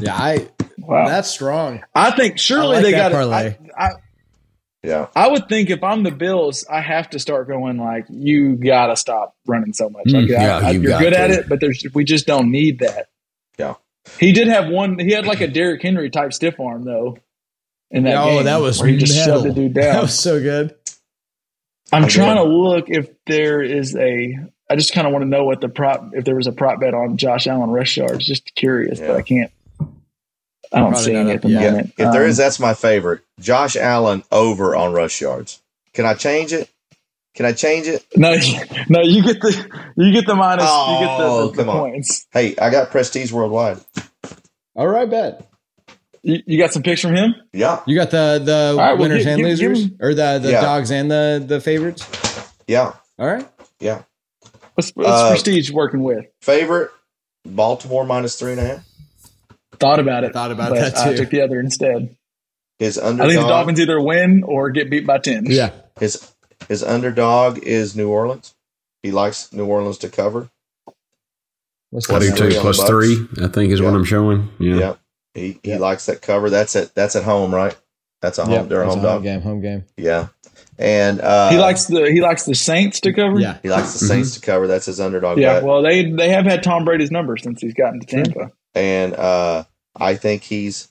Yeah, 0.00 0.14
I 0.16 0.48
Wow. 0.78 1.08
that's 1.08 1.28
strong. 1.30 1.82
I 1.94 2.10
think 2.12 2.38
surely 2.38 2.76
I 2.76 2.80
like 2.80 2.82
they 2.82 2.90
got 2.92 3.08
to. 3.10 3.14
parlay. 3.14 3.56
I, 3.76 3.84
I, 3.86 3.90
Yeah. 4.82 5.06
I 5.16 5.28
would 5.28 5.48
think 5.48 5.70
if 5.70 5.82
I'm 5.82 6.02
the 6.02 6.10
Bills, 6.10 6.64
I 6.70 6.80
have 6.80 7.10
to 7.10 7.18
start 7.18 7.48
going 7.48 7.78
like, 7.78 8.06
you 8.10 8.56
got 8.56 8.88
to 8.88 8.96
stop 8.96 9.34
running 9.46 9.72
so 9.72 9.88
much. 9.88 10.06
Like, 10.06 10.24
Mm, 10.24 10.28
yeah, 10.28 10.58
I, 10.58 10.60
I, 10.68 10.70
you 10.72 10.82
you're 10.82 10.98
good 10.98 11.12
to. 11.14 11.18
at 11.20 11.30
it, 11.30 11.48
but 11.48 11.60
there's 11.60 11.84
we 11.94 12.04
just 12.04 12.26
don't 12.26 12.50
need 12.50 12.80
that. 12.80 13.08
Yeah. 13.58 13.74
He 14.20 14.32
did 14.32 14.48
have 14.48 14.68
one. 14.68 14.98
He 14.98 15.12
had 15.12 15.26
like 15.26 15.40
a 15.40 15.48
Derrick 15.48 15.80
Henry 15.82 16.10
type 16.10 16.32
stiff 16.34 16.60
arm 16.60 16.84
though. 16.84 17.16
In 17.90 18.02
that 18.04 18.16
oh, 18.16 18.26
game, 18.36 18.44
that 18.44 18.56
was 18.60 18.80
where 18.80 18.88
he 18.88 18.96
just 18.96 19.14
metal. 19.14 19.42
shoved 19.42 19.46
the 19.48 19.60
dude 19.60 19.74
down. 19.74 19.92
That 19.94 20.02
was 20.02 20.18
so 20.18 20.40
good. 20.40 20.74
I'm 21.92 22.04
I 22.04 22.08
trying 22.08 22.36
did. 22.36 22.42
to 22.42 22.48
look 22.48 22.84
if 22.88 23.08
there 23.26 23.62
is 23.62 23.94
a. 23.96 24.36
I 24.68 24.76
just 24.76 24.92
kind 24.94 25.06
of 25.06 25.12
want 25.12 25.22
to 25.24 25.28
know 25.28 25.44
what 25.44 25.60
the 25.60 25.68
prop 25.68 26.10
if 26.14 26.24
there 26.24 26.34
was 26.34 26.46
a 26.46 26.52
prop 26.52 26.80
bet 26.80 26.92
on 26.94 27.16
Josh 27.18 27.46
Allen 27.46 27.70
rush 27.70 27.96
yards. 27.96 28.26
Just 28.26 28.54
curious, 28.54 28.98
but 28.98 29.12
I 29.12 29.22
can't. 29.22 29.52
I 30.74 30.80
don't 30.80 30.90
Probably 30.90 31.04
see 31.04 31.12
not 31.12 31.20
any 31.20 31.30
at 31.32 31.42
the. 31.42 31.48
Yeah. 31.48 31.70
moment. 31.70 31.86
If 31.96 32.12
there 32.12 32.24
Um, 32.24 32.28
is, 32.30 32.36
that's 32.36 32.58
my 32.58 32.74
favorite. 32.74 33.20
Josh 33.40 33.76
Allen 33.76 34.24
over 34.32 34.74
on 34.74 34.92
rush 34.92 35.20
yards. 35.20 35.62
Can 35.92 36.04
I 36.04 36.14
change 36.14 36.52
it? 36.52 36.68
Can 37.34 37.46
I 37.46 37.52
change 37.52 37.86
it? 37.86 38.04
no, 38.16 38.32
no, 38.88 39.00
you 39.02 39.22
get 39.22 39.40
the 39.40 39.92
you 39.96 40.12
get 40.12 40.26
the 40.26 40.34
minus. 40.34 40.64
you 40.64 41.06
get 41.06 41.18
the, 41.18 41.24
Oh, 41.24 41.46
the, 41.46 41.52
the 41.52 41.62
come 41.64 41.68
on. 41.70 41.90
points. 41.90 42.26
Hey, 42.32 42.54
I 42.60 42.70
got 42.70 42.90
Prestige 42.90 43.32
Worldwide. 43.32 43.78
All 44.76 44.86
right, 44.88 45.08
bet. 45.08 45.48
You, 46.22 46.42
you 46.46 46.58
got 46.58 46.72
some 46.72 46.82
picks 46.82 47.00
from 47.02 47.14
him. 47.14 47.34
Yeah. 47.52 47.80
You 47.86 47.96
got 47.96 48.10
the 48.10 48.40
the 48.44 48.74
right, 48.78 48.92
well, 48.92 48.98
winners 49.02 49.24
give- 49.24 49.32
and 49.34 49.42
give- 49.42 49.58
give 49.58 49.70
losers, 49.70 49.84
him- 49.86 49.98
or 50.00 50.14
the 50.14 50.38
the 50.42 50.50
Yeah. 50.52 50.60
dogs 50.62 50.90
and 50.90 51.10
the 51.10 51.44
the 51.46 51.60
favorites. 51.60 52.04
Yeah. 52.66 52.92
All 53.18 53.26
right. 53.26 53.48
Yeah. 53.78 54.02
What's, 54.74 54.90
what's 54.90 55.08
Uh, 55.08 55.28
Prestige 55.30 55.70
working 55.70 56.02
with? 56.02 56.24
Favorite 56.40 56.90
Baltimore 57.44 58.04
minus 58.06 58.36
three 58.38 58.52
and 58.52 58.60
a 58.60 58.64
half. 58.66 58.84
Thought 59.78 60.00
about 60.00 60.24
it. 60.24 60.32
Thought 60.32 60.50
about 60.52 60.70
but 60.70 60.92
that 60.94 60.96
I 60.98 61.14
took 61.14 61.30
the 61.30 61.42
other 61.42 61.60
instead. 61.60 62.16
His 62.78 62.98
I 62.98 63.10
think 63.10 63.18
the 63.18 63.34
Dolphins 63.46 63.80
either 63.80 64.00
win 64.00 64.42
or 64.44 64.70
get 64.70 64.90
beat 64.90 65.06
by 65.06 65.18
ten. 65.18 65.44
Yeah. 65.46 65.70
His 66.00 66.30
his 66.68 66.82
underdog 66.82 67.58
is 67.58 67.94
New 67.94 68.08
Orleans. 68.10 68.54
He 69.02 69.12
likes 69.12 69.52
New 69.52 69.66
Orleans 69.66 69.98
to 69.98 70.08
cover. 70.08 70.48
What's 71.90 72.08
What 72.08 72.20
that? 72.20 72.20
do 72.20 72.26
you 72.26 72.50
three 72.50 72.60
plus 72.60 72.78
Bucks. 72.78 72.88
three, 72.90 73.26
I 73.42 73.48
think, 73.48 73.72
is 73.72 73.80
what 73.80 73.94
I'm 73.94 74.04
showing. 74.04 74.48
Yeah. 74.58 74.74
Yeah. 74.76 74.94
He 75.34 75.60
he 75.62 75.70
Yeah. 75.70 75.78
likes 75.78 76.06
that 76.06 76.22
cover. 76.22 76.50
That's 76.50 76.74
at 76.76 76.94
that's 76.94 77.14
at 77.16 77.22
home, 77.24 77.54
right? 77.54 77.76
That's 78.20 78.38
a 78.38 78.44
home. 78.44 78.54
Yep, 78.54 78.68
they're 78.68 78.82
a 78.82 78.86
home 78.88 79.00
a 79.00 79.02
dog. 79.02 79.12
home 79.14 79.22
game. 79.22 79.40
Home 79.42 79.60
game. 79.60 79.84
Yeah. 79.96 80.28
And 80.78 81.20
uh, 81.20 81.50
He 81.50 81.58
likes 81.58 81.84
the 81.84 82.10
he 82.10 82.20
likes 82.20 82.44
the 82.46 82.54
Saints 82.54 82.98
to 83.00 83.12
cover. 83.12 83.38
Yeah. 83.38 83.58
he 83.62 83.70
likes 83.70 83.92
the 83.92 84.06
Saints 84.06 84.34
to 84.34 84.40
cover. 84.40 84.66
That's 84.66 84.86
his 84.86 84.98
underdog. 84.98 85.38
Yeah, 85.38 85.54
bet. 85.54 85.64
well, 85.64 85.82
they 85.82 86.10
they 86.10 86.30
have 86.30 86.44
had 86.46 86.62
Tom 86.64 86.84
Brady's 86.84 87.12
number 87.12 87.36
since 87.36 87.60
he's 87.60 87.74
gotten 87.74 88.00
to 88.00 88.06
Tampa. 88.06 88.50
And 88.74 89.14
uh, 89.14 89.64
I 89.96 90.16
think 90.16 90.42
he's 90.42 90.88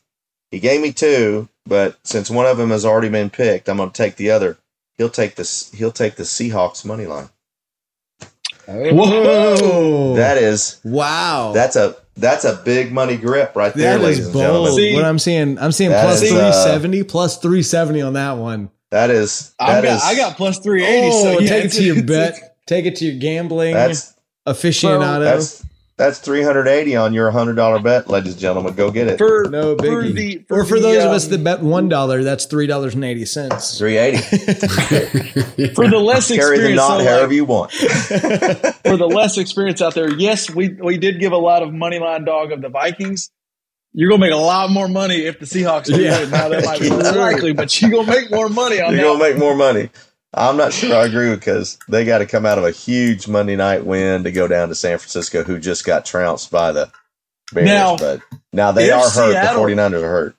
he 0.52 0.60
gave 0.60 0.82
me 0.82 0.92
two, 0.94 1.50
but 1.66 1.98
since 2.04 2.30
one 2.30 2.46
of 2.46 2.58
them 2.58 2.70
has 2.70 2.86
already 2.86 3.10
been 3.10 3.30
picked, 3.30 3.68
I'm 3.70 3.78
going 3.78 3.90
to 3.90 3.98
take 3.98 4.16
the 4.16 4.32
other. 4.32 4.58
He'll 4.98 5.10
take 5.10 5.36
this. 5.36 5.72
He'll 5.72 5.92
take 5.92 6.16
the 6.16 6.24
Seahawks 6.24 6.86
money 6.86 7.06
line. 7.06 7.30
Whoa. 8.68 10.16
That 10.16 10.38
is 10.38 10.80
wow. 10.84 11.52
that's 11.54 11.76
a 11.76 11.96
that's 12.16 12.46
a 12.46 12.62
big 12.64 12.92
money 12.92 13.18
grip 13.18 13.56
right 13.56 13.74
there, 13.74 13.98
that 13.98 14.04
ladies 14.04 14.20
is 14.20 14.26
and 14.28 14.34
bold. 14.34 14.44
gentlemen. 14.46 14.74
See- 14.74 14.96
what 14.96 15.06
I'm 15.06 15.20
seeing, 15.20 15.60
I'm 15.60 15.72
seeing 15.72 15.90
That 15.90 16.04
plus 16.04 16.22
is, 16.22 16.32
uh, 16.32 16.36
370, 16.36 17.04
plus 17.04 17.38
370 17.38 18.02
on 18.02 18.14
that 18.14 18.34
one. 18.34 18.70
That 18.92 19.10
is 19.10 19.54
I 19.60 19.74
that 19.74 19.84
got 19.84 19.96
is- 19.96 20.04
I 20.04 20.16
got 20.16 20.38
plus 20.38 20.60
three 20.60 20.86
eighty. 20.86 21.10
Oh, 21.12 21.24
so 21.24 21.40
yeah, 21.40 21.50
take 21.50 21.66
it 21.66 21.72
to 21.74 21.84
your 21.84 22.04
bet. 22.06 22.58
Take 22.68 22.86
it 22.86 22.96
to 22.98 23.06
your 23.06 23.20
gambling 23.20 23.74
that's 23.74 24.14
aficionado. 24.48 25.24
that's 25.24 25.66
that's 25.96 26.18
380 26.20 26.96
on 26.96 27.14
your 27.14 27.30
hundred 27.32 27.56
dollar 27.56 27.80
bet, 27.80 28.10
ladies 28.10 28.32
and 28.34 28.42
gentlemen. 28.42 28.74
Go 28.74 28.90
get 28.92 29.08
it. 29.08 29.18
for 29.18 29.48
no 29.50 29.76
for 29.78 29.84
biggie. 29.84 30.14
the 30.48 30.54
or 30.54 30.66
for 30.66 30.76
the, 30.76 30.82
those 30.82 31.04
of 31.04 31.10
um, 31.10 31.16
us 31.16 31.28
that 31.28 31.44
bet 31.44 31.62
one 31.62 31.88
dollar, 31.90 32.24
that's 32.24 32.46
three 32.46 32.66
dollars 32.68 32.96
and 32.96 33.04
eighty 33.06 33.26
cents. 33.26 33.78
380. 33.78 35.68
for 35.76 35.88
the 35.88 35.98
less 36.00 36.28
Carry 36.30 36.58
the 36.58 36.74
experience. 36.74 36.78
knot 36.78 37.00
so, 37.02 37.06
however 37.06 37.28
like, 37.28 37.36
you 37.36 37.46
want. 37.46 37.72
for 37.72 38.98
the 38.98 39.08
less 39.12 39.38
experience 39.38 39.82
out 39.82 39.94
there, 39.96 40.10
yes, 40.12 40.50
we 40.50 40.70
we 40.70 40.98
did 40.98 41.20
give 41.20 41.32
a 41.32 41.38
lot 41.38 41.62
of 41.64 41.74
money 41.74 42.00
line 42.00 42.26
dog 42.26 42.52
of 42.52 42.62
the 42.62 42.70
Vikings. 42.70 43.30
You're 43.96 44.10
gonna 44.10 44.22
make 44.22 44.34
a 44.34 44.38
lot 44.38 44.72
more 44.72 44.88
money 44.88 45.18
if 45.26 45.40
the 45.40 45.46
Seahawks 45.46 45.96
are 45.96 46.02
Yeah. 46.02 46.22
good. 46.22 46.32
Now 46.32 46.50
that 46.50 46.66
might 46.66 46.80
be 46.80 46.88
Yeah. 46.90 47.10
unlikely, 47.10 47.54
but 47.54 47.80
you're 47.80 47.92
gonna 47.92 48.08
make 48.08 48.32
more 48.32 48.50
money 48.50 48.82
on 48.82 48.92
You're 48.96 49.04
that. 49.04 49.08
gonna 49.20 49.20
make 49.20 49.38
more 49.38 49.56
money. 49.56 49.90
I'm 50.34 50.58
not 50.58 50.74
sure 50.74 50.96
I 50.96 51.06
agree 51.06 51.34
because 51.34 51.78
they 51.88 52.06
got 52.06 52.20
to 52.20 52.26
come 52.26 52.46
out 52.46 52.58
of 52.58 52.64
a 52.64 52.72
huge 52.72 53.28
Monday 53.28 53.56
night 53.56 53.86
win 53.86 54.24
to 54.24 54.32
go 54.32 54.48
down 54.48 54.70
to 54.70 54.76
San 54.76 54.98
Francisco, 54.98 55.44
who 55.44 55.60
just 55.60 55.86
got 55.86 56.06
trounced 56.06 56.50
by 56.50 56.72
the 56.72 56.92
Bears. 57.54 57.68
Now, 57.68 57.98
but 57.98 58.22
now 58.52 58.72
they 58.72 58.90
are 58.90 59.02
hurt. 59.02 59.32
Seattle- 59.34 59.66
the 59.66 59.74
49ers 59.74 60.02
are 60.04 60.10
hurt. 60.10 60.36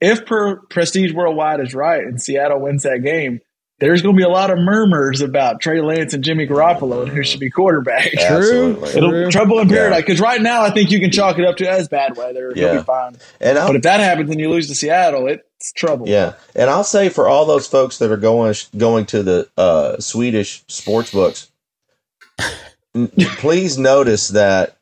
if 0.00 0.26
per 0.26 0.56
Prestige 0.68 1.12
Worldwide 1.12 1.60
is 1.60 1.74
right 1.74 2.02
and 2.02 2.20
Seattle 2.20 2.60
wins 2.60 2.82
that 2.82 3.02
game, 3.04 3.40
there's 3.80 4.02
going 4.02 4.16
to 4.16 4.18
be 4.18 4.24
a 4.24 4.28
lot 4.28 4.50
of 4.50 4.58
murmurs 4.58 5.20
about 5.20 5.60
Trey 5.60 5.80
Lance 5.80 6.12
and 6.12 6.24
Jimmy 6.24 6.48
Garoppolo 6.48 7.02
and 7.04 7.12
who 7.12 7.22
should 7.22 7.38
be 7.38 7.50
quarterback. 7.50 8.12
Absolutely. 8.18 8.90
It'll 8.90 9.10
True. 9.10 9.30
trouble 9.30 9.60
in 9.60 9.68
paradise 9.68 10.00
because 10.00 10.20
right 10.20 10.42
now 10.42 10.62
I 10.62 10.70
think 10.70 10.90
you 10.90 10.98
can 10.98 11.12
chalk 11.12 11.38
it 11.38 11.44
up 11.44 11.56
to 11.58 11.70
as 11.70 11.86
bad 11.88 12.16
weather. 12.16 12.52
He'll 12.54 12.78
be 12.78 12.82
fine. 12.82 13.16
And 13.40 13.54
But 13.54 13.58
I'll, 13.58 13.76
if 13.76 13.82
that 13.82 14.00
happens 14.00 14.30
and 14.30 14.40
you 14.40 14.50
lose 14.50 14.66
to 14.68 14.74
Seattle, 14.74 15.28
it's 15.60 15.72
trouble. 15.72 16.08
yeah, 16.08 16.34
and 16.54 16.70
I'll 16.70 16.84
say 16.84 17.08
for 17.08 17.28
all 17.28 17.44
those 17.44 17.66
folks 17.66 17.98
that 17.98 18.10
are 18.12 18.16
going 18.16 18.54
going 18.76 19.06
to 19.06 19.22
the 19.22 19.48
uh, 19.56 19.98
Swedish 19.98 20.62
sports 20.68 21.10
books, 21.10 21.50
n- 22.94 23.10
please 23.38 23.76
notice 23.78 24.28
that 24.28 24.76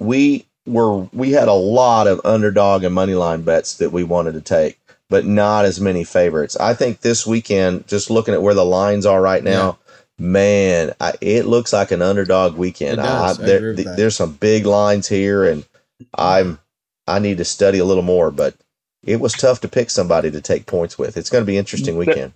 we 0.00 0.46
were 0.66 1.08
we 1.12 1.30
had 1.30 1.48
a 1.48 1.52
lot 1.52 2.06
of 2.08 2.20
underdog 2.24 2.82
and 2.82 2.94
money 2.94 3.14
line 3.14 3.42
bets 3.42 3.76
that 3.76 3.92
we 3.92 4.02
wanted 4.02 4.32
to 4.32 4.40
take, 4.40 4.80
but 5.08 5.24
not 5.24 5.64
as 5.64 5.80
many 5.80 6.02
favorites. 6.02 6.56
I 6.56 6.74
think 6.74 7.00
this 7.00 7.24
weekend, 7.26 7.86
just 7.86 8.10
looking 8.10 8.34
at 8.34 8.42
where 8.42 8.54
the 8.54 8.64
lines 8.64 9.06
are 9.06 9.22
right 9.22 9.44
now, 9.44 9.78
man, 10.18 10.92
I, 11.00 11.12
it 11.20 11.46
looks 11.46 11.72
like 11.72 11.92
an 11.92 12.02
underdog 12.02 12.56
weekend. 12.56 13.00
I, 13.00 13.28
I 13.28 13.32
there, 13.34 13.56
agree 13.58 13.68
with 13.68 13.76
th- 13.76 13.86
that. 13.86 13.96
there's 13.96 14.16
some 14.16 14.32
big 14.32 14.66
lines 14.66 15.06
here, 15.06 15.44
and 15.44 15.64
I'm 16.14 16.58
I 17.06 17.20
need 17.20 17.38
to 17.38 17.44
study 17.44 17.78
a 17.78 17.84
little 17.84 18.02
more, 18.02 18.32
but. 18.32 18.54
It 19.06 19.20
was 19.20 19.32
tough 19.32 19.60
to 19.60 19.68
pick 19.68 19.88
somebody 19.88 20.30
to 20.30 20.40
take 20.40 20.66
points 20.66 20.98
with. 20.98 21.16
It's 21.16 21.30
going 21.30 21.42
to 21.42 21.46
be 21.46 21.56
interesting 21.56 21.96
weekend. 21.96 22.32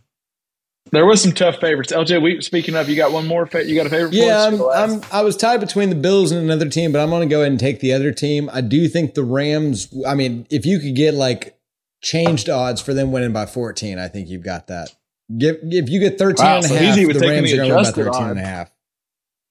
There 0.93 1.05
was 1.05 1.23
some 1.23 1.33
tough 1.33 1.57
favorites. 1.57 1.93
LJ, 1.93 2.23
we 2.23 2.41
speaking 2.41 2.75
of, 2.75 2.89
you 2.89 2.97
got 2.97 3.13
one 3.13 3.27
more. 3.27 3.45
Fa- 3.47 3.65
you 3.69 3.75
got 3.77 3.87
a 3.87 3.91
favorite? 3.91 4.15
Yeah. 4.15 4.47
I'm, 4.47 4.63
I'm, 4.63 5.03
I 5.13 5.23
was 5.23 5.37
tied 5.37 5.61
between 5.61 5.89
the 5.91 5.95
Bills 5.95 6.33
and 6.33 6.41
another 6.41 6.69
team, 6.69 6.91
but 6.91 7.01
I'm 7.01 7.11
going 7.11 7.29
to 7.29 7.33
go 7.33 7.41
ahead 7.41 7.51
and 7.53 7.61
take 7.61 7.81
the 7.81 7.93
other 7.93 8.13
team. 8.13 8.49
I 8.53 8.61
do 8.61 8.89
think 8.89 9.15
the 9.15 9.23
Rams. 9.23 9.93
I 10.07 10.15
mean, 10.15 10.47
if 10.51 10.65
you 10.65 10.79
could 10.81 10.97
get 10.97 11.15
like 11.15 11.59
changed 12.03 12.49
odds 12.49 12.81
for 12.81 12.95
them 12.95 13.13
winning 13.13 13.33
by 13.33 13.47
14, 13.47 13.99
I 13.99 14.09
think 14.09 14.29
you've 14.29 14.43
got 14.45 14.69
that. 14.69 14.95
Give, 15.37 15.59
if 15.63 15.89
you 15.91 16.01
get 16.01 16.19
13 16.19 16.45
Wow, 16.45 16.57
and 16.57 16.65
a 16.65 16.69
so 16.69 16.75
half, 16.75 16.85
he's 16.85 16.99
even 16.99 17.19
the 17.19 17.29
Rams 17.29 17.51
the 17.51 17.61
are 17.61 17.67
going 17.67 17.69
to 17.69 17.75
win 17.77 17.85
by 17.85 17.91
13 17.91 18.09
odds. 18.15 18.31
and 18.31 18.39
a 18.41 18.43
half. 18.43 18.71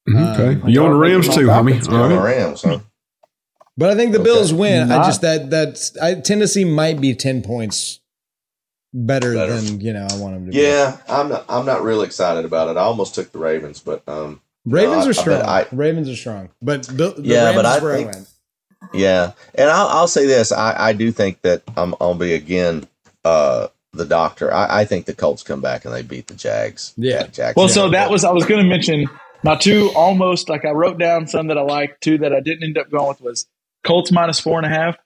Mm-hmm, 0.09 0.41
okay. 0.41 0.61
Um, 0.61 0.69
you 0.69 0.83
on 0.83 0.91
the 0.91 0.97
Rams 0.97 1.27
too, 1.27 1.47
homie? 1.47 1.85
Yeah, 1.89 2.01
All 2.01 2.09
the. 2.09 2.19
Rams, 2.19 2.63
huh? 2.63 2.79
But 3.79 3.89
I 3.91 3.95
think 3.95 4.11
the 4.11 4.19
Okay. 4.19 4.25
Bills 4.25 4.51
win. 4.53 4.91
I 4.91 5.05
just 5.05 5.21
that 5.21 5.49
that's 5.49 5.97
I, 5.97 6.15
Tennessee 6.15 6.65
might 6.65 6.99
be 6.99 7.15
10 7.15 7.41
points 7.43 8.01
better, 8.93 9.33
Better. 9.33 9.53
than 9.61 9.79
you 9.79 9.93
know 9.93 10.05
I 10.09 10.15
want 10.17 10.33
them 10.35 10.45
to 10.47 10.51
be. 10.51 10.57
Yeah, 10.57 10.97
I'm 11.07 11.29
not. 11.29 11.45
I'm 11.47 11.65
not 11.65 11.83
real 11.83 12.01
excited 12.01 12.43
about 12.45 12.67
it. 12.69 12.77
I 12.77 12.81
almost 12.81 13.15
took 13.15 13.31
the 13.31 13.39
Ravens, 13.39 13.79
but 13.79 14.03
um, 14.07 14.41
Ravens 14.65 15.05
No, 15.05 15.11
are 15.11 15.13
strong. 15.13 15.41
I 15.43 15.63
bet 15.63 15.73
I- 15.73 15.75
Ravens 15.75 16.09
are 16.09 16.15
strong, 16.15 16.49
but 16.61 16.83
the, 16.83 17.11
the 17.13 17.21
Yeah, 17.23 17.43
Rams 17.45 17.55
but 17.55 17.65
I 17.65 17.77
is 17.77 17.81
where 17.83 17.95
think- 17.95 18.07
I 18.09 18.11
went. 18.17 18.29
yeah. 18.93 19.31
And 19.55 19.69
I'll, 19.69 19.87
I'll 19.87 20.07
say 20.07 20.25
this: 20.25 20.51
I, 20.51 20.89
I 20.89 20.93
do 20.93 21.11
think 21.11 21.41
that 21.43 21.63
I'm. 21.77 21.95
I'll 22.01 22.15
be 22.15 22.33
again 22.33 22.85
uh, 23.23 23.67
the 23.93 24.05
doctor. 24.05 24.53
I, 24.53 24.81
I 24.81 24.85
think 24.85 25.05
the 25.05 25.13
Colts 25.13 25.43
come 25.43 25.61
back 25.61 25.85
and 25.85 25.93
they 25.93 26.01
beat 26.01 26.27
the 26.27 26.33
Jags. 26.35 26.93
Yeah. 26.97 27.27
Jags. 27.27 27.55
Well, 27.55 27.69
so 27.69 27.89
that 27.91 28.09
was 28.11 28.25
I 28.25 28.31
was 28.31 28.45
going 28.45 28.61
to 28.61 28.67
mention 28.69 29.07
my 29.43 29.55
two 29.55 29.89
almost 29.95 30.49
like 30.49 30.65
I 30.65 30.71
wrote 30.71 30.97
down 30.97 31.27
some 31.27 31.47
that 31.47 31.57
I 31.57 31.61
liked. 31.61 32.01
Two 32.01 32.17
that 32.19 32.33
I 32.33 32.39
didn't 32.41 32.63
end 32.63 32.77
up 32.77 32.89
going 32.91 33.07
with 33.07 33.21
was 33.21 33.45
Colts 33.83 34.11
minus 34.11 34.39
four 34.39 34.57
and 34.57 34.65
a 34.65 34.69
half, 34.69 34.97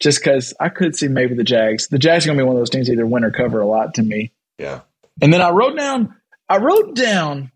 just 0.00 0.20
because 0.20 0.54
I 0.60 0.68
could 0.68 0.96
see 0.96 1.08
maybe 1.08 1.34
the 1.34 1.44
Jags. 1.44 1.88
The 1.88 1.98
Jags 1.98 2.24
are 2.24 2.28
going 2.28 2.38
to 2.38 2.44
be 2.44 2.46
one 2.46 2.56
of 2.56 2.60
those 2.60 2.70
teams 2.70 2.90
either 2.90 3.06
win 3.06 3.24
or 3.24 3.30
cover 3.30 3.60
a 3.60 3.66
lot 3.66 3.94
to 3.94 4.02
me. 4.02 4.32
yeah. 4.58 4.80
And 5.22 5.32
then 5.32 5.42
I 5.42 5.50
wrote 5.50 5.76
down 5.76 6.14
I 6.48 6.56
wrote 6.58 6.94
down 6.96 7.52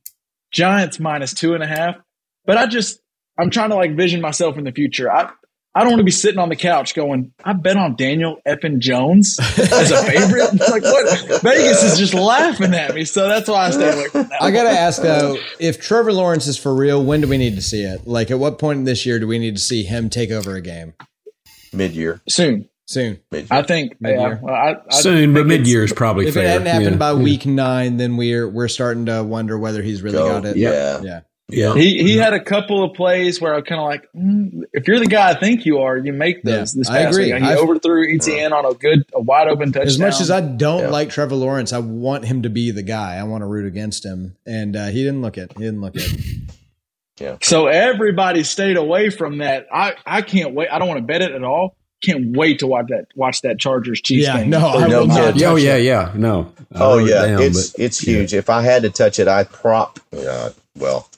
Giants 0.53 1.01
minus 1.01 1.32
two 1.34 1.55
and 1.55 1.62
a 1.62 1.66
half, 1.66 1.97
but 2.45 2.57
I 2.59 2.66
just 2.66 3.01
I'm 3.38 3.51
trying 3.51 3.70
to 3.70 3.76
like 3.76 3.97
vision 3.97 4.20
myself 4.20 4.57
in 4.59 4.64
the 4.64 4.72
future. 4.72 5.11
I 5.11 5.32
I 5.77 5.81
don't 5.81 5.89
want 5.91 5.99
to 6.01 6.05
be 6.05 6.12
sitting 6.12 6.39
on 6.39 6.49
the 6.49 6.57
couch 6.57 6.95
going, 6.95 7.33
I 7.45 7.53
bet 7.53 7.77
on 7.77 7.97
Daniel 7.97 8.37
Eppin 8.47 8.81
Jones 8.81 9.37
as 9.41 9.91
a 9.91 10.05
favorite. 10.05 10.51
It's 10.53 10.70
like 10.70 10.85
what 10.85 11.43
Vegas 11.43 11.83
is 11.83 11.99
just 11.99 12.14
laughing 12.14 12.72
at 12.75 12.95
me. 12.95 13.05
So 13.05 13.29
that's 13.29 13.49
why 13.49 13.66
I 13.66 13.70
stay 13.70 13.93
away 13.93 14.09
from 14.09 14.29
that. 14.29 14.41
I 14.41 14.53
gotta 14.53 14.70
ask 14.70 15.03
though, 15.03 15.37
if 15.59 15.81
Trevor 15.81 16.12
Lawrence 16.12 16.47
is 16.47 16.57
for 16.57 16.72
real, 16.75 17.05
when 17.05 17.20
do 17.22 17.29
we 17.29 17.39
need 17.39 17.57
to 17.57 17.62
see 17.62 17.83
it? 17.83 18.07
Like, 18.07 18.31
at 18.31 18.39
what 18.39 18.59
point 18.61 18.79
in 18.79 18.85
this 18.85 19.05
year 19.05 19.18
do 19.18 19.27
we 19.27 19.39
need 19.39 19.57
to 19.57 19.62
see 19.62 19.83
him 19.83 20.09
take 20.11 20.31
over 20.31 20.55
a 20.55 20.61
game? 20.61 20.95
Mid 21.72 21.93
year. 21.93 22.20
soon. 22.29 22.68
Soon. 22.87 23.18
Mid 23.33 23.47
I 23.51 23.62
think 23.62 23.95
Mid-year. 23.99 24.39
well, 24.43 24.55
I, 24.55 24.75
I 24.89 25.01
Soon, 25.01 25.33
but 25.33 25.47
mid 25.47 25.66
year 25.66 25.85
is 25.85 25.93
probably 25.93 26.27
If 26.29 26.35
fair. 26.35 26.45
it 26.45 26.49
hadn't 26.49 26.66
happened 26.66 26.91
yeah. 26.93 26.97
by 26.99 27.14
week 27.14 27.47
nine, 27.47 27.97
then 27.97 28.18
we're 28.18 28.47
we're 28.47 28.68
starting 28.68 29.07
to 29.07 29.25
wonder 29.25 29.59
whether 29.59 29.81
he's 29.83 30.03
really 30.03 30.18
Go. 30.18 30.29
got 30.29 30.45
it. 30.45 30.57
Yeah. 30.59 31.01
yeah. 31.03 31.20
Yeah. 31.55 31.74
He 31.74 32.02
he 32.02 32.16
had 32.16 32.32
a 32.32 32.40
couple 32.40 32.82
of 32.84 32.94
plays 32.94 33.40
where 33.40 33.55
I 33.55 33.61
kind 33.61 33.80
of 33.80 33.86
like, 33.86 34.09
mm, 34.14 34.62
if 34.72 34.86
you're 34.88 34.98
the 34.98 35.07
guy 35.07 35.30
I 35.30 35.34
think 35.34 35.64
you 35.66 35.78
are, 35.78 35.96
you 35.96 36.12
make 36.12 36.42
those. 36.42 36.74
Yeah, 36.74 36.80
this 36.80 36.90
I 36.90 36.98
agree. 37.00 37.32
week. 37.32 37.42
He 37.42 37.48
I've- 37.48 37.61
overthrew 37.61 38.14
Etienne 38.14 38.52
on 38.52 38.64
a 38.66 38.74
good, 38.74 39.05
a 39.14 39.20
wide 39.20 39.48
open 39.48 39.72
touchdown. 39.72 39.86
As 39.86 39.98
much 39.98 40.20
as 40.20 40.30
I 40.30 40.40
don't 40.40 40.80
Yeah. 40.84 40.88
like 40.90 41.11
Trevor 41.11 41.34
Lawrence, 41.36 41.72
I 41.72 41.78
want 41.78 42.24
him 42.24 42.42
to 42.42 42.50
be 42.50 42.70
the 42.70 42.82
guy. 42.82 43.16
I 43.16 43.22
want 43.24 43.42
to 43.42 43.46
root 43.46 43.66
against 43.66 44.05
him, 44.05 44.36
and 44.46 44.76
uh, 44.76 44.86
he 44.88 45.02
didn't 45.05 45.22
look 45.22 45.38
it. 45.38 45.52
He 45.57 45.64
didn't 45.64 45.80
look 45.80 45.94
it. 45.96 46.12
yeah. 47.20 47.36
So 47.42 47.66
everybody 47.68 48.42
stayed 48.44 48.76
away 48.76 49.11
from 49.11 49.38
that. 49.38 49.66
I, 49.72 49.94
I 50.05 50.22
can't 50.22 50.55
wait. 50.55 50.68
I 50.70 50.78
don't 50.78 50.88
want 50.88 50.98
to 50.98 51.07
bet 51.07 51.22
it 51.22 51.32
at 51.32 51.44
all. 51.44 51.76
Can't 52.02 52.36
wait 52.36 52.59
to 52.59 52.66
watch 52.66 52.86
that 52.88 53.07
watch 53.16 53.40
that 53.42 53.59
Chargers 53.59 54.02
Chiefs 54.02 54.26
Yeah, 54.26 54.40
game. 54.40 54.50
no, 54.50 54.59
I 54.59 54.88
No 54.88 55.00
will 55.00 55.07
not. 55.07 55.36
Yeah, 55.36 55.48
oh 55.52 55.57
yeah, 55.57 55.76
yeah. 55.76 56.12
No. 56.14 56.52
I 56.74 56.78
Oh 56.80 56.98
wrote 56.98 57.07
it 57.07 57.11
yeah, 57.11 57.26
down, 57.26 57.42
it's 57.42 57.70
but 57.70 57.80
it's 57.80 57.98
huge. 57.98 58.34
If 58.34 58.50
I 58.50 58.61
had 58.61 58.82
to 58.82 58.90
touch 58.90 59.18
it, 59.18 59.26
I'd 59.26 59.50
prop. 59.50 60.00
Uh, 60.12 60.50
well, 60.76 61.09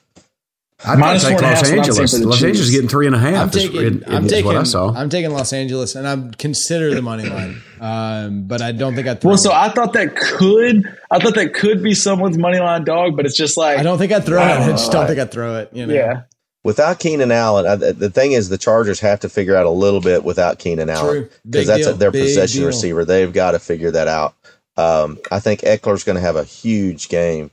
I'd 0.87 0.99
Minus 0.99 1.23
take 1.23 1.37
four 1.39 1.47
and 1.47 1.51
Los 1.55 1.59
half 1.59 1.63
is 1.63 1.69
what 1.71 1.73
I'm 1.73 1.79
Angeles. 1.79 2.11
saying 2.11 2.23
for 2.23 2.29
Los 2.29 2.43
Angeles 2.43 2.67
is 2.67 2.71
getting 2.71 2.87
three 2.89 3.05
and 3.07 3.15
a 3.15 3.19
half. 3.19 3.35
I'm 3.35 3.47
is- 3.49 3.53
taking. 3.53 3.81
is- 3.81 4.03
I'm 4.07 4.25
is 4.25 4.31
taking. 4.31 4.45
what 4.45 4.55
I 4.57 4.63
saw. 4.63 4.93
I'm 4.93 5.09
taking 5.09 5.31
Los 5.31 5.53
Angeles, 5.53 5.95
and 5.95 6.07
I'm 6.07 6.31
consider 6.31 6.93
the 6.93 7.01
money 7.01 7.27
line, 7.27 7.61
um, 7.79 8.43
but 8.47 8.61
I 8.61 8.71
don't 8.71 8.95
think 8.95 9.07
I. 9.07 9.15
Throw 9.15 9.29
Well, 9.29 9.37
so 9.37 9.51
it. 9.51 9.55
I 9.55 9.69
thought 9.69 9.93
that 9.93 10.15
could, 10.15 10.83
I 11.11 11.19
thought 11.19 11.35
that 11.35 11.53
could 11.53 11.83
be 11.83 11.93
someone's 11.93 12.37
money 12.37 12.59
line 12.59 12.83
dog, 12.83 13.15
but 13.15 13.25
it's 13.25 13.37
just 13.37 13.57
like, 13.57 13.77
I 13.79 13.83
don't 13.83 13.97
think 13.97 14.11
I'd 14.11 14.25
throw 14.25 14.41
it. 14.41 14.45
I 14.45 14.59
don't 14.59 14.69
I 14.69 14.71
just 14.71 14.91
don't 14.91 15.07
think 15.07 15.19
I'd 15.19 15.31
throw 15.31 15.57
it. 15.59 15.69
You 15.73 15.85
know. 15.85 15.93
yeah. 15.93 16.21
without 16.63 16.99
Keenan 16.99 17.31
Allen, 17.31 17.65
I, 17.65 17.75
the 17.75 17.93
the 17.93 18.09
thing 18.09 18.31
is, 18.33 18.49
the 18.49 18.57
Chargers 18.57 18.99
have 19.01 19.19
to 19.21 19.29
figure 19.29 19.55
out 19.55 19.65
a 19.65 19.69
little 19.71 20.01
bit 20.01 20.23
without 20.23 20.59
Keenan 20.59 20.89
Allen 20.89 21.29
because 21.49 21.67
that's 21.67 21.87
a, 21.87 21.93
their 21.93 22.11
Big 22.11 22.23
possession 22.23 22.59
deal. 22.61 22.67
receiver. 22.67 23.05
They've 23.05 23.31
got 23.31 23.51
to 23.51 23.59
figure 23.59 23.91
that 23.91 24.07
out. 24.07 24.35
Um, 24.75 25.17
I 25.31 25.39
think 25.39 25.61
Ekeler's 25.61 26.03
going 26.03 26.17
to 26.17 26.21
have 26.21 26.35
a 26.35 26.43
huge 26.43 27.09
game 27.09 27.49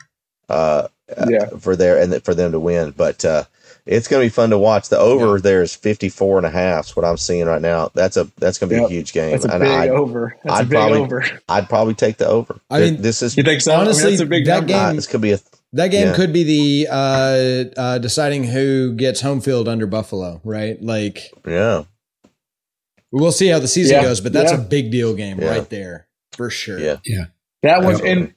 uh, 0.50 0.88
Yeah. 1.28 1.46
for 1.58 1.76
their 1.76 1.98
and 2.00 2.22
for 2.24 2.34
them 2.34 2.52
to 2.52 2.60
win, 2.60 2.92
but. 2.96 3.24
Uh, 3.24 3.44
it's 3.86 4.08
going 4.08 4.22
to 4.22 4.24
be 4.24 4.30
fun 4.30 4.48
to 4.48 4.56
watch. 4.56 4.88
The 4.88 4.98
over 4.98 5.38
there 5.38 5.60
is 5.60 5.76
54 5.76 6.38
and 6.38 6.46
a 6.46 6.50
half. 6.50 6.86
Is 6.86 6.96
what 6.96 7.04
I'm 7.04 7.18
seeing 7.18 7.44
right 7.44 7.60
now. 7.60 7.90
That's 7.92 8.16
a 8.16 8.26
that's 8.38 8.56
going 8.56 8.70
to 8.70 8.76
be 8.76 8.80
Yep. 8.80 8.88
a 8.90 8.92
huge 8.94 9.12
game. 9.12 9.32
That's 9.32 9.44
a 9.44 9.50
and 9.50 9.60
big 9.60 9.70
I'd, 9.70 9.90
over. 9.90 10.34
That's 10.42 10.54
a 10.54 10.58
I'd 10.60 10.68
big 10.70 10.78
probably- 10.78 10.98
over. 11.00 11.24
I'd 11.50 11.68
probably 11.68 11.92
take 11.92 12.16
the 12.16 12.26
over. 12.26 12.58
I 12.70 12.80
mean, 12.80 13.02
this 13.02 13.20
is 13.20 13.36
You 13.36 13.42
think 13.42 13.60
so? 13.60 13.72
I 13.72 13.74
mean, 13.76 13.80
Honestly, 13.88 14.10
that's 14.12 14.22
a 14.22 14.26
big 14.26 14.46
that 14.46 14.54
number. 14.60 14.68
game- 14.68 14.76
uh, 14.78 14.92
this 14.94 15.06
could 15.06 15.20
be 15.20 15.32
a 15.32 15.40
That 15.74 15.88
game 15.88 16.06
Yeah. 16.06 16.14
could 16.14 16.32
be 16.32 16.44
the 16.44 16.88
uh, 16.90 17.64
uh, 17.78 17.98
deciding 17.98 18.44
who 18.44 18.94
gets 18.94 19.20
home 19.20 19.42
field 19.42 19.68
under 19.68 19.86
Buffalo, 19.86 20.40
right? 20.44 20.82
Like 20.82 21.30
yeah. 21.46 21.82
we'll 23.12 23.32
see 23.32 23.48
how 23.48 23.58
the 23.58 23.68
season 23.68 23.96
Yeah. 23.96 24.02
goes, 24.04 24.22
but 24.22 24.32
that's 24.32 24.50
Yeah. 24.52 24.58
a 24.58 24.62
big 24.62 24.90
deal 24.90 25.12
game 25.14 25.38
Yeah. 25.40 25.50
right 25.50 25.68
there 25.68 26.06
for 26.32 26.48
sure. 26.48 26.78
Yeah. 26.80 26.96
yeah, 27.04 27.24
That 27.62 27.82
was 27.82 27.98
Definitely. 27.98 28.10
and 28.22 28.34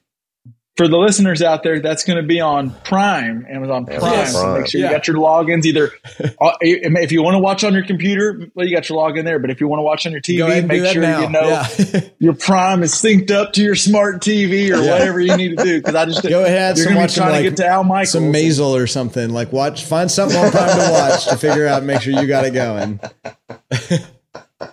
for 0.78 0.88
the 0.88 0.96
listeners 0.96 1.42
out 1.42 1.62
there, 1.64 1.80
that's 1.80 2.04
going 2.04 2.16
to 2.16 2.26
be 2.26 2.40
on 2.40 2.70
Prime, 2.84 3.44
Amazon 3.50 3.84
Prime. 3.84 4.00
Amazon 4.02 4.26
So 4.26 4.40
Prime. 4.42 4.60
make 4.60 4.70
sure 4.70 4.80
Yeah. 4.80 4.86
you 4.86 4.92
got 4.92 5.06
your 5.08 5.16
logins. 5.16 5.64
Either 5.66 5.90
uh, 6.40 6.52
if 6.62 7.12
you 7.12 7.22
want 7.22 7.34
to 7.34 7.40
watch 7.40 7.64
on 7.64 7.74
your 7.74 7.84
computer, 7.84 8.48
well, 8.54 8.66
you 8.66 8.74
got 8.74 8.88
your 8.88 8.96
login 8.98 9.24
there. 9.24 9.38
But 9.40 9.50
if 9.50 9.60
you 9.60 9.68
want 9.68 9.80
to 9.80 9.82
watch 9.82 10.06
on 10.06 10.12
your 10.12 10.20
TV, 10.22 10.66
make 10.66 10.86
sure 10.92 11.02
now. 11.02 11.20
you 11.22 11.28
know 11.28 11.48
Yeah. 11.48 12.00
your 12.20 12.34
Prime 12.34 12.82
is 12.82 12.94
synced 12.94 13.30
up 13.32 13.52
to 13.54 13.62
your 13.62 13.74
smart 13.74 14.22
TV 14.22 14.70
or 14.72 14.80
Yeah. 14.82 14.92
whatever 14.92 15.20
you 15.20 15.36
need 15.36 15.58
to 15.58 15.64
do. 15.64 15.78
Because 15.78 15.94
I 15.96 16.06
just 16.06 16.22
Go 16.22 16.44
ahead, 16.44 16.76
you're 16.78 16.84
some 16.86 16.94
going 16.94 16.96
to 16.96 17.00
watch 17.02 17.10
be 17.10 17.14
some, 17.16 17.22
trying 17.24 17.32
like, 17.34 17.42
to 17.44 17.50
get 17.50 17.56
to 17.58 17.66
Al 17.66 17.84
Michaels. 17.84 18.12
Some 18.12 18.32
Maisel 18.32 18.80
or 18.80 18.86
something. 18.86 19.30
Like 19.30 19.52
watch 19.52 19.84
find 19.84 20.08
something 20.10 20.38
on 20.38 20.50
Prime 20.50 20.78
to 20.78 20.92
watch 20.92 21.26
to 21.26 21.36
figure 21.36 21.66
out 21.66 21.82
make 21.82 22.00
sure 22.02 22.12
you 22.12 22.26
got 22.28 22.44
it 22.46 22.52
going. 22.54 23.00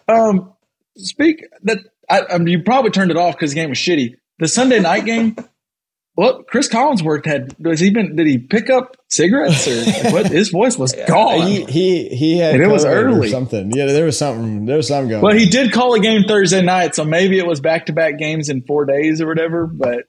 Um, 0.08 0.54
speak 0.98 1.44
that 1.64 1.80
I, 2.10 2.22
I 2.34 2.38
mean, 2.38 2.48
you 2.48 2.64
probably 2.64 2.92
turned 2.92 3.12
it 3.12 3.18
off 3.18 3.36
because 3.36 3.52
the 3.52 3.56
game 3.56 3.70
was 3.70 3.78
shitty. 3.78 4.16
The 4.40 4.48
Sunday 4.48 4.80
night 4.80 5.06
game. 5.06 5.36
Well, 6.18 6.44
Chris 6.44 6.70
Collinsworth 6.70 7.26
had 7.26 7.56
was 7.60 7.80
he 7.80 7.90
been 7.90 8.16
did 8.16 8.26
he 8.26 8.38
pick 8.38 8.70
up 8.70 8.96
cigarettes 9.10 9.68
or 9.68 9.84
what? 10.12 10.28
His 10.28 10.50
voice 10.50 10.78
was 10.78 10.94
gone. 11.08 11.46
He 11.46 11.66
he 11.66 12.08
he 12.10 12.38
had 12.38 12.56
And 12.56 12.64
it 12.64 12.68
was 12.68 12.86
COVID 12.86 12.90
or 12.90 13.06
early. 13.08 13.30
something. 13.30 13.72
Yeah, 13.76 13.88
there 13.88 14.06
was 14.06 14.18
something 14.18 14.66
there 14.66 14.78
was 14.78 14.88
something 14.88 15.10
going. 15.10 15.22
Well, 15.22 15.34
on. 15.34 15.40
he 15.40 15.50
did 15.50 15.74
call 15.74 15.94
a 15.94 16.00
game 16.00 16.24
Thursday 16.24 16.62
night, 16.62 16.96
so 16.96 17.04
maybe 17.04 17.38
it 17.38 17.46
was 17.46 17.60
back 17.60 17.88
to 17.88 17.94
back 17.94 18.18
games 18.18 18.48
in 18.48 18.62
four 18.62 18.86
days 18.86 19.20
or 19.22 19.28
whatever. 19.28 19.68
But 19.68 20.06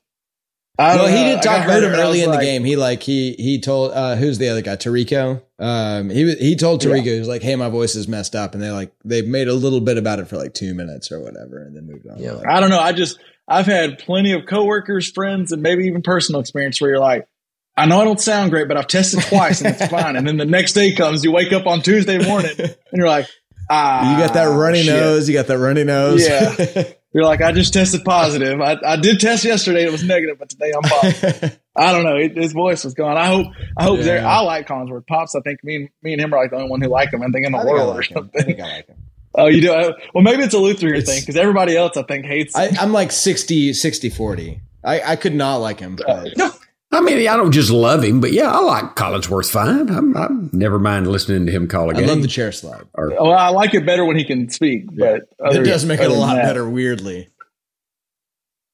I 0.78 0.95
don't 0.97 1.07
well, 1.07 1.16
he 1.16 1.23
know. 1.24 1.28
did 1.31 1.39
I 1.39 1.41
talk 1.41 1.65
about 1.65 1.70
heard 1.70 1.83
it 1.83 1.93
of 1.93 1.99
I 1.99 2.03
early 2.03 2.19
was 2.19 2.27
in 2.27 2.31
the 2.33 2.39
game. 2.39 2.62
He 2.65 2.77
like 2.77 3.03
he 3.03 3.33
he 3.33 3.61
told 3.61 3.93
uh, 3.93 4.15
who's 4.15 4.39
the 4.39 4.49
other 4.49 4.62
guy, 4.62 4.77
Tirico. 4.77 5.43
Um, 5.59 6.11
he 6.11 6.35
he 6.37 6.55
told 6.55 6.83
Tirico 6.83 7.05
he 7.15 7.19
was 7.19 7.28
like, 7.28 7.43
"Hey, 7.43 7.57
my 7.57 7.69
voice 7.70 7.95
is 7.97 8.07
messed 8.07 8.37
up," 8.37 8.55
and 8.55 8.62
they 8.62 8.70
like 8.70 8.93
they 9.05 9.23
made 9.23 9.49
a 9.49 9.55
little 9.55 9.81
bit 9.81 9.99
about 9.99 10.19
it 10.20 10.28
for 10.28 10.37
like 10.37 10.55
two 10.55 10.73
minutes 10.74 11.11
or 11.11 11.19
whatever, 11.20 11.62
and 11.65 11.74
then 11.74 11.87
moved 11.87 12.07
on. 12.07 12.19
Yeah. 12.19 12.33
Like, 12.33 12.47
I 12.47 12.61
don't 12.61 12.70
know. 12.70 12.78
I 12.78 12.93
just 12.93 13.19
I've 13.48 13.66
had 13.66 13.98
plenty 13.98 14.32
of 14.32 14.47
coworkers, 14.47 15.10
friends, 15.10 15.52
and 15.52 15.62
maybe 15.62 15.85
even 15.85 16.02
personal 16.02 16.40
experience 16.40 16.81
where 16.81 16.90
you're 16.90 16.98
like, 17.01 17.28
I 17.77 17.86
know 17.86 18.01
I 18.01 18.05
don't 18.05 18.20
sound 18.20 18.51
great, 18.51 18.68
but 18.68 18.77
I've 18.77 18.86
tested 18.86 19.23
twice 19.24 19.60
and 19.60 19.74
it's 19.77 19.86
fine. 19.90 20.16
And 20.16 20.27
then 20.27 20.36
the 20.36 20.44
next 20.47 20.73
day 20.73 20.94
comes, 20.94 21.23
you 21.23 21.31
wake 21.32 21.52
up 21.52 21.66
on 21.66 21.82
Tuesday 21.82 22.18
morning 22.18 22.52
and 22.59 22.74
you're 22.93 23.06
like, 23.09 23.27
ah, 23.70 24.12
you 24.18 24.24
got 24.27 24.35
that 24.35 24.44
runny 24.47 24.82
shit. 24.82 24.94
nose. 24.94 25.28
You 25.28 25.35
got 25.35 25.47
that 25.48 25.59
runny 25.59 25.85
nose. 25.85 26.27
Yeah. 26.27 26.85
You're 27.12 27.24
like, 27.24 27.40
I 27.40 27.52
just 27.52 27.73
tested 27.73 28.05
positive. 28.05 28.60
I, 28.60 28.77
I 28.85 28.97
did 28.97 29.20
test 29.20 29.43
yesterday; 29.43 29.85
it 29.86 29.90
was 29.93 30.02
negative, 30.05 30.39
but 30.39 30.51
today 30.51 30.70
I'm 30.77 30.82
positive. 30.82 31.59
I 31.77 31.90
don't 31.93 32.05
know. 32.05 32.18
His 32.18 32.52
voice 32.52 32.85
was 32.85 32.93
gone. 32.93 33.16
I 33.16 33.24
hope. 33.28 33.47
I 33.74 33.85
hope 33.85 33.98
Yeah. 34.01 34.05
there. 34.05 34.27
I 34.27 34.40
like 34.40 34.68
Collinsworth. 34.68 35.06
Pops. 35.06 35.35
I 35.35 35.40
think 35.40 35.64
me 35.64 35.77
and 35.77 35.89
me 36.02 36.12
and 36.12 36.20
him 36.20 36.35
are 36.35 36.43
like 36.43 36.51
the 36.51 36.56
only 36.56 36.68
one 36.68 36.82
who 36.82 36.89
like 36.89 37.14
him. 37.14 37.23
I 37.23 37.28
think 37.28 37.47
in 37.47 37.52
the 37.52 37.59
I 37.59 37.62
think 37.62 37.70
I 37.70 37.73
world 37.73 37.94
or 37.97 38.01
like 38.01 38.10
him. 38.10 38.16
I 38.18 38.20
something. 38.20 38.44
think 38.44 38.60
I 38.60 38.62
like 38.70 38.86
him. 38.89 38.97
Oh, 39.36 39.46
you 39.46 39.60
do? 39.60 39.72
Uh, 39.72 39.92
Well, 40.14 40.24
maybe 40.24 40.42
it's 40.42 40.54
a 40.54 40.58
Luther 40.58 40.88
It's- 40.88 41.06
thing 41.06 41.20
because 41.20 41.36
everybody 41.36 41.76
else 41.76 41.96
I 41.96 42.02
think 42.02 42.24
hates. 42.26 42.54
I, 42.56 42.68
him. 42.68 42.76
I'm 42.80 42.92
like 42.92 43.12
60, 43.12 43.72
60, 43.74 44.10
40. 44.10 44.60
I, 44.84 45.00
I 45.12 45.16
could 45.16 45.34
not 45.34 45.56
like 45.56 45.80
him. 45.80 45.96
But 45.96 46.08
I 46.08 46.50
I 46.92 47.00
mean, 47.00 47.18
I 47.28 47.36
don't 47.36 47.50
just 47.52 47.70
love 47.70 48.04
him, 48.04 48.20
but 48.20 48.32
yeah, 48.32 48.50
I 48.50 48.60
like 48.60 48.94
Collinsworth 48.94 49.50
fine. 49.50 49.90
I'm, 49.90 50.16
I'm 50.16 50.50
never 50.52 50.78
mind 50.78 51.08
listening 51.08 51.44
to 51.46 51.52
him 51.52 51.66
call 51.66 51.90
a 51.90 51.94
I 51.94 51.98
game. 51.98 52.06
love 52.06 52.22
the 52.22 52.28
chair 52.28 52.52
slide. 52.52 52.84
Well, 52.96 53.32
I 53.32 53.48
like 53.48 53.74
it 53.74 53.84
better 53.84 54.04
when 54.04 54.16
he 54.16 54.24
can 54.24 54.48
speak, 54.48 54.84
but 54.96 55.22
other- 55.44 55.62
It 55.62 55.64
does 55.66 55.84
make 55.84 56.00
it 56.00 56.10
a 56.10 56.14
lot 56.14 56.36
that- 56.36 56.44
better, 56.44 56.68
weirdly. 56.68 57.28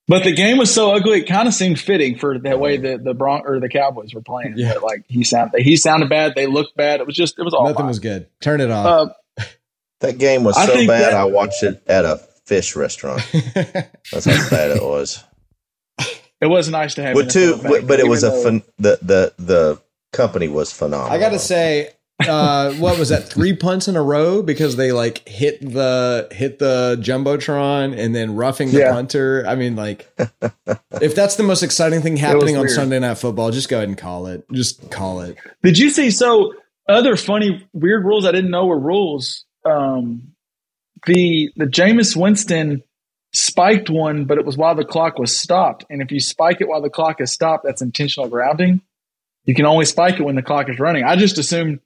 But 0.08 0.24
the 0.24 0.32
game 0.34 0.58
was 0.58 0.72
so 0.74 0.92
ugly; 0.94 1.20
it 1.20 1.28
kind 1.28 1.46
of 1.46 1.54
seemed 1.54 1.78
fitting 1.78 2.18
for 2.18 2.36
that 2.40 2.58
way 2.58 2.76
the 2.76 2.98
the 2.98 3.14
Bron- 3.14 3.44
or 3.46 3.60
the 3.60 3.68
Cowboys 3.68 4.12
were 4.12 4.20
playing. 4.20 4.54
Yeah. 4.56 4.74
But, 4.74 4.82
like 4.82 5.04
he 5.08 5.22
sounded, 5.22 5.62
he 5.62 5.76
sounded 5.76 6.08
bad. 6.10 6.34
They 6.34 6.46
looked 6.46 6.76
bad. 6.76 7.00
It 7.00 7.06
was 7.06 7.14
just, 7.16 7.38
it 7.38 7.42
was 7.44 7.54
all. 7.54 7.62
Nothing 7.62 7.76
fine. 7.78 7.86
was 7.86 8.00
good. 8.00 8.26
Turn 8.40 8.60
it 8.60 8.70
off. 8.70 8.84
Uh, 8.86 9.12
That 10.02 10.18
game 10.18 10.44
was 10.44 10.56
I 10.56 10.66
so 10.66 10.74
think 10.74 10.88
bad. 10.88 11.00
that- 11.12 11.14
I 11.14 11.24
watched 11.24 11.62
it 11.62 11.82
at 11.86 12.04
a 12.04 12.18
fish 12.44 12.76
restaurant. 12.76 13.22
That's 14.12 14.24
how 14.26 14.50
bad 14.50 14.76
it 14.76 14.82
was. 14.82 15.22
it 16.40 16.46
was 16.46 16.68
nice 16.68 16.94
to 16.96 17.02
have. 17.02 17.14
But 17.14 17.30
two, 17.30 17.56
back, 17.56 17.86
but 17.86 17.98
it 18.00 18.06
was 18.08 18.22
a 18.24 18.28
even 18.28 18.42
though- 18.42 18.50
phen- 18.50 18.64
the 18.78 18.98
the 19.02 19.34
the 19.42 19.82
company 20.12 20.48
was 20.48 20.72
phenomenal. 20.72 21.12
I 21.12 21.18
got 21.18 21.30
to 21.30 21.38
say, 21.38 21.90
uh, 22.28 22.72
what 22.74 22.98
was 22.98 23.08
that? 23.08 23.28
Three 23.28 23.54
punts 23.56 23.88
in 23.88 23.96
a 23.96 24.02
row 24.02 24.42
because 24.42 24.76
they 24.76 24.92
like 24.92 25.26
hit 25.26 25.60
the 25.60 26.28
hit 26.30 26.58
the 26.58 26.98
jumbotron 27.00 27.96
and 27.96 28.14
then 28.14 28.34
roughing 28.36 28.70
the 28.72 28.80
Yeah. 28.80 28.92
punter. 28.92 29.44
I 29.46 29.54
mean, 29.54 29.74
like, 29.76 30.06
if 31.00 31.14
that's 31.14 31.36
the 31.36 31.42
most 31.44 31.62
exciting 31.62 32.02
thing 32.02 32.16
happening 32.28 32.56
on. 32.56 32.68
Sunday 32.68 32.98
Night 32.98 33.18
Football, 33.18 33.50
just 33.52 33.68
go 33.68 33.76
ahead 33.78 33.88
and 33.88 33.96
call 33.98 34.26
it. 34.26 34.44
Just 34.52 34.90
call 34.90 35.20
it. 35.20 35.36
Did 35.62 35.78
you 35.78 35.90
see? 35.90 36.10
So 36.10 36.54
other 36.88 37.16
funny, 37.16 37.66
weird 37.72 38.04
rules 38.04 38.26
I 38.26 38.32
didn't 38.32 38.50
know 38.50 38.66
were 38.66 38.78
rules. 38.78 39.44
Um, 39.64 40.32
the 41.06 41.50
the 41.56 41.66
Jameis 41.66 42.16
Winston 42.16 42.82
spiked 43.32 43.90
one, 43.90 44.24
but 44.24 44.38
it 44.38 44.44
was 44.44 44.56
while 44.56 44.74
the 44.74 44.84
clock 44.84 45.18
was 45.18 45.36
stopped. 45.36 45.84
And 45.90 46.02
if 46.02 46.12
you 46.12 46.20
spike 46.20 46.60
it 46.60 46.68
while 46.68 46.82
the 46.82 46.90
clock 46.90 47.20
is 47.20 47.32
stopped, 47.32 47.64
that's 47.64 47.82
intentional 47.82 48.28
grounding. 48.28 48.82
You 49.44 49.54
can 49.54 49.66
only 49.66 49.86
spike 49.86 50.20
it 50.20 50.22
when 50.22 50.36
the 50.36 50.42
clock 50.42 50.68
is 50.68 50.78
running. 50.78 51.04
I 51.04 51.16
just 51.16 51.38
assumed 51.38 51.80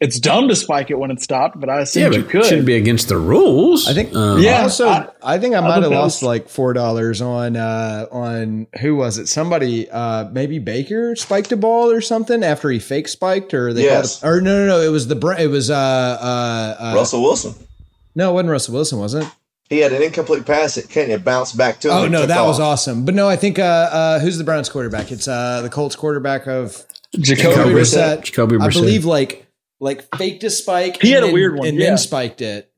it's 0.00 0.20
dumb 0.20 0.46
to 0.48 0.54
spike 0.54 0.90
it 0.90 0.98
when 0.98 1.10
it's 1.10 1.24
stopped, 1.24 1.58
but 1.58 1.68
I 1.68 1.76
yeah, 1.76 1.82
assumed 1.82 2.10
but 2.10 2.16
you 2.18 2.24
it 2.24 2.30
could. 2.30 2.44
shouldn't 2.44 2.66
be 2.66 2.76
against 2.76 3.08
the 3.08 3.16
rules. 3.16 3.88
I 3.88 3.94
think. 3.94 4.14
Um, 4.14 4.40
Yeah. 4.40 4.62
Also, 4.62 4.88
I, 4.88 5.08
I- 5.22 5.38
think 5.38 5.54
I 5.54 5.58
I 5.58 5.60
might 5.60 5.82
have 5.82 5.90
lost 5.90 6.22
like 6.22 6.48
four 6.48 6.72
dollars 6.72 7.20
on 7.20 7.56
uh 7.56 8.06
on 8.12 8.66
who 8.80 8.94
was 8.96 9.18
it? 9.18 9.26
Somebody, 9.26 9.90
uh 9.90 10.28
maybe 10.30 10.58
Baker 10.60 11.16
spiked 11.16 11.50
a 11.52 11.56
ball 11.56 11.90
or 11.90 12.00
something 12.00 12.44
after 12.44 12.70
he 12.70 12.78
fake 12.78 13.08
spiked, 13.08 13.54
or 13.54 13.72
they 13.72 13.84
Yes. 13.84 14.20
called 14.20 14.34
it, 14.34 14.36
or 14.38 14.40
no, 14.40 14.66
no, 14.66 14.66
no, 14.78 14.80
it 14.80 14.90
was 14.90 15.08
the 15.08 15.16
Bra- 15.16 15.36
it 15.36 15.48
was 15.48 15.70
uh 15.70 15.74
uh, 15.74 16.76
uh 16.82 16.92
Russell 16.94 17.22
Wilson. 17.22 17.54
No, 18.14 18.30
it 18.30 18.34
wasn't 18.34 18.50
Russell 18.50 18.74
Wilson, 18.74 18.98
was 19.00 19.14
it? 19.14 19.26
He 19.68 19.80
had 19.80 19.92
an 19.92 20.02
incomplete 20.02 20.46
pass 20.46 20.76
that 20.76 20.88
Kenny 20.88 21.16
bounced 21.18 21.56
back 21.58 21.80
to 21.80 21.88
him. 21.88 21.94
Oh 21.94 22.08
no, 22.08 22.20
took 22.20 22.28
that 22.28 22.42
was 22.42 22.58
awesome. 22.58 23.04
But 23.04 23.14
no, 23.14 23.28
I 23.28 23.36
think 23.36 23.58
uh, 23.58 23.62
uh, 23.62 24.18
who's 24.20 24.38
the 24.38 24.44
Browns 24.44 24.68
quarterback? 24.68 25.12
It's 25.12 25.28
uh, 25.28 25.60
the 25.62 25.68
Colts 25.68 25.94
quarterback 25.94 26.46
of 26.46 26.84
Jacoby 27.18 27.42
Jacoby 27.54 27.70
Brissett. 27.74 28.18
Brissett. 28.18 28.22
Jacoby 28.24 28.56
I 28.60 28.68
believe 28.70 29.04
like 29.04 29.46
like 29.80 30.14
faked 30.16 30.44
a 30.44 30.50
spike. 30.50 31.00
He 31.02 31.08
and 31.08 31.14
had 31.16 31.22
a 31.22 31.26
then- 31.26 31.34
weird 31.34 31.58
one, 31.58 31.68
and 31.68 31.78
yeah. 31.78 31.88
then 31.88 31.98
spiked 31.98 32.40
it. 32.40 32.70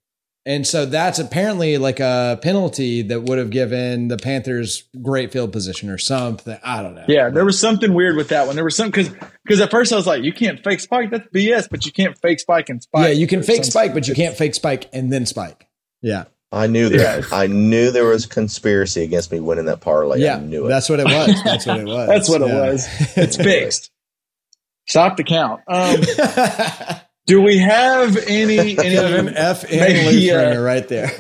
And 0.47 0.67
so 0.67 0.87
that's 0.87 1.19
apparently 1.19 1.77
like 1.77 2.01
a 2.01 2.39
penalty 2.43 3.03
that 3.03 3.25
would 3.25 3.37
have 3.37 3.51
given 3.51 4.09
the 4.09 4.17
Panthers 4.17 4.85
great 5.03 5.33
field 5.33 5.53
position 5.53 5.91
or 5.91 5.99
something. 5.99 6.59
I 6.65 6.83
don't 6.83 6.95
know. 6.95 7.05
Yeah, 7.07 7.29
there 7.29 7.45
was 7.45 7.61
something 7.61 7.93
weird 7.93 8.17
with 8.17 8.29
that 8.29 8.47
one. 8.47 8.57
There 8.57 8.65
was 8.65 8.75
some 8.75 8.89
because 8.89 9.11
because 9.45 9.61
at 9.61 9.71
first 9.71 9.93
I 9.93 9.97
was 9.97 10.07
like, 10.07 10.23
you 10.23 10.33
can't 10.33 10.59
fake 10.65 10.81
spike. 10.81 11.11
That's 11.11 11.29
BS. 11.29 11.69
But 11.71 11.85
you 11.85 11.93
can't 11.93 12.19
fake 12.19 12.41
spike 12.41 12.71
and 12.71 12.83
spike. 12.83 13.09
Yeah, 13.09 13.13
you 13.13 13.27
can 13.27 13.43
fake 13.43 13.65
spike, 13.65 13.93
but 13.93 14.09
you 14.09 14.15
can't 14.15 14.35
fake 14.35 14.55
spike 14.55 14.89
and 14.95 15.13
then 15.13 15.27
spike. 15.27 15.69
Yeah. 16.01 16.25
I 16.51 16.67
knew 16.69 16.89
that. 16.89 17.31
I 17.33 17.47
knew 17.47 17.91
there 17.93 18.07
was 18.07 18.25
a 18.25 18.29
conspiracy 18.29 19.03
against 19.05 19.31
me 19.31 19.41
winning 19.41 19.67
that 19.67 19.81
parlay. 19.83 20.21
yeah. 20.21 20.37
I 20.39 20.41
knew 20.41 20.65
it. 20.67 20.69
That's 20.71 20.89
what 20.89 21.01
it 21.01 21.05
was. 21.05 21.45
That's 21.45 21.67
what 21.67 21.79
it 21.81 21.87
was. 21.87 22.09
That's 22.09 22.29
what 22.31 22.41
it 22.41 22.47
was. 22.47 22.89
It's 23.17 23.37
fixed. 23.37 23.91
Stop 24.91 25.17
the 25.17 25.23
count. 25.23 25.63
Um, 25.69 26.01
do 27.27 27.41
we 27.41 27.59
have 27.59 28.17
any 28.27 28.75
Kevin 28.77 29.29
any 29.29 29.37
F. 29.37 29.63
and 29.63 29.71
Maybe, 29.71 30.33
uh, 30.33 30.61
right 30.61 30.87
there. 30.89 31.13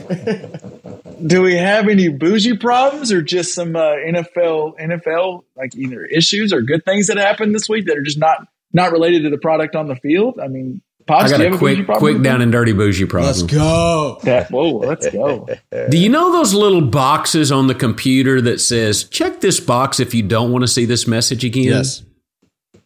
do 1.24 1.40
we 1.40 1.54
have 1.54 1.86
any 1.88 2.08
bougie 2.08 2.56
problems 2.56 3.12
or 3.12 3.22
just 3.22 3.54
some 3.54 3.76
uh, 3.76 3.92
NFL 3.94 4.76
NFL 4.80 5.44
like 5.56 5.76
either 5.76 6.04
issues 6.04 6.52
or 6.52 6.62
good 6.62 6.84
things 6.84 7.06
that 7.06 7.16
happened 7.16 7.54
this 7.54 7.68
week 7.68 7.86
that 7.86 7.96
are 7.96 8.02
just 8.02 8.18
not 8.18 8.48
not 8.72 8.90
related 8.90 9.22
to 9.22 9.30
the 9.30 9.38
product 9.38 9.76
on 9.76 9.86
the 9.86 9.94
field? 9.94 10.40
I 10.40 10.48
mean, 10.48 10.82
I 11.08 11.28
got 11.28 11.36
do 11.36 11.44
you 11.44 11.48
a 11.48 11.50
have 11.52 11.60
bougie 11.60 11.74
quick, 11.76 11.86
problem 11.86 12.14
quick 12.14 12.22
down 12.24 12.40
and 12.40 12.50
dirty 12.50 12.72
bougie 12.72 13.04
problem. 13.04 13.30
Let's 13.30 13.42
go. 13.44 14.18
Yeah, 14.24 14.48
whoa, 14.48 14.78
let's 14.78 15.08
go. 15.10 15.48
Do 15.90 15.96
you 15.96 16.08
know 16.08 16.32
those 16.32 16.54
little 16.54 16.82
boxes 16.82 17.52
on 17.52 17.68
the 17.68 17.74
computer 17.76 18.40
that 18.40 18.60
says 18.60 19.04
"check 19.04 19.40
this 19.40 19.60
box 19.60 20.00
if 20.00 20.12
you 20.12 20.24
don't 20.24 20.50
want 20.50 20.62
to 20.62 20.68
see 20.68 20.86
this 20.86 21.06
message 21.06 21.44
again"? 21.44 21.62
Yes. 21.66 22.02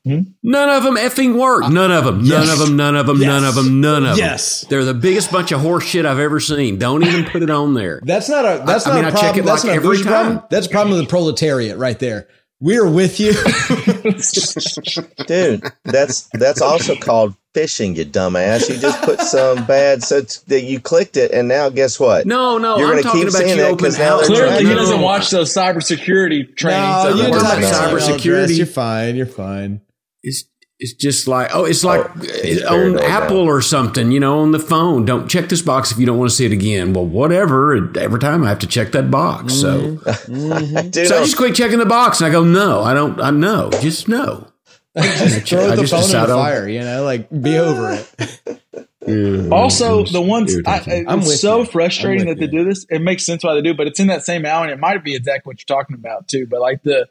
Hmm? 0.04 0.20
None 0.42 0.68
of 0.68 0.82
them 0.82 0.96
effing 0.96 1.38
work. 1.40 1.62
Uh, 1.64 1.68
none 1.70 1.90
of 1.90 2.04
them. 2.04 2.18
None 2.18 2.46
yes. 2.46 2.52
of 2.52 2.58
them. 2.58 2.76
None 2.76 2.94
of 2.94 3.06
them. 3.06 3.18
None 3.20 3.42
of 3.44 3.54
them. 3.54 3.80
None 3.80 4.02
of 4.04 4.16
them. 4.16 4.18
Yes. 4.18 4.66
They're 4.68 4.84
the 4.84 4.92
biggest 4.92 5.32
bunch 5.32 5.50
of 5.50 5.60
horse 5.60 5.84
shit 5.84 6.04
I've 6.04 6.18
ever 6.18 6.40
seen. 6.40 6.78
Don't 6.78 7.02
even 7.04 7.24
put 7.24 7.42
it 7.42 7.48
on 7.48 7.72
there. 7.72 8.00
That's 8.04 8.28
not 8.28 8.44
a 8.44 8.62
that's 8.66 8.86
I- 8.86 8.90
I 8.90 8.94
not 8.94 8.96
mean, 8.96 9.04
a 9.04 9.08
I 9.08 9.10
check 9.12 9.20
problem. 9.34 9.44
it 9.44 9.46
That's 9.46 9.64
like 9.64 9.68
not 9.68 9.72
a 9.72 9.76
every 9.76 9.96
bougie 9.96 10.04
problem. 10.04 10.42
That's 10.50 10.66
a 10.66 10.70
problem 10.70 10.96
with 10.98 11.06
the 11.06 11.10
proletariat 11.10 11.78
right 11.78 11.98
there. 11.98 12.28
We 12.60 12.76
are 12.78 12.88
with 12.88 13.18
you. 13.20 13.32
Dude, 15.26 15.62
that's 15.84 16.28
that's 16.32 16.60
also 16.62 16.94
called 16.96 17.34
phishing, 17.54 17.96
you 17.96 18.04
dumbass. 18.06 18.68
You 18.70 18.78
just 18.78 19.02
put 19.02 19.20
some 19.20 19.64
bad 19.66 20.02
so 20.02 20.20
that 20.20 20.62
you 20.62 20.80
clicked 20.80 21.16
it, 21.16 21.30
and 21.32 21.48
now 21.48 21.68
guess 21.68 21.98
what? 22.00 22.26
No, 22.26 22.58
no. 22.58 22.78
You're 22.78 22.90
gonna 22.90 23.02
keep 23.12 23.28
about 23.28 23.32
saying 23.32 23.58
that 23.58 23.76
because 23.76 23.98
now 23.98 24.20
Clearly, 24.20 24.64
he 24.66 24.74
doesn't 24.74 25.00
watch 25.00 25.30
those 25.30 25.52
cybersecurity 25.52 26.56
trainings. 26.56 27.04
no, 27.04 27.08
you 27.10 27.16
we're 27.16 27.22
can 27.22 27.30
work 27.32 27.40
talk 27.42 27.52
working 27.54 27.64
on 27.64 27.74
on. 27.74 27.90
about 27.90 28.00
cybersecurity. 28.00 28.18
cybersecurity. 28.20 28.56
You're 28.58 28.66
fine. 28.66 29.16
You're 29.16 29.26
fine. 29.26 29.80
It's 30.24 30.44
it's 30.80 30.92
just 30.94 31.28
like 31.28 31.50
oh, 31.54 31.64
it's 31.66 31.84
like 31.84 32.04
Oh, 32.04 32.20
he's 32.42 32.62
uh, 32.64 32.74
on 32.74 32.98
Apple 32.98 33.44
now. 33.44 33.50
or 33.50 33.60
something. 33.62 34.10
You 34.10 34.18
know, 34.18 34.40
on 34.40 34.50
the 34.50 34.58
phone. 34.58 35.04
Don't 35.04 35.28
check 35.28 35.48
this 35.48 35.62
box 35.62 35.92
if 35.92 35.98
you 35.98 36.06
don't 36.06 36.18
want 36.18 36.30
to 36.30 36.34
see 36.36 36.46
it 36.46 36.52
again. 36.52 36.92
Well, 36.92 37.06
whatever. 37.06 37.74
Every 37.96 38.18
time 38.18 38.42
I 38.42 38.48
have 38.48 38.58
to 38.60 38.66
check 38.66 38.90
that 38.92 39.10
box. 39.10 39.54
Mm-hmm. 39.54 39.98
So, 39.98 40.32
mm-hmm. 40.32 40.88
Dude, 40.90 41.06
so 41.06 41.16
I 41.18 41.24
just 41.24 41.36
quit 41.36 41.54
checking 41.54 41.78
the 41.78 41.86
box, 41.86 42.20
and 42.20 42.26
I 42.28 42.32
go, 42.32 42.42
no, 42.42 42.82
I 42.82 42.92
don't. 42.94 43.20
I 43.20 43.30
know, 43.30 43.70
just 43.80 44.08
no. 44.08 44.48
Just 44.96 45.48
throw 45.48 45.72
I 45.72 45.74
the 45.74 45.82
just 45.82 45.92
phone 45.92 46.04
in 46.04 46.28
the 46.28 46.34
fire. 46.36 46.68
You 46.68 46.78
know, 46.80 47.02
like 47.02 47.28
be 47.28 47.58
over 47.58 47.90
it. 47.92 49.52
Also, 49.52 50.04
the 50.04 50.20
ones 50.20 50.54
I, 50.66 50.76
irritating. 50.76 51.08
I- 51.08 51.12
I'm 51.12 51.18
it's 51.20 51.40
so 51.40 51.60
you. 51.60 51.64
frustrating 51.66 52.22
I'm 52.22 52.26
that 52.28 52.38
with 52.40 52.50
they 52.52 52.56
do 52.58 52.64
this. 52.64 52.86
It 52.88 53.02
makes 53.02 53.26
sense 53.26 53.42
why 53.42 53.54
they 53.54 53.62
do, 53.62 53.74
but 53.74 53.88
it's 53.88 53.98
in 54.00 54.06
that 54.06 54.22
same 54.22 54.46
hour, 54.46 54.62
and 54.62 54.72
it 54.72 54.78
might 54.78 55.02
be 55.04 55.14
exactly 55.16 55.50
what 55.50 55.58
you're 55.58 55.76
talking 55.76 55.94
about 55.96 56.28
too. 56.28 56.46
But 56.48 56.60
like 56.60 56.82
the 56.84 57.08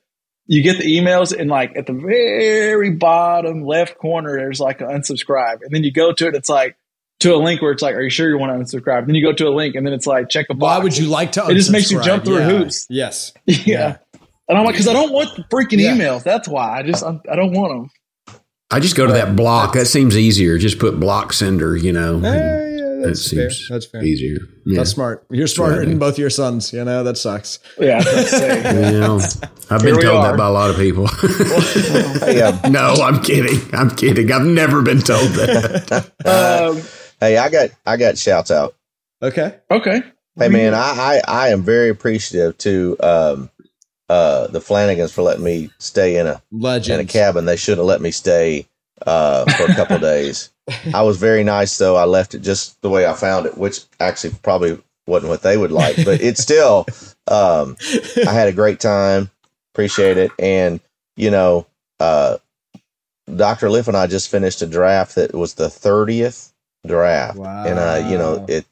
you 0.48 0.62
get 0.64 0.78
the 0.78 0.98
emails, 0.98 1.38
and 1.38 1.50
like 1.50 1.76
at 1.78 1.86
the 1.86 1.94
very 1.94 2.92
bottom 2.92 3.64
left 3.66 3.98
corner, 3.98 4.36
there's 4.38 4.60
like 4.60 4.82
an 4.82 4.88
unsubscribe, 4.88 5.60
and 5.64 5.72
then 5.72 5.84
you 5.84 5.92
go 5.92 6.12
to 6.14 6.28
it, 6.28 6.36
it's 6.36 6.50
like 6.50 6.76
to 7.20 7.34
a 7.34 7.38
link 7.38 7.62
where 7.62 7.72
it's 7.72 7.82
like, 7.82 7.96
"Are 7.96 8.02
you 8.02 8.10
sure 8.10 8.30
you 8.30 8.38
want 8.38 8.52
to 8.68 8.78
unsubscribe?" 8.78 9.06
Then 9.06 9.16
you 9.16 9.24
go 9.26 9.32
to 9.34 9.48
a 9.48 9.54
link, 9.56 9.76
and 9.76 9.86
then 9.86 9.94
it's 9.94 10.08
like, 10.08 10.30
"Check 10.30 10.48
a 10.50 10.54
box." 10.54 10.78
Why 10.78 10.84
would 10.84 10.98
you 10.98 11.08
like 11.08 11.34
to? 11.34 11.48
It 11.48 11.54
just 11.56 11.72
makes 11.72 11.90
you 11.92 12.02
jump 12.04 12.26
through 12.26 12.40
Yeah. 12.40 12.50
hoops. 12.50 12.88
Yes. 12.90 13.32
yeah. 13.46 13.98
And 14.50 14.58
I'm 14.58 14.66
like, 14.66 14.74
because 14.74 14.90
I 14.90 14.94
don't 14.94 15.14
want 15.14 15.36
the 15.38 15.44
freaking 15.44 15.80
Yeah. 15.80 15.96
emails. 15.96 16.24
That's 16.24 16.48
why 16.50 16.80
I 16.80 16.84
just 16.84 17.04
I, 17.04 17.18
I 17.32 17.36
don't 17.38 17.54
want 17.54 17.90
them. 18.28 18.38
I 18.70 18.80
just 18.80 18.96
go 18.98 19.06
to 19.08 19.14
that 19.14 19.36
block. 19.36 19.74
That 19.74 19.86
seems 19.86 20.18
easier. 20.18 20.58
Just 20.58 20.80
put 20.80 21.00
block 21.00 21.32
sender. 21.32 21.78
You 21.78 21.94
know, 21.94 22.20
Eh, 22.24 22.63
yeah, 23.04 23.10
that 23.12 23.18
that's 23.18 23.32
fair. 23.32 23.50
seems 23.50 23.70
That's 23.70 23.86
fair. 23.86 24.04
easier. 24.04 24.40
Yeah. 24.66 24.78
That's 24.78 24.92
smart. 24.92 25.26
You're 25.30 25.48
smarter 25.48 25.82
than 25.82 25.92
do. 25.92 25.98
both 26.00 26.18
your 26.18 26.30
sons. 26.30 26.74
You 26.74 26.84
know 26.84 27.04
that 27.04 27.18
sucks. 27.18 27.60
Yeah, 27.80 28.02
that's 28.02 28.32
saying. 28.32 28.66
I've 29.70 29.82
Here 29.82 29.96
been 29.96 30.04
told 30.04 30.26
are. 30.26 30.32
that 30.32 30.38
by 30.38 30.48
a 30.48 30.52
lot 30.52 30.70
of 30.70 30.76
people. 30.76 31.08
hey, 32.26 32.42
uh, 32.42 32.70
no, 32.70 32.94
I'm 32.96 33.22
kidding. 33.22 33.60
I'm 33.74 33.90
kidding. 33.92 34.32
I've 34.32 34.46
never 34.46 34.82
been 34.82 35.00
told 35.00 35.30
that. 35.32 36.12
um, 36.26 36.82
hey, 37.20 37.38
I 37.38 37.50
got 37.50 37.70
I 37.86 37.98
got 37.98 38.18
shouts 38.18 38.52
out. 38.52 38.76
Okay. 39.22 39.56
okay. 39.72 40.04
Hey 40.36 40.50
man, 40.50 40.74
I, 40.74 40.80
I 40.80 41.22
I 41.28 41.50
am 41.50 41.64
very 41.64 41.90
appreciative 41.90 42.58
to 42.60 42.98
um 43.00 43.50
uh 44.10 44.48
the 44.48 44.60
Flanagans 44.60 45.12
for 45.14 45.22
letting 45.22 45.44
me 45.44 45.70
stay 45.78 46.18
in 46.18 46.28
a 46.28 46.42
in 46.52 47.00
a 47.00 47.06
cabin. 47.06 47.46
They 47.46 47.56
should 47.56 47.78
have 47.78 47.86
let 47.88 48.02
me 48.02 48.12
stay 48.12 48.68
uh 49.06 49.46
for 49.54 49.64
a 49.72 49.76
couple 49.76 50.00
days. 50.14 50.50
I 50.94 51.02
was 51.04 51.18
very 51.18 51.44
nice 51.44 51.78
though. 51.78 51.96
I 51.96 52.06
left 52.06 52.36
it 52.36 52.40
just 52.40 52.82
the 52.82 52.90
way 52.90 53.06
I 53.06 53.14
found 53.14 53.46
it, 53.46 53.58
which 53.58 53.82
actually 54.00 54.34
probably 54.44 54.82
wasn't 55.08 55.30
what 55.30 55.42
they 55.42 55.58
would 55.58 55.72
like, 55.72 55.98
but 56.06 56.22
it's 56.22 56.42
still 56.42 56.86
um 57.28 57.76
I 58.28 58.32
had 58.34 58.48
a 58.48 58.54
great 58.54 58.80
time. 58.80 59.30
Appreciate 59.74 60.18
it. 60.18 60.32
And 60.40 60.80
you 61.18 61.32
know, 61.32 61.68
uh 62.00 62.38
Dr. 63.34 63.70
Liff 63.70 63.88
and 63.88 63.96
I 63.98 64.08
just 64.08 64.30
finished 64.30 64.62
a 64.62 64.68
draft 64.68 65.16
that 65.16 65.34
was 65.34 65.54
the 65.56 65.68
30th 65.68 66.52
draft. 66.86 67.38
And 67.38 67.80
uh 67.80 68.08
you 68.10 68.18
know, 68.18 68.46
it 68.48 68.66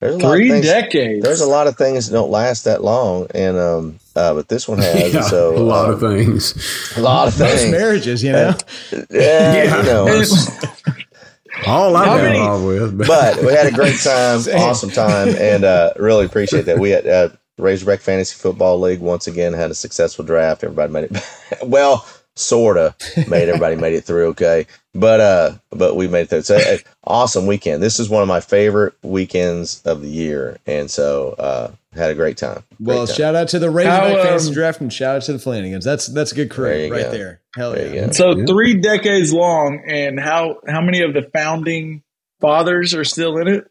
there's 0.00 0.14
a 0.14 0.18
lot 0.18 0.24
of 0.26 0.32
Three 0.36 0.48
things- 0.50 0.66
decades. 0.66 1.22
there's 1.24 1.40
a 1.40 1.46
lot 1.48 1.66
of 1.66 1.76
things 1.76 2.06
that 2.06 2.12
don't 2.12 2.30
last 2.30 2.64
that 2.64 2.84
long, 2.84 3.26
and 3.34 3.56
um, 3.56 3.98
uh, 4.18 4.34
but 4.34 4.48
this 4.48 4.66
one 4.68 4.78
has. 4.82 5.14
Yeah, 5.14 5.20
so 5.22 5.56
a 5.56 5.58
lot 5.58 5.88
uh, 5.88 5.92
of 5.92 6.00
things. 6.00 6.54
a 6.96 7.00
lot 7.00 7.28
of 7.28 7.38
Most 7.38 7.60
things. 7.62 7.70
marriages, 7.72 8.22
you 8.22 8.32
know. 8.32 8.54
Yeah, 8.92 9.04
Yeah. 9.10 9.76
you 9.78 9.82
know. 9.84 10.06
All 11.66 11.94
How 11.96 12.12
I've 12.12 12.16
been 12.20 12.24
many- 12.24 12.38
involved 12.38 12.66
with. 12.66 13.06
But 13.08 13.38
we 13.42 13.52
had 13.52 13.66
a 13.66 13.72
great 13.72 13.98
time, 14.00 14.40
awesome 14.56 14.90
time, 14.90 15.28
and 15.30 15.64
uh, 15.64 15.92
really 15.96 16.24
appreciate 16.24 16.66
that. 16.66 16.78
We 16.78 16.90
had 16.90 17.06
uh, 17.06 17.30
Razorback 17.58 18.00
Fantasy 18.00 18.36
Football 18.36 18.78
League 18.80 19.00
once 19.00 19.26
again 19.26 19.52
had 19.54 19.70
a 19.70 19.74
successful 19.74 20.24
draft. 20.24 20.62
Everybody 20.62 20.92
made 20.92 21.04
it. 21.10 21.22
well, 21.64 22.06
sorta 22.38 22.94
made 23.28 23.48
everybody 23.48 23.76
made 23.76 23.94
it 23.94 24.04
through 24.04 24.28
okay. 24.28 24.66
But 24.94 25.20
uh, 25.20 25.52
but 25.70 25.94
we 25.96 26.08
made 26.08 26.22
it 26.22 26.26
through. 26.28 26.38
It's 26.38 26.50
an 26.50 26.78
awesome 27.04 27.46
weekend. 27.46 27.82
This 27.82 28.00
is 28.00 28.08
one 28.08 28.22
of 28.22 28.28
my 28.28 28.40
favorite 28.40 28.94
weekends 29.02 29.80
of 29.84 30.02
the 30.02 30.08
year, 30.08 30.58
and 30.66 30.90
so 30.90 31.36
uh, 31.38 31.70
had 31.92 32.10
a 32.10 32.14
great 32.14 32.36
time. 32.36 32.64
Great 32.82 32.86
Well, 32.96 33.06
time. 33.06 33.14
shout 33.16 33.34
out 33.36 33.48
to 33.48 33.58
the 33.60 33.70
Razorback 33.70 34.16
How, 34.16 34.22
Fantasy 34.24 34.48
um, 34.48 34.54
Draft 34.54 34.80
and 34.80 34.92
shout 34.92 35.16
out 35.16 35.22
to 35.22 35.32
the 35.34 35.38
Flanagans. 35.38 35.84
That's 35.84 36.06
that's 36.08 36.32
a 36.32 36.34
good 36.34 36.48
There 36.50 36.56
career 36.56 36.86
you 36.86 36.92
right 36.92 37.02
go. 37.04 37.10
there. 37.10 37.40
Hell 37.54 37.72
There 37.72 37.94
yeah. 37.94 38.10
So 38.10 38.34
Yeah. 38.34 38.46
three 38.46 38.74
decades 38.80 39.32
long, 39.32 39.84
and 39.86 40.18
how 40.18 40.58
how 40.66 40.80
many 40.80 41.02
of 41.02 41.14
the 41.14 41.28
founding 41.32 42.02
fathers 42.40 42.94
are 42.94 43.04
still 43.04 43.36
in 43.38 43.46
it? 43.48 43.70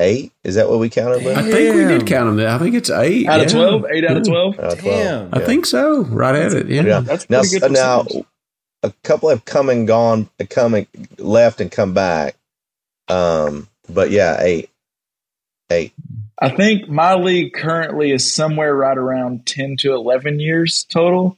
Eight 0.00 0.32
is 0.44 0.54
that 0.54 0.68
what 0.68 0.78
we 0.78 0.88
counted? 0.88 1.26
I 1.26 1.42
think 1.42 1.74
we 1.74 1.84
did 1.84 2.06
count 2.06 2.36
them. 2.36 2.46
I 2.48 2.58
think 2.58 2.76
it's 2.76 2.88
eight 2.90 3.26
Out 3.26 3.40
of 3.40 3.50
twelve. 3.50 3.80
twelve, 3.80 3.92
eight 3.92 4.04
out 4.04 4.16
of 4.16 4.26
Yeah. 4.26 4.32
twelve. 4.32 4.58
Uh, 4.60 4.74
12, 4.76 4.82
Damn. 4.84 5.28
I 5.32 5.44
think 5.44 5.66
so. 5.66 6.02
Right 6.04 6.36
at 6.36 6.52
it. 6.52 6.68
Yeah. 6.68 6.82
Yeah. 6.82 7.00
That's 7.00 7.28
Now, 7.28 7.40
pretty 7.40 7.58
good. 7.58 7.72
now, 7.72 8.02
percentage. 8.04 8.26
a 8.84 8.92
couple 9.02 9.28
have 9.30 9.44
come 9.44 9.68
and 9.68 9.86
gone, 9.88 10.28
come 10.50 10.74
and 10.74 10.86
left 11.18 11.60
and 11.60 11.70
come 11.70 11.94
back. 11.94 12.36
Um, 13.08 13.68
but 13.88 14.10
yeah, 14.12 14.36
eight, 14.40 14.70
eight. 15.70 15.92
I 16.40 16.50
think 16.50 16.88
my 16.88 17.14
league 17.14 17.52
currently 17.54 18.12
is 18.12 18.32
somewhere 18.32 18.74
right 18.76 18.96
around 18.96 19.46
ten 19.46 19.76
to 19.78 19.94
eleven 19.94 20.38
years 20.38 20.86
total. 20.88 21.36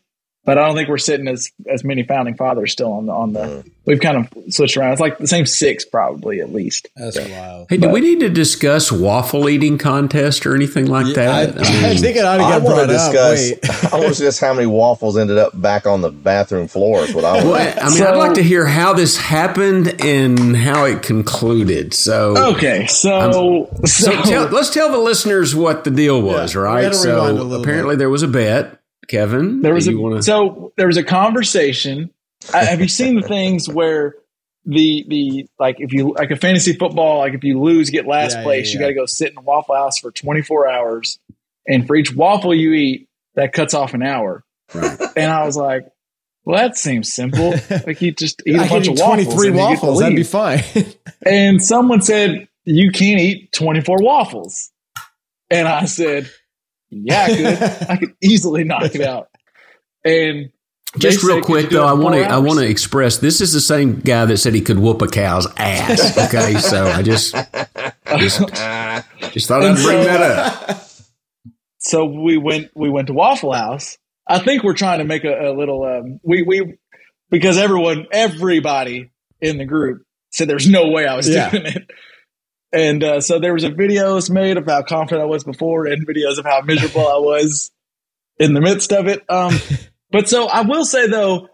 But 0.50 0.58
I 0.58 0.66
don't 0.66 0.74
think 0.74 0.88
we're 0.88 0.98
sitting 0.98 1.28
as 1.28 1.48
as 1.68 1.84
many 1.84 2.02
founding 2.02 2.34
fathers 2.34 2.72
still 2.72 2.92
on 2.92 3.06
the 3.06 3.12
on 3.12 3.32
the. 3.34 3.40
Mm. 3.40 3.70
We've 3.86 4.00
kind 4.00 4.18
of 4.18 4.52
switched 4.52 4.76
around. 4.76 4.92
It's 4.92 5.00
like 5.00 5.18
the 5.18 5.26
same 5.26 5.46
six 5.46 5.84
probably 5.84 6.40
at 6.40 6.52
least. 6.52 6.88
That's 6.96 7.18
wild. 7.18 7.66
Hey, 7.70 7.76
do 7.76 7.88
we 7.88 8.00
need 8.00 8.20
to 8.20 8.28
discuss 8.28 8.90
waffle 8.92 9.48
eating 9.48 9.78
contest 9.78 10.46
or 10.46 10.54
anything 10.54 10.86
like 10.86 11.06
I, 11.06 11.12
that? 11.46 11.58
I 11.58 11.96
think 11.96 12.16
it 12.16 12.24
ought 12.24 12.36
to 12.38 12.42
I 12.42 12.58
get 12.58 12.62
want 12.62 12.80
to 12.80 12.86
brought 12.86 12.90
up. 12.90 13.12
discuss. 13.12 13.50
Wait. 13.50 13.84
I 13.92 13.96
want 13.96 14.02
to 14.02 14.08
discuss 14.10 14.38
how 14.40 14.54
many 14.54 14.66
waffles 14.66 15.16
ended 15.16 15.38
up 15.38 15.60
back 15.60 15.86
on 15.86 16.00
the 16.02 16.10
bathroom 16.10 16.68
floor. 16.68 17.00
Is 17.04 17.14
what 17.14 17.24
I 17.24 17.34
Well, 17.44 17.48
want. 17.50 17.78
I 17.78 17.88
mean, 17.88 17.98
So- 17.98 18.06
I'd 18.12 18.16
like 18.16 18.34
to 18.34 18.42
hear 18.42 18.66
how 18.66 18.92
this 18.92 19.16
happened 19.16 20.00
and 20.00 20.56
how 20.56 20.84
it 20.84 21.02
concluded. 21.02 21.94
So, 21.94 22.36
Okay, 22.54 22.86
so 22.86 23.68
so, 23.84 23.84
so 23.86 24.22
tell, 24.22 24.46
let's 24.48 24.70
tell 24.70 24.90
the 24.92 24.98
listeners 24.98 25.54
what 25.54 25.84
the 25.84 25.90
deal 25.90 26.20
was, 26.20 26.54
Yeah, 26.54 26.60
right? 26.60 26.92
gotta 26.92 27.08
rewind 27.08 27.38
a 27.38 27.40
So 27.40 27.60
apparently 27.60 27.94
bit. 27.94 27.98
there 28.00 28.10
was 28.10 28.22
a 28.22 28.28
bet. 28.28 28.76
Kevin, 29.10 29.60
there 29.62 29.74
was 29.74 29.88
a 29.88 29.96
wanna- 29.96 30.22
so 30.22 30.72
there 30.76 30.86
was 30.86 30.96
a 30.96 31.02
conversation. 31.04 32.10
I, 32.54 32.64
have 32.64 32.80
you 32.80 32.88
seen 32.88 33.16
the 33.16 33.26
things 33.26 33.68
where 33.68 34.14
the 34.64 35.04
the 35.08 35.46
like 35.58 35.76
if 35.78 35.92
you 35.92 36.14
like 36.14 36.30
a 36.30 36.36
fantasy 36.36 36.72
football 36.74 37.18
like 37.18 37.34
if 37.34 37.44
you 37.44 37.60
lose 37.60 37.90
get 37.90 38.06
last 38.06 38.36
Yeah, 38.36 38.42
place 38.44 38.68
yeah, 38.68 38.74
you 38.74 38.80
got 38.80 38.88
to 38.88 38.94
go 38.94 39.06
sit 39.06 39.30
in 39.32 39.38
a 39.38 39.40
waffle 39.40 39.74
house 39.74 39.98
for 39.98 40.10
24 40.10 40.68
hours 40.70 41.18
and 41.66 41.86
for 41.86 41.96
each 41.96 42.14
waffle 42.14 42.54
you 42.54 42.72
eat 42.74 43.08
that 43.34 43.52
cuts 43.52 43.72
off 43.74 43.94
an 43.94 44.02
hour 44.02 44.44
Right. 44.74 44.98
and 45.16 45.32
I 45.32 45.44
was 45.46 45.56
like 45.56 45.86
well 46.44 46.58
that 46.58 46.76
seems 46.76 47.12
simple 47.12 47.50
like 47.86 48.00
you 48.02 48.12
just 48.12 48.42
eat 48.46 48.56
a 48.56 48.60
I 48.62 48.68
bunch 48.68 48.86
could 48.86 48.92
of 48.92 48.98
eat 48.98 49.00
waffles 49.02 49.34
23 49.34 49.48
and 49.48 49.56
you 49.56 49.62
get 49.62 49.80
to 49.80 49.86
waffles. 49.86 49.98
That'd 50.00 50.16
be 50.16 50.22
fine. 50.22 50.62
and 51.26 51.62
someone 51.62 52.02
said 52.02 52.46
you 52.64 52.90
can't 52.92 53.20
eat 53.20 53.52
24 53.52 53.96
waffles 54.02 54.70
and 55.50 55.66
I 55.66 55.86
said 55.86 56.30
yeah 56.90 57.24
I 57.28 57.36
could 57.36 57.90
I 57.90 57.96
could 57.96 58.14
easily 58.22 58.64
knock 58.64 58.94
it 58.94 59.00
out 59.02 59.28
and 60.04 60.50
Just 60.98 61.22
real 61.22 61.40
quick 61.40 61.64
"Could 61.64 61.64
you 61.64 61.70
do 61.70 61.76
though, 61.78 61.86
I 61.86 61.92
want 61.92 62.14
to 62.16 62.22
I 62.22 62.38
want 62.38 62.58
to 62.58 62.66
express 62.68 63.18
this 63.18 63.40
is 63.40 63.52
the 63.52 63.60
same 63.60 64.00
guy 64.00 64.24
that 64.24 64.38
said 64.38 64.54
he 64.54 64.60
could 64.60 64.78
whoop 64.78 65.02
a 65.02 65.06
cow's 65.08 65.46
ass. 65.56 66.18
Okay, 66.34 66.54
so 66.58 66.86
I 66.86 67.02
just 67.02 67.34
just, 68.18 68.38
just 69.32 69.48
thought 69.48 69.62
I'd 69.62 69.66
And 69.68 69.76
bring 69.76 70.02
so- 70.02 70.04
that 70.04 70.22
up. 70.70 70.80
so 71.78 72.04
we 72.06 72.36
went 72.38 72.70
we 72.74 72.90
went 72.90 73.06
to 73.06 73.12
Waffle 73.12 73.52
House. 73.52 73.96
I 74.26 74.38
think 74.40 74.62
we're 74.64 74.74
trying 74.74 74.98
to 74.98 75.04
make 75.04 75.24
a, 75.24 75.50
a 75.50 75.52
little 75.52 75.84
um, 75.84 76.18
we 76.24 76.42
we 76.42 76.74
because 77.30 77.56
everyone 77.58 78.06
everybody 78.12 79.10
in 79.40 79.58
the 79.58 79.64
group 79.64 80.02
said 80.32 80.48
there's 80.48 80.68
no 80.68 80.88
way 80.88 81.06
I 81.06 81.14
was 81.16 81.28
Yeah. 81.28 81.50
doing 81.50 81.66
it. 81.66 81.90
And 82.72 83.02
uh, 83.02 83.20
so 83.20 83.38
there 83.40 83.52
was 83.52 83.64
a 83.64 83.70
videos 83.70 84.30
made 84.30 84.56
of 84.56 84.66
how 84.66 84.82
confident 84.82 85.22
I 85.22 85.26
was 85.26 85.42
before 85.44 85.86
and 85.86 86.06
videos 86.06 86.38
of 86.38 86.44
how 86.44 86.60
miserable 86.62 87.06
I 87.08 87.18
was 87.18 87.70
in 88.38 88.54
the 88.54 88.60
midst 88.60 88.92
of 88.92 89.06
it. 89.08 89.22
Um, 89.28 89.54
but 90.10 90.28
so 90.28 90.46
I 90.46 90.62
will 90.62 90.84
say 90.84 91.08
though, 91.08 91.48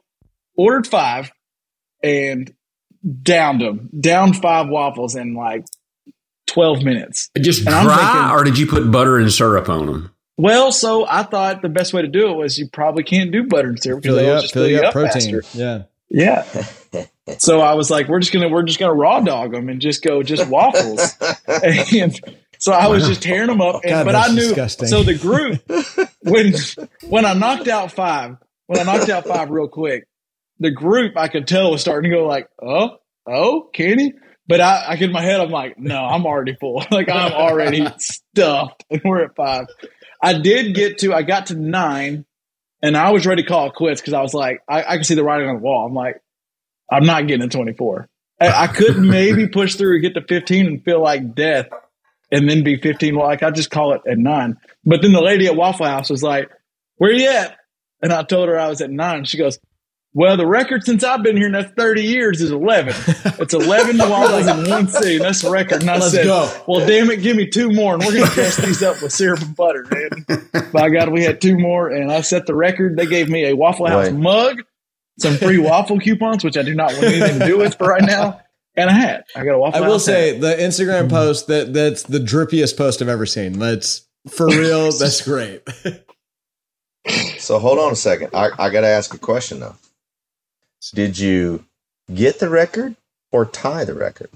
ordered 0.57 0.87
five 0.87 1.31
and 2.03 2.53
downed 3.23 3.61
them, 3.61 3.89
downed 3.99 4.37
five 4.37 4.69
waffles 4.69 5.17
in 5.17 5.35
like 5.35 5.65
12 6.49 6.83
minutes. 6.83 7.31
Just 7.39 7.67
And 7.67 7.85
dry, 7.87 7.97
thinking- 7.97 8.31
or 8.33 8.45
did 8.45 8.59
you 8.59 8.67
put 8.67 8.91
butter 8.91 9.17
and 9.19 9.33
syrup 9.33 9.69
on 9.69 9.87
them? 9.87 10.11
Well, 10.39 10.71
so 10.71 11.07
I 11.09 11.23
thought 11.23 11.63
the 11.63 11.71
best 11.71 11.95
way 11.95 12.03
to 12.03 12.09
do 12.09 12.29
it 12.31 12.35
was 12.37 12.59
you 12.59 12.69
probably 12.71 13.05
can't 13.05 13.33
do 13.33 13.45
butter 13.45 13.69
and 13.69 13.83
syrup 13.83 14.03
because 14.03 14.17
fill 14.17 14.23
you 14.23 14.27
it'll 14.29 14.37
up, 14.37 14.43
just 14.43 14.53
fill 14.55 14.69
you 14.69 14.81
up 14.81 14.93
protein. 14.93 15.41
faster. 15.41 15.59
Yeah. 15.59 15.83
Yeah. 16.93 17.07
so 17.39 17.61
I 17.61 17.75
was 17.75 17.91
like, 17.91 18.09
we're 18.09 18.21
just 18.21 18.33
gonna 18.33 18.49
we're 18.49 18.63
just 18.63 18.79
gonna 18.79 18.95
raw 18.95 19.21
dog 19.21 19.53
them 19.53 19.69
and 19.69 19.81
just 19.81 20.03
go 20.03 20.23
just 20.23 20.49
waffles. 20.49 21.15
and 21.49 22.19
so 22.59 22.73
I 22.73 22.87
was 22.89 23.07
just 23.07 23.23
tearing 23.23 23.49
them 23.49 23.61
up, 23.61 23.77
oh, 23.77 23.81
and, 23.83 23.91
God, 23.91 24.05
but 24.07 24.15
I 24.15 24.29
knew. 24.29 24.41
disgusting. 24.41 24.89
So 24.89 25.03
the 25.03 25.17
group 25.17 25.61
when 26.23 26.55
when 27.09 27.25
I 27.25 27.35
knocked 27.35 27.69
out 27.69 27.93
five, 27.93 28.37
when 28.67 28.81
I 28.81 28.85
knocked 28.85 29.11
out 29.11 29.27
five 29.27 29.51
real 29.51 29.69
quick, 29.69 30.07
the 30.59 30.71
group 30.71 31.17
I 31.17 31.29
could 31.29 31.47
tell 31.47 31.71
was 31.71 31.81
starting 31.81 32.11
to 32.11 32.17
go 32.17 32.27
like, 32.27 32.49
oh, 32.63 32.99
oh, 33.27 33.71
Kenny. 33.73 34.15
But 34.49 34.61
I, 34.61 34.85
I 34.89 34.95
in 34.95 35.11
my 35.11 35.23
head, 35.23 35.41
I'm 35.41 35.51
like, 35.51 35.79
no, 35.79 36.05
I'm 36.05 36.25
already 36.25 36.55
full. 36.55 36.85
like 36.91 37.09
I'm 37.09 37.33
already 37.33 37.87
stuffed, 37.99 38.85
and 38.91 39.03
we're 39.05 39.25
at 39.25 39.35
five. 39.35 39.67
I 40.23 40.35
did 40.35 40.75
get 40.75 40.99
to, 40.99 41.13
I 41.13 41.23
got 41.23 41.47
to 41.47 41.57
nine, 41.57 42.25
and 42.83 42.97
I 42.97 43.11
was 43.11 43.27
ready 43.27 43.43
to 43.43 43.49
call 43.49 43.67
it 43.67 43.75
quits 43.75 44.01
because 44.01 44.15
I 44.15 44.23
was 44.23 44.35
like, 44.35 44.61
I, 44.69 44.85
I 44.85 44.95
can 44.95 45.05
see 45.05 45.15
the 45.15 45.25
writing 45.25 45.49
on 45.49 45.57
the 45.57 45.63
wall. 45.63 45.87
I'm 45.87 45.95
like, 45.95 46.21
I'm 46.91 47.05
not 47.05 47.27
getting 47.27 47.49
to 47.49 47.55
24. 47.57 48.09
I, 48.41 48.65
I 48.65 48.67
could 48.69 48.99
maybe 49.01 49.49
push 49.49 49.75
through 49.77 49.95
and 49.95 50.03
get 50.03 50.15
to 50.15 50.23
15 50.23 50.67
and 50.67 50.85
feel 50.85 51.03
like 51.03 51.35
death, 51.35 51.67
and 52.31 52.49
then 52.49 52.63
be 52.65 52.77
15. 52.77 53.17
Well, 53.17 53.27
like 53.27 53.43
I 53.43 53.51
just 53.51 53.71
call 53.71 53.93
it 53.95 54.03
at 54.09 54.19
nine. 54.19 54.57
But 54.85 55.03
then 55.03 55.13
the 55.13 55.21
lady 55.23 55.47
at 55.47 55.57
Waffle 55.57 55.87
House 55.87 56.11
was 56.11 56.23
like, 56.23 56.51
"Where 56.97 57.13
you 57.13 57.29
at?" 57.29 57.57
And 58.03 58.13
I 58.13 58.23
told 58.25 58.49
her 58.49 58.59
I 58.59 58.69
was 58.69 58.81
at 58.83 58.91
nine. 58.91 59.25
She 59.25 59.39
goes, 59.39 59.59
"Well, 60.13 60.37
the 60.37 60.47
record 60.47 60.85
since 60.85 61.03
I've 61.03 61.23
been 61.23 61.37
here, 61.37 61.47
and 61.47 61.55
that's 61.55 61.73
30 61.79 62.03
years, 62.03 62.41
is 62.43 62.51
11. 62.51 62.95
It's 63.39 63.55
11 63.55 63.99
waffles 63.99 64.47
in 64.47 64.69
one 64.71 64.89
sitting. 64.89 65.21
That's 65.21 65.41
the 65.43 65.51
record." 65.51 65.81
And 65.83 65.91
I 65.91 65.95
Let's 65.99 66.11
said, 66.13 66.25
go. 66.27 66.51
"Well, 66.69 66.87
damn 66.87 67.11
it, 67.11 67.23
give 67.23 67.37
me 67.37 67.47
two 67.49 67.71
more, 67.71 67.95
and 67.95 68.05
we're 68.05 68.13
gonna 68.19 68.31
dress 68.35 68.57
these 68.59 68.83
up 68.83 69.01
with 69.03 69.13
syrup 69.13 69.41
and 69.41 69.57
butter." 69.57 69.87
And 69.91 70.73
by 70.73 70.91
God, 70.91 71.11
we 71.11 71.23
had 71.25 71.41
two 71.41 71.57
more, 71.59 71.89
and 71.91 72.13
I 72.13 72.21
set 72.21 72.47
the 72.47 72.55
record. 72.55 72.97
They 72.97 73.07
gave 73.07 73.29
me 73.31 73.47
a 73.47 73.57
Waffle 73.57 73.87
House 73.87 74.07
Right. 74.11 74.15
mug, 74.15 74.63
some 75.19 75.37
free 75.37 75.59
waffle 75.59 75.99
coupons, 76.01 76.45
which 76.45 76.57
I 76.57 76.63
do 76.63 76.75
not 76.75 76.93
want 76.93 77.05
anything 77.05 77.39
to 77.41 77.47
do 77.47 77.59
with 77.59 77.77
for 77.77 77.87
right 77.89 78.03
now, 78.03 78.41
and 78.77 78.91
a 78.91 78.93
hat. 78.93 79.27
I 79.35 79.45
got 79.45 79.55
a 79.55 79.59
Waffle 79.59 79.83
I 79.83 79.83
House 79.85 79.89
will 79.89 79.99
hat. 79.99 80.01
say 80.01 80.39
the 80.39 80.55
Instagram 80.57 81.09
post 81.09 81.47
that 81.47 81.73
that's 81.73 82.03
the 82.05 82.19
drippiest 82.19 82.77
post 82.77 83.01
I've 83.03 83.09
ever 83.09 83.27
seen. 83.27 83.59
That's 83.59 84.07
for 84.29 84.47
real. 84.49 84.91
That's 84.99 85.23
great. 85.23 85.63
So 87.39 87.59
hold 87.61 87.79
on 87.79 87.93
a 87.93 87.97
second. 87.97 88.31
I, 88.35 88.51
I 88.59 88.71
got 88.71 88.81
to 88.81 88.89
ask 88.89 89.15
a 89.15 89.19
question 89.19 89.61
though. 89.61 89.77
Did 90.95 91.19
you 91.19 91.65
get 92.13 92.41
the 92.41 92.49
record 92.49 92.97
or 93.31 93.45
tie 93.47 93.85
the 93.85 93.95
record? 93.95 94.31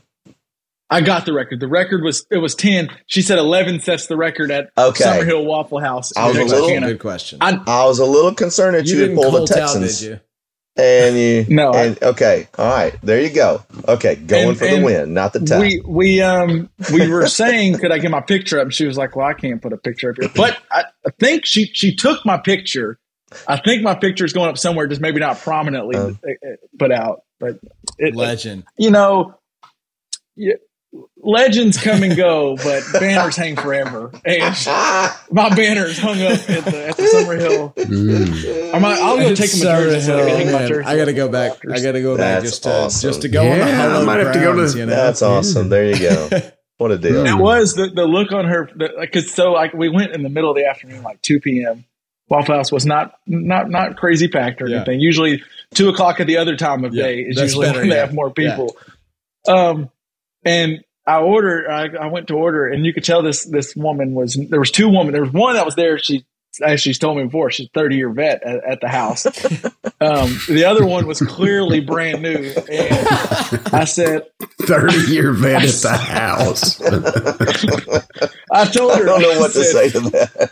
I 0.89 1.01
got 1.01 1.25
the 1.27 1.33
record. 1.33 1.61
The 1.61 1.69
record 1.69 2.03
was 2.03 2.27
it 2.31 2.39
was 2.39 2.55
ten. 2.55 2.89
She 3.07 3.23
said 3.23 3.39
eleven 3.39 3.81
sets 3.81 4.07
the 4.07 4.17
record 4.17 4.51
at 4.51 4.71
Okay. 4.79 5.05
Summerhill 5.05 5.45
Waffle 5.45 5.81
House. 5.81 6.17
I 6.17 6.29
was 6.29 6.37
a 6.37 6.45
little- 6.45 6.81
Good 6.81 6.99
question. 7.01 7.39
I, 7.41 7.61
I 7.67 7.85
was 7.87 7.99
a 7.99 8.05
little 8.07 8.35
concerned 8.35 8.77
that 8.77 8.87
you 8.87 8.95
you, 8.97 9.01
had 9.03 9.09
didn't 9.09 9.23
pulled 9.23 9.35
a 9.35 9.39
colt 9.39 9.51
out, 9.53 9.57
Texans, 9.57 10.01
did 10.01 10.07
you? 10.09 10.21
And 10.77 11.17
you 11.17 11.47
No, 11.49 11.71
I- 11.73 11.85
And, 11.87 12.03
okay, 12.03 12.49
all 12.59 12.69
right, 12.73 12.95
there 13.03 13.21
you 13.21 13.31
go. 13.31 13.63
Okay, 13.89 14.15
going 14.17 14.51
And- 14.51 14.59
for 14.59 14.67
the 14.67 14.83
win, 14.83 15.13
not 15.15 15.33
the 15.33 15.41
tie. 15.41 15.59
we 15.61 15.83
we 15.87 16.21
um 16.23 16.71
we 16.93 17.09
were 17.09 17.27
saying 17.27 17.79
could 17.79 17.93
I 17.93 17.99
get 17.99 18.11
my 18.11 18.21
picture 18.21 18.59
up? 18.59 18.65
And 18.65 18.75
she 18.75 18.87
was 18.87 18.97
like, 18.97 19.17
"Well, 19.17 19.27
I 19.27 19.35
can't 19.35 19.61
put 19.61 19.73
a 19.73 19.77
picture 19.77 20.11
up 20.11 20.17
here." 20.21 20.31
But 20.35 20.59
I, 20.71 20.85
I 21.07 21.11
think 21.19 21.45
she 21.47 21.67
she 21.75 21.95
took 21.95 22.25
my 22.25 22.39
picture. 22.39 22.99
I 23.47 23.59
think 23.59 23.83
my 23.83 23.95
picture 23.95 24.25
is 24.25 24.33
going 24.33 24.49
up 24.51 24.59
somewhere, 24.59 24.87
just 24.89 25.01
maybe 25.01 25.21
not 25.21 25.39
prominently 25.39 25.97
Um. 25.97 26.19
uh, 26.27 26.31
uh, 26.49 26.57
put 26.79 26.91
out. 26.93 27.23
But 27.39 27.59
it, 27.99 28.15
Legend. 28.17 28.65
you 28.77 28.91
know, 28.91 29.35
yeah, 30.37 30.55
legends 31.19 31.77
come 31.81 32.03
and 32.03 32.17
go, 32.17 32.57
but 32.57 32.83
banners 32.99 33.37
hang 33.37 33.57
forever. 33.57 34.11
And 34.25 34.43
my 35.31 35.55
banner's 35.55 35.99
hung 35.99 36.21
up 36.23 36.33
at 36.51 36.65
the, 36.65 36.87
at 36.89 36.97
the 36.97 37.03
Summerhill. 37.05 37.75
Mm. 37.75 38.75
I 38.75 38.79
might, 38.79 38.99
I'll 39.01 39.17
go 39.17 39.35
take 39.35 39.51
them 39.53 39.61
a 39.61 39.65
jersey. 39.65 40.01
so 40.07 40.19
I 40.19 40.29
can 40.29 40.37
hang 40.47 40.53
my 40.53 40.69
Man. 40.69 40.85
I 40.87 40.97
gotta 40.97 41.13
go 41.13 41.29
back. 41.29 41.53
I 41.71 41.81
gotta 41.81 42.01
go 42.03 42.17
back 42.17 42.41
That's 42.43 42.51
just 42.53 42.63
to 42.65 42.73
awesome. 42.85 43.09
just 43.11 43.23
to 43.23 43.29
go 43.29 43.43
on 43.43 43.51
the 43.51 43.57
Yeah, 43.59 43.65
I 43.65 43.69
hallowed 43.71 44.07
might 44.07 44.19
have 44.21 44.33
to 44.33 44.41
go 44.41 44.47
to- 44.53 44.55
grounds, 44.57 44.75
you 44.75 44.87
know? 44.87 44.95
That's 44.97 45.23
awesome. 45.23 45.69
There 45.69 45.87
you 45.91 45.99
go. 45.99 46.29
What 46.79 46.91
a 46.93 46.99
deal. 46.99 47.27
It 47.27 47.37
was 47.37 47.75
the, 47.75 47.89
the 47.89 48.07
look 48.07 48.33
on 48.33 48.47
her 48.47 48.71
because 48.99 49.31
so 49.33 49.53
like 49.53 49.75
we 49.75 49.89
went 49.91 50.13
in 50.13 50.23
the 50.23 50.31
middle 50.31 50.51
of 50.51 50.57
the 50.57 50.65
afternoon, 50.67 51.03
like 51.03 51.21
two 51.23 51.39
p.m. 51.39 51.85
Waffle 52.29 52.55
House 52.55 52.73
was 52.73 52.87
not 52.87 53.17
not 53.27 53.69
not 53.69 53.97
crazy 53.99 54.29
packed 54.29 54.63
or 54.63 54.67
Yeah. 54.69 54.77
anything. 54.77 54.99
Usually 55.01 55.43
two 55.75 55.89
o'clock 55.91 56.21
at 56.21 56.27
the 56.27 56.39
other 56.39 56.57
time 56.57 56.85
of 56.85 56.95
Yeah, 56.95 57.03
day 57.05 57.21
is 57.21 57.39
usually 57.39 57.67
better, 57.67 57.81
when 57.81 57.89
they 57.91 57.97
yeah. 57.97 58.01
have 58.07 58.15
more 58.15 58.31
people. 58.31 58.77
Um, 59.47 59.91
and 60.45 60.85
I 61.07 61.21
ordered. 61.21 61.69
I, 61.69 62.05
I 62.05 62.07
went 62.07 62.29
to 62.29 62.35
order, 62.35 62.67
and 62.69 62.85
you 62.85 62.93
could 62.93 63.05
tell 63.05 63.23
this 63.23 63.45
this 63.45 63.75
woman 63.75 64.13
was 64.13 64.39
there 64.49 64.61
was 64.61 64.71
two 64.71 64.89
women. 64.89 65.13
There 65.13 65.23
was 65.23 65.33
one 65.33 65.55
that 65.55 65.65
was 65.65 65.75
there. 65.75 65.99
She 65.99 66.25
as 66.63 66.81
she's 66.81 66.99
told 66.99 67.17
me 67.17 67.25
before, 67.25 67.51
she's 67.51 67.69
30 67.75 67.97
year 67.97 68.11
vet 68.11 68.43
at, 68.43 68.65
at 68.65 68.81
the 68.81 68.89
house. 68.89 69.27
Um, 70.03 70.41
the 70.49 70.65
other 70.65 70.87
one 70.87 71.07
was 71.07 71.21
clearly 71.21 71.81
brand 71.81 72.23
new. 72.23 72.55
And 72.73 73.61
I 73.71 73.85
said, 73.85 74.23
30 74.63 75.13
year 75.13 75.31
vet 75.35 75.63
at 75.63 75.75
the 75.75 75.95
house. 75.95 76.81
I 78.51 78.65
told 78.65 78.97
her, 78.97 79.03
I 79.03 79.05
don't 79.05 79.21
know 79.21 79.33
I 79.33 79.39
what 79.39 79.53
to 79.53 79.63
say 79.63 79.91
to 79.91 80.01
that. 80.01 80.51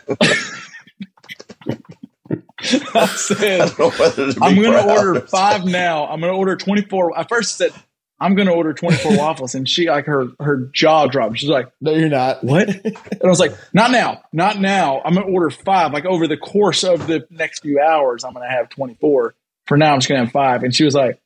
I 2.94 3.06
said, 3.06 3.60
I 3.62 3.66
don't 3.68 3.78
know 3.78 3.90
whether 3.92 4.32
to 4.34 4.38
be 4.38 4.46
I'm 4.46 4.54
going 4.56 4.72
to 4.72 4.92
order 4.92 5.20
five 5.22 5.64
now. 5.64 6.06
I'm 6.06 6.20
going 6.20 6.30
to 6.30 6.36
order 6.36 6.54
24. 6.54 7.18
I 7.18 7.24
first 7.24 7.56
said, 7.56 7.72
I'm 8.20 8.34
going 8.34 8.48
to 8.48 8.54
order 8.54 8.72
24 8.72 9.16
waffles. 9.16 9.54
And 9.54 9.68
she, 9.68 9.88
like, 9.88 10.06
her, 10.06 10.26
her 10.40 10.68
jaw 10.72 11.06
dropped. 11.06 11.38
She's 11.38 11.48
like, 11.48 11.70
No, 11.80 11.92
you're 11.92 12.08
not. 12.08 12.42
what? 12.44 12.68
And 12.68 13.24
I 13.24 13.28
was 13.28 13.40
like, 13.40 13.52
not 13.72 13.90
now, 13.90 14.22
not 14.32 14.58
now. 14.58 15.00
I'm 15.04 15.14
going 15.14 15.26
to 15.26 15.32
order 15.32 15.50
five. 15.50 15.92
Like, 15.92 16.04
over 16.04 16.26
the 16.26 16.36
course 16.36 16.84
of 16.84 17.06
the 17.06 17.26
next 17.30 17.60
few 17.60 17.80
hours, 17.80 18.24
I'm 18.24 18.32
going 18.32 18.48
to 18.48 18.54
have 18.54 18.68
24. 18.70 19.34
For 19.66 19.76
now, 19.76 19.92
I'm 19.92 20.00
just 20.00 20.08
going 20.08 20.20
to 20.20 20.24
have 20.24 20.32
five. 20.32 20.62
And 20.62 20.74
she 20.74 20.84
was 20.84 20.94
like, 20.94 21.20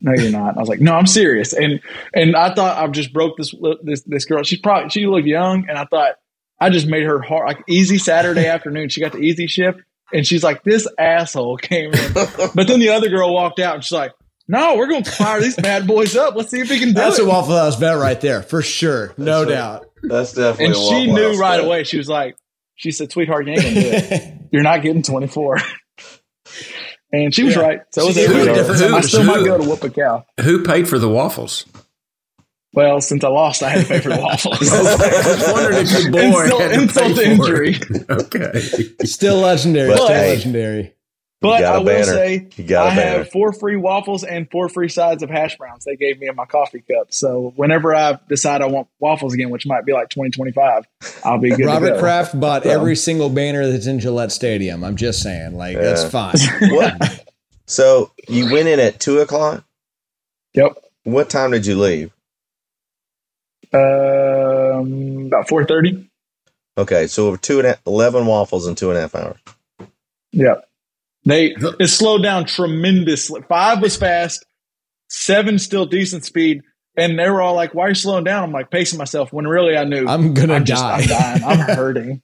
no, 0.00 0.12
you're 0.12 0.30
not. 0.30 0.50
And 0.50 0.58
I 0.58 0.60
was 0.60 0.68
like, 0.68 0.80
no, 0.80 0.94
I'm 0.94 1.06
serious. 1.06 1.52
And, 1.52 1.80
and 2.12 2.36
I 2.36 2.52
thought 2.52 2.76
I've 2.76 2.92
just 2.92 3.12
broke 3.12 3.36
this, 3.36 3.54
this, 3.82 4.02
this 4.02 4.24
girl. 4.26 4.42
She's 4.42 4.60
probably, 4.60 4.90
she 4.90 5.06
looked 5.06 5.26
young. 5.26 5.66
And 5.68 5.78
I 5.78 5.84
thought 5.84 6.16
I 6.60 6.70
just 6.70 6.86
made 6.86 7.04
her 7.04 7.20
hard, 7.20 7.46
like 7.46 7.64
easy 7.68 7.98
Saturday 7.98 8.46
afternoon. 8.48 8.88
She 8.88 9.00
got 9.00 9.12
the 9.12 9.20
easy 9.20 9.46
shift. 9.46 9.80
And 10.12 10.26
she's 10.26 10.44
like, 10.44 10.62
this 10.62 10.86
asshole 10.98 11.56
came 11.56 11.92
in. 11.92 12.12
But 12.12 12.68
then 12.68 12.78
the 12.78 12.90
other 12.90 13.08
girl 13.08 13.32
walked 13.32 13.58
out 13.58 13.74
and 13.74 13.84
she's 13.84 13.92
like, 13.92 14.12
no, 14.48 14.76
we're 14.76 14.86
going 14.88 15.02
to 15.02 15.10
fire 15.10 15.40
these 15.40 15.56
bad 15.56 15.86
boys 15.86 16.16
up. 16.16 16.34
Let's 16.36 16.50
see 16.50 16.60
if 16.60 16.70
we 16.70 16.78
can 16.78 16.88
do 16.88 16.92
it. 16.92 16.94
That's 16.94 17.18
it. 17.18 17.24
a 17.24 17.28
Waffle 17.28 17.56
House 17.56 17.76
bet 17.76 17.96
right 17.98 18.20
there, 18.20 18.42
for 18.42 18.62
sure. 18.62 19.12
No 19.16 19.44
That's 19.44 19.50
right. 19.50 19.54
doubt. 19.56 19.90
That's 20.02 20.32
definitely. 20.32 20.64
and 20.66 20.74
a 20.74 20.78
she 20.78 20.82
Waffle 21.08 21.14
knew 21.14 21.28
House 21.30 21.38
right 21.38 21.56
bet. 21.58 21.66
away. 21.66 21.84
She 21.84 21.98
was 21.98 22.08
like, 22.08 22.36
she 22.76 22.90
said, 22.92 23.10
sweetheart, 23.10 23.46
you 23.46 23.52
ain't 23.54 23.62
going 23.62 23.74
to 23.74 23.80
do 23.80 23.88
it. 23.88 24.34
You're 24.52 24.62
not 24.62 24.82
getting 24.82 25.02
24. 25.02 25.58
and 27.12 27.34
she 27.34 27.42
was 27.44 27.54
Yeah. 27.56 27.60
right. 27.62 27.80
So 27.92 28.02
it 28.02 28.06
was 28.06 28.14
She 28.14 28.20
gave 28.26 28.30
a 28.30 28.34
you 28.34 28.40
a 28.42 28.44
good 28.46 28.54
different 28.54 28.94
I 28.94 29.00
still 29.00 29.24
number. 29.24 29.40
might 29.40 29.46
go 29.46 29.58
to 29.58 29.68
whoop 29.68 29.82
a 29.84 29.90
cow. 29.90 30.24
Who 30.42 30.62
paid 30.62 30.88
for 30.88 30.98
the 30.98 31.08
waffles? 31.08 31.64
Well, 32.72 33.00
since 33.00 33.24
I 33.24 33.28
lost, 33.28 33.62
I 33.62 33.70
had 33.70 33.82
to 33.86 33.88
pay 33.88 34.00
for 34.00 34.10
the 34.10 34.20
waffles. 34.20 34.58
I 34.72 34.82
was 34.82 35.50
wondering 35.50 35.86
if 35.86 36.02
your 36.02 36.12
boy 36.12 36.42
insult, 36.44 36.60
had 36.60 36.68
to 36.74 36.82
insult 36.82 37.06
pay 37.06 37.14
to 37.14 37.36
for 37.36 37.62
injury. 37.64 37.76
it. 37.80 38.10
Okay. 38.10 39.06
Still 39.06 39.36
legendary. 39.36 39.88
But 39.88 39.96
Still 39.96 40.08
hey, 40.08 40.28
legendary. 40.34 40.94
But 41.42 41.62
I 41.62 41.78
will 41.78 41.84
banner. 41.84 42.04
say, 42.04 42.48
You 42.56 42.64
got 42.64 42.86
a 42.86 42.90
I 42.90 42.96
banner. 42.96 43.18
have 43.18 43.30
four 43.30 43.52
free 43.52 43.76
waffles 43.76 44.24
and 44.24 44.50
four 44.50 44.68
free 44.70 44.88
sides 44.88 45.22
of 45.22 45.28
hash 45.30 45.56
browns 45.58 45.84
they 45.84 45.94
gave 45.96 46.18
me 46.18 46.28
in 46.28 46.34
my 46.34 46.46
coffee 46.46 46.82
cup. 46.90 47.12
So 47.12 47.52
whenever 47.56 47.94
I 47.94 48.18
decide 48.28 48.62
I 48.62 48.66
want 48.66 48.88
waffles 49.00 49.34
again, 49.34 49.50
which 49.50 49.66
might 49.66 49.84
be 49.84 49.92
like 49.92 50.08
2025, 50.08 50.84
I'll 51.24 51.38
be 51.38 51.50
good 51.50 51.58
to 51.58 51.66
Robert 51.66 51.90
go. 51.94 52.00
Kraft 52.00 52.40
bought 52.40 52.62
So- 52.64 52.70
every 52.70 52.96
single 52.96 53.28
banner 53.28 53.70
that's 53.70 53.86
in 53.86 54.00
Gillette 54.00 54.32
Stadium. 54.32 54.82
I'm 54.82 54.96
just 54.96 55.22
saying, 55.22 55.56
like 55.56 55.76
that's 55.76 56.04
fine. 56.10 56.34
What? 56.70 57.24
So 57.66 58.12
you 58.28 58.50
went 58.50 58.68
in 58.68 58.80
at 58.80 58.98
two 58.98 59.18
o'clock. 59.18 59.62
Yep. 60.54 60.78
What 61.04 61.28
time 61.28 61.50
did 61.50 61.66
you 61.66 61.76
leave? 61.78 62.12
Um, 63.72 65.26
about 65.26 65.48
4.30. 65.48 66.06
Okay, 66.78 67.06
so 67.06 67.36
two 67.36 67.58
and 67.58 67.68
a, 67.68 67.78
eleven 67.86 68.26
waffles 68.26 68.66
in 68.66 68.74
two 68.74 68.90
and 68.90 68.98
a 68.98 69.00
half 69.02 69.14
hours. 69.14 69.38
Yep. 70.32 70.65
They 71.26 71.54
it 71.80 71.88
slowed 71.88 72.22
down 72.22 72.44
tremendously. 72.46 73.42
Five 73.48 73.82
was 73.82 73.96
fast, 73.96 74.46
seven 75.10 75.58
still 75.58 75.84
decent 75.84 76.24
speed, 76.24 76.62
and 76.96 77.18
they 77.18 77.28
were 77.28 77.42
all 77.42 77.54
like, 77.54 77.74
"Why 77.74 77.86
are 77.86 77.88
you 77.90 77.94
slowing 77.94 78.24
down?" 78.24 78.44
I'm 78.44 78.52
like 78.52 78.70
pacing 78.70 78.96
myself 78.98 79.32
when 79.32 79.46
really 79.46 79.76
I 79.76 79.84
knew 79.84 80.06
I'm 80.06 80.34
gonna 80.34 80.54
I'm 80.54 80.64
just 80.64 80.82
die. 80.82 80.98
I'm 81.00 81.06
dying. 81.08 81.44
I'm 81.44 81.58
hurting. 81.76 82.22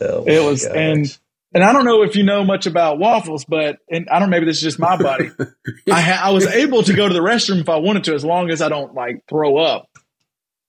Oh 0.00 0.24
It 0.26 0.44
was 0.44 0.66
gosh. 0.66 0.76
and 0.76 1.18
and 1.54 1.64
I 1.64 1.72
don't 1.72 1.86
know 1.86 2.02
if 2.02 2.16
you 2.16 2.22
know 2.22 2.44
much 2.44 2.66
about 2.66 2.98
waffles, 2.98 3.46
but 3.46 3.78
and 3.90 4.08
I 4.10 4.18
don't. 4.18 4.28
Maybe 4.28 4.44
this 4.44 4.58
is 4.58 4.62
just 4.62 4.78
my 4.78 4.96
body. 4.98 5.30
I 5.90 6.00
ha- 6.02 6.20
I 6.24 6.30
was 6.32 6.46
able 6.46 6.82
to 6.82 6.92
go 6.92 7.08
to 7.08 7.14
the 7.14 7.20
restroom 7.20 7.60
if 7.60 7.68
I 7.70 7.76
wanted 7.76 8.04
to, 8.04 8.14
as 8.14 8.24
long 8.26 8.50
as 8.50 8.60
I 8.60 8.68
don't 8.68 8.94
like 8.94 9.22
throw 9.26 9.56
up. 9.56 9.88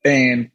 And 0.05 0.51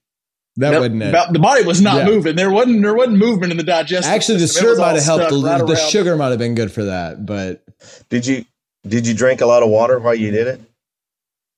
that 0.57 0.71
the, 0.73 0.79
wasn't 0.81 1.03
it. 1.03 1.33
the 1.33 1.39
body 1.39 1.65
was 1.65 1.81
not 1.81 1.97
Yeah. 1.99 2.05
moving. 2.07 2.37
There 2.37 2.51
wasn't 2.51 2.83
there 2.83 2.95
wasn't 2.95 3.19
movement 3.19 3.53
in 3.53 3.57
the 3.59 3.63
digestive. 3.65 4.13
Actually, 4.13 4.39
the 4.39 4.49
system. 4.49 4.65
It 4.65 4.69
syrup 4.69 4.79
might 4.81 4.95
have 4.97 5.05
helped. 5.05 5.25
stuck 5.27 5.41
The, 5.43 5.47
right 5.49 5.67
the 5.67 5.77
sugar 5.77 6.17
might 6.17 6.29
have 6.31 6.39
been 6.39 6.55
good 6.55 6.71
for 6.73 6.85
that, 6.85 7.25
but 7.25 7.63
did 8.11 8.27
you 8.27 8.45
did 8.87 9.07
you 9.07 9.15
drink 9.15 9.41
a 9.41 9.47
lot 9.47 9.63
of 9.63 9.69
water 9.71 9.99
while 9.99 10.15
you 10.15 10.31
did 10.31 10.47
it? 10.47 10.61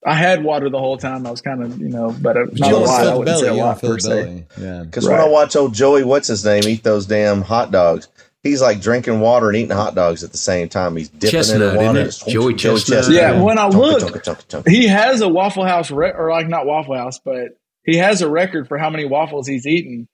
I 0.06 0.14
had 0.14 0.44
water 0.44 0.68
the 0.68 0.78
whole 0.78 0.98
time. 0.98 1.26
I 1.26 1.30
was 1.30 1.40
kind 1.40 1.62
of, 1.62 1.78
you 1.80 1.88
know, 1.88 2.14
but 2.20 2.36
you 2.36 2.60
not 2.60 2.72
a 2.72 2.76
lot. 2.76 3.06
I 3.06 3.14
wouldn't 3.16 3.38
say 3.38 3.44
belly. 3.46 3.48
a 3.48 3.54
You 3.58 3.62
lot 3.66 3.80
per 3.80 3.98
se. 3.98 4.08
belly. 4.10 4.46
Yeah. 4.60 4.82
Because 4.84 5.08
when 5.08 5.18
I 5.18 5.26
watch 5.26 5.56
old 5.56 5.72
Joey, 5.72 6.04
what's 6.04 6.28
his 6.28 6.44
name, 6.44 6.64
eat 6.68 6.82
those 6.82 7.06
damn 7.06 7.40
hot 7.40 7.70
dogs, 7.70 8.08
he's 8.42 8.60
like 8.60 8.82
drinking 8.82 9.20
water 9.20 9.48
and 9.48 9.56
eating 9.56 9.70
hot 9.74 9.94
dogs 9.94 10.22
at 10.22 10.30
the 10.30 10.36
same 10.36 10.68
time. 10.68 10.94
He's 10.96 11.08
dipping 11.08 11.30
Chestnut, 11.30 11.62
in 11.62 11.68
the 11.78 11.82
water. 11.86 11.98
isn't 12.00 12.28
it? 12.28 12.30
Joey 12.32 12.52
Chestnut. 12.54 13.08
Yeah, 13.08 13.40
when 13.40 13.58
I 13.58 13.70
Chunka, 13.70 14.52
look-. 14.54 14.68
He 14.68 14.86
has 14.88 15.22
a 15.22 15.28
Waffle 15.28 15.64
House, 15.64 15.90
re- 15.90 16.12
or 16.14 16.30
like 16.30 16.48
not 16.50 16.66
Waffle 16.66 16.96
House, 16.96 17.18
but 17.18 17.56
he 17.85 17.97
has 17.98 18.23
a 18.23 18.28
record 18.28 18.69
for 18.69 18.78
how 18.78 18.90
many 18.90 19.05
waffles 19.05 19.47
he's 19.47 19.66
eaten, 19.66 20.09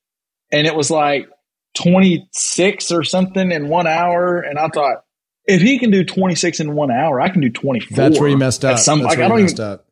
and 0.52 0.66
it 0.66 0.74
was 0.74 0.90
like 0.90 1.28
twenty 1.76 2.28
six 2.32 2.90
or 2.90 3.02
something 3.04 3.50
in 3.52 3.68
one 3.68 3.86
hour. 3.86 4.40
And 4.40 4.58
I 4.58 4.68
thought, 4.68 5.04
if 5.46 5.60
he 5.62 5.78
can 5.78 5.90
do 5.90 6.04
twenty 6.04 6.34
six 6.34 6.60
in 6.60 6.74
one 6.74 6.90
hour, 6.90 7.20
I 7.20 7.28
can 7.30 7.40
do 7.40 7.50
twenty 7.50 7.80
four. 7.80 7.96
That's 7.96 8.20
where 8.20 8.28
you 8.28 8.36
messed 8.38 8.64
up. 8.64 8.78
Some, 8.78 9.00
That's 9.00 9.10
like, 9.10 9.18
where 9.18 9.24
I 9.24 9.28
you 9.28 9.34
don't 9.34 9.42
messed 9.42 9.54
even. 9.60 9.64
up. 9.72 9.86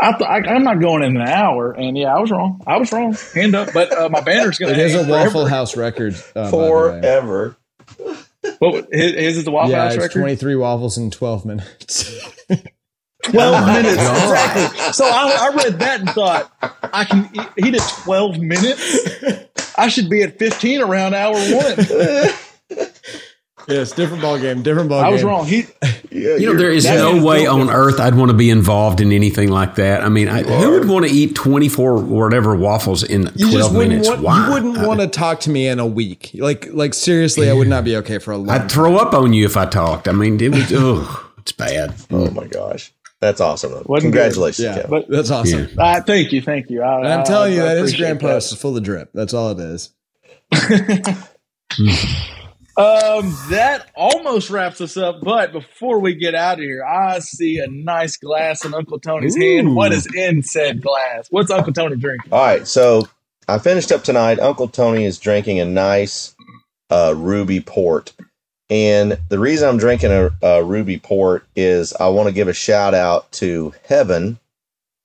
I 0.00 0.12
th- 0.12 0.22
I, 0.30 0.54
I'm 0.54 0.62
not 0.62 0.80
going 0.80 1.02
in 1.02 1.16
an 1.16 1.26
hour, 1.26 1.72
and 1.72 1.98
yeah, 1.98 2.14
I 2.14 2.20
was 2.20 2.30
wrong. 2.30 2.62
I 2.66 2.76
was 2.76 2.92
wrong. 2.92 3.16
Hand 3.34 3.56
up, 3.56 3.70
but 3.74 3.92
uh, 3.92 4.08
my 4.08 4.20
banner's 4.20 4.56
going 4.58 4.72
It 4.72 4.76
to 4.76 4.84
is 4.84 4.94
a 4.94 5.10
Waffle 5.10 5.44
House 5.46 5.76
record. 5.76 6.14
Uh, 6.36 6.44
by 6.44 6.50
the 6.50 6.56
way. 6.56 6.68
Forever. 7.00 7.56
What, 8.60 8.86
his, 8.92 9.14
his 9.14 9.36
is 9.38 9.44
the 9.44 9.50
Waffle 9.50 9.72
Yeah, 9.72 9.84
House 9.84 9.94
it's 9.94 10.02
record. 10.04 10.20
23 10.20 10.54
waffles 10.54 10.98
in 10.98 11.10
12 11.10 11.44
minutes. 11.46 12.20
12 13.30 13.66
minutes. 13.66 13.92
Exactly. 14.02 14.92
So 14.92 15.04
I, 15.04 15.50
I 15.50 15.54
read 15.56 15.78
that 15.80 16.00
and 16.00 16.10
thought, 16.10 16.52
I 16.92 17.04
can, 17.04 17.24
he, 17.32 17.64
he 17.64 17.70
did 17.70 17.82
12 18.04 18.38
minutes. 18.38 19.08
I 19.76 19.88
should 19.88 20.08
be 20.10 20.22
at 20.22 20.38
15 20.38 20.82
around 20.82 21.14
hour 21.14 21.34
one. 21.34 21.76
yes, 23.68 23.92
different 23.92 24.22
ball 24.22 24.38
game. 24.38 24.62
Different 24.62 24.88
ball 24.88 25.00
I 25.00 25.04
game. 25.04 25.12
was 25.12 25.22
wrong. 25.24 25.46
He, 25.46 25.66
Yeah, 26.10 26.36
You 26.36 26.52
know, 26.52 26.58
there 26.58 26.70
is 26.70 26.84
no 26.86 27.16
is 27.16 27.22
way 27.22 27.44
dope. 27.44 27.60
on 27.60 27.70
earth 27.70 28.00
I'd 28.00 28.14
want 28.14 28.30
to 28.30 28.36
be 28.36 28.50
involved 28.50 29.00
in 29.00 29.12
anything 29.12 29.50
like 29.50 29.74
that. 29.76 30.02
I 30.02 30.08
mean, 30.08 30.28
I, 30.28 30.42
who 30.42 30.70
would 30.72 30.88
want 30.88 31.06
to 31.06 31.12
eat 31.12 31.34
24 31.34 31.98
whatever 32.02 32.56
waffles 32.56 33.02
in 33.04 33.22
12 33.22 33.36
You 33.36 33.50
just 33.50 33.72
wouldn't 33.72 33.88
minutes? 33.90 34.08
want. 34.08 34.22
Why? 34.22 34.46
You 34.46 34.52
wouldn't 34.54 34.86
want 34.86 35.00
to 35.00 35.06
talk 35.06 35.40
to 35.40 35.50
me 35.50 35.68
in 35.68 35.78
a 35.78 35.86
week. 35.86 36.30
Like, 36.34 36.66
like 36.72 36.94
seriously, 36.94 37.50
I 37.50 37.52
would 37.52 37.68
not 37.68 37.84
be 37.84 37.96
okay 37.98 38.18
for 38.18 38.32
a 38.32 38.36
long. 38.38 38.48
I'd 38.50 38.70
throw 38.70 38.96
up 38.96 39.12
on 39.14 39.32
you 39.32 39.44
if 39.44 39.56
I 39.56 39.66
talked. 39.66 40.08
I 40.08 40.12
mean, 40.12 40.40
it 40.40 40.50
was, 40.50 40.72
ugh, 40.72 41.24
it's 41.38 41.52
bad. 41.52 41.94
Oh 42.10 42.30
my 42.30 42.46
gosh, 42.46 42.92
that's 43.20 43.40
awesome. 43.40 43.72
Wasn't 43.86 44.00
Congratulations, 44.12 44.64
yeah, 44.64 44.74
Kevin. 44.82 44.90
but- 44.90 45.08
that's 45.08 45.30
awesome. 45.30 45.68
Yeah. 45.76 45.82
uh, 45.82 46.00
thank 46.02 46.32
you. 46.32 46.40
Thank 46.42 46.70
you. 46.70 46.82
I, 46.82 46.98
And 46.98 47.08
I'm 47.08 47.20
I- 47.20 47.24
telling 47.24 47.52
you 47.54 47.62
I 47.62 47.74
that 47.74 47.78
appreciate 47.78 48.16
Instagram 48.16 48.20
post 48.20 48.52
is 48.52 48.60
full 48.60 48.76
of 48.76 48.82
drip. 48.82 49.10
That's 49.14 49.34
all 49.34 49.50
it 49.50 49.60
is. 49.60 49.90
Um, 52.76 53.36
that 53.50 53.90
almost 53.96 54.50
wraps 54.50 54.80
us 54.80 54.96
up. 54.96 55.16
But 55.20 55.50
before 55.50 55.98
we 55.98 56.14
get 56.14 56.36
out 56.36 56.58
of 56.58 56.64
here, 56.64 56.84
I 56.84 57.18
see 57.18 57.58
a 57.58 57.66
nice 57.66 58.16
glass 58.16 58.64
in 58.64 58.72
Uncle 58.72 59.00
Tony's 59.00 59.36
hand. 59.36 59.74
What 59.74 59.92
is 59.92 60.06
in 60.14 60.44
said 60.44 60.80
glass? 60.80 61.26
What's 61.30 61.50
Uncle 61.50 61.72
Tony 61.72 61.96
drinking? 61.96 62.32
All 62.32 62.38
right, 62.40 62.64
so 62.68 63.08
I 63.48 63.58
finished 63.58 63.90
up 63.90 64.04
tonight. 64.04 64.38
Uncle 64.38 64.68
Tony 64.68 65.04
is 65.04 65.18
drinking 65.18 65.58
a 65.58 65.64
nice 65.64 66.36
uh, 66.88 67.14
ruby 67.16 67.58
port. 67.58 68.12
And 68.70 69.18
the 69.30 69.38
reason 69.38 69.68
I'm 69.68 69.78
drinking 69.78 70.12
a, 70.12 70.30
a 70.42 70.62
ruby 70.62 70.98
port 70.98 71.46
is 71.56 71.92
I 71.94 72.08
want 72.08 72.28
to 72.28 72.34
give 72.34 72.48
a 72.48 72.52
shout 72.52 72.92
out 72.94 73.30
to 73.32 73.72
Heaven, 73.88 74.38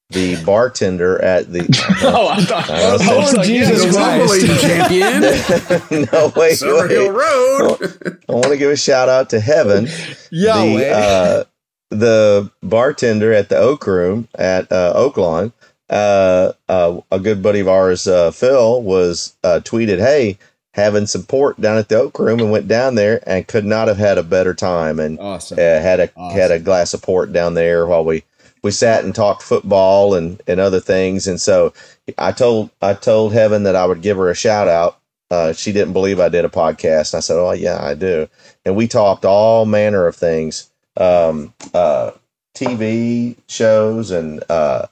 the 0.10 0.36
bartender 0.44 1.22
at 1.24 1.52
the. 1.52 1.62
Oh, 2.06 2.28
I 2.28 2.44
thought. 2.44 2.70
I 2.70 2.92
was 2.92 3.02
I 3.02 3.18
was 3.18 3.34
like, 3.36 3.48
Jesus 3.48 3.96
Christ. 3.96 4.62
Champion. 4.62 6.08
no, 6.12 6.34
wait, 6.36 6.56
Silver 6.58 6.88
Hill. 6.90 7.12
Road. 7.12 8.20
I 8.28 8.34
want 8.34 8.48
to 8.48 8.58
give 8.58 8.70
a 8.72 8.76
shout 8.76 9.08
out 9.08 9.30
to 9.30 9.40
Heaven, 9.40 9.88
Yahweh. 10.32 10.78
the 10.78 10.90
uh, 10.92 11.44
the 11.90 12.52
bartender 12.62 13.32
at 13.32 13.48
the 13.50 13.58
Oak 13.58 13.88
Room 13.88 14.28
at 14.36 14.70
uh, 14.72 14.94
Oaklawn. 14.96 15.54
Uh, 15.90 16.52
uh, 16.68 17.00
a 17.12 17.20
good 17.20 17.42
buddy 17.44 17.60
of 17.62 17.68
ours, 17.68 18.08
uh, 18.08 18.32
Phil, 18.32 18.82
was 18.82 19.36
uh, 19.44 19.62
tweeted, 19.64 20.00
"Hey, 20.00 20.38
having 20.74 21.06
some 21.08 21.24
port 21.24 21.60
down 21.62 21.78
at 21.78 21.90
the 21.90 21.98
Oak 21.98 22.20
Room," 22.20 22.40
and 22.40 22.52
went 22.52 22.68
down 22.68 22.96
there 22.96 23.22
and 23.28 23.48
could 23.48 23.66
not 23.66 23.88
have 23.88 23.98
had 23.98 24.18
a 24.18 24.24
better 24.24 24.54
time, 24.54 25.00
and 25.00 25.20
uh, 25.20 25.40
had 25.82 26.00
a 26.00 26.10
Awesome. 26.16 26.38
had 26.38 26.52
a 26.52 26.60
glass 26.60 26.94
of 26.94 27.02
port 27.02 27.32
down 27.34 27.54
there 27.54 27.86
while 27.88 28.04
we 28.06 28.24
we 28.62 28.72
sat 28.72 29.04
and 29.04 29.14
talked 29.14 29.42
football 29.44 30.14
and 30.16 30.42
and 30.48 30.60
other 30.60 30.80
things. 30.80 31.28
And 31.28 31.40
so 31.40 31.74
I 32.18 32.32
told 32.32 32.70
I 32.82 32.94
told 32.94 33.34
Heaven 33.34 33.64
that 33.64 33.76
I 33.76 33.86
would 33.86 34.02
give 34.02 34.18
her 34.18 34.30
a 34.30 34.36
shout 34.36 34.68
out. 34.68 35.00
Uh, 35.32 35.52
she 35.54 35.72
didn't 35.72 35.94
believe 35.94 36.20
I 36.20 36.30
did 36.30 36.46
a 36.46 36.50
podcast. 36.50 37.16
I 37.16 37.20
said, 37.20 37.38
"Oh 37.38 37.52
yeah, 37.52 37.84
I 37.84 37.96
do." 37.96 38.28
And 38.66 38.76
we 38.76 38.88
talked 38.88 39.26
all 39.26 39.66
manner 39.66 40.06
of 40.06 40.16
things, 40.16 40.70
um, 40.98 41.54
uh, 41.74 42.12
TV 42.56 43.36
shows 43.48 44.12
and 44.12 44.44
uh, 44.50 44.86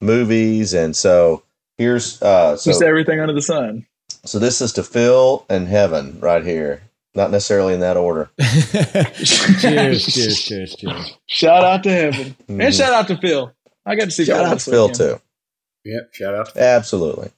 movies. 0.00 0.72
And 0.74 0.94
so 0.96 1.42
here's 1.78 2.22
uh, 2.22 2.56
so 2.56 2.70
Just 2.70 2.82
everything 2.82 3.20
under 3.20 3.32
the 3.32 3.42
sun. 3.42 3.86
So 4.24 4.38
this 4.38 4.60
is 4.60 4.72
to 4.74 4.82
Phil 4.82 5.44
and 5.48 5.68
Heaven 5.68 6.18
right 6.20 6.44
here. 6.44 6.82
Not 7.14 7.30
necessarily 7.30 7.74
in 7.74 7.80
that 7.80 7.96
order. 7.96 8.30
cheers, 8.40 10.06
cheers, 10.06 10.40
cheers, 10.42 10.76
cheers. 10.76 11.18
Shout 11.26 11.64
out 11.64 11.82
to 11.84 11.90
Heaven. 11.90 12.36
Mhm. 12.48 12.64
And 12.64 12.74
shout 12.74 12.92
out 12.92 13.08
to 13.08 13.16
Phil. 13.16 13.52
I 13.86 13.96
got 13.96 14.06
to 14.06 14.10
see 14.10 14.24
Shout 14.24 14.36
Phil 14.42 14.46
out 14.46 14.58
to 14.60 14.70
Phil 14.70 14.86
weekend. 14.88 14.98
too. 14.98 15.20
Yep. 15.84 16.08
Shout 16.12 16.34
out. 16.34 16.56
Absolutely. 16.56 17.30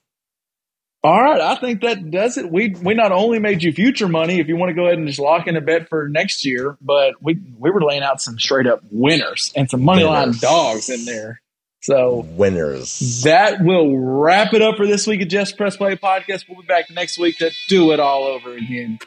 All 1.02 1.22
right, 1.22 1.40
I 1.40 1.54
think 1.54 1.80
that 1.80 2.10
does 2.10 2.36
it. 2.36 2.50
We 2.52 2.74
we 2.82 2.92
not 2.92 3.10
only 3.10 3.38
made 3.38 3.62
you 3.62 3.72
future 3.72 4.06
money 4.08 4.38
if 4.38 4.48
you 4.48 4.56
want 4.56 4.68
to 4.68 4.74
go 4.74 4.84
ahead 4.86 4.98
and 4.98 5.06
just 5.06 5.18
lock 5.18 5.46
in 5.46 5.56
a 5.56 5.60
bet 5.62 5.88
for 5.88 6.10
next 6.10 6.44
year, 6.44 6.76
but 6.82 7.14
we 7.22 7.38
we 7.58 7.70
were 7.70 7.82
laying 7.82 8.02
out 8.02 8.20
some 8.20 8.38
straight 8.38 8.66
up 8.66 8.80
winners 8.90 9.50
and 9.56 9.70
some 9.70 9.82
money 9.82 10.04
line 10.04 10.20
Winners. 10.28 10.40
dogs 10.40 10.90
in 10.90 11.06
there. 11.06 11.40
So 11.82 12.26
Winners. 12.36 13.22
that 13.24 13.62
will 13.62 13.96
wrap 13.96 14.52
it 14.52 14.60
up 14.60 14.76
for 14.76 14.86
this 14.86 15.06
week 15.06 15.22
of 15.22 15.28
Just 15.28 15.56
Press 15.56 15.76
Play 15.76 15.96
podcast. 15.96 16.44
We'll 16.48 16.60
be 16.60 16.66
back 16.66 16.90
next 16.90 17.18
week 17.18 17.38
to 17.38 17.50
do 17.68 17.92
it 17.92 18.00
all 18.00 18.24
over 18.24 18.54
again, 18.54 18.98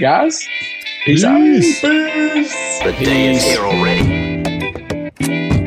guys. 0.00 0.46
Peace, 1.04 1.24
out. 1.24 1.38
The 1.40 2.96
day 2.98 3.34
is 3.34 3.44
here 3.44 3.60
already. 3.60 5.63